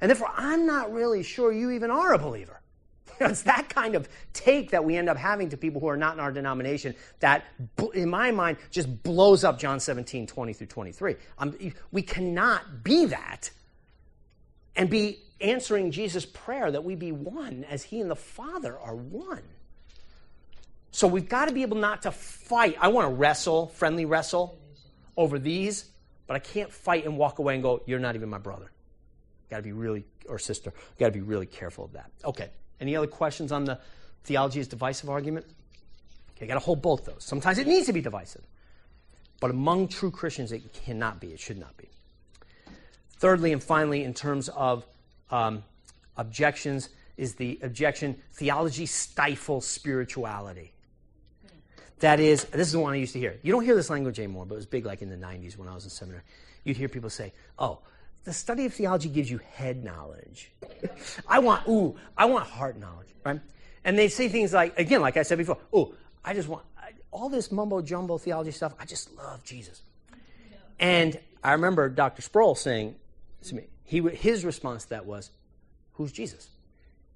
And 0.00 0.10
therefore, 0.10 0.32
I'm 0.34 0.66
not 0.66 0.92
really 0.92 1.22
sure 1.22 1.52
you 1.52 1.70
even 1.70 1.90
are 1.90 2.12
a 2.12 2.18
believer. 2.18 2.58
It's 3.20 3.42
that 3.42 3.68
kind 3.68 3.94
of 3.94 4.08
take 4.32 4.72
that 4.72 4.84
we 4.84 4.96
end 4.96 5.08
up 5.08 5.16
having 5.16 5.50
to 5.50 5.56
people 5.56 5.80
who 5.80 5.86
are 5.86 5.96
not 5.96 6.14
in 6.14 6.20
our 6.20 6.32
denomination 6.32 6.96
that, 7.20 7.44
in 7.94 8.10
my 8.10 8.32
mind, 8.32 8.56
just 8.72 9.04
blows 9.04 9.44
up 9.44 9.60
John 9.60 9.78
17, 9.78 10.26
20 10.26 10.52
through 10.52 10.66
23. 10.66 11.14
Um, 11.38 11.56
we 11.92 12.02
cannot 12.02 12.82
be 12.82 13.04
that 13.06 13.50
and 14.76 14.88
be 14.88 15.18
answering 15.40 15.90
Jesus' 15.90 16.24
prayer 16.24 16.70
that 16.70 16.84
we 16.84 16.94
be 16.94 17.12
one 17.12 17.64
as 17.68 17.82
he 17.82 18.00
and 18.00 18.10
the 18.10 18.16
Father 18.16 18.78
are 18.78 18.94
one. 18.94 19.42
So 20.90 21.06
we've 21.08 21.28
got 21.28 21.48
to 21.48 21.54
be 21.54 21.62
able 21.62 21.78
not 21.78 22.02
to 22.02 22.10
fight. 22.10 22.76
I 22.80 22.88
want 22.88 23.08
to 23.08 23.14
wrestle, 23.14 23.68
friendly 23.68 24.04
wrestle 24.04 24.58
over 25.16 25.38
these, 25.38 25.86
but 26.26 26.36
I 26.36 26.38
can't 26.38 26.72
fight 26.72 27.04
and 27.04 27.16
walk 27.16 27.38
away 27.38 27.54
and 27.54 27.62
go, 27.62 27.82
You're 27.86 27.98
not 27.98 28.14
even 28.14 28.28
my 28.28 28.38
brother. 28.38 28.70
Got 29.50 29.58
to 29.58 29.62
be 29.62 29.72
really, 29.72 30.04
or 30.28 30.38
sister, 30.38 30.72
got 30.98 31.06
to 31.06 31.12
be 31.12 31.20
really 31.20 31.46
careful 31.46 31.84
of 31.84 31.92
that. 31.92 32.10
Okay. 32.24 32.50
Any 32.80 32.96
other 32.96 33.06
questions 33.06 33.52
on 33.52 33.64
the 33.64 33.78
theology 34.24 34.60
is 34.60 34.68
divisive 34.68 35.08
argument? 35.08 35.46
Okay, 36.36 36.46
got 36.46 36.54
to 36.54 36.60
hold 36.60 36.82
both 36.82 37.04
those. 37.04 37.22
Sometimes 37.22 37.58
it 37.58 37.66
needs 37.66 37.86
to 37.86 37.92
be 37.92 38.00
divisive, 38.00 38.42
but 39.40 39.50
among 39.50 39.88
true 39.88 40.10
Christians, 40.10 40.50
it 40.50 40.72
cannot 40.72 41.20
be. 41.20 41.28
It 41.28 41.38
should 41.38 41.58
not 41.58 41.76
be. 41.76 41.88
Thirdly, 43.22 43.52
and 43.52 43.62
finally, 43.62 44.02
in 44.02 44.14
terms 44.14 44.48
of 44.48 44.84
um, 45.30 45.62
objections, 46.16 46.88
is 47.16 47.36
the 47.36 47.56
objection 47.62 48.16
theology 48.32 48.84
stifles 48.84 49.64
spirituality. 49.64 50.72
That 52.00 52.18
is, 52.18 52.42
this 52.46 52.66
is 52.66 52.72
the 52.72 52.80
one 52.80 52.94
I 52.94 52.96
used 52.96 53.12
to 53.12 53.20
hear. 53.20 53.38
You 53.44 53.52
don't 53.52 53.64
hear 53.64 53.76
this 53.76 53.90
language 53.90 54.18
anymore, 54.18 54.44
but 54.44 54.56
it 54.56 54.58
was 54.58 54.66
big 54.66 54.84
like 54.86 55.02
in 55.02 55.08
the 55.08 55.16
90s 55.16 55.56
when 55.56 55.68
I 55.68 55.74
was 55.76 55.84
in 55.84 55.90
seminary. 55.90 56.24
You'd 56.64 56.76
hear 56.76 56.88
people 56.88 57.10
say, 57.10 57.32
oh, 57.60 57.78
the 58.24 58.32
study 58.32 58.66
of 58.66 58.74
theology 58.74 59.08
gives 59.08 59.30
you 59.30 59.38
head 59.52 59.84
knowledge. 59.84 60.50
I 61.28 61.38
want, 61.38 61.68
ooh, 61.68 61.94
I 62.18 62.24
want 62.24 62.48
heart 62.48 62.76
knowledge, 62.76 63.14
right? 63.24 63.38
And 63.84 63.96
they 63.96 64.08
say 64.08 64.30
things 64.30 64.52
like, 64.52 64.76
again, 64.80 65.00
like 65.00 65.16
I 65.16 65.22
said 65.22 65.38
before, 65.38 65.58
ooh, 65.76 65.94
I 66.24 66.34
just 66.34 66.48
want, 66.48 66.64
I, 66.76 66.90
all 67.12 67.28
this 67.28 67.52
mumbo 67.52 67.82
jumbo 67.82 68.18
theology 68.18 68.50
stuff, 68.50 68.74
I 68.80 68.84
just 68.84 69.16
love 69.16 69.44
Jesus. 69.44 69.80
And 70.80 71.20
I 71.44 71.52
remember 71.52 71.88
Dr. 71.88 72.22
Sproul 72.22 72.56
saying 72.56 72.96
me, 73.50 73.64
he, 73.84 74.00
his 74.00 74.44
response 74.44 74.84
to 74.84 74.90
that 74.90 75.06
was, 75.06 75.30
who's 75.94 76.12
Jesus? 76.12 76.48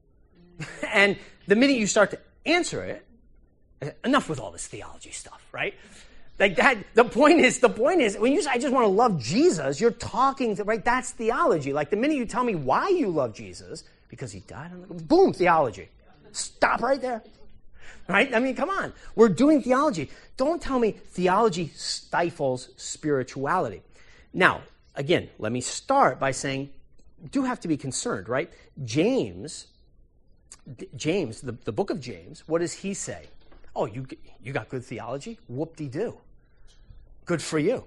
and 0.93 1.17
the 1.47 1.55
minute 1.55 1.77
you 1.77 1.87
start 1.87 2.11
to 2.11 2.19
answer 2.45 2.83
it, 2.83 3.07
enough 4.05 4.29
with 4.29 4.41
all 4.41 4.51
this 4.51 4.67
theology 4.67 5.11
stuff, 5.11 5.47
right? 5.53 5.75
Like 6.39 6.57
that, 6.57 6.79
the 6.95 7.05
point 7.05 7.41
is, 7.41 7.61
the 7.61 7.69
point 7.69 8.01
is, 8.01 8.19
when 8.19 8.33
you 8.33 8.43
say, 8.43 8.51
I 8.51 8.59
just 8.59 8.73
want 8.73 8.85
to 8.85 8.91
love 8.91 9.23
Jesus, 9.23 9.81
you're 9.81 9.91
talking, 9.91 10.57
to, 10.57 10.65
right? 10.65 10.85
That's 10.85 11.11
theology. 11.13 11.73
Like 11.73 11.91
the 11.91 11.97
minute 11.97 12.17
you 12.17 12.27
tell 12.27 12.45
me 12.45 12.55
why 12.55 12.89
you 12.89 13.09
love 13.09 13.35
Jesus, 13.35 13.85
because 14.09 14.33
he 14.33 14.41
died 14.41 14.71
boom, 15.09 15.33
theology. 15.33 15.89
Stop 16.33 16.83
right 16.83 17.01
there. 17.01 17.23
Right? 18.09 18.33
I 18.35 18.39
mean, 18.39 18.55
come 18.55 18.71
on. 18.71 18.93
We're 19.15 19.31
doing 19.31 19.63
theology. 19.63 20.11
Don't 20.37 20.61
tell 20.61 20.79
me 20.79 20.93
theology 20.93 21.73
stifles 21.75 22.69
spirituality. 22.77 23.83
Now, 24.33 24.61
again, 24.97 25.29
let 25.39 25.53
me 25.53 25.61
start 25.61 26.19
by 26.19 26.33
saying, 26.33 26.71
do 27.31 27.45
have 27.45 27.61
to 27.61 27.69
be 27.69 27.77
concerned, 27.77 28.29
right? 28.29 28.51
James, 28.85 29.69
James, 30.97 31.41
the, 31.41 31.53
the 31.65 31.73
book 31.73 31.91
of 31.91 32.01
James, 32.01 32.47
what 32.47 32.61
does 32.61 32.73
he 32.73 32.95
say? 32.95 33.27
Oh, 33.75 33.87
you, 33.87 34.07
you 34.43 34.53
got 34.53 34.69
good 34.69 34.85
theology? 34.85 35.39
Whoop 35.49 35.77
de 35.77 35.89
doo. 35.89 36.17
Good 37.25 37.43
for 37.43 37.59
you. 37.59 37.85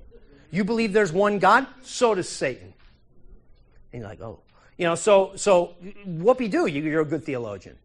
You 0.52 0.64
believe 0.64 0.94
there's 0.94 1.11
one 1.11 1.40
God? 1.40 1.68
So 1.84 2.15
does 2.15 2.30
Satan. 2.30 2.73
And 3.91 4.02
you're 4.02 4.10
like, 4.10 4.22
oh. 4.22 4.40
You 4.77 4.86
know, 4.86 4.95
so, 4.95 5.34
so 5.36 5.76
whoopie 6.07 6.49
doo, 6.49 6.65
you're 6.65 7.02
a 7.02 7.06
good 7.06 7.26
theologian. 7.26 7.77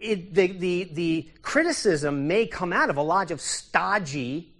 It, 0.00 0.34
the, 0.34 0.48
the, 0.48 0.84
the 0.92 1.28
criticism 1.42 2.26
may 2.26 2.46
come 2.46 2.72
out 2.72 2.90
of 2.90 2.96
a 2.96 3.02
lot 3.02 3.30
of 3.30 3.40
stodgy 3.40 4.52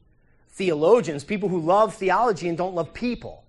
theologians, 0.50 1.24
people 1.24 1.48
who 1.48 1.60
love 1.60 1.94
theology 1.94 2.48
and 2.48 2.56
don't 2.56 2.74
love 2.74 2.94
people, 2.94 3.44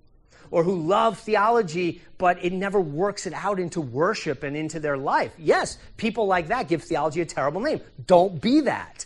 or 0.52 0.64
who 0.64 0.82
love 0.82 1.18
theology, 1.20 2.02
but 2.18 2.44
it 2.44 2.54
never 2.54 2.80
works 2.80 3.26
it 3.26 3.34
out 3.34 3.60
into 3.60 3.82
worship 3.82 4.44
and 4.44 4.56
into 4.56 4.80
their 4.80 4.98
life. 4.98 5.34
Yes, 5.38 5.78
people 5.98 6.28
like 6.28 6.48
that 6.48 6.68
give 6.68 6.84
theology 6.84 7.22
a 7.22 7.26
terrible 7.26 7.62
name. 7.62 7.82
Don't 8.06 8.42
be 8.42 8.62
that. 8.62 9.06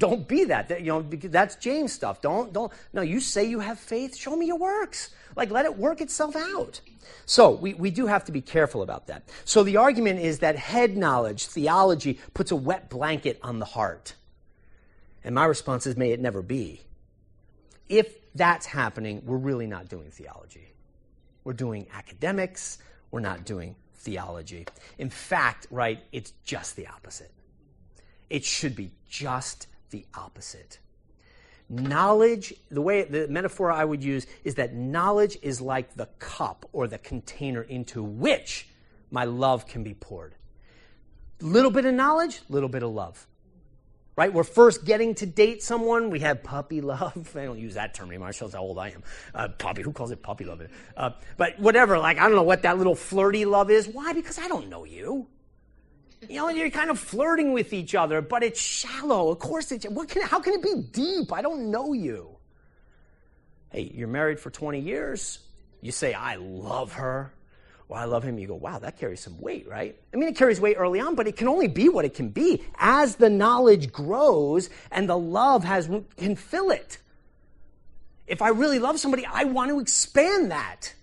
Don't 0.00 0.26
be 0.26 0.44
that. 0.44 0.68
that. 0.68 0.80
You 0.80 0.86
know, 0.86 1.02
that's 1.02 1.56
James 1.56 1.92
stuff. 1.92 2.22
Don't, 2.22 2.52
don't. 2.52 2.72
No, 2.92 3.02
you 3.02 3.20
say 3.20 3.44
you 3.44 3.60
have 3.60 3.78
faith. 3.78 4.16
Show 4.16 4.34
me 4.34 4.46
your 4.46 4.56
works. 4.56 5.10
Like, 5.36 5.50
let 5.50 5.66
it 5.66 5.76
work 5.76 6.00
itself 6.00 6.34
out. 6.34 6.80
So, 7.26 7.50
we, 7.50 7.74
we 7.74 7.90
do 7.90 8.06
have 8.06 8.24
to 8.24 8.32
be 8.32 8.40
careful 8.40 8.82
about 8.82 9.06
that. 9.08 9.24
So, 9.44 9.62
the 9.62 9.76
argument 9.76 10.20
is 10.20 10.38
that 10.40 10.56
head 10.56 10.96
knowledge, 10.96 11.46
theology, 11.46 12.18
puts 12.34 12.50
a 12.50 12.56
wet 12.56 12.88
blanket 12.88 13.38
on 13.42 13.58
the 13.58 13.66
heart. 13.66 14.14
And 15.22 15.34
my 15.34 15.44
response 15.44 15.86
is, 15.86 15.96
may 15.96 16.12
it 16.12 16.20
never 16.20 16.40
be. 16.40 16.80
If 17.88 18.14
that's 18.34 18.66
happening, 18.66 19.22
we're 19.26 19.36
really 19.36 19.66
not 19.66 19.88
doing 19.88 20.10
theology. 20.10 20.69
We're 21.50 21.54
doing 21.54 21.88
academics. 21.92 22.78
We're 23.10 23.18
not 23.18 23.44
doing 23.44 23.74
theology. 23.92 24.66
In 24.98 25.10
fact, 25.10 25.66
right, 25.72 26.00
it's 26.12 26.32
just 26.44 26.76
the 26.76 26.86
opposite. 26.86 27.32
It 28.28 28.44
should 28.44 28.76
be 28.76 28.92
just 29.08 29.66
the 29.90 30.06
opposite. 30.14 30.78
Knowledge, 31.68 32.54
the 32.70 32.80
way 32.80 33.02
the 33.02 33.26
metaphor 33.26 33.72
I 33.72 33.84
would 33.84 34.04
use 34.04 34.28
is 34.44 34.54
that 34.54 34.74
knowledge 34.74 35.38
is 35.42 35.60
like 35.60 35.96
the 35.96 36.06
cup 36.20 36.66
or 36.72 36.86
the 36.86 36.98
container 36.98 37.62
into 37.62 38.00
which 38.00 38.68
my 39.10 39.24
love 39.24 39.66
can 39.66 39.82
be 39.82 39.94
poured. 39.94 40.36
Little 41.40 41.72
bit 41.72 41.84
of 41.84 41.94
knowledge, 41.94 42.42
little 42.48 42.68
bit 42.68 42.84
of 42.84 42.92
love. 42.92 43.26
Right? 44.16 44.32
We're 44.32 44.44
first 44.44 44.84
getting 44.84 45.14
to 45.16 45.26
date 45.26 45.62
someone. 45.62 46.10
We 46.10 46.20
have 46.20 46.42
puppy 46.42 46.80
love. 46.80 47.30
I 47.36 47.44
don't 47.44 47.58
use 47.58 47.74
that 47.74 47.94
term 47.94 48.08
anymore. 48.08 48.30
It 48.30 48.34
shows 48.34 48.52
how 48.52 48.60
old 48.60 48.78
I 48.78 48.90
am. 48.90 49.02
Uh, 49.34 49.48
puppy. 49.48 49.82
Who 49.82 49.92
calls 49.92 50.10
it 50.10 50.22
puppy 50.22 50.44
love? 50.44 50.62
Uh, 50.96 51.10
but 51.36 51.58
whatever. 51.58 51.98
Like 51.98 52.18
I 52.18 52.22
don't 52.22 52.34
know 52.34 52.42
what 52.42 52.62
that 52.62 52.76
little 52.76 52.96
flirty 52.96 53.44
love 53.44 53.70
is. 53.70 53.88
Why? 53.88 54.12
Because 54.12 54.38
I 54.38 54.48
don't 54.48 54.68
know 54.68 54.84
you. 54.84 55.26
You 56.28 56.36
know, 56.36 56.48
you're 56.50 56.70
kind 56.70 56.90
of 56.90 56.98
flirting 56.98 57.52
with 57.52 57.72
each 57.72 57.94
other, 57.94 58.20
but 58.20 58.42
it's 58.42 58.60
shallow. 58.60 59.30
Of 59.30 59.38
course, 59.38 59.72
it's, 59.72 59.86
what 59.86 60.08
can, 60.08 60.22
how 60.22 60.38
can 60.38 60.52
it 60.54 60.62
be 60.62 60.82
deep? 60.92 61.32
I 61.32 61.40
don't 61.40 61.70
know 61.70 61.94
you. 61.94 62.36
Hey, 63.70 63.90
you're 63.94 64.08
married 64.08 64.38
for 64.38 64.50
20 64.50 64.80
years. 64.80 65.38
You 65.80 65.92
say, 65.92 66.12
I 66.12 66.34
love 66.36 66.92
her. 66.94 67.32
Well, 67.90 68.00
I 68.00 68.04
love 68.04 68.22
him. 68.22 68.38
You 68.38 68.46
go, 68.46 68.54
wow, 68.54 68.78
that 68.78 68.98
carries 69.00 69.18
some 69.18 69.40
weight, 69.40 69.68
right? 69.68 69.98
I 70.14 70.16
mean, 70.16 70.28
it 70.28 70.36
carries 70.36 70.60
weight 70.60 70.76
early 70.78 71.00
on, 71.00 71.16
but 71.16 71.26
it 71.26 71.36
can 71.36 71.48
only 71.48 71.66
be 71.66 71.88
what 71.88 72.04
it 72.04 72.14
can 72.14 72.28
be 72.28 72.62
as 72.78 73.16
the 73.16 73.28
knowledge 73.28 73.90
grows 73.90 74.70
and 74.92 75.08
the 75.08 75.18
love 75.18 75.64
has 75.64 75.90
can 76.16 76.36
fill 76.36 76.70
it. 76.70 76.98
If 78.28 78.42
I 78.42 78.50
really 78.50 78.78
love 78.78 79.00
somebody, 79.00 79.26
I 79.26 79.42
want 79.42 79.72
to 79.72 79.80
expand 79.80 80.52
that. 80.52 80.94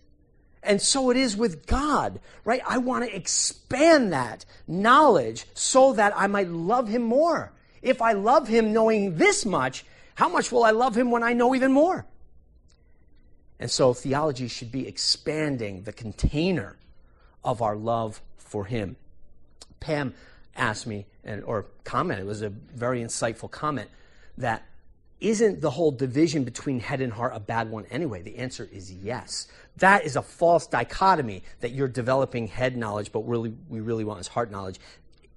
And 0.64 0.82
so 0.82 1.10
it 1.10 1.18
is 1.18 1.36
with 1.36 1.68
God, 1.68 2.22
right? 2.46 2.62
I 2.66 2.78
want 2.78 3.04
to 3.04 3.14
expand 3.14 4.14
that 4.14 4.46
knowledge 4.66 5.46
so 5.56 5.92
that 5.92 6.14
I 6.16 6.28
might 6.28 6.48
love 6.48 6.88
Him 6.88 7.02
more. 7.02 7.52
If 7.82 8.02
I 8.02 8.14
love 8.14 8.48
Him 8.48 8.72
knowing 8.72 9.18
this 9.18 9.46
much, 9.46 9.84
how 10.16 10.30
much 10.30 10.54
will 10.54 10.64
I 10.64 10.72
love 10.72 10.96
Him 10.96 11.12
when 11.12 11.22
I 11.22 11.34
know 11.34 11.54
even 11.54 11.74
more? 11.74 12.06
And 13.60 13.72
so 13.72 13.94
theology 13.94 14.48
should 14.48 14.72
be 14.72 14.88
expanding 14.88 15.84
the 15.84 15.94
container 15.94 16.76
of 17.44 17.62
our 17.62 17.76
love 17.76 18.22
for 18.38 18.66
Him. 18.66 18.96
Pam 19.80 20.14
asked 20.56 20.88
me, 20.88 21.06
and, 21.24 21.44
or 21.44 21.66
commented, 21.84 22.26
it 22.26 22.28
was 22.28 22.42
a 22.42 22.50
very 22.50 23.02
insightful 23.02 23.50
comment, 23.50 23.90
that 24.38 24.64
isn't 25.20 25.62
the 25.62 25.72
whole 25.72 25.92
division 25.92 26.44
between 26.44 26.80
head 26.80 27.02
and 27.02 27.12
heart 27.12 27.34
a 27.36 27.40
bad 27.40 27.72
one 27.72 27.86
anyway? 27.90 28.22
The 28.22 28.38
answer 28.38 28.70
is 28.72 28.92
yes. 28.92 29.48
That 29.78 30.06
is 30.06 30.16
a 30.16 30.22
false 30.22 30.68
dichotomy 30.68 31.44
that 31.62 31.72
you're 31.72 31.88
developing 31.88 32.48
head 32.48 32.78
knowledge, 32.78 33.12
but 33.12 33.28
really 33.28 33.54
we 33.70 33.80
really 33.80 34.04
want 34.04 34.20
is 34.20 34.28
heart 34.28 34.52
knowledge. 34.52 34.80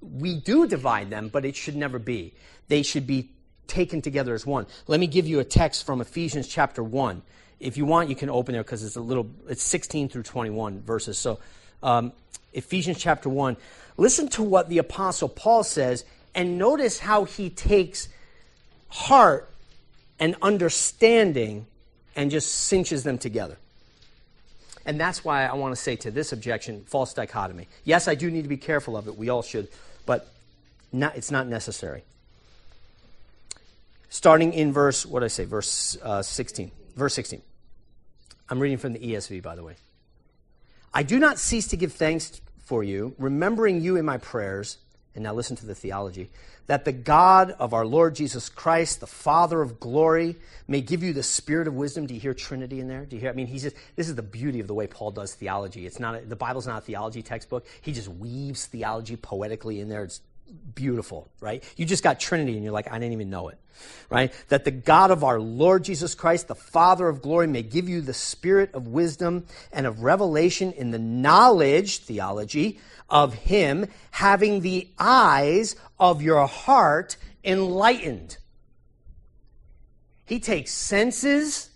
We 0.02 0.38
do 0.38 0.66
divide 0.66 1.08
them, 1.10 1.28
but 1.28 1.44
it 1.44 1.56
should 1.56 1.76
never 1.76 1.98
be. 1.98 2.34
They 2.68 2.82
should 2.82 3.06
be 3.06 3.30
taken 3.66 4.02
together 4.02 4.34
as 4.34 4.44
one. 4.44 4.66
Let 4.86 5.00
me 5.00 5.06
give 5.06 5.26
you 5.26 5.40
a 5.40 5.44
text 5.44 5.86
from 5.86 6.00
Ephesians 6.00 6.48
chapter 6.48 6.82
1. 6.82 7.22
If 7.60 7.76
you 7.76 7.84
want, 7.84 8.08
you 8.08 8.16
can 8.16 8.30
open 8.30 8.54
it 8.54 8.58
because 8.58 8.82
it's 8.82 8.96
a 8.96 9.00
little, 9.00 9.30
it's 9.48 9.62
16 9.62 10.08
through 10.08 10.22
21 10.22 10.80
verses. 10.80 11.18
So, 11.18 11.38
um, 11.82 12.12
Ephesians 12.52 12.98
chapter 12.98 13.28
1. 13.28 13.56
Listen 13.96 14.28
to 14.30 14.42
what 14.42 14.68
the 14.68 14.78
Apostle 14.78 15.28
Paul 15.28 15.62
says, 15.62 16.04
and 16.34 16.58
notice 16.58 16.98
how 16.98 17.24
he 17.24 17.50
takes 17.50 18.08
heart 18.88 19.50
and 20.18 20.36
understanding 20.42 21.66
and 22.16 22.30
just 22.30 22.52
cinches 22.52 23.04
them 23.04 23.18
together. 23.18 23.56
And 24.86 24.98
that's 24.98 25.24
why 25.24 25.46
I 25.46 25.54
want 25.54 25.74
to 25.74 25.80
say 25.80 25.96
to 25.96 26.10
this 26.10 26.32
objection 26.32 26.84
false 26.84 27.14
dichotomy. 27.14 27.68
Yes, 27.84 28.08
I 28.08 28.14
do 28.14 28.30
need 28.30 28.42
to 28.42 28.48
be 28.48 28.56
careful 28.56 28.96
of 28.96 29.06
it. 29.06 29.16
We 29.16 29.28
all 29.28 29.42
should. 29.42 29.68
But 30.06 30.26
not, 30.92 31.16
it's 31.16 31.30
not 31.30 31.46
necessary. 31.46 32.02
Starting 34.08 34.52
in 34.52 34.72
verse, 34.72 35.06
what 35.06 35.20
did 35.20 35.26
I 35.26 35.28
say? 35.28 35.44
Verse 35.44 35.96
uh, 36.02 36.22
16. 36.22 36.72
Verse 36.96 37.14
16. 37.14 37.42
I'm 38.50 38.58
reading 38.58 38.78
from 38.78 38.92
the 38.92 38.98
ESV, 38.98 39.42
by 39.42 39.54
the 39.54 39.62
way. 39.62 39.76
I 40.92 41.04
do 41.04 41.18
not 41.18 41.38
cease 41.38 41.68
to 41.68 41.76
give 41.76 41.92
thanks 41.92 42.40
for 42.64 42.82
you, 42.82 43.14
remembering 43.18 43.80
you 43.80 43.96
in 43.96 44.04
my 44.04 44.18
prayers. 44.18 44.78
And 45.14 45.24
now 45.24 45.34
listen 45.34 45.56
to 45.56 45.66
the 45.66 45.74
theology 45.74 46.30
that 46.70 46.84
the 46.84 46.92
God 46.92 47.50
of 47.58 47.74
our 47.74 47.84
Lord 47.84 48.14
Jesus 48.14 48.48
Christ, 48.48 49.00
the 49.00 49.06
Father 49.08 49.60
of 49.60 49.80
glory, 49.80 50.36
may 50.68 50.80
give 50.80 51.02
you 51.02 51.12
the 51.12 51.22
spirit 51.24 51.66
of 51.66 51.74
wisdom. 51.74 52.06
Do 52.06 52.14
you 52.14 52.20
hear 52.20 52.32
Trinity 52.32 52.78
in 52.78 52.86
there? 52.86 53.04
Do 53.04 53.16
you 53.16 53.20
hear? 53.22 53.30
I 53.30 53.32
mean, 53.32 53.48
he's 53.48 53.64
just, 53.64 53.74
this 53.96 54.08
is 54.08 54.14
the 54.14 54.22
beauty 54.22 54.60
of 54.60 54.68
the 54.68 54.74
way 54.74 54.86
Paul 54.86 55.10
does 55.10 55.34
theology. 55.34 55.84
It's 55.84 55.98
not, 55.98 56.14
a, 56.14 56.20
the 56.20 56.36
Bible's 56.36 56.68
not 56.68 56.78
a 56.78 56.80
theology 56.82 57.22
textbook. 57.22 57.66
He 57.80 57.92
just 57.92 58.06
weaves 58.06 58.66
theology 58.66 59.16
poetically 59.16 59.80
in 59.80 59.88
there. 59.88 60.04
It's 60.04 60.20
beautiful, 60.74 61.30
right? 61.40 61.62
You 61.76 61.84
just 61.84 62.02
got 62.02 62.20
Trinity 62.20 62.54
and 62.54 62.64
you're 62.64 62.72
like, 62.72 62.90
I 62.90 62.98
didn't 62.98 63.12
even 63.12 63.30
know 63.30 63.48
it, 63.48 63.58
right? 64.08 64.32
That 64.48 64.64
the 64.64 64.70
God 64.70 65.10
of 65.10 65.24
our 65.24 65.38
Lord 65.38 65.84
Jesus 65.84 66.14
Christ, 66.14 66.48
the 66.48 66.54
Father 66.54 67.08
of 67.08 67.22
glory, 67.22 67.46
may 67.46 67.62
give 67.62 67.88
you 67.88 68.00
the 68.00 68.14
spirit 68.14 68.74
of 68.74 68.86
wisdom 68.86 69.46
and 69.72 69.86
of 69.86 70.02
revelation 70.02 70.72
in 70.72 70.90
the 70.90 70.98
knowledge, 70.98 71.98
theology, 71.98 72.80
of 73.08 73.34
Him, 73.34 73.86
having 74.10 74.60
the 74.60 74.88
eyes 74.98 75.76
of 75.98 76.22
your 76.22 76.46
heart 76.46 77.16
enlightened. 77.44 78.38
He 80.24 80.38
takes 80.38 80.72
senses, 80.72 81.70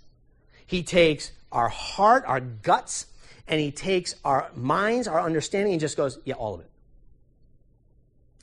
He 0.67 0.83
takes 0.83 1.33
our 1.51 1.69
heart, 1.69 2.25
our 2.27 2.41
guts, 2.41 3.07
and 3.49 3.61
He 3.61 3.71
takes 3.71 4.15
our 4.25 4.51
minds, 4.55 5.09
our 5.09 5.21
understanding, 5.21 5.73
and 5.73 5.81
just 5.81 5.97
goes, 5.97 6.19
yeah, 6.25 6.35
all 6.35 6.55
of 6.55 6.61
it. 6.61 6.71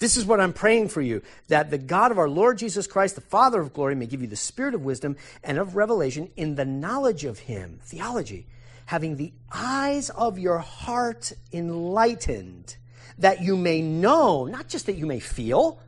This 0.02 0.18
is 0.18 0.26
what 0.26 0.41
I'm 0.41 0.52
praying 0.52 0.90
for 0.90 0.99
you 0.99 1.22
that 1.48 1.69
the 1.69 1.78
God 1.78 2.10
of 2.10 2.18
our 2.18 2.28
Lord 2.28 2.57
Jesus 2.57 2.88
Christ, 2.88 3.14
the 3.14 3.22
Father 3.22 3.61
of 3.61 3.72
glory, 3.72 3.94
may 3.94 4.07
give 4.07 4.19
you 4.19 4.28
the 4.28 4.36
spirit 4.36 4.73
of 4.73 4.84
wisdom 4.84 5.15
and 5.44 5.60
of 5.60 5.76
revelation 5.76 6.32
in 6.36 6.56
the 6.56 6.65
knowledge 6.65 7.23
of 7.23 7.38
Him, 7.38 7.80
theology, 7.84 8.48
having 8.88 9.15
the 9.15 9.32
eyes 9.52 10.10
of 10.10 10.40
your 10.40 10.57
heart 10.57 11.34
enlightened 11.53 12.78
that 13.19 13.44
you 13.44 13.56
may 13.56 13.80
know, 13.84 14.45
not 14.45 14.68
just 14.68 14.88
that 14.88 14.95
you 14.95 15.06
may 15.06 15.19
feel, 15.19 15.80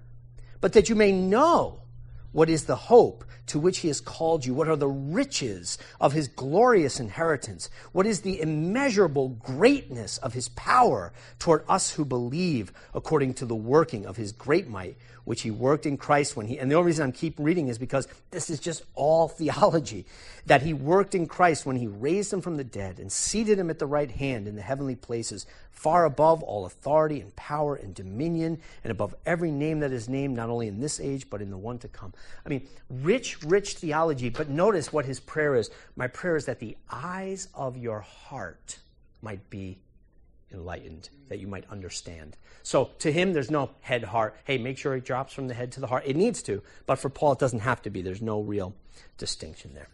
but 0.61 0.73
that 0.73 0.89
you 0.89 0.95
may 0.95 1.11
know 1.11 1.79
what 2.33 2.51
is 2.51 2.65
the 2.65 2.75
hope 2.75 3.25
to 3.47 3.59
which 3.59 3.79
he 3.79 3.87
has 3.87 4.01
called 4.01 4.45
you? 4.45 4.53
What 4.53 4.67
are 4.67 4.75
the 4.75 4.87
riches 4.87 5.77
of 5.99 6.13
his 6.13 6.27
glorious 6.27 6.99
inheritance? 6.99 7.69
What 7.91 8.05
is 8.05 8.21
the 8.21 8.41
immeasurable 8.41 9.29
greatness 9.29 10.17
of 10.19 10.33
his 10.33 10.49
power 10.49 11.13
toward 11.39 11.63
us 11.67 11.91
who 11.91 12.05
believe 12.05 12.71
according 12.93 13.33
to 13.35 13.45
the 13.45 13.55
working 13.55 14.05
of 14.05 14.17
his 14.17 14.31
great 14.31 14.67
might, 14.67 14.97
which 15.25 15.41
he 15.41 15.51
worked 15.51 15.85
in 15.85 15.97
Christ 15.97 16.35
when 16.35 16.47
he, 16.47 16.59
and 16.59 16.69
the 16.69 16.75
only 16.75 16.87
reason 16.87 17.03
I'm 17.03 17.11
keep 17.11 17.35
reading 17.37 17.67
is 17.67 17.77
because 17.77 18.07
this 18.31 18.49
is 18.49 18.59
just 18.59 18.83
all 18.95 19.27
theology, 19.29 20.05
that 20.45 20.61
he 20.61 20.73
worked 20.73 21.15
in 21.15 21.27
Christ 21.27 21.65
when 21.65 21.75
he 21.75 21.87
raised 21.87 22.33
him 22.33 22.41
from 22.41 22.57
the 22.57 22.63
dead 22.63 22.99
and 22.99 23.11
seated 23.11 23.57
him 23.57 23.69
at 23.69 23.79
the 23.79 23.85
right 23.85 24.11
hand 24.11 24.47
in 24.47 24.55
the 24.55 24.61
heavenly 24.61 24.95
places, 24.95 25.45
far 25.71 26.05
above 26.05 26.43
all 26.43 26.65
authority 26.65 27.21
and 27.21 27.35
power 27.35 27.75
and 27.75 27.93
dominion, 27.93 28.59
and 28.83 28.91
above 28.91 29.15
every 29.25 29.51
name 29.51 29.79
that 29.79 29.91
is 29.91 30.09
named, 30.09 30.35
not 30.35 30.49
only 30.49 30.67
in 30.67 30.79
this 30.79 30.99
age, 30.99 31.29
but 31.29 31.41
in 31.41 31.49
the 31.49 31.57
one 31.57 31.77
to 31.79 31.87
come. 31.87 32.13
I 32.45 32.49
mean, 32.49 32.67
rich 32.89 33.41
rich, 33.43 33.75
theology. 33.75 34.29
But 34.29 34.49
notice 34.49 34.91
what 34.91 35.05
his 35.05 35.19
prayer 35.19 35.55
is. 35.55 35.69
My 35.95 36.07
prayer 36.07 36.35
is 36.35 36.45
that 36.45 36.59
the 36.59 36.77
eyes 36.89 37.47
of 37.53 37.77
your 37.77 38.01
heart 38.01 38.79
might 39.21 39.49
be 39.49 39.77
enlightened, 40.53 41.09
that 41.29 41.39
you 41.39 41.47
might 41.47 41.69
understand. 41.69 42.37
So 42.63 42.91
to 42.99 43.11
him, 43.11 43.33
there's 43.33 43.51
no 43.51 43.71
head 43.81 44.03
heart. 44.03 44.35
Hey, 44.45 44.57
make 44.57 44.77
sure 44.77 44.95
it 44.95 45.05
drops 45.05 45.33
from 45.33 45.47
the 45.47 45.53
head 45.53 45.71
to 45.73 45.79
the 45.79 45.87
heart. 45.87 46.03
It 46.05 46.15
needs 46.15 46.41
to, 46.43 46.61
but 46.85 46.95
for 46.95 47.09
Paul, 47.09 47.33
it 47.33 47.39
doesn't 47.39 47.59
have 47.59 47.81
to 47.83 47.89
be. 47.89 48.01
There's 48.01 48.21
no 48.21 48.41
real 48.41 48.73
distinction 49.17 49.73
there. 49.73 49.89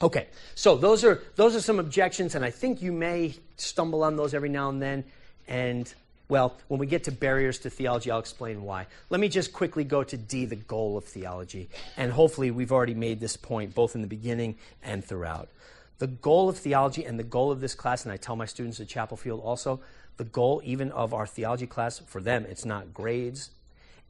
Okay, 0.00 0.26
so 0.54 0.76
those 0.76 1.04
are 1.04 1.22
those 1.36 1.54
are 1.54 1.60
some 1.60 1.78
objections, 1.78 2.34
and 2.34 2.44
I 2.44 2.50
think 2.50 2.82
you 2.82 2.92
may 2.92 3.34
stumble 3.56 4.02
on 4.02 4.16
those 4.16 4.34
every 4.34 4.48
now 4.48 4.68
and 4.68 4.82
then. 4.82 5.04
And 5.46 5.92
well, 6.28 6.56
when 6.68 6.80
we 6.80 6.86
get 6.86 7.04
to 7.04 7.12
barriers 7.12 7.58
to 7.60 7.70
theology, 7.70 8.10
I'll 8.10 8.18
explain 8.18 8.62
why. 8.62 8.86
Let 9.10 9.20
me 9.20 9.28
just 9.28 9.52
quickly 9.52 9.84
go 9.84 10.02
to 10.02 10.16
D, 10.16 10.46
the 10.46 10.56
goal 10.56 10.96
of 10.96 11.04
theology, 11.04 11.68
and 11.96 12.10
hopefully 12.10 12.50
we've 12.50 12.72
already 12.72 12.94
made 12.94 13.20
this 13.20 13.36
point 13.36 13.74
both 13.74 13.94
in 13.94 14.00
the 14.00 14.08
beginning 14.08 14.56
and 14.82 15.04
throughout. 15.04 15.50
The 15.98 16.06
goal 16.06 16.48
of 16.48 16.58
theology 16.58 17.04
and 17.04 17.18
the 17.18 17.24
goal 17.24 17.50
of 17.50 17.60
this 17.60 17.74
class, 17.74 18.04
and 18.04 18.12
I 18.12 18.16
tell 18.16 18.36
my 18.36 18.46
students 18.46 18.80
at 18.80 18.88
Chapel 18.88 19.16
Field 19.16 19.40
also, 19.40 19.80
the 20.16 20.24
goal 20.24 20.60
even 20.64 20.90
of 20.92 21.14
our 21.14 21.26
theology 21.26 21.66
class 21.66 22.00
for 22.00 22.20
them, 22.20 22.44
it's 22.48 22.64
not 22.64 22.92
grades. 22.92 23.50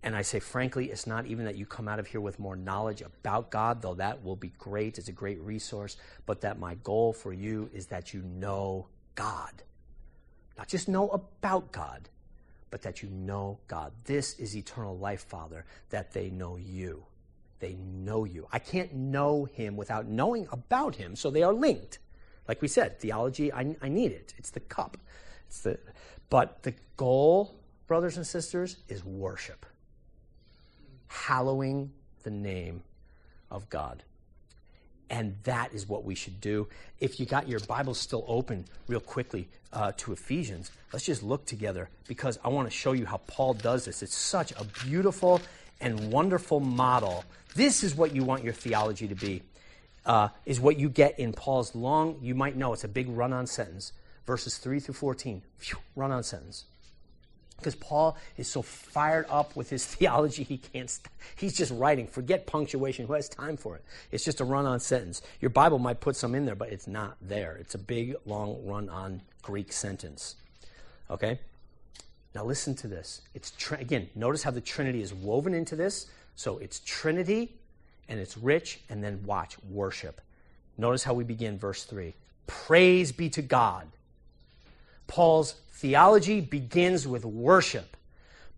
And 0.03 0.17
I 0.17 0.23
say, 0.23 0.41
frankly, 0.41 0.87
it's 0.87 1.07
not 1.07 1.27
even 1.27 1.45
that 1.45 1.55
you 1.55 1.65
come 1.65 1.87
out 1.87 2.01
of 2.01 2.09
here 2.09 2.21
with 2.21 2.41
more 2.41 2.57
knowledge 2.57 3.03
about 3.03 3.51
God, 3.51 3.83
though 3.83 3.95
that 3.95 4.25
will 4.25 4.35
be 4.35 4.53
great. 4.59 4.99
It's 4.99 5.09
a 5.09 5.13
great 5.13 5.41
resource. 5.41 5.97
But 6.27 6.41
that 6.41 6.59
my 6.59 6.75
goal 6.77 7.13
for 7.13 7.33
you 7.33 7.71
is 7.73 7.87
that 7.87 8.13
you 8.13 8.23
know 8.23 8.89
God. 9.15 9.53
Not 10.59 10.67
just 10.67 10.89
know 10.89 11.09
about 11.11 11.71
God, 11.71 12.09
but 12.71 12.83
that 12.83 13.03
you 13.03 13.11
know 13.11 13.59
God. 13.69 13.93
This 14.05 14.39
is 14.41 14.57
eternal 14.57 14.99
life, 14.99 15.23
Father, 15.23 15.65
that 15.91 16.13
they 16.13 16.31
know 16.31 16.57
you 16.57 17.05
they 17.63 17.75
know 17.75 18.25
you. 18.25 18.49
I 18.53 18.59
can't 18.59 18.93
know 18.93 19.45
him 19.45 19.77
without 19.77 20.07
knowing 20.07 20.49
about 20.51 20.97
him, 20.97 21.15
so 21.15 21.31
they 21.31 21.45
are 21.45 21.55
linked. 21.55 22.01
Like 22.49 22.61
we 22.61 22.67
said, 22.67 22.99
theology, 22.99 23.53
I, 23.53 23.77
I 23.81 23.89
need 23.89 24.11
it. 24.11 24.35
It's 24.37 24.51
the 24.51 24.61
cup. 24.61 24.99
It's 25.47 25.61
the, 25.61 25.79
but 26.29 26.65
the 26.65 26.75
goal, 26.97 27.55
brothers 27.87 28.17
and 28.17 28.27
sisters, 28.27 28.79
is 28.89 29.05
worship. 29.05 29.65
Hallowing 31.07 31.93
the 32.25 32.31
name 32.31 32.83
of 33.49 33.71
God. 33.71 34.03
And 35.09 35.37
that 35.45 35.73
is 35.73 35.89
what 35.89 36.05
we 36.05 36.17
should 36.17 36.41
do. 36.41 36.67
If 36.99 37.21
you 37.21 37.27
got 37.27 37.47
your 37.47 37.61
Bible 37.61 37.95
still 37.95 38.25
open, 38.27 38.65
real 38.89 38.99
quickly 38.99 39.49
uh, 39.73 39.93
to 39.99 40.13
Ephesians, 40.13 40.73
let's 40.93 41.05
just 41.05 41.23
look 41.23 41.47
together 41.47 41.91
because 42.09 42.41
I 42.45 42.49
want 42.49 42.69
to 42.69 42.77
show 42.77 42.91
you 42.91 43.07
how 43.07 43.19
Paul 43.19 43.55
does 43.55 43.85
this. 43.85 44.03
It's 44.03 44.17
such 44.17 44.53
a 44.53 44.65
beautiful 44.85 45.41
and 45.83 46.13
wonderful 46.13 46.61
model 46.61 47.25
this 47.55 47.83
is 47.85 47.95
what 47.95 48.15
you 48.15 48.25
want 48.25 48.45
your 48.45 48.53
theology 48.53 49.09
to 49.09 49.15
be, 49.15 49.43
uh, 50.07 50.29
is 50.47 50.61
what 50.61 50.79
you 50.79 50.89
get 50.89 51.19
in 51.19 51.33
Paul's 51.33 51.75
long, 51.75 52.19
you 52.23 52.35
might 52.35 52.57
know 52.57 52.73
it's 52.73 52.85
a 52.85 52.89
big 52.89 53.09
run 53.09 53.33
on 53.33 53.47
sentence, 53.47 53.93
verses 54.27 54.59
3 54.59 54.81
through 54.81 54.95
14. 54.95 55.43
run 55.95 56.13
on 56.13 56.23
sentence. 56.23 56.65
Because 57.63 57.77
Paul 57.77 58.17
is 58.37 58.49
so 58.49 58.61
fired 58.61 59.27
up 59.31 59.55
with 59.55 59.71
his 59.71 59.87
theology, 59.95 60.43
he 60.43 60.59
can't. 60.59 60.91
St- 60.91 61.07
he's 61.37 61.57
just 61.57 61.73
writing. 61.73 62.09
Forget 62.09 62.45
punctuation. 62.45 63.07
Who 63.07 63.13
has 63.13 63.29
time 63.29 63.57
for 63.57 63.77
it? 63.77 63.85
It's 64.11 64.25
just 64.25 64.41
a 64.41 64.45
run 64.45 64.67
on 64.67 64.81
sentence. 64.81 65.23
Your 65.41 65.51
Bible 65.51 65.79
might 65.79 66.01
put 66.01 66.17
some 66.17 66.35
in 66.35 66.45
there, 66.45 66.57
but 66.57 66.71
it's 66.71 66.89
not 66.89 67.17
there. 67.23 67.57
It's 67.61 67.77
a 67.77 67.79
big, 67.79 68.17
long 68.27 68.67
run 68.67 68.89
on 68.89 69.23
Greek 69.43 69.73
sentence. 69.73 70.35
Okay? 71.09 71.39
Now 72.35 72.45
listen 72.45 72.75
to 72.77 72.89
this. 72.89 73.23
It's 73.35 73.53
tr- 73.53 73.77
again, 73.77 74.09
notice 74.17 74.43
how 74.43 74.51
the 74.51 74.61
Trinity 74.61 75.01
is 75.01 75.15
woven 75.15 75.55
into 75.55 75.77
this. 75.77 76.07
So 76.37 76.59
it's 76.59 76.81
Trinity 76.81 77.55
and 78.09 78.21
it's 78.21 78.37
rich, 78.37 78.81
and 78.91 79.03
then 79.03 79.23
watch, 79.25 79.57
worship. 79.71 80.21
Notice 80.77 81.05
how 81.05 81.15
we 81.15 81.25
begin 81.25 81.57
verse 81.59 81.85
3. 81.85 82.15
Praise 82.47 83.13
be 83.13 83.31
to 83.31 83.41
God. 83.41 83.87
Paul's 85.07 85.55
theology 85.73 86.41
begins 86.41 87.07
with 87.07 87.25
worship. 87.25 87.97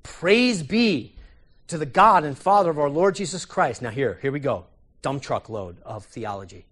Praise 0.03 0.63
be 0.63 1.15
to 1.69 1.79
the 1.79 1.87
God 1.87 2.25
and 2.25 2.37
Father 2.37 2.71
of 2.71 2.79
our 2.79 2.91
Lord 2.91 3.15
Jesus 3.15 3.45
Christ. 3.45 3.83
Now, 3.83 3.91
here, 3.91 4.19
here 4.23 4.33
we 4.33 4.41
go. 4.41 4.65
Dump 5.03 5.23
truck 5.23 5.49
load 5.49 5.77
of 5.85 6.05
theology 6.05 6.65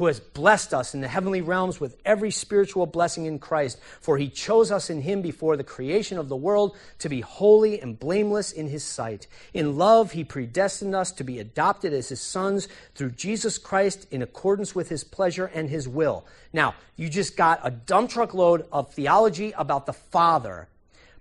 who 0.00 0.06
has 0.06 0.18
blessed 0.18 0.72
us 0.72 0.94
in 0.94 1.02
the 1.02 1.08
heavenly 1.08 1.42
realms 1.42 1.78
with 1.78 1.94
every 2.06 2.30
spiritual 2.30 2.86
blessing 2.86 3.26
in 3.26 3.38
Christ. 3.38 3.78
For 4.00 4.16
he 4.16 4.30
chose 4.30 4.72
us 4.72 4.88
in 4.88 5.02
him 5.02 5.20
before 5.20 5.58
the 5.58 5.62
creation 5.62 6.16
of 6.16 6.30
the 6.30 6.36
world 6.36 6.74
to 7.00 7.10
be 7.10 7.20
holy 7.20 7.78
and 7.82 7.98
blameless 7.98 8.50
in 8.50 8.66
his 8.66 8.82
sight. 8.82 9.26
In 9.52 9.76
love, 9.76 10.12
he 10.12 10.24
predestined 10.24 10.94
us 10.94 11.12
to 11.12 11.22
be 11.22 11.38
adopted 11.38 11.92
as 11.92 12.08
his 12.08 12.22
sons 12.22 12.66
through 12.94 13.10
Jesus 13.10 13.58
Christ 13.58 14.06
in 14.10 14.22
accordance 14.22 14.74
with 14.74 14.88
his 14.88 15.04
pleasure 15.04 15.50
and 15.52 15.68
his 15.68 15.86
will. 15.86 16.24
Now, 16.50 16.76
you 16.96 17.10
just 17.10 17.36
got 17.36 17.60
a 17.62 17.70
dump 17.70 18.08
truck 18.08 18.32
load 18.32 18.64
of 18.72 18.94
theology 18.94 19.52
about 19.52 19.84
the 19.84 19.92
Father. 19.92 20.68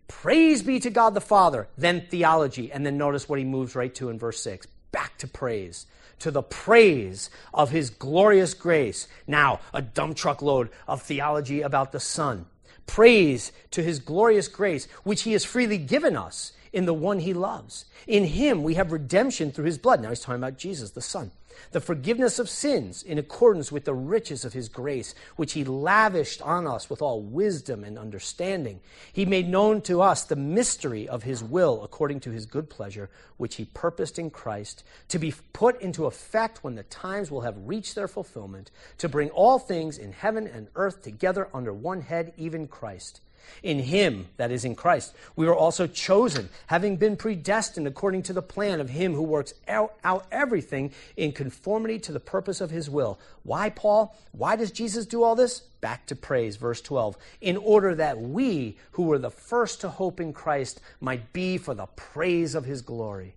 Praise 0.07 0.63
be 0.63 0.79
to 0.79 0.89
God 0.89 1.15
the 1.15 1.19
Father, 1.19 1.67
then 1.77 2.07
theology, 2.09 2.71
and 2.71 2.85
then 2.85 2.97
notice 2.97 3.27
what 3.27 3.39
he 3.39 3.45
moves 3.45 3.75
right 3.75 3.93
to 3.95 4.07
in 4.07 4.17
verse 4.17 4.41
6. 4.41 4.67
Back 4.93 5.17
to 5.17 5.27
praise 5.27 5.85
to 6.19 6.31
the 6.31 6.43
praise 6.43 7.29
of 7.53 7.71
his 7.71 7.89
glorious 7.89 8.53
grace. 8.53 9.07
Now, 9.27 9.59
a 9.73 9.81
dump 9.81 10.17
truck 10.17 10.41
load 10.41 10.69
of 10.87 11.01
theology 11.01 11.61
about 11.61 11.91
the 11.91 11.99
Son. 11.99 12.45
Praise 12.85 13.51
to 13.71 13.83
his 13.83 13.99
glorious 13.99 14.47
grace, 14.47 14.87
which 15.03 15.23
he 15.23 15.33
has 15.33 15.45
freely 15.45 15.77
given 15.77 16.15
us 16.15 16.53
in 16.73 16.85
the 16.85 16.93
one 16.93 17.19
he 17.19 17.33
loves. 17.33 17.85
In 18.07 18.25
him 18.25 18.63
we 18.63 18.75
have 18.75 18.91
redemption 18.91 19.51
through 19.51 19.65
his 19.65 19.77
blood. 19.77 20.01
Now 20.01 20.09
he's 20.09 20.21
talking 20.21 20.41
about 20.41 20.57
Jesus, 20.57 20.91
the 20.91 21.01
Son 21.01 21.31
the 21.71 21.81
forgiveness 21.81 22.39
of 22.39 22.49
sins 22.49 23.03
in 23.03 23.17
accordance 23.17 23.71
with 23.71 23.85
the 23.85 23.93
riches 23.93 24.45
of 24.45 24.53
his 24.53 24.69
grace, 24.69 25.13
which 25.35 25.53
he 25.53 25.63
lavished 25.63 26.41
on 26.41 26.67
us 26.67 26.89
with 26.89 27.01
all 27.01 27.21
wisdom 27.21 27.83
and 27.83 27.97
understanding. 27.97 28.79
He 29.11 29.25
made 29.25 29.47
known 29.47 29.81
to 29.83 30.01
us 30.01 30.23
the 30.23 30.35
mystery 30.35 31.07
of 31.07 31.23
his 31.23 31.43
will 31.43 31.83
according 31.83 32.21
to 32.21 32.31
his 32.31 32.45
good 32.45 32.69
pleasure, 32.69 33.09
which 33.37 33.55
he 33.55 33.65
purposed 33.65 34.19
in 34.19 34.29
Christ, 34.29 34.83
to 35.09 35.19
be 35.19 35.33
put 35.53 35.79
into 35.81 36.05
effect 36.05 36.63
when 36.63 36.75
the 36.75 36.83
times 36.83 37.31
will 37.31 37.41
have 37.41 37.67
reached 37.67 37.95
their 37.95 38.07
fulfillment, 38.07 38.71
to 38.97 39.09
bring 39.09 39.29
all 39.29 39.59
things 39.59 39.97
in 39.97 40.11
heaven 40.11 40.47
and 40.47 40.67
earth 40.75 41.03
together 41.03 41.49
under 41.53 41.73
one 41.73 42.01
head, 42.01 42.33
even 42.37 42.67
Christ 42.67 43.21
in 43.63 43.79
him, 43.79 44.27
that 44.37 44.51
is 44.51 44.65
in 44.65 44.75
Christ, 44.75 45.13
we 45.35 45.45
were 45.45 45.55
also 45.55 45.87
chosen, 45.87 46.49
having 46.67 46.97
been 46.97 47.15
predestined 47.15 47.87
according 47.87 48.23
to 48.23 48.33
the 48.33 48.41
plan 48.41 48.79
of 48.79 48.89
him 48.89 49.13
who 49.13 49.23
works 49.23 49.53
out, 49.67 49.95
out, 50.03 50.25
everything 50.31 50.91
in 51.17 51.31
conformity 51.31 51.99
to 51.99 52.11
the 52.11 52.19
purpose 52.19 52.61
of 52.61 52.71
his 52.71 52.89
will. 52.89 53.19
Why, 53.43 53.69
Paul? 53.69 54.15
Why 54.31 54.55
does 54.55 54.71
Jesus 54.71 55.05
do 55.05 55.23
all 55.23 55.35
this? 55.35 55.59
Back 55.81 56.05
to 56.07 56.15
praise, 56.15 56.57
verse 56.57 56.81
12. 56.81 57.17
In 57.41 57.57
order 57.57 57.95
that 57.95 58.19
we, 58.19 58.77
who 58.91 59.03
were 59.03 59.19
the 59.19 59.31
first 59.31 59.81
to 59.81 59.89
hope 59.89 60.19
in 60.19 60.33
Christ, 60.33 60.81
might 60.99 61.31
be 61.33 61.57
for 61.57 61.73
the 61.73 61.87
praise 61.87 62.55
of 62.55 62.65
his 62.65 62.81
glory. 62.81 63.35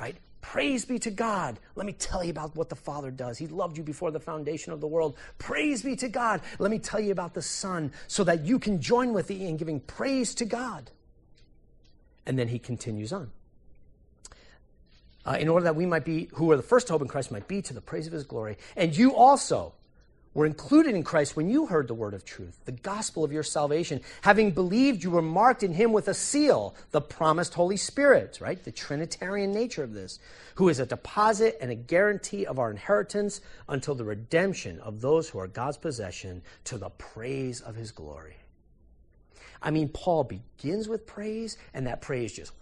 Right? 0.00 0.16
Praise 0.40 0.84
be 0.84 0.98
to 1.00 1.10
God. 1.10 1.58
Let 1.74 1.86
me 1.86 1.92
tell 1.92 2.24
you 2.24 2.30
about 2.30 2.56
what 2.56 2.68
the 2.68 2.76
Father 2.76 3.10
does. 3.10 3.38
He 3.38 3.46
loved 3.46 3.76
you 3.76 3.82
before 3.82 4.10
the 4.10 4.20
foundation 4.20 4.72
of 4.72 4.80
the 4.80 4.86
world. 4.86 5.16
Praise 5.38 5.82
be 5.82 5.96
to 5.96 6.08
God. 6.08 6.40
Let 6.58 6.70
me 6.70 6.78
tell 6.78 7.00
you 7.00 7.12
about 7.12 7.34
the 7.34 7.42
Son 7.42 7.92
so 8.08 8.24
that 8.24 8.44
you 8.46 8.58
can 8.58 8.80
join 8.80 9.12
with 9.12 9.28
me 9.28 9.46
in 9.46 9.56
giving 9.56 9.80
praise 9.80 10.34
to 10.36 10.44
God. 10.44 10.90
And 12.26 12.38
then 12.38 12.48
he 12.48 12.58
continues 12.58 13.12
on. 13.12 13.30
Uh, 15.26 15.36
in 15.38 15.48
order 15.48 15.64
that 15.64 15.76
we 15.76 15.84
might 15.84 16.04
be, 16.04 16.30
who 16.34 16.50
are 16.50 16.56
the 16.56 16.62
first 16.62 16.86
to 16.86 16.94
hope 16.94 17.02
in 17.02 17.08
Christ, 17.08 17.30
might 17.30 17.46
be 17.46 17.60
to 17.62 17.74
the 17.74 17.80
praise 17.80 18.06
of 18.06 18.12
his 18.12 18.24
glory. 18.24 18.56
And 18.76 18.96
you 18.96 19.14
also, 19.14 19.74
were 20.32 20.46
included 20.46 20.94
in 20.94 21.02
Christ 21.02 21.34
when 21.34 21.50
you 21.50 21.66
heard 21.66 21.88
the 21.88 21.94
word 21.94 22.14
of 22.14 22.24
truth, 22.24 22.60
the 22.64 22.72
gospel 22.72 23.24
of 23.24 23.32
your 23.32 23.42
salvation. 23.42 24.00
Having 24.22 24.52
believed, 24.52 25.02
you 25.02 25.10
were 25.10 25.22
marked 25.22 25.62
in 25.64 25.72
him 25.72 25.92
with 25.92 26.06
a 26.06 26.14
seal, 26.14 26.74
the 26.92 27.00
promised 27.00 27.54
Holy 27.54 27.76
Spirit, 27.76 28.38
right? 28.40 28.62
The 28.62 28.70
Trinitarian 28.70 29.52
nature 29.52 29.82
of 29.82 29.92
this, 29.92 30.20
who 30.54 30.68
is 30.68 30.78
a 30.78 30.86
deposit 30.86 31.58
and 31.60 31.70
a 31.70 31.74
guarantee 31.74 32.46
of 32.46 32.60
our 32.60 32.70
inheritance 32.70 33.40
until 33.68 33.96
the 33.96 34.04
redemption 34.04 34.78
of 34.80 35.00
those 35.00 35.28
who 35.28 35.40
are 35.40 35.48
God's 35.48 35.78
possession 35.78 36.42
to 36.64 36.78
the 36.78 36.90
praise 36.90 37.60
of 37.60 37.74
his 37.74 37.90
glory. 37.90 38.36
I 39.60 39.72
mean, 39.72 39.88
Paul 39.88 40.24
begins 40.24 40.88
with 40.88 41.06
praise, 41.06 41.56
and 41.74 41.86
that 41.88 42.00
praise 42.00 42.32
just, 42.32 42.52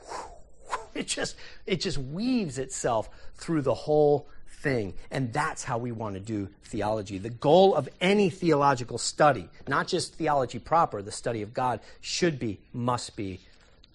it 0.94 1.06
just, 1.06 1.36
it 1.66 1.80
just 1.80 1.98
weaves 1.98 2.58
itself 2.58 3.10
through 3.36 3.62
the 3.62 3.74
whole 3.74 4.28
thing. 4.60 4.94
And 5.10 5.32
that's 5.32 5.64
how 5.64 5.78
we 5.78 5.92
want 5.92 6.14
to 6.14 6.20
do 6.20 6.48
theology. 6.64 7.18
The 7.18 7.30
goal 7.30 7.74
of 7.74 7.88
any 8.00 8.30
theological 8.30 8.98
study, 8.98 9.48
not 9.66 9.88
just 9.88 10.14
theology 10.14 10.58
proper, 10.58 11.02
the 11.02 11.12
study 11.12 11.42
of 11.42 11.54
God, 11.54 11.80
should 12.00 12.38
be, 12.38 12.60
must 12.72 13.16
be 13.16 13.40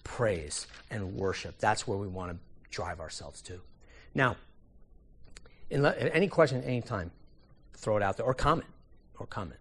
praise 0.04 0.66
and 0.90 1.16
worship. 1.16 1.58
That's 1.58 1.86
where 1.86 1.98
we 1.98 2.08
want 2.08 2.32
to 2.32 2.38
drive 2.70 3.00
ourselves 3.00 3.42
to. 3.42 3.60
Now, 4.14 4.36
in 5.70 5.84
any 5.84 6.28
question 6.28 6.58
at 6.58 6.64
any 6.64 6.82
time, 6.82 7.10
throw 7.74 7.96
it 7.96 8.02
out 8.02 8.16
there 8.16 8.26
or 8.26 8.34
comment 8.34 8.68
or 9.18 9.26
comment. 9.26 9.60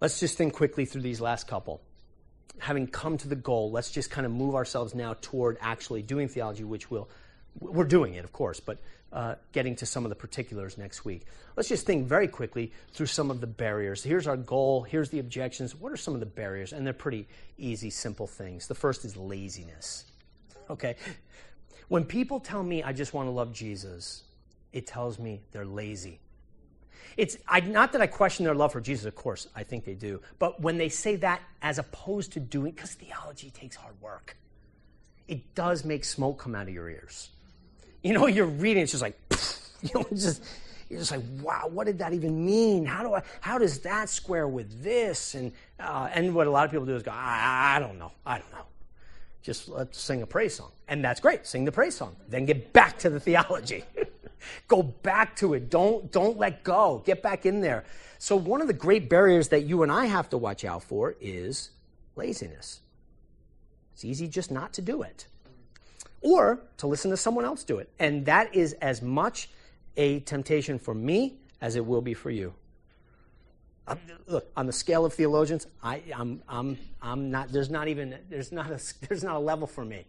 Let's 0.00 0.20
just 0.20 0.36
think 0.36 0.52
quickly 0.52 0.84
through 0.84 1.02
these 1.02 1.20
last 1.20 1.46
couple. 1.46 1.80
Having 2.58 2.88
come 2.88 3.16
to 3.18 3.28
the 3.28 3.36
goal, 3.36 3.70
let's 3.70 3.90
just 3.90 4.10
kind 4.10 4.26
of 4.26 4.32
move 4.32 4.54
ourselves 4.54 4.94
now 4.94 5.14
toward 5.20 5.56
actually 5.60 6.02
doing 6.02 6.28
theology, 6.28 6.64
which 6.64 6.90
will 6.90 7.08
We're 7.60 7.84
doing 7.84 8.14
it, 8.14 8.24
of 8.24 8.32
course, 8.32 8.60
but 8.60 8.78
uh, 9.12 9.34
getting 9.52 9.76
to 9.76 9.86
some 9.86 10.04
of 10.04 10.08
the 10.08 10.14
particulars 10.14 10.78
next 10.78 11.04
week. 11.04 11.26
Let's 11.56 11.68
just 11.68 11.84
think 11.86 12.06
very 12.06 12.28
quickly 12.28 12.72
through 12.92 13.06
some 13.06 13.30
of 13.30 13.40
the 13.40 13.46
barriers. 13.46 14.02
Here's 14.02 14.26
our 14.26 14.36
goal, 14.36 14.82
here's 14.82 15.10
the 15.10 15.18
objections. 15.18 15.74
What 15.74 15.92
are 15.92 15.96
some 15.96 16.14
of 16.14 16.20
the 16.20 16.26
barriers? 16.26 16.72
And 16.72 16.86
they're 16.86 16.94
pretty 16.94 17.28
easy, 17.58 17.90
simple 17.90 18.26
things. 18.26 18.66
The 18.66 18.74
first 18.74 19.04
is 19.04 19.16
laziness. 19.16 20.06
Okay? 20.70 20.96
When 21.88 22.04
people 22.04 22.40
tell 22.40 22.62
me 22.62 22.82
I 22.82 22.92
just 22.92 23.12
want 23.12 23.26
to 23.26 23.32
love 23.32 23.52
Jesus, 23.52 24.22
it 24.72 24.86
tells 24.86 25.18
me 25.18 25.42
they're 25.52 25.66
lazy. 25.66 26.20
It's 27.18 27.36
I, 27.46 27.60
not 27.60 27.92
that 27.92 28.00
I 28.00 28.06
question 28.06 28.46
their 28.46 28.54
love 28.54 28.72
for 28.72 28.80
Jesus, 28.80 29.04
of 29.04 29.14
course, 29.14 29.46
I 29.54 29.64
think 29.64 29.84
they 29.84 29.94
do. 29.94 30.22
But 30.38 30.62
when 30.62 30.78
they 30.78 30.88
say 30.88 31.16
that 31.16 31.42
as 31.60 31.78
opposed 31.78 32.32
to 32.32 32.40
doing, 32.40 32.72
because 32.72 32.94
theology 32.94 33.50
takes 33.50 33.76
hard 33.76 34.00
work, 34.00 34.38
it 35.28 35.54
does 35.54 35.84
make 35.84 36.04
smoke 36.04 36.38
come 36.38 36.54
out 36.54 36.68
of 36.68 36.74
your 36.74 36.88
ears. 36.88 37.28
You 38.02 38.12
know, 38.14 38.26
you're 38.26 38.46
reading, 38.46 38.82
it's 38.82 38.92
just 38.92 39.02
like, 39.02 39.18
you 39.82 39.90
know, 39.94 40.06
just, 40.14 40.42
you're 40.88 40.98
just 40.98 41.12
like, 41.12 41.22
wow, 41.40 41.68
what 41.70 41.86
did 41.86 41.98
that 41.98 42.12
even 42.12 42.44
mean? 42.44 42.84
How 42.84 43.02
do 43.02 43.14
I, 43.14 43.22
how 43.40 43.58
does 43.58 43.78
that 43.80 44.08
square 44.08 44.48
with 44.48 44.82
this? 44.82 45.34
And, 45.34 45.52
uh, 45.78 46.08
and 46.12 46.34
what 46.34 46.46
a 46.46 46.50
lot 46.50 46.64
of 46.64 46.70
people 46.70 46.84
do 46.84 46.96
is 46.96 47.02
go, 47.02 47.12
I, 47.12 47.76
I 47.76 47.78
don't 47.78 47.98
know, 47.98 48.12
I 48.26 48.38
don't 48.38 48.52
know. 48.52 48.66
Just 49.42 49.68
let's 49.68 49.98
sing 49.98 50.22
a 50.22 50.26
praise 50.26 50.54
song. 50.54 50.70
And 50.88 51.04
that's 51.04 51.20
great. 51.20 51.46
Sing 51.46 51.64
the 51.64 51.72
praise 51.72 51.96
song. 51.96 52.14
Then 52.28 52.44
get 52.44 52.72
back 52.72 52.98
to 53.00 53.10
the 53.10 53.18
theology. 53.18 53.84
go 54.68 54.82
back 54.82 55.34
to 55.36 55.54
it. 55.54 55.70
Don't, 55.70 56.12
don't 56.12 56.38
let 56.38 56.62
go. 56.62 57.02
Get 57.04 57.22
back 57.22 57.46
in 57.46 57.60
there. 57.60 57.84
So 58.18 58.36
one 58.36 58.60
of 58.60 58.68
the 58.68 58.72
great 58.72 59.08
barriers 59.08 59.48
that 59.48 59.64
you 59.64 59.82
and 59.82 59.90
I 59.90 60.06
have 60.06 60.28
to 60.30 60.38
watch 60.38 60.64
out 60.64 60.84
for 60.84 61.16
is 61.20 61.70
laziness. 62.14 62.80
It's 63.94 64.04
easy 64.04 64.28
just 64.28 64.50
not 64.50 64.72
to 64.74 64.82
do 64.82 65.02
it 65.02 65.26
or 66.22 66.60
to 66.78 66.86
listen 66.86 67.10
to 67.10 67.16
someone 67.16 67.44
else 67.44 67.64
do 67.64 67.78
it. 67.78 67.90
And 67.98 68.24
that 68.26 68.54
is 68.54 68.72
as 68.74 69.02
much 69.02 69.50
a 69.96 70.20
temptation 70.20 70.78
for 70.78 70.94
me 70.94 71.36
as 71.60 71.76
it 71.76 71.84
will 71.84 72.00
be 72.00 72.14
for 72.14 72.30
you. 72.30 72.54
I'm, 73.86 73.98
look, 74.26 74.50
on 74.56 74.66
the 74.66 74.72
scale 74.72 75.04
of 75.04 75.12
theologians, 75.12 75.66
I, 75.82 76.02
I'm, 76.14 76.42
I'm, 76.48 76.78
I'm 77.00 77.30
not, 77.30 77.50
there's 77.50 77.70
not 77.70 77.88
even, 77.88 78.16
there's 78.30 78.52
not, 78.52 78.70
a, 78.70 78.80
there's 79.08 79.24
not 79.24 79.36
a 79.36 79.40
level 79.40 79.66
for 79.66 79.84
me. 79.84 80.06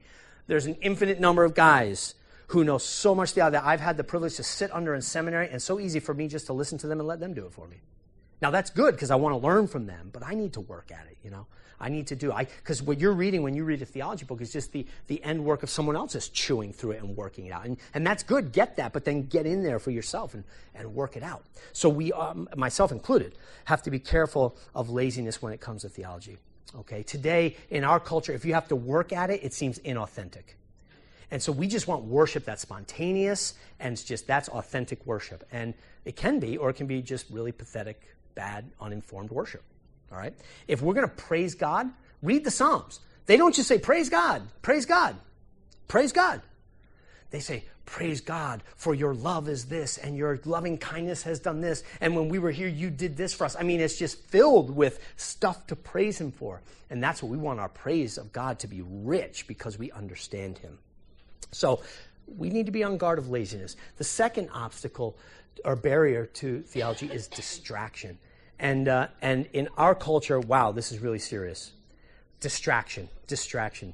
There's 0.48 0.66
an 0.66 0.76
infinite 0.82 1.20
number 1.20 1.44
of 1.44 1.54
guys 1.56 2.16
who 2.48 2.64
know 2.64 2.78
so 2.78 3.16
much 3.16 3.32
theology 3.32 3.54
that 3.54 3.64
I've 3.64 3.80
had 3.80 3.98
the 3.98 4.04
privilege 4.04 4.36
to 4.36 4.44
sit 4.44 4.72
under 4.74 4.94
in 4.94 5.02
seminary, 5.02 5.50
and 5.50 5.62
so 5.62 5.80
easy 5.80 6.00
for 6.00 6.14
me 6.14 6.28
just 6.28 6.46
to 6.48 6.54
listen 6.54 6.78
to 6.80 6.88
them 6.88 7.00
and 7.00 7.08
let 7.08 7.20
them 7.20 7.34
do 7.34 7.46
it 7.46 7.54
for 7.54 7.68
me. 7.68 7.78
Now 8.44 8.52
that's 8.52 8.70
good 8.70 8.94
because 8.94 9.10
I 9.10 9.16
want 9.16 9.32
to 9.32 9.38
learn 9.38 9.68
from 9.68 9.86
them, 9.86 10.10
but 10.12 10.22
I 10.22 10.34
need 10.34 10.52
to 10.54 10.60
work 10.60 10.92
at 10.92 11.08
it, 11.10 11.18
you 11.24 11.32
know. 11.32 11.48
I 11.80 11.88
need 11.88 12.08
to 12.08 12.16
do. 12.18 12.34
I 12.34 12.44
because 12.44 12.84
what 12.84 13.00
you're 13.00 13.14
reading 13.14 13.42
when 13.42 13.56
you 13.56 13.64
read 13.64 13.82
a 13.82 13.86
theology 13.86 14.26
book 14.26 14.42
is 14.42 14.52
just 14.52 14.74
the 14.74 14.86
the 15.08 15.24
end 15.24 15.46
work 15.46 15.64
of 15.64 15.70
someone 15.70 15.96
else 15.96 16.14
is 16.14 16.28
chewing 16.28 16.74
through 16.74 16.92
it 16.92 17.02
and 17.02 17.16
working 17.16 17.46
it 17.46 17.54
out, 17.54 17.66
and 17.66 17.78
and 17.94 18.06
that's 18.06 18.22
good. 18.22 18.52
Get 18.52 18.76
that, 18.76 18.92
but 18.92 19.06
then 19.06 19.28
get 19.28 19.46
in 19.46 19.64
there 19.64 19.80
for 19.80 19.92
yourself 19.92 20.34
and 20.34 20.44
and 20.76 20.94
work 20.94 21.16
it 21.16 21.24
out. 21.24 21.44
So 21.72 21.88
we, 21.88 22.12
um, 22.12 22.50
myself 22.58 22.92
included, 22.92 23.36
have 23.64 23.82
to 23.84 23.92
be 23.92 23.98
careful 24.00 24.58
of 24.76 24.90
laziness 24.90 25.42
when 25.42 25.54
it 25.54 25.62
comes 25.62 25.84
to 25.84 25.90
theology. 25.90 26.38
Okay, 26.80 27.02
today 27.02 27.56
in 27.70 27.86
our 27.86 28.00
culture, 28.00 28.34
if 28.34 28.44
you 28.44 28.54
have 28.56 28.68
to 28.68 28.76
work 28.76 29.14
at 29.14 29.30
it, 29.30 29.42
it 29.42 29.54
seems 29.54 29.80
inauthentic. 29.80 30.56
And 31.32 31.42
so 31.42 31.54
we 31.54 31.68
just 31.68 31.88
want 31.88 32.04
worship 32.04 32.44
that's 32.44 32.62
spontaneous 32.62 33.54
and 33.80 33.94
it's 33.94 34.04
just 34.04 34.28
that's 34.28 34.50
authentic 34.50 35.06
worship. 35.06 35.44
And 35.52 35.74
it 36.06 36.16
can 36.16 36.40
be, 36.40 36.58
or 36.58 36.70
it 36.70 36.74
can 36.74 36.88
be 36.88 37.02
just 37.02 37.26
really 37.32 37.52
pathetic, 37.52 38.14
bad, 38.36 38.70
uninformed 38.80 39.32
worship. 39.32 39.64
All 40.12 40.18
right? 40.18 40.34
If 40.68 40.82
we're 40.82 40.94
going 40.94 41.08
to 41.08 41.16
praise 41.16 41.56
God, 41.56 41.90
read 42.22 42.44
the 42.44 42.52
Psalms. 42.52 43.00
They 43.26 43.38
don't 43.38 43.56
just 43.56 43.68
say, 43.68 43.80
Praise 43.80 44.10
God, 44.10 44.44
praise 44.62 44.86
God, 44.86 45.16
praise 45.88 46.12
God. 46.12 46.42
They 47.32 47.40
say, 47.40 47.64
Praise 47.86 48.22
God, 48.22 48.64
for 48.76 48.96
your 48.96 49.14
love 49.14 49.50
is 49.50 49.66
this, 49.66 49.98
and 49.98 50.16
your 50.16 50.40
loving 50.46 50.78
kindness 50.78 51.24
has 51.24 51.40
done 51.40 51.60
this. 51.60 51.84
And 52.00 52.16
when 52.16 52.30
we 52.30 52.40
were 52.40 52.52
here, 52.52 52.68
you 52.68 52.90
did 52.90 53.18
this 53.18 53.34
for 53.34 53.44
us. 53.44 53.58
I 53.60 53.64
mean, 53.64 53.82
it's 53.82 53.98
just 53.98 54.20
filled 54.28 54.74
with 54.74 55.00
stuff 55.18 55.68
to 55.68 55.76
praise 55.76 56.20
Him 56.20 56.32
for. 56.32 56.62
And 56.90 57.04
that's 57.04 57.22
what 57.22 57.30
we 57.30 57.38
want 57.38 57.60
our 57.60 57.70
praise 57.70 58.18
of 58.18 58.32
God 58.32 58.60
to 58.60 58.68
be 58.68 58.82
rich 58.82 59.48
because 59.48 59.78
we 59.78 59.92
understand 59.92 60.58
Him. 60.58 60.80
So 61.52 61.82
we 62.26 62.50
need 62.50 62.68
to 62.68 62.72
be 62.72 62.84
on 62.84 62.98
guard 62.98 63.20
of 63.20 63.30
laziness. 63.30 63.76
The 63.98 64.04
second 64.04 64.50
obstacle 64.54 65.18
or 65.66 65.76
barrier 65.76 66.26
to 66.26 66.62
theology 66.62 67.08
is 67.08 67.28
distraction. 67.28 68.18
And, 68.60 68.88
uh, 68.88 69.08
and 69.22 69.48
in 69.54 69.70
our 69.78 69.96
culture, 69.96 70.40
wow, 70.40 70.72
this 70.72 70.92
is 70.92 71.00
really 71.00 71.20
serious. 71.20 71.72
Distraction, 72.40 73.10
distraction, 73.28 73.94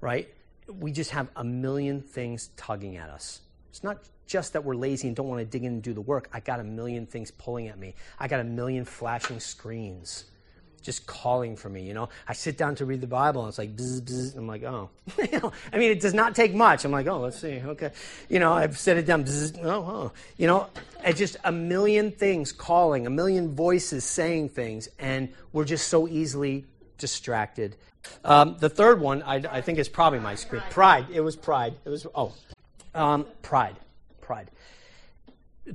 right? 0.00 0.28
We 0.68 0.92
just 0.92 1.10
have 1.10 1.28
a 1.36 1.44
million 1.44 2.00
things 2.00 2.50
tugging 2.56 2.96
at 2.96 3.10
us. 3.10 3.40
It's 3.70 3.82
not 3.82 3.98
just 4.26 4.52
that 4.54 4.64
we're 4.64 4.76
lazy 4.76 5.08
and 5.08 5.16
don't 5.16 5.28
want 5.28 5.40
to 5.40 5.44
dig 5.44 5.64
in 5.64 5.74
and 5.74 5.82
do 5.82 5.92
the 5.92 6.00
work. 6.00 6.28
I 6.32 6.40
got 6.40 6.60
a 6.60 6.64
million 6.64 7.06
things 7.06 7.30
pulling 7.30 7.68
at 7.68 7.78
me. 7.78 7.94
I 8.18 8.28
got 8.28 8.40
a 8.40 8.44
million 8.44 8.84
flashing 8.84 9.40
screens 9.40 10.24
just 10.84 11.06
calling 11.06 11.56
for 11.56 11.68
me. 11.68 11.82
You 11.82 11.94
know, 11.94 12.08
I 12.28 12.34
sit 12.34 12.56
down 12.56 12.74
to 12.76 12.84
read 12.84 13.00
the 13.00 13.06
Bible 13.06 13.40
and 13.42 13.48
it's 13.48 13.58
like, 13.58 13.74
bzz, 13.74 14.02
bzz. 14.02 14.36
I'm 14.36 14.46
like, 14.46 14.62
oh, 14.62 14.90
you 15.18 15.40
know, 15.40 15.52
I 15.72 15.78
mean, 15.78 15.90
it 15.90 16.00
does 16.00 16.14
not 16.14 16.34
take 16.34 16.54
much. 16.54 16.84
I'm 16.84 16.92
like, 16.92 17.06
oh, 17.06 17.20
let's 17.20 17.40
see, 17.40 17.60
okay, 17.64 17.90
you 18.28 18.38
know, 18.38 18.52
I've 18.52 18.78
set 18.78 18.96
it 18.96 19.06
down, 19.06 19.24
bzz, 19.24 19.58
oh, 19.64 19.70
oh, 19.70 20.12
you 20.36 20.46
know, 20.46 20.68
it's 21.02 21.18
just 21.18 21.36
a 21.44 21.50
million 21.50 22.12
things 22.12 22.52
calling, 22.52 23.06
a 23.06 23.10
million 23.10 23.54
voices 23.54 24.04
saying 24.04 24.50
things, 24.50 24.88
and 24.98 25.30
we're 25.52 25.64
just 25.64 25.88
so 25.88 26.06
easily 26.06 26.66
distracted. 26.98 27.76
Um, 28.24 28.56
the 28.60 28.68
third 28.68 29.00
one, 29.00 29.22
I, 29.22 29.36
I, 29.50 29.60
think, 29.62 29.78
is 29.78 29.88
probably 29.88 30.20
my 30.20 30.34
script. 30.34 30.70
Pride. 30.70 31.06
It 31.10 31.22
was 31.22 31.36
pride. 31.36 31.74
It 31.86 31.88
was 31.88 32.06
oh, 32.14 32.34
um, 32.94 33.26
pride, 33.40 33.76
pride. 34.20 34.50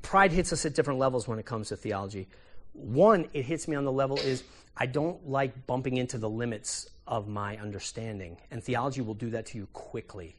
Pride 0.04 0.32
hits 0.32 0.54
us 0.54 0.66
at 0.66 0.76
different 0.76 1.00
levels 1.00 1.28
when 1.28 1.40
it 1.40 1.48
comes 1.48 1.70
to 1.70 1.76
theology. 1.76 2.28
One, 2.74 3.28
it 3.34 3.46
hits 3.46 3.68
me 3.68 3.76
on 3.76 3.84
the 3.84 3.92
level 3.92 4.18
is 4.18 4.44
I 4.80 4.86
don't 4.86 5.28
like 5.28 5.68
bumping 5.68 5.98
into 5.98 6.18
the 6.18 6.30
limits 6.30 6.90
of 7.06 7.28
my 7.28 7.58
understanding. 7.58 8.38
And 8.50 8.64
theology 8.64 9.02
will 9.02 9.14
do 9.14 9.30
that 9.32 9.46
to 9.48 9.58
you 9.58 9.68
quickly. 9.74 10.38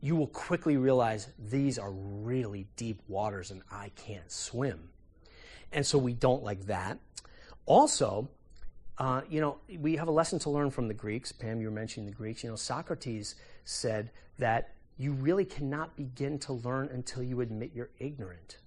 You 0.00 0.16
will 0.16 0.26
quickly 0.26 0.76
realize 0.76 1.28
these 1.38 1.78
are 1.78 1.92
really 1.92 2.66
deep 2.74 3.00
waters 3.06 3.52
and 3.52 3.62
I 3.70 3.92
can't 3.94 4.30
swim. 4.30 4.88
And 5.70 5.86
so 5.86 5.98
we 5.98 6.14
don't 6.14 6.42
like 6.42 6.66
that. 6.66 6.98
Also, 7.64 8.28
uh, 8.98 9.20
you 9.30 9.40
know, 9.40 9.58
we 9.78 9.94
have 9.96 10.08
a 10.08 10.12
lesson 10.12 10.40
to 10.40 10.50
learn 10.50 10.70
from 10.70 10.88
the 10.88 10.94
Greeks. 10.94 11.30
Pam, 11.30 11.60
you 11.60 11.68
were 11.68 11.74
mentioning 11.74 12.06
the 12.06 12.16
Greeks. 12.16 12.42
You 12.42 12.50
know, 12.50 12.56
Socrates 12.56 13.36
said 13.64 14.10
that 14.38 14.74
you 14.98 15.12
really 15.12 15.44
cannot 15.44 15.96
begin 15.96 16.38
to 16.40 16.54
learn 16.54 16.88
until 16.92 17.22
you 17.22 17.40
admit 17.40 17.70
you're 17.72 17.90
ignorant. 18.00 18.58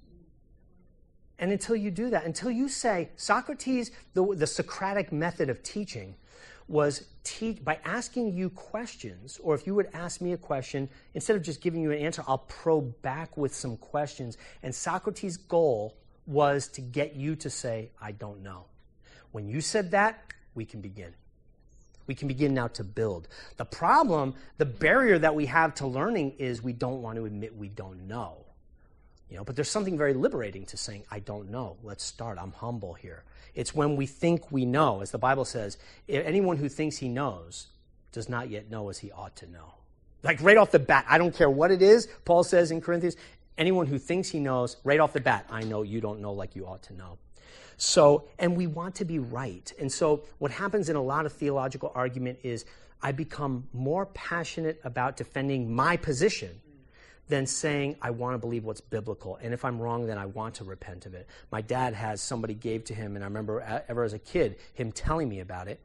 And 1.38 1.52
until 1.52 1.76
you 1.76 1.92
do 1.92 2.10
that, 2.12 2.26
until 2.26 2.50
you 2.50 2.70
say, 2.70 3.10
Socrates, 3.18 3.92
the, 4.14 4.36
the 4.36 4.48
Socratic 4.48 5.12
method 5.12 5.50
of 5.50 5.62
teaching 5.64 6.16
was 6.68 7.06
teach 7.24 7.64
by 7.64 7.78
asking 7.86 8.36
you 8.36 8.50
questions, 8.50 9.40
or 9.44 9.54
if 9.54 9.68
you 9.68 9.76
would 9.76 9.90
ask 9.94 10.22
me 10.22 10.34
a 10.34 10.38
question, 10.38 10.90
instead 11.14 11.36
of 11.36 11.44
just 11.44 11.62
giving 11.62 11.82
you 11.82 11.92
an 11.92 12.00
answer, 12.00 12.24
I'll 12.28 12.40
probe 12.40 13.02
back 13.02 13.38
with 13.38 13.54
some 13.54 13.78
questions. 13.78 14.38
And 14.64 14.74
Socrates' 14.74 15.38
goal 15.38 15.96
was 16.26 16.68
to 16.70 16.82
get 16.82 17.16
you 17.16 17.36
to 17.36 17.50
say, 17.50 17.92
I 18.02 18.14
don't 18.14 18.42
know. 18.42 18.66
When 19.32 19.48
you 19.48 19.62
said 19.62 19.92
that, 19.92 20.34
we 20.56 20.66
can 20.66 20.82
begin. 20.82 21.14
We 22.08 22.16
can 22.16 22.28
begin 22.28 22.54
now 22.54 22.68
to 22.70 22.84
build. 22.84 23.28
The 23.58 23.66
problem, 23.66 24.36
the 24.58 24.66
barrier 24.66 25.20
that 25.20 25.36
we 25.36 25.46
have 25.48 25.76
to 25.76 25.88
learning 25.88 26.36
is 26.38 26.62
we 26.62 26.74
don't 26.74 27.02
want 27.02 27.18
to 27.18 27.26
admit 27.26 27.56
we 27.56 27.68
don't 27.68 28.08
know. 28.08 28.45
You 29.30 29.38
know, 29.38 29.44
but 29.44 29.56
there's 29.56 29.70
something 29.70 29.98
very 29.98 30.14
liberating 30.14 30.66
to 30.68 30.78
saying, 30.78 31.04
I 31.10 31.20
don't 31.20 31.50
know. 31.50 31.78
Let's 31.84 32.04
start. 32.04 32.38
I'm 32.40 32.52
humble 32.52 32.94
here. 32.94 33.24
It's 33.56 33.74
when 33.74 33.96
we 33.96 34.06
think 34.06 34.52
we 34.52 34.66
know, 34.66 35.02
as 35.02 35.12
the 35.12 35.18
Bible 35.18 35.46
says, 35.46 35.78
anyone 36.08 36.58
who 36.58 36.70
thinks 36.70 36.98
he 36.98 37.10
knows 37.10 37.68
does 38.12 38.30
not 38.30 38.50
yet 38.50 38.70
know 38.70 38.90
as 38.90 39.00
he 39.00 39.12
ought 39.12 39.36
to 39.38 39.52
know. 39.52 39.74
Like 40.24 40.42
right 40.42 40.58
off 40.58 40.72
the 40.72 40.80
bat, 40.80 41.06
I 41.08 41.18
don't 41.18 41.36
care 41.36 41.50
what 41.50 41.72
it 41.72 41.82
is, 41.82 42.08
Paul 42.26 42.44
says 42.44 42.72
in 42.72 42.82
Corinthians, 42.82 43.16
anyone 43.58 43.88
who 43.88 43.98
thinks 43.98 44.30
he 44.30 44.40
knows, 44.40 44.78
right 44.84 45.00
off 45.00 45.14
the 45.14 45.22
bat, 45.22 45.48
I 45.50 45.64
know 45.64 45.82
you 45.82 46.02
don't 46.02 46.20
know 46.20 46.34
like 46.34 46.56
you 46.56 46.66
ought 46.66 46.84
to 46.84 46.94
know. 46.94 47.18
So, 47.78 48.28
and 48.40 48.56
we 48.56 48.68
want 48.68 48.96
to 48.96 49.06
be 49.06 49.20
right. 49.20 49.72
And 49.80 49.92
so, 49.92 50.24
what 50.38 50.52
happens 50.52 50.90
in 50.90 50.96
a 50.96 51.02
lot 51.02 51.26
of 51.26 51.34
theological 51.34 51.92
argument 51.94 52.40
is 52.44 52.66
I 53.02 53.12
become 53.12 53.68
more 53.74 54.06
passionate 54.08 54.80
about 54.84 55.18
defending 55.18 55.74
my 55.74 55.98
position 55.98 56.62
than 57.28 57.46
saying, 57.46 57.96
I 58.02 58.12
want 58.12 58.36
to 58.36 58.38
believe 58.38 58.64
what's 58.64 58.82
biblical. 58.82 59.38
And 59.42 59.54
if 59.54 59.66
I'm 59.66 59.80
wrong, 59.80 60.06
then 60.06 60.18
I 60.18 60.26
want 60.26 60.56
to 60.56 60.64
repent 60.64 61.06
of 61.06 61.14
it. 61.14 61.28
My 61.52 61.62
dad 61.62 61.94
has 61.94 62.22
somebody 62.22 62.54
gave 62.54 62.84
to 62.86 62.94
him, 62.94 63.16
and 63.16 63.24
I 63.24 63.28
remember 63.28 63.84
ever 63.88 64.04
as 64.04 64.14
a 64.14 64.20
kid, 64.20 64.58
him 64.74 64.92
telling 64.92 65.28
me 65.28 65.40
about 65.40 65.68
it 65.68 65.82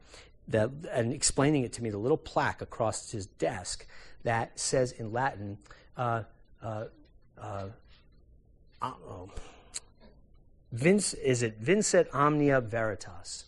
that, 0.49 0.69
and 0.91 1.11
explaining 1.11 1.63
it 1.63 1.73
to 1.73 1.83
me, 1.83 1.89
the 1.89 1.97
little 1.97 2.17
plaque 2.17 2.61
across 2.61 3.11
his 3.11 3.25
desk 3.25 3.87
that 4.23 4.59
says 4.59 4.91
in 4.91 5.11
Latin, 5.11 5.57
uh, 5.97 6.23
uh, 6.61 6.85
uh, 7.37 7.65
oh, 8.81 9.29
Vince, 10.71 11.13
is 11.15 11.41
it 11.41 11.57
vincit 11.59 12.07
omnia 12.13 12.61
veritas? 12.61 13.45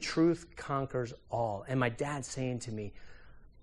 Truth 0.00 0.46
conquers 0.56 1.12
all. 1.30 1.64
And 1.68 1.78
my 1.78 1.88
dad 1.88 2.24
saying 2.24 2.60
to 2.60 2.72
me, 2.72 2.92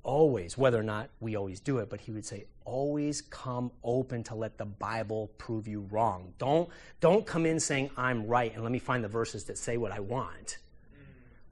always, 0.03 0.57
whether 0.57 0.80
or 0.80 0.84
not 0.84 1.09
we 1.19 1.35
always 1.35 1.59
do 1.59 1.80
it, 1.80 1.89
but 1.89 2.01
he 2.01 2.11
would 2.11 2.26
say, 2.26 2.45
always 2.65 3.21
come 3.21 3.71
open 3.84 4.23
to 4.23 4.35
let 4.35 4.57
the 4.57 4.65
Bible 4.65 5.30
prove 5.38 5.67
you 5.67 5.88
wrong. 5.91 6.34
Don't, 6.38 6.69
don't 6.99 7.26
come 7.26 7.45
in 7.45 7.59
saying, 7.59 7.89
I'm 7.97 8.27
right, 8.27 8.53
and 8.53 8.63
let 8.63 8.71
me 8.71 8.80
find 8.80 9.03
the 9.03 9.09
verses 9.09 9.45
that 9.45 9.57
say 9.57 9.77
what 9.77 9.91
I 9.91 9.99
want. 9.99 10.57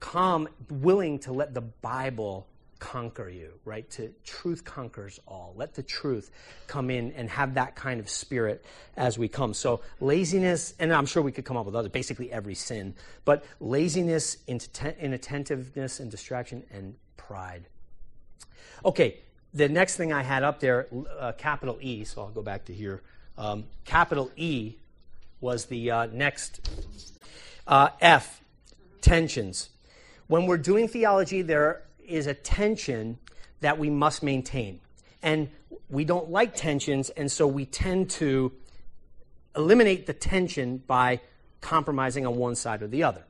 Come 0.00 0.48
willing 0.70 1.18
to 1.20 1.32
let 1.32 1.54
the 1.54 1.60
Bible 1.60 2.46
conquer 2.78 3.28
you, 3.28 3.50
right? 3.64 3.88
To 3.90 4.12
truth 4.24 4.64
conquers 4.64 5.18
all. 5.26 5.52
Let 5.56 5.74
the 5.74 5.82
truth 5.82 6.30
come 6.68 6.90
in 6.90 7.12
and 7.12 7.28
have 7.30 7.54
that 7.54 7.74
kind 7.74 7.98
of 7.98 8.08
spirit 8.08 8.64
as 8.96 9.18
we 9.18 9.28
come. 9.28 9.54
So 9.54 9.80
laziness, 10.00 10.74
and 10.78 10.92
I'm 10.92 11.06
sure 11.06 11.22
we 11.22 11.32
could 11.32 11.44
come 11.44 11.56
up 11.56 11.66
with 11.66 11.74
others, 11.74 11.90
basically 11.90 12.30
every 12.30 12.54
sin, 12.54 12.94
but 13.24 13.44
laziness, 13.60 14.36
inattentiveness, 14.46 15.98
and 16.00 16.10
distraction, 16.10 16.62
and 16.70 16.94
pride. 17.16 17.66
Okay, 18.84 19.18
the 19.52 19.68
next 19.68 19.96
thing 19.96 20.12
I 20.12 20.22
had 20.22 20.42
up 20.42 20.60
there, 20.60 20.86
uh, 21.18 21.32
capital 21.32 21.78
E, 21.80 22.04
so 22.04 22.22
I'll 22.22 22.30
go 22.30 22.42
back 22.42 22.66
to 22.66 22.72
here. 22.72 23.02
Um, 23.36 23.64
capital 23.84 24.30
E 24.36 24.74
was 25.40 25.66
the 25.66 25.90
uh, 25.90 26.06
next. 26.06 26.68
Uh, 27.66 27.90
F, 28.00 28.40
tensions. 29.00 29.70
When 30.26 30.46
we're 30.46 30.58
doing 30.58 30.88
theology, 30.88 31.42
there 31.42 31.82
is 32.06 32.26
a 32.26 32.34
tension 32.34 33.18
that 33.60 33.78
we 33.78 33.90
must 33.90 34.22
maintain. 34.22 34.80
And 35.22 35.50
we 35.90 36.04
don't 36.04 36.30
like 36.30 36.54
tensions, 36.54 37.10
and 37.10 37.30
so 37.30 37.46
we 37.46 37.66
tend 37.66 38.10
to 38.10 38.52
eliminate 39.56 40.06
the 40.06 40.12
tension 40.12 40.82
by 40.86 41.20
compromising 41.60 42.26
on 42.26 42.36
one 42.36 42.54
side 42.54 42.82
or 42.82 42.86
the 42.86 43.02
other. 43.02 43.24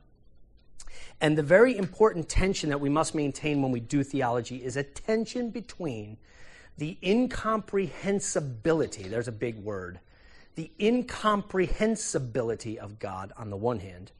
And 1.21 1.37
the 1.37 1.43
very 1.43 1.77
important 1.77 2.29
tension 2.29 2.69
that 2.69 2.79
we 2.79 2.89
must 2.89 3.13
maintain 3.13 3.61
when 3.61 3.71
we 3.71 3.79
do 3.79 4.03
theology 4.03 4.63
is 4.63 4.77
a 4.77 4.83
tension 4.83 5.49
between 5.49 6.17
the 6.77 6.97
incomprehensibility, 7.03 9.09
there's 9.09 9.27
a 9.27 9.33
big 9.33 9.57
word, 9.57 9.99
the 10.55 10.71
incomprehensibility 10.79 12.79
of 12.79 12.99
God 12.99 13.33
on 13.37 13.49
the 13.49 13.57
one 13.57 13.79
hand, 13.79 14.11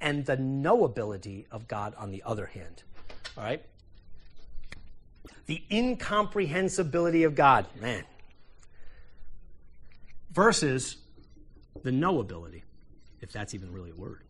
and 0.00 0.24
the 0.24 0.36
knowability 0.36 1.46
of 1.50 1.66
God 1.66 1.94
on 1.96 2.12
the 2.12 2.22
other 2.24 2.46
hand. 2.46 2.84
All 3.36 3.44
right? 3.44 3.64
The 5.46 5.62
incomprehensibility 5.70 7.24
of 7.24 7.34
God, 7.34 7.66
man, 7.80 8.04
versus 10.32 10.96
the 11.82 11.90
knowability, 11.90 12.62
if 13.20 13.32
that's 13.32 13.54
even 13.54 13.72
really 13.72 13.90
a 13.90 13.94
word. 13.94 14.22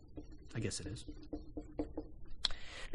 I 0.55 0.59
guess 0.59 0.79
it 0.79 0.87
is. 0.87 1.05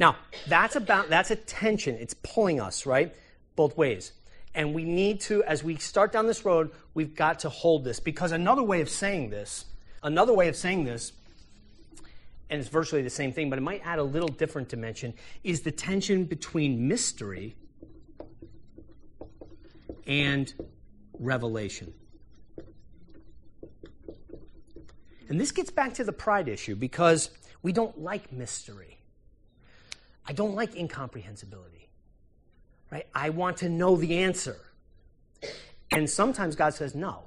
Now, 0.01 0.15
that's 0.47 0.75
about 0.75 1.09
that's 1.09 1.29
a 1.29 1.35
tension. 1.35 1.93
It's 1.93 2.15
pulling 2.15 2.59
us, 2.59 2.87
right? 2.87 3.13
Both 3.55 3.77
ways. 3.77 4.13
And 4.55 4.73
we 4.73 4.83
need 4.83 5.21
to, 5.21 5.43
as 5.43 5.63
we 5.63 5.75
start 5.75 6.11
down 6.11 6.25
this 6.25 6.43
road, 6.43 6.71
we've 6.95 7.15
got 7.15 7.37
to 7.41 7.49
hold 7.49 7.83
this. 7.83 7.99
Because 7.99 8.31
another 8.31 8.63
way 8.63 8.81
of 8.81 8.89
saying 8.89 9.29
this, 9.29 9.65
another 10.01 10.33
way 10.33 10.47
of 10.47 10.55
saying 10.55 10.85
this, 10.85 11.13
and 12.49 12.59
it's 12.59 12.67
virtually 12.67 13.03
the 13.03 13.11
same 13.11 13.31
thing, 13.31 13.51
but 13.51 13.59
it 13.59 13.61
might 13.61 13.85
add 13.85 13.99
a 13.99 14.03
little 14.03 14.27
different 14.27 14.69
dimension, 14.69 15.13
is 15.43 15.61
the 15.61 15.71
tension 15.71 16.23
between 16.25 16.87
mystery 16.87 17.55
and 20.07 20.51
revelation. 21.19 21.93
And 25.29 25.39
this 25.39 25.51
gets 25.51 25.69
back 25.69 25.93
to 25.93 26.03
the 26.03 26.11
pride 26.11 26.49
issue 26.49 26.75
because 26.75 27.29
we 27.61 27.71
don't 27.71 28.01
like 28.01 28.33
mystery. 28.33 28.90
I 30.25 30.33
don't 30.33 30.55
like 30.55 30.75
incomprehensibility. 30.75 31.89
Right? 32.91 33.07
I 33.15 33.29
want 33.29 33.57
to 33.57 33.69
know 33.69 33.95
the 33.95 34.17
answer. 34.19 34.57
And 35.91 36.09
sometimes 36.09 36.55
God 36.55 36.73
says, 36.73 36.93
"No. 36.95 37.23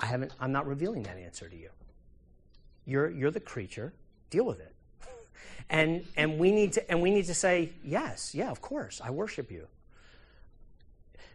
I 0.00 0.06
haven't 0.06 0.32
I'm 0.40 0.52
not 0.52 0.66
revealing 0.66 1.02
that 1.04 1.16
answer 1.16 1.48
to 1.48 1.56
you. 1.56 1.70
You're 2.84 3.10
you're 3.10 3.30
the 3.30 3.40
creature. 3.40 3.92
Deal 4.30 4.44
with 4.44 4.60
it." 4.60 4.74
And 5.70 6.04
and 6.16 6.38
we 6.38 6.52
need 6.52 6.74
to 6.74 6.90
and 6.90 7.00
we 7.00 7.10
need 7.10 7.26
to 7.26 7.34
say, 7.34 7.72
"Yes, 7.82 8.34
yeah, 8.34 8.50
of 8.50 8.60
course. 8.60 9.00
I 9.02 9.10
worship 9.10 9.50
you." 9.50 9.66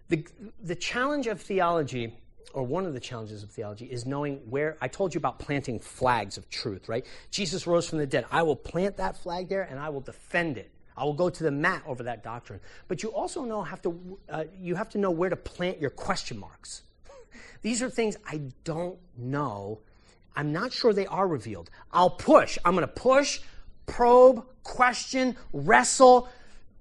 The 0.10 0.26
the 0.62 0.76
challenge 0.76 1.28
of 1.28 1.42
theology 1.42 2.14
or 2.54 2.64
one 2.64 2.86
of 2.86 2.94
the 2.94 3.00
challenges 3.00 3.44
of 3.44 3.50
theology 3.50 3.86
is 3.86 4.06
knowing 4.06 4.38
where 4.50 4.78
I 4.82 4.88
told 4.88 5.14
you 5.14 5.20
about 5.20 5.40
planting 5.40 5.80
flags 5.80 6.38
of 6.38 6.50
truth, 6.50 6.90
right? 6.90 7.06
Jesus 7.32 7.68
rose 7.68 7.88
from 7.88 8.00
the 8.00 8.08
dead. 8.08 8.26
I 8.32 8.44
will 8.44 8.56
plant 8.56 8.98
that 8.98 9.18
flag 9.18 9.50
there 9.50 9.64
and 9.64 9.80
I 9.80 9.90
will 9.90 10.02
defend 10.02 10.58
it. 10.58 10.72
I 10.98 11.04
will 11.06 11.14
go 11.14 11.30
to 11.30 11.44
the 11.44 11.52
mat 11.52 11.84
over 11.88 12.04
that 12.04 12.24
doctrine. 12.24 12.60
But 12.88 13.04
you 13.04 13.10
also 13.10 13.46
know 13.46 13.64
have 13.64 13.82
to 13.84 14.20
uh, 14.30 14.44
you 14.60 14.76
have 14.76 14.90
to 14.90 14.98
know 14.98 15.12
where 15.12 15.30
to 15.30 15.36
plant 15.38 15.80
your 15.80 15.90
question 15.90 16.38
marks. 16.38 16.84
These 17.62 17.82
are 17.82 17.90
things 17.90 18.18
I 18.28 18.42
don't 18.66 19.00
know. 19.18 19.80
I'm 20.36 20.52
not 20.52 20.74
sure 20.74 20.94
they 20.94 21.08
are 21.08 21.28
revealed. 21.28 21.70
I'll 21.92 22.10
push. 22.10 22.58
I'm 22.64 22.74
going 22.74 22.88
to 22.88 22.94
push, 22.94 23.42
probe, 23.86 24.46
question, 24.64 25.36
wrestle, 25.52 26.30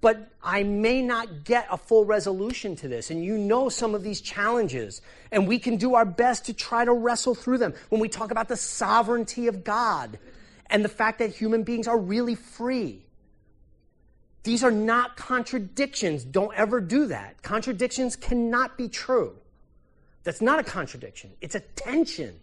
but 0.00 0.30
I 0.42 0.62
may 0.62 1.02
not 1.02 1.44
get 1.44 1.66
a 1.70 1.76
full 1.76 2.04
resolution 2.04 2.76
to 2.76 2.88
this. 2.88 3.10
And 3.10 3.24
you 3.24 3.36
know 3.36 3.68
some 3.68 3.94
of 3.94 4.02
these 4.02 4.20
challenges. 4.20 5.00
And 5.32 5.48
we 5.48 5.58
can 5.58 5.76
do 5.76 5.94
our 5.94 6.04
best 6.04 6.46
to 6.46 6.52
try 6.52 6.84
to 6.84 6.92
wrestle 6.92 7.34
through 7.34 7.58
them. 7.58 7.74
When 7.88 8.00
we 8.00 8.08
talk 8.08 8.30
about 8.30 8.48
the 8.48 8.56
sovereignty 8.56 9.48
of 9.48 9.64
God 9.64 10.18
and 10.66 10.84
the 10.84 10.88
fact 10.88 11.18
that 11.18 11.34
human 11.34 11.64
beings 11.64 11.88
are 11.88 11.98
really 11.98 12.36
free. 12.36 13.04
These 14.44 14.62
are 14.62 14.70
not 14.70 15.16
contradictions. 15.16 16.24
Don't 16.24 16.54
ever 16.54 16.80
do 16.80 17.06
that. 17.06 17.42
Contradictions 17.42 18.14
cannot 18.14 18.78
be 18.78 18.88
true. 18.88 19.34
That's 20.22 20.40
not 20.40 20.58
a 20.58 20.62
contradiction, 20.62 21.32
it's 21.40 21.54
a 21.54 21.60
tension. 21.60 22.38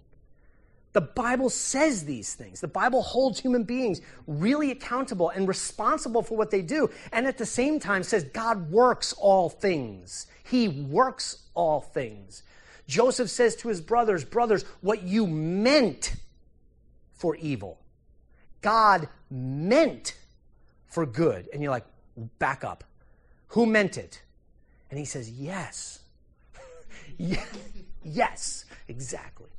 The 0.95 1.01
Bible 1.01 1.49
says 1.49 2.05
these 2.05 2.35
things. 2.35 2.61
The 2.61 2.69
Bible 2.69 3.01
holds 3.01 3.37
human 3.37 3.65
beings 3.65 3.99
really 4.27 4.71
accountable 4.71 5.27
and 5.29 5.45
responsible 5.45 6.23
for 6.23 6.37
what 6.37 6.51
they 6.51 6.61
do, 6.61 6.89
and 7.11 7.27
at 7.27 7.37
the 7.37 7.45
same 7.45 7.81
time 7.81 8.01
says 8.01 8.23
God 8.23 8.71
works 8.71 9.11
all 9.11 9.49
things. 9.49 10.27
He 10.45 10.69
works 10.69 11.39
all 11.53 11.81
things. 11.81 12.43
Joseph 12.87 13.29
says 13.29 13.57
to 13.57 13.67
his 13.67 13.81
brothers, 13.81 14.23
Brothers, 14.23 14.63
what 14.79 15.03
you 15.03 15.27
meant 15.27 16.15
for 17.11 17.35
evil, 17.35 17.77
God 18.61 19.09
meant 19.29 20.15
for 20.87 21.05
good. 21.05 21.49
And 21.51 21.61
you're 21.61 21.71
like, 21.71 21.85
Back 22.39 22.63
up. 22.63 22.85
Who 23.47 23.65
meant 23.65 23.97
it? 23.97 24.21
And 24.89 24.97
he 24.97 25.03
says, 25.03 25.29
Yes. 25.29 25.99
yes, 28.05 28.63
exactly. 28.87 29.49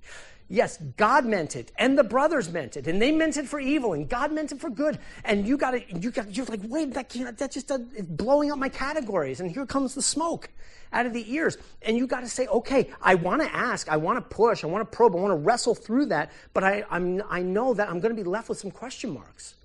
Yes, 0.49 0.77
God 0.97 1.27
meant 1.27 1.57
it, 1.57 1.73
and 1.77 1.99
the 1.99 2.05
brothers 2.05 2.53
meant 2.53 2.77
it, 2.77 2.87
and 2.87 3.03
they 3.03 3.11
meant 3.11 3.37
it 3.37 3.49
for 3.49 3.59
evil, 3.59 3.95
and 3.95 4.09
God 4.09 4.31
meant 4.31 4.53
it 4.53 4.61
for 4.61 4.71
good. 4.71 4.99
And 5.25 5.47
you 5.47 5.57
got 5.57 5.73
to, 5.73 5.83
you 5.99 6.13
got, 6.13 6.37
you're 6.37 6.47
like, 6.47 6.61
wait, 6.63 6.95
that 6.95 7.09
can't, 7.09 7.37
that 7.39 7.51
just, 7.51 7.69
it's 7.71 8.07
blowing 8.07 8.53
up 8.53 8.59
my 8.59 8.69
categories, 8.69 9.41
and 9.41 9.51
here 9.51 9.67
comes 9.67 9.97
the 9.97 10.03
smoke 10.03 10.49
out 10.93 11.05
of 11.05 11.13
the 11.13 11.33
ears. 11.35 11.59
And 11.83 11.97
you 11.97 12.07
got 12.07 12.21
to 12.21 12.29
say, 12.29 12.47
okay, 12.47 12.91
I 13.03 13.17
want 13.17 13.43
to 13.43 13.53
ask, 13.53 13.89
I 13.89 13.97
want 13.97 14.19
to 14.19 14.37
push, 14.37 14.63
I 14.63 14.69
want 14.69 14.89
to 14.89 14.97
probe, 14.97 15.17
I 15.17 15.19
want 15.19 15.33
to 15.33 15.37
wrestle 15.37 15.75
through 15.75 16.07
that, 16.07 16.31
but 16.55 16.63
I, 16.63 16.85
I'm, 16.91 17.23
I 17.29 17.43
know 17.43 17.75
that 17.75 17.89
I'm 17.89 17.99
going 17.99 18.15
to 18.15 18.23
be 18.23 18.29
left 18.29 18.49
with 18.49 18.59
some 18.59 18.71
question 18.71 19.11
marks, 19.13 19.57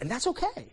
and 0.00 0.10
that's 0.10 0.26
okay. 0.26 0.72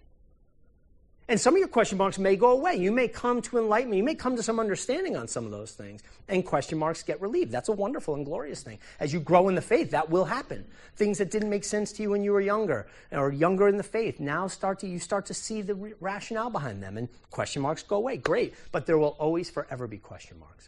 And 1.32 1.40
some 1.40 1.53
of 1.53 1.60
your 1.60 1.70
question 1.70 1.98
marks 1.98 2.20
may 2.20 2.36
go 2.36 2.52
away. 2.52 2.76
You 2.76 2.91
may 2.91 3.08
come 3.08 3.41
to 3.44 3.58
enlightenment. 3.58 3.95
You 3.95 4.03
may 4.03 4.16
come 4.16 4.36
to 4.36 4.44
some 4.44 4.60
understanding 4.60 5.16
on 5.16 5.30
some 5.30 5.45
of 5.45 5.52
those 5.52 5.72
things. 5.72 6.03
And 6.28 6.45
question 6.45 6.78
marks 6.78 7.03
get 7.03 7.22
relieved. 7.22 7.53
That's 7.53 7.70
a 7.70 7.72
wonderful 7.72 8.16
and 8.16 8.26
glorious 8.26 8.64
thing. 8.64 8.80
As 8.99 9.14
you 9.14 9.22
grow 9.22 9.48
in 9.48 9.56
the 9.56 9.62
faith, 9.62 9.91
that 9.91 10.10
will 10.10 10.26
happen. 10.26 10.66
Things 10.98 11.20
that 11.20 11.32
didn't 11.32 11.49
make 11.49 11.64
sense 11.64 11.94
to 11.94 12.03
you 12.03 12.10
when 12.10 12.22
you 12.22 12.34
were 12.34 12.41
younger 12.41 12.86
or 13.14 13.32
younger 13.32 13.70
in 13.70 13.78
the 13.78 13.84
faith, 13.84 14.20
now 14.20 14.45
start 14.48 14.80
to, 14.80 14.90
you 14.90 14.99
start 14.99 15.26
to 15.28 15.34
see 15.34 15.62
the 15.62 15.95
rationale 16.02 16.49
behind 16.49 16.84
them. 16.84 16.98
And 16.98 17.08
question 17.30 17.62
marks 17.62 17.82
go 17.82 17.95
away. 17.95 18.18
Great. 18.18 18.53
But 18.74 18.86
there 18.86 18.98
will 18.98 19.16
always 19.18 19.49
forever 19.49 19.88
be 19.88 19.99
question 19.99 20.38
marks 20.38 20.68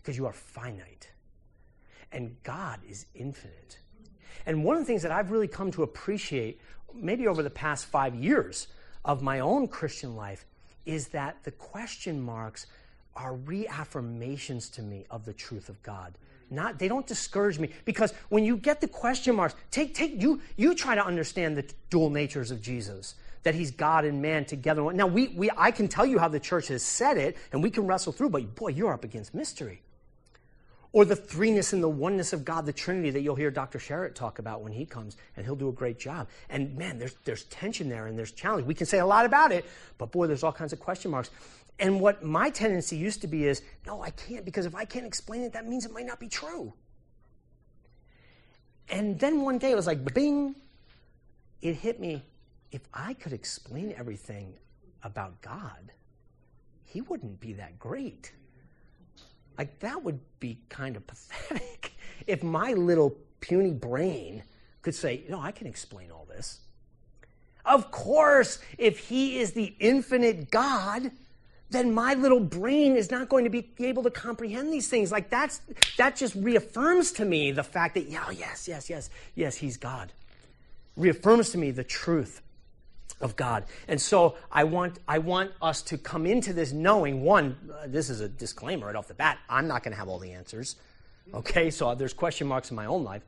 because 0.00 0.16
you 0.16 0.26
are 0.26 0.32
finite. 0.32 1.10
And 2.12 2.36
God 2.44 2.78
is 2.88 3.06
infinite. 3.16 3.78
And 4.46 4.62
one 4.62 4.76
of 4.76 4.82
the 4.82 4.86
things 4.86 5.02
that 5.02 5.10
I've 5.10 5.32
really 5.32 5.48
come 5.48 5.72
to 5.72 5.82
appreciate, 5.82 6.60
maybe 6.94 7.26
over 7.26 7.42
the 7.42 7.50
past 7.50 7.86
five 7.86 8.14
years, 8.14 8.68
of 9.04 9.22
my 9.22 9.40
own 9.40 9.68
Christian 9.68 10.16
life 10.16 10.44
is 10.86 11.08
that 11.08 11.42
the 11.44 11.50
question 11.50 12.20
marks 12.20 12.66
are 13.16 13.34
reaffirmations 13.34 14.72
to 14.72 14.82
me 14.82 15.06
of 15.10 15.24
the 15.24 15.32
truth 15.32 15.68
of 15.68 15.82
God. 15.82 16.14
Not 16.50 16.78
they 16.78 16.88
don't 16.88 17.06
discourage 17.06 17.58
me 17.58 17.70
because 17.84 18.12
when 18.28 18.44
you 18.44 18.56
get 18.56 18.80
the 18.80 18.88
question 18.88 19.34
marks, 19.36 19.54
take 19.70 19.94
take 19.94 20.20
you 20.20 20.40
you 20.56 20.74
try 20.74 20.94
to 20.94 21.04
understand 21.04 21.56
the 21.56 21.64
dual 21.90 22.10
natures 22.10 22.50
of 22.50 22.60
Jesus 22.60 23.14
that 23.44 23.54
he's 23.54 23.70
God 23.70 24.04
and 24.04 24.20
man 24.20 24.44
together. 24.44 24.92
Now 24.92 25.06
we 25.06 25.28
we 25.28 25.50
I 25.56 25.70
can 25.70 25.88
tell 25.88 26.04
you 26.06 26.18
how 26.18 26.28
the 26.28 26.40
church 26.40 26.68
has 26.68 26.82
said 26.82 27.16
it 27.16 27.36
and 27.52 27.62
we 27.62 27.70
can 27.70 27.86
wrestle 27.86 28.12
through, 28.12 28.30
but 28.30 28.54
boy, 28.54 28.68
you're 28.68 28.92
up 28.92 29.04
against 29.04 29.34
mystery. 29.34 29.80
Or 30.94 31.04
the 31.04 31.16
threeness 31.16 31.72
and 31.72 31.82
the 31.82 31.88
oneness 31.88 32.32
of 32.32 32.44
God, 32.44 32.64
the 32.66 32.72
Trinity 32.72 33.10
that 33.10 33.20
you'll 33.20 33.34
hear 33.34 33.50
Dr. 33.50 33.80
Sherritt 33.80 34.14
talk 34.14 34.38
about 34.38 34.62
when 34.62 34.72
he 34.72 34.86
comes, 34.86 35.16
and 35.36 35.44
he'll 35.44 35.56
do 35.56 35.68
a 35.68 35.72
great 35.72 35.98
job. 35.98 36.28
And 36.48 36.78
man, 36.78 37.00
there's, 37.00 37.16
there's 37.24 37.42
tension 37.44 37.88
there 37.88 38.06
and 38.06 38.16
there's 38.16 38.30
challenge. 38.30 38.64
We 38.64 38.74
can 38.74 38.86
say 38.86 39.00
a 39.00 39.06
lot 39.06 39.26
about 39.26 39.50
it, 39.50 39.64
but 39.98 40.12
boy, 40.12 40.28
there's 40.28 40.44
all 40.44 40.52
kinds 40.52 40.72
of 40.72 40.78
question 40.78 41.10
marks. 41.10 41.30
And 41.80 42.00
what 42.00 42.22
my 42.22 42.48
tendency 42.48 42.96
used 42.96 43.20
to 43.22 43.26
be 43.26 43.44
is, 43.44 43.60
no, 43.84 44.02
I 44.04 44.10
can't, 44.10 44.44
because 44.44 44.66
if 44.66 44.76
I 44.76 44.84
can't 44.84 45.04
explain 45.04 45.42
it, 45.42 45.52
that 45.54 45.66
means 45.66 45.84
it 45.84 45.92
might 45.92 46.06
not 46.06 46.20
be 46.20 46.28
true. 46.28 46.72
And 48.88 49.18
then 49.18 49.40
one 49.40 49.58
day 49.58 49.72
it 49.72 49.76
was 49.76 49.88
like, 49.88 50.14
bing, 50.14 50.54
it 51.60 51.74
hit 51.74 51.98
me. 51.98 52.22
If 52.70 52.82
I 52.94 53.14
could 53.14 53.32
explain 53.32 53.92
everything 53.98 54.54
about 55.02 55.42
God, 55.42 55.90
he 56.84 57.00
wouldn't 57.00 57.40
be 57.40 57.54
that 57.54 57.80
great. 57.80 58.30
Like, 59.56 59.78
that 59.80 60.02
would 60.02 60.20
be 60.40 60.58
kind 60.68 60.96
of 60.96 61.06
pathetic 61.06 61.92
if 62.26 62.42
my 62.42 62.72
little 62.72 63.16
puny 63.40 63.72
brain 63.72 64.42
could 64.82 64.94
say, 64.94 65.24
no, 65.28 65.40
I 65.40 65.52
can 65.52 65.66
explain 65.66 66.10
all 66.10 66.26
this. 66.28 66.60
Of 67.64 67.90
course, 67.90 68.58
if 68.76 68.98
he 68.98 69.38
is 69.38 69.52
the 69.52 69.74
infinite 69.78 70.50
God, 70.50 71.10
then 71.70 71.92
my 71.92 72.14
little 72.14 72.40
brain 72.40 72.96
is 72.96 73.10
not 73.10 73.28
going 73.28 73.44
to 73.44 73.50
be 73.50 73.68
able 73.78 74.02
to 74.02 74.10
comprehend 74.10 74.72
these 74.72 74.88
things. 74.88 75.10
Like 75.10 75.30
that's 75.30 75.60
that 75.96 76.16
just 76.16 76.34
reaffirms 76.34 77.12
to 77.12 77.24
me 77.24 77.52
the 77.52 77.64
fact 77.64 77.94
that 77.94 78.08
yeah, 78.08 78.30
yes, 78.30 78.68
yes, 78.68 78.90
yes, 78.90 79.10
yes, 79.34 79.56
he's 79.56 79.76
God. 79.76 80.12
Reaffirms 80.96 81.50
to 81.50 81.58
me 81.58 81.70
the 81.70 81.84
truth 81.84 82.42
of 83.20 83.36
God. 83.36 83.64
And 83.88 84.00
so 84.00 84.36
I 84.50 84.64
want 84.64 84.98
I 85.08 85.18
want 85.18 85.52
us 85.62 85.82
to 85.82 85.98
come 85.98 86.26
into 86.26 86.52
this 86.52 86.72
knowing 86.72 87.22
one, 87.22 87.56
uh, 87.72 87.86
this 87.86 88.10
is 88.10 88.20
a 88.20 88.28
disclaimer 88.28 88.86
right 88.86 88.96
off 88.96 89.08
the 89.08 89.14
bat. 89.14 89.38
I'm 89.48 89.66
not 89.66 89.82
going 89.82 89.92
to 89.92 89.98
have 89.98 90.08
all 90.08 90.18
the 90.18 90.32
answers. 90.32 90.76
Okay, 91.32 91.70
so 91.70 91.94
there's 91.94 92.12
question 92.12 92.46
marks 92.46 92.70
in 92.70 92.76
my 92.76 92.86
own 92.86 93.04
life. 93.04 93.22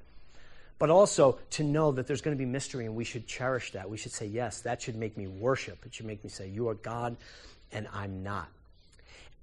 But 0.79 0.91
also 0.91 1.39
to 1.51 1.65
know 1.65 1.93
that 1.93 2.07
there's 2.07 2.21
going 2.21 2.37
to 2.37 2.39
be 2.39 2.45
mystery 2.45 2.85
and 2.85 2.95
we 2.95 3.05
should 3.05 3.27
cherish 3.27 3.73
that. 3.73 3.89
We 3.89 3.97
should 3.97 4.13
say, 4.13 4.27
yes, 4.27 4.61
that 4.61 4.83
should 4.83 4.97
make 4.97 5.17
me 5.17 5.27
worship. 5.27 5.87
It 5.87 5.95
should 5.95 6.05
make 6.05 6.23
me 6.23 6.29
say, 6.29 6.49
You 6.49 6.69
are 6.69 6.75
God 6.75 7.17
and 7.73 7.89
I'm 7.93 8.23
not. 8.23 8.49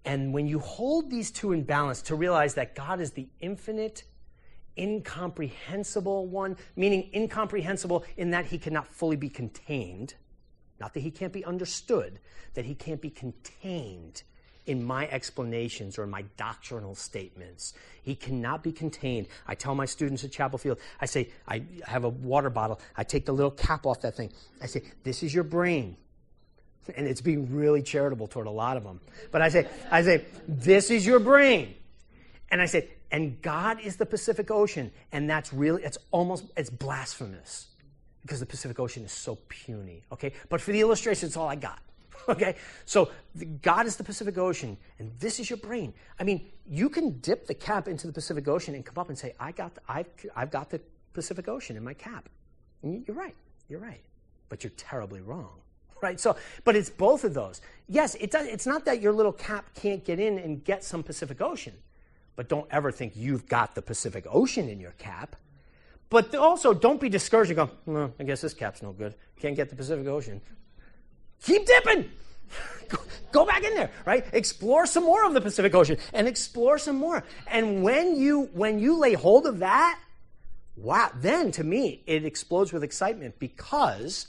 And 0.05 0.34
when 0.34 0.47
you 0.47 0.60
hold 0.60 1.10
these 1.10 1.31
two 1.31 1.53
in 1.53 1.64
balance 1.64 2.01
to 2.03 2.15
realize 2.15 2.53
that 2.55 2.76
God 2.76 2.99
is 2.99 3.11
the 3.11 3.27
infinite, 3.39 4.03
incomprehensible 4.77 6.27
one, 6.27 6.57
meaning 6.76 7.10
incomprehensible 7.14 8.03
in 8.18 8.31
that 8.31 8.45
he 8.45 8.57
cannot 8.57 8.88
fully 8.88 9.15
be 9.15 9.30
contained, 9.30 10.14
not 10.84 10.93
that 10.95 10.99
he 10.99 11.11
can't 11.11 11.31
be 11.31 11.45
understood, 11.45 12.19
that 12.55 12.65
he 12.65 12.76
can't 12.76 12.99
be 12.99 13.10
contained 13.10 14.23
in 14.65 14.84
my 14.84 15.07
explanations 15.07 15.97
or 15.97 16.03
in 16.03 16.10
my 16.10 16.23
doctrinal 16.35 16.93
statements. 16.93 17.73
He 18.01 18.15
cannot 18.15 18.64
be 18.64 18.73
contained. 18.73 19.27
I 19.47 19.55
tell 19.55 19.76
my 19.76 19.85
students 19.85 20.26
at 20.26 20.34
Chapel 20.34 20.60
Field, 20.60 20.80
I 20.99 21.05
say, 21.05 21.30
I 21.47 21.64
have 21.85 22.03
a 22.03 22.10
water 22.10 22.49
bottle. 22.49 22.81
I 22.97 23.05
take 23.05 23.26
the 23.26 23.31
little 23.31 23.51
cap 23.51 23.85
off 23.85 24.01
that 24.01 24.18
thing. 24.18 24.34
I 24.61 24.65
say, 24.65 24.84
this 25.05 25.23
is 25.23 25.34
your 25.34 25.45
brain 25.45 25.95
and 26.97 27.07
it's 27.07 27.22
being 27.22 27.55
really 27.55 27.81
charitable 27.81 28.27
toward 28.27 28.47
a 28.47 28.51
lot 28.51 28.76
of 28.76 28.84
them. 28.84 28.99
But 29.31 29.41
I 29.41 29.47
say, 29.47 29.69
I 29.89 30.03
say, 30.03 30.26
this 30.49 30.91
is 30.91 31.05
your 31.05 31.19
brain. 31.19 31.76
And 32.51 32.61
I 32.61 32.65
say, 32.65 32.89
and 33.10 33.41
God 33.41 33.80
is 33.80 33.95
the 33.95 34.05
Pacific 34.05 34.51
Ocean. 34.51 34.91
And 35.14 35.30
that's 35.30 35.53
really, 35.53 35.81
it's 35.81 35.97
almost, 36.11 36.43
it's 36.57 36.69
blasphemous 36.69 37.68
because 38.24 38.40
the 38.40 38.45
Pacific 38.45 38.80
Ocean 38.80 39.04
is 39.04 39.12
so 39.12 39.38
puny. 39.48 40.04
Okay. 40.12 40.34
But 40.50 40.62
for 40.62 40.72
the 40.72 40.82
illustration, 40.82 41.28
it's 41.28 41.38
all 41.38 41.48
I 41.48 41.56
got. 41.56 41.80
Okay. 42.30 42.56
So 42.86 43.12
God 43.62 43.86
is 43.86 43.98
the 43.98 44.04
Pacific 44.06 44.38
Ocean 44.38 44.78
and 44.98 45.12
this 45.20 45.41
is 45.41 45.50
your 45.50 45.58
brain. 45.58 45.94
I 46.18 46.24
mean, 46.24 46.50
you 46.66 46.88
can 46.88 47.20
dip 47.20 47.48
the 47.48 47.54
cap 47.54 47.90
into 47.90 48.08
the 48.08 48.14
Pacific 48.14 48.48
Ocean 48.48 48.76
and 48.76 48.86
come 48.86 48.98
up 48.98 49.10
and 49.10 49.18
say, 49.18 49.36
I 49.41 49.52
got, 49.52 49.76
the, 49.76 49.82
I've, 49.90 50.08
I've 50.34 50.50
got 50.50 50.70
the 50.70 50.80
Pacific 51.12 51.50
Ocean 51.50 51.76
in 51.76 51.84
my 51.84 51.94
cap. 51.94 52.30
And 52.82 53.06
you're 53.06 53.18
right. 53.18 53.36
You're 53.68 53.82
right. 53.82 54.00
But 54.48 54.64
you're 54.64 54.72
terribly 54.78 55.20
wrong 55.20 55.60
right? 56.04 56.20
So, 56.20 56.36
but 56.66 56.76
it's 56.76 56.90
both 56.90 57.24
of 57.24 57.34
those. 57.34 57.62
Yes, 57.88 58.16
it 58.16 58.30
does, 58.30 58.45
it's 58.48 58.68
not 58.68 58.86
that 58.86 59.02
your 59.02 59.14
little 59.14 59.32
cap 59.32 59.74
can't 59.74 60.04
get 60.04 60.20
in 60.20 60.38
and 60.38 60.64
get 60.64 60.84
some 60.84 61.02
Pacific 61.02 61.41
Ocean, 61.41 61.74
but 62.36 62.50
don't 62.50 62.68
ever 62.70 62.91
think 62.91 63.14
you've 63.16 63.48
got 63.48 63.74
the 63.74 63.82
Pacific 63.82 64.26
Ocean 64.30 64.70
in 64.70 64.80
your 64.80 64.91
cap. 64.91 65.36
But 66.14 66.35
also, 66.35 66.76
don't 66.76 67.02
be 67.02 67.10
discouraged 67.10 67.49
and 67.57 67.69
go, 67.88 68.14
I 68.19 68.23
guess 68.23 68.41
this 68.41 68.53
cap's 68.53 68.84
no 68.84 68.91
good. 68.91 69.15
Can't 69.40 69.56
get 69.56 69.72
the 69.72 69.76
Pacific 69.76 70.06
Ocean. 70.06 70.41
Keep 71.41 71.65
dipping. 71.65 72.11
go 73.31 73.48
back 73.48 73.64
in 73.64 73.73
there, 73.73 73.90
right? 74.06 74.23
Explore 74.31 74.85
some 74.85 75.06
more 75.06 75.26
of 75.26 75.34
the 75.34 75.41
Pacific 75.41 75.73
Ocean 75.73 75.98
and 76.14 76.27
explore 76.27 76.77
some 76.77 76.98
more. 76.98 77.23
And 77.48 77.81
when 77.81 78.15
you 78.15 78.44
when 78.53 78.77
you 78.77 78.99
lay 78.99 79.14
hold 79.15 79.48
of 79.48 79.57
that, 79.60 79.99
wow, 80.76 81.10
then 81.15 81.52
to 81.53 81.64
me 81.64 82.03
it 82.06 82.26
explodes 82.26 82.72
with 82.72 82.84
excitement 82.84 83.40
because 83.40 84.27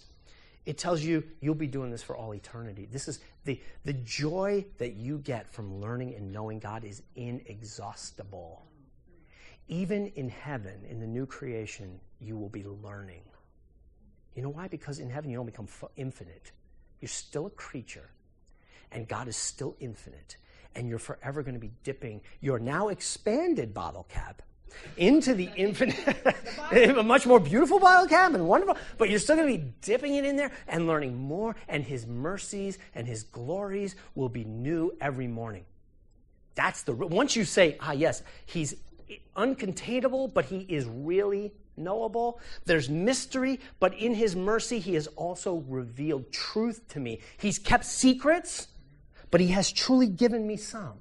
it 0.65 0.79
tells 0.79 1.03
you 1.03 1.23
you'll 1.41 1.55
be 1.55 1.67
doing 1.67 1.91
this 1.91 2.03
for 2.03 2.17
all 2.17 2.35
eternity. 2.35 2.89
This 2.91 3.09
is 3.09 3.21
the, 3.45 3.61
the 3.85 3.93
joy 3.93 4.65
that 4.79 4.95
you 4.95 5.19
get 5.19 5.53
from 5.53 5.83
learning 5.83 6.15
and 6.15 6.33
knowing 6.33 6.61
God 6.61 6.83
is 6.83 7.03
inexhaustible. 7.15 8.63
Even 9.69 10.09
in 10.09 10.29
heaven, 10.29 10.85
in 10.89 11.01
the 11.01 11.07
new 11.07 11.27
creation, 11.27 12.01
you 12.21 12.37
will 12.37 12.49
be 12.49 12.65
learning. 12.65 13.23
You 14.35 14.43
know 14.43 14.51
why? 14.51 14.69
Because 14.69 14.99
in 14.99 15.09
heaven, 15.09 15.31
you 15.31 15.37
don't 15.37 15.47
become 15.47 15.69
infinite. 15.97 16.53
You're 17.01 17.09
still 17.09 17.47
a 17.47 17.51
creature, 17.51 18.11
and 18.93 19.09
God 19.09 19.29
is 19.29 19.37
still 19.37 19.77
infinite, 19.81 20.37
and 20.75 20.89
you're 20.89 20.99
forever 20.99 21.43
going 21.43 21.55
to 21.55 21.61
be 21.61 21.73
dipping 21.83 22.21
your 22.41 22.59
now 22.59 22.89
expanded 22.89 23.73
bottle 23.73 24.07
cap 24.09 24.43
into 24.97 25.35
the 25.35 25.51
infinite, 25.57 25.97
a 26.73 27.03
much 27.03 27.27
more 27.27 27.39
beautiful 27.39 27.79
bottle 27.79 28.09
cap 28.09 28.35
and 28.35 28.47
wonderful, 28.47 28.77
but 28.99 29.09
you're 29.09 29.19
still 29.19 29.37
going 29.37 29.49
to 29.49 29.59
be 29.59 29.73
dipping 29.83 30.17
it 30.17 30.25
in 30.25 30.37
there 30.37 30.51
and 30.67 30.87
learning 30.87 31.17
more, 31.17 31.55
and 31.69 31.85
His 31.85 32.07
mercies 32.07 32.79
and 32.95 33.07
His 33.07 33.23
glories 33.23 33.97
will 34.15 34.29
be 34.29 34.45
new 34.45 34.93
every 35.01 35.29
morning. 35.29 35.65
That's 36.55 36.83
the, 36.83 36.93
once 36.93 37.37
you 37.37 37.45
say, 37.45 37.77
ah, 37.81 37.93
yes, 37.93 38.23
He's 38.47 38.75
uncontainable, 39.37 40.33
but 40.33 40.47
He 40.47 40.59
is 40.69 40.87
really 40.87 41.53
knowable. 41.77 42.41
There's 42.65 42.89
mystery, 42.89 43.61
but 43.81 43.95
in 43.95 44.15
His 44.15 44.37
mercy, 44.37 44.79
He 44.79 44.95
has 44.95 45.07
also 45.09 45.65
revealed 45.69 46.33
truth 46.33 46.87
to 46.89 47.01
me. 47.01 47.21
He's 47.37 47.59
kept 47.59 47.85
secrets, 47.85 48.69
but 49.31 49.41
He 49.41 49.49
has 49.49 49.73
truly 49.73 50.07
given 50.07 50.47
me 50.47 50.57
some 50.57 50.99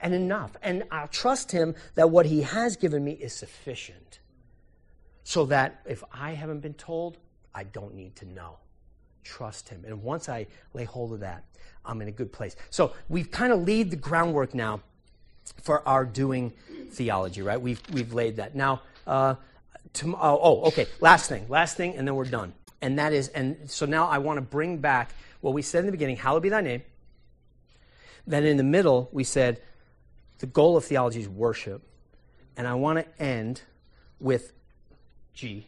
and 0.00 0.14
enough. 0.14 0.52
And 0.62 0.84
I'll 0.90 1.08
trust 1.08 1.52
Him 1.52 1.74
that 1.94 2.10
what 2.10 2.26
He 2.26 2.42
has 2.42 2.76
given 2.76 3.04
me 3.04 3.12
is 3.12 3.32
sufficient. 3.32 4.20
So 5.22 5.46
that 5.46 5.82
if 5.86 6.02
I 6.12 6.32
haven't 6.32 6.60
been 6.60 6.74
told, 6.74 7.18
I 7.54 7.64
don't 7.64 7.94
need 7.94 8.16
to 8.16 8.24
know. 8.26 8.56
Trust 9.22 9.68
Him. 9.68 9.84
And 9.86 10.02
once 10.02 10.28
I 10.28 10.46
lay 10.72 10.84
hold 10.84 11.12
of 11.12 11.20
that, 11.20 11.44
I'm 11.84 12.00
in 12.02 12.08
a 12.08 12.12
good 12.12 12.32
place. 12.32 12.56
So 12.70 12.94
we've 13.08 13.30
kind 13.30 13.52
of 13.52 13.66
laid 13.66 13.90
the 13.90 13.96
groundwork 13.96 14.54
now 14.54 14.80
for 15.62 15.86
our 15.86 16.04
doing 16.04 16.52
theology, 16.90 17.42
right? 17.42 17.60
We've, 17.60 17.80
we've 17.92 18.12
laid 18.12 18.36
that. 18.36 18.54
Now, 18.54 18.82
uh, 19.06 19.34
to, 19.94 20.14
oh, 20.14 20.40
oh, 20.42 20.62
okay, 20.68 20.86
last 21.00 21.28
thing, 21.28 21.46
last 21.48 21.76
thing, 21.76 21.96
and 21.96 22.06
then 22.06 22.14
we're 22.14 22.24
done. 22.24 22.52
And 22.80 22.98
that 22.98 23.12
is, 23.12 23.28
and 23.28 23.70
so 23.70 23.86
now 23.86 24.08
I 24.08 24.18
want 24.18 24.38
to 24.38 24.42
bring 24.42 24.78
back 24.78 25.12
what 25.40 25.54
we 25.54 25.62
said 25.62 25.80
in 25.80 25.86
the 25.86 25.92
beginning, 25.92 26.16
hallowed 26.16 26.42
be 26.42 26.48
thy 26.48 26.60
name. 26.60 26.82
Then 28.26 28.44
in 28.44 28.56
the 28.56 28.64
middle, 28.64 29.08
we 29.12 29.24
said, 29.24 29.60
the 30.38 30.46
goal 30.46 30.76
of 30.76 30.84
theology 30.84 31.20
is 31.20 31.28
worship. 31.28 31.82
And 32.56 32.66
I 32.66 32.74
want 32.74 32.98
to 32.98 33.22
end 33.22 33.62
with 34.18 34.52
G, 35.34 35.66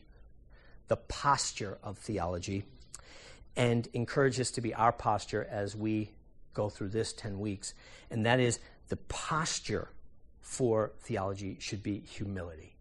the 0.88 0.96
posture 0.96 1.78
of 1.82 1.98
theology, 1.98 2.64
and 3.56 3.88
encourage 3.92 4.36
this 4.36 4.50
to 4.52 4.60
be 4.60 4.74
our 4.74 4.92
posture 4.92 5.46
as 5.50 5.76
we 5.76 6.10
go 6.54 6.68
through 6.68 6.88
this 6.88 7.12
10 7.12 7.38
weeks. 7.38 7.74
And 8.10 8.26
that 8.26 8.40
is 8.40 8.59
the 8.93 8.97
posture 9.09 9.89
for 10.43 10.93
theology 11.01 11.56
should 11.59 11.82
be 11.82 12.01
humility. 12.01 12.77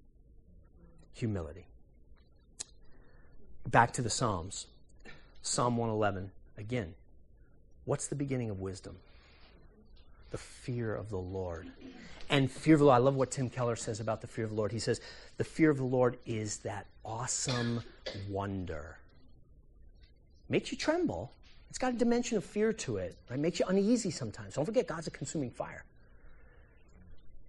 Humility. 1.13 1.67
Back 3.65 3.93
to 3.93 4.01
the 4.01 4.09
Psalms. 4.09 4.67
Psalm 5.41 5.77
111. 5.77 6.31
Again, 6.57 6.95
what's 7.85 8.07
the 8.07 8.15
beginning 8.15 8.49
of 8.49 8.59
wisdom? 8.59 8.97
the 10.31 10.37
fear 10.37 10.95
of 10.95 11.09
the 11.09 11.17
Lord. 11.17 11.69
And 12.29 12.49
fear 12.49 12.75
of 12.75 12.79
the 12.79 12.85
Lord, 12.85 12.95
I 12.95 12.99
love 12.99 13.15
what 13.15 13.31
Tim 13.31 13.49
Keller 13.49 13.75
says 13.75 13.99
about 13.99 14.21
the 14.21 14.27
fear 14.27 14.45
of 14.45 14.51
the 14.51 14.55
Lord. 14.55 14.71
He 14.71 14.79
says, 14.79 15.01
the 15.37 15.43
fear 15.43 15.69
of 15.69 15.77
the 15.77 15.83
Lord 15.83 16.17
is 16.25 16.57
that 16.59 16.87
awesome 17.05 17.83
wonder. 18.29 18.97
Makes 20.49 20.71
you 20.71 20.77
tremble. 20.77 21.33
It's 21.69 21.77
got 21.77 21.93
a 21.93 21.97
dimension 21.97 22.37
of 22.37 22.45
fear 22.45 22.73
to 22.73 22.97
it. 22.97 23.17
Right? 23.29 23.39
Makes 23.39 23.59
you 23.59 23.65
uneasy 23.67 24.11
sometimes. 24.11 24.55
Don't 24.55 24.65
forget, 24.65 24.87
God's 24.87 25.07
a 25.07 25.11
consuming 25.11 25.51
fire. 25.51 25.83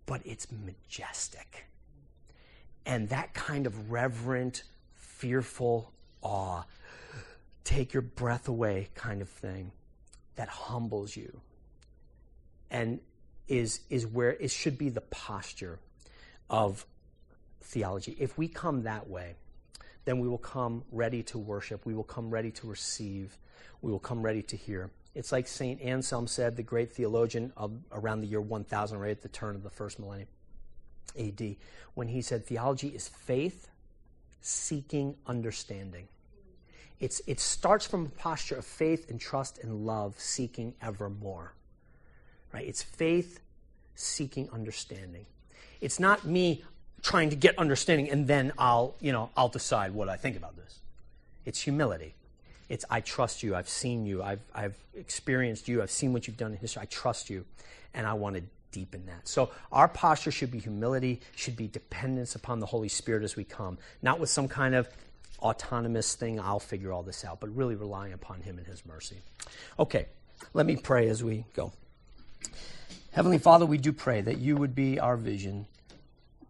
But 0.06 0.22
it's 0.24 0.48
majestic. 0.50 1.66
And 2.86 3.08
that 3.10 3.34
kind 3.34 3.66
of 3.66 3.90
reverent, 3.90 4.64
fearful 4.94 5.92
awe, 6.22 6.62
take 7.64 7.92
your 7.92 8.02
breath 8.02 8.48
away 8.48 8.88
kind 8.94 9.22
of 9.22 9.28
thing 9.28 9.72
that 10.36 10.48
humbles 10.48 11.16
you 11.16 11.40
and 12.70 13.00
is, 13.48 13.80
is 13.90 14.06
where 14.06 14.32
it 14.32 14.50
should 14.50 14.78
be 14.78 14.88
the 14.88 15.00
posture. 15.02 15.78
of 16.50 16.84
theology. 17.62 18.16
If 18.18 18.36
we 18.36 18.48
come 18.48 18.82
that 18.82 19.08
way, 19.08 19.34
then 20.04 20.18
we 20.18 20.28
will 20.28 20.38
come 20.38 20.84
ready 20.92 21.22
to 21.24 21.38
worship. 21.38 21.86
We 21.86 21.94
will 21.94 22.04
come 22.04 22.30
ready 22.30 22.50
to 22.52 22.66
receive. 22.66 23.38
We 23.80 23.90
will 23.90 24.00
come 24.00 24.22
ready 24.22 24.42
to 24.42 24.56
hear. 24.56 24.90
It's 25.14 25.30
like 25.30 25.46
St. 25.46 25.80
Anselm 25.82 26.26
said, 26.26 26.56
the 26.56 26.62
great 26.62 26.92
theologian 26.92 27.52
of 27.56 27.72
around 27.92 28.22
the 28.22 28.26
year 28.26 28.40
1000, 28.40 28.98
right 28.98 29.10
at 29.10 29.22
the 29.22 29.28
turn 29.28 29.54
of 29.54 29.62
the 29.62 29.70
first 29.70 29.98
millennium 29.98 30.28
AD, 31.18 31.56
when 31.94 32.08
he 32.08 32.22
said, 32.22 32.46
Theology 32.46 32.88
is 32.88 33.08
faith 33.08 33.68
seeking 34.40 35.14
understanding. 35.26 36.08
It's, 36.98 37.20
it 37.26 37.40
starts 37.40 37.86
from 37.86 38.06
a 38.06 38.08
posture 38.10 38.56
of 38.56 38.64
faith 38.64 39.10
and 39.10 39.20
trust 39.20 39.58
and 39.58 39.84
love, 39.84 40.14
seeking 40.18 40.74
ever 40.80 41.10
more. 41.10 41.52
Right? 42.52 42.66
It's 42.66 42.82
faith 42.82 43.40
seeking 43.94 44.48
understanding. 44.50 45.26
It's 45.80 45.98
not 45.98 46.24
me 46.24 46.64
trying 47.02 47.30
to 47.30 47.36
get 47.36 47.58
understanding 47.58 48.08
and 48.10 48.26
then 48.26 48.52
I'll, 48.56 48.94
you 49.00 49.12
know, 49.12 49.30
I'll 49.36 49.48
decide 49.48 49.92
what 49.92 50.08
I 50.08 50.16
think 50.16 50.36
about 50.36 50.56
this. 50.56 50.78
It's 51.44 51.60
humility. 51.60 52.14
It's 52.72 52.86
I 52.88 53.02
trust 53.02 53.42
you. 53.42 53.54
I've 53.54 53.68
seen 53.68 54.06
you. 54.06 54.22
I've, 54.22 54.40
I've 54.54 54.74
experienced 54.94 55.68
you. 55.68 55.82
I've 55.82 55.90
seen 55.90 56.14
what 56.14 56.26
you've 56.26 56.38
done 56.38 56.52
in 56.52 56.56
history. 56.56 56.80
I 56.80 56.86
trust 56.86 57.28
you, 57.28 57.44
and 57.92 58.06
I 58.06 58.14
want 58.14 58.36
to 58.36 58.42
deepen 58.70 59.04
that. 59.04 59.28
So 59.28 59.50
our 59.70 59.88
posture 59.88 60.30
should 60.30 60.50
be 60.50 60.58
humility, 60.58 61.20
should 61.36 61.54
be 61.54 61.68
dependence 61.68 62.34
upon 62.34 62.60
the 62.60 62.66
Holy 62.66 62.88
Spirit 62.88 63.24
as 63.24 63.36
we 63.36 63.44
come, 63.44 63.76
not 64.00 64.18
with 64.18 64.30
some 64.30 64.48
kind 64.48 64.74
of 64.74 64.88
autonomous 65.40 66.14
thing. 66.14 66.40
I'll 66.40 66.58
figure 66.58 66.92
all 66.92 67.02
this 67.02 67.26
out, 67.26 67.40
but 67.40 67.54
really 67.54 67.74
relying 67.74 68.14
upon 68.14 68.40
Him 68.40 68.56
and 68.56 68.66
His 68.66 68.86
mercy. 68.86 69.18
Okay, 69.78 70.06
let 70.54 70.64
me 70.64 70.76
pray 70.76 71.10
as 71.10 71.22
we 71.22 71.44
go. 71.52 71.74
Heavenly 73.10 73.36
Father, 73.36 73.66
we 73.66 73.76
do 73.76 73.92
pray 73.92 74.22
that 74.22 74.38
you 74.38 74.56
would 74.56 74.74
be 74.74 74.98
our 74.98 75.18
vision, 75.18 75.66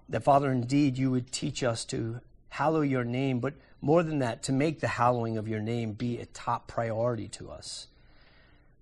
that 0.09 0.23
Father, 0.23 0.53
indeed, 0.53 0.97
you 0.97 1.11
would 1.11 1.33
teach 1.33 1.65
us 1.65 1.85
to 1.87 2.21
hallow 2.53 2.83
your 2.83 3.03
name, 3.03 3.41
but 3.41 3.55
more 3.81 4.03
than 4.03 4.19
that, 4.19 4.43
to 4.43 4.53
make 4.53 4.81
the 4.81 4.87
hallowing 4.87 5.39
of 5.39 5.49
your 5.49 5.59
name 5.59 5.95
be 5.95 6.19
a 6.19 6.27
top 6.27 6.69
priority 6.69 7.27
to 7.27 7.51
us. 7.51 7.87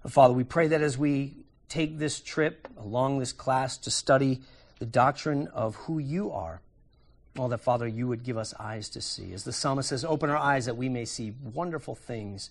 Father, 0.09 0.35
we 0.35 0.43
pray 0.43 0.67
that 0.67 0.83
as 0.83 0.99
we 0.99 1.37
take 1.69 1.97
this 1.97 2.19
trip 2.19 2.67
along 2.77 3.21
this 3.21 3.33
class 3.33 3.79
to 3.79 3.89
study 3.89 4.41
the 4.81 4.87
doctrine 4.87 5.47
of 5.49 5.77
who 5.77 5.99
you 6.01 6.33
are, 6.33 6.61
all 7.39 7.47
that, 7.47 7.59
Father, 7.59 7.87
you 7.87 8.09
would 8.09 8.25
give 8.25 8.37
us 8.37 8.53
eyes 8.59 8.89
to 8.89 9.01
see. 9.01 9.33
As 9.33 9.45
the 9.45 9.53
psalmist 9.53 9.91
says, 9.91 10.05
open 10.05 10.31
our 10.31 10.37
eyes 10.37 10.67
that 10.67 10.77
we 10.77 10.89
may 10.89 11.05
see 11.05 11.33
wonderful 11.55 11.95
things 11.95 12.51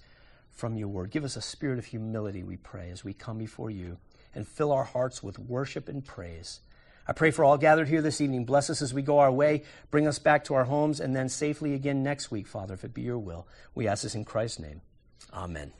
from 0.51 0.77
your 0.77 0.87
word. 0.87 1.11
Give 1.11 1.25
us 1.25 1.35
a 1.35 1.41
spirit 1.41 1.79
of 1.79 1.85
humility, 1.85 2.43
we 2.43 2.55
pray, 2.55 2.91
as 2.91 3.03
we 3.03 3.13
come 3.13 3.37
before 3.37 3.69
you 3.69 3.97
and 4.33 4.47
fill 4.47 4.71
our 4.71 4.85
hearts 4.85 5.21
with 5.21 5.37
worship 5.37 5.89
and 5.89 6.05
praise. 6.05 6.61
I 7.09 7.11
pray 7.11 7.31
for 7.31 7.43
all 7.43 7.57
gathered 7.57 7.87
here 7.87 8.03
this 8.03 8.21
evening. 8.21 8.45
Bless 8.45 8.69
us 8.69 8.83
as 8.83 8.93
we 8.93 9.01
go 9.01 9.17
our 9.17 9.31
way. 9.31 9.63
Bring 9.89 10.07
us 10.07 10.19
back 10.19 10.43
to 10.43 10.53
our 10.53 10.65
homes 10.65 10.99
and 10.99 11.15
then 11.15 11.27
safely 11.27 11.73
again 11.73 12.03
next 12.03 12.29
week, 12.29 12.45
Father, 12.45 12.75
if 12.75 12.83
it 12.83 12.93
be 12.93 13.01
your 13.01 13.17
will. 13.17 13.47
We 13.73 13.87
ask 13.87 14.03
this 14.03 14.13
in 14.13 14.25
Christ's 14.25 14.59
name. 14.59 14.81
Amen. 15.33 15.73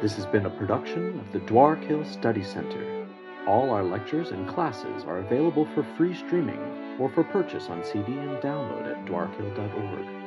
This 0.00 0.14
has 0.14 0.24
been 0.24 0.46
a 0.46 0.56
production 0.56 1.20
of 1.20 1.30
the 1.32 1.40
Dwark 1.40 1.84
Hill 1.84 2.02
Study 2.06 2.42
Center. 2.42 3.06
All 3.46 3.68
our 3.68 3.84
lectures 3.84 4.30
and 4.30 4.48
classes 4.48 5.04
are 5.04 5.18
available 5.18 5.68
for 5.74 5.84
free 5.98 6.14
streaming 6.14 6.96
or 6.98 7.10
for 7.10 7.24
purchase 7.24 7.68
on 7.68 7.84
CD 7.84 8.12
and 8.12 8.38
download 8.38 8.90
at 8.90 9.04
dwarkhill.org. 9.04 10.17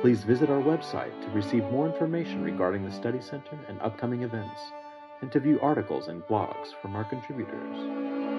Please 0.00 0.24
visit 0.24 0.48
our 0.48 0.62
website 0.62 1.12
to 1.22 1.30
receive 1.32 1.62
more 1.64 1.86
information 1.86 2.42
regarding 2.42 2.86
the 2.86 2.90
Study 2.90 3.20
Center 3.20 3.58
and 3.68 3.78
upcoming 3.82 4.22
events 4.22 4.58
and 5.20 5.30
to 5.30 5.38
view 5.38 5.60
articles 5.60 6.08
and 6.08 6.22
blogs 6.22 6.68
from 6.80 6.96
our 6.96 7.04
contributors. 7.04 8.29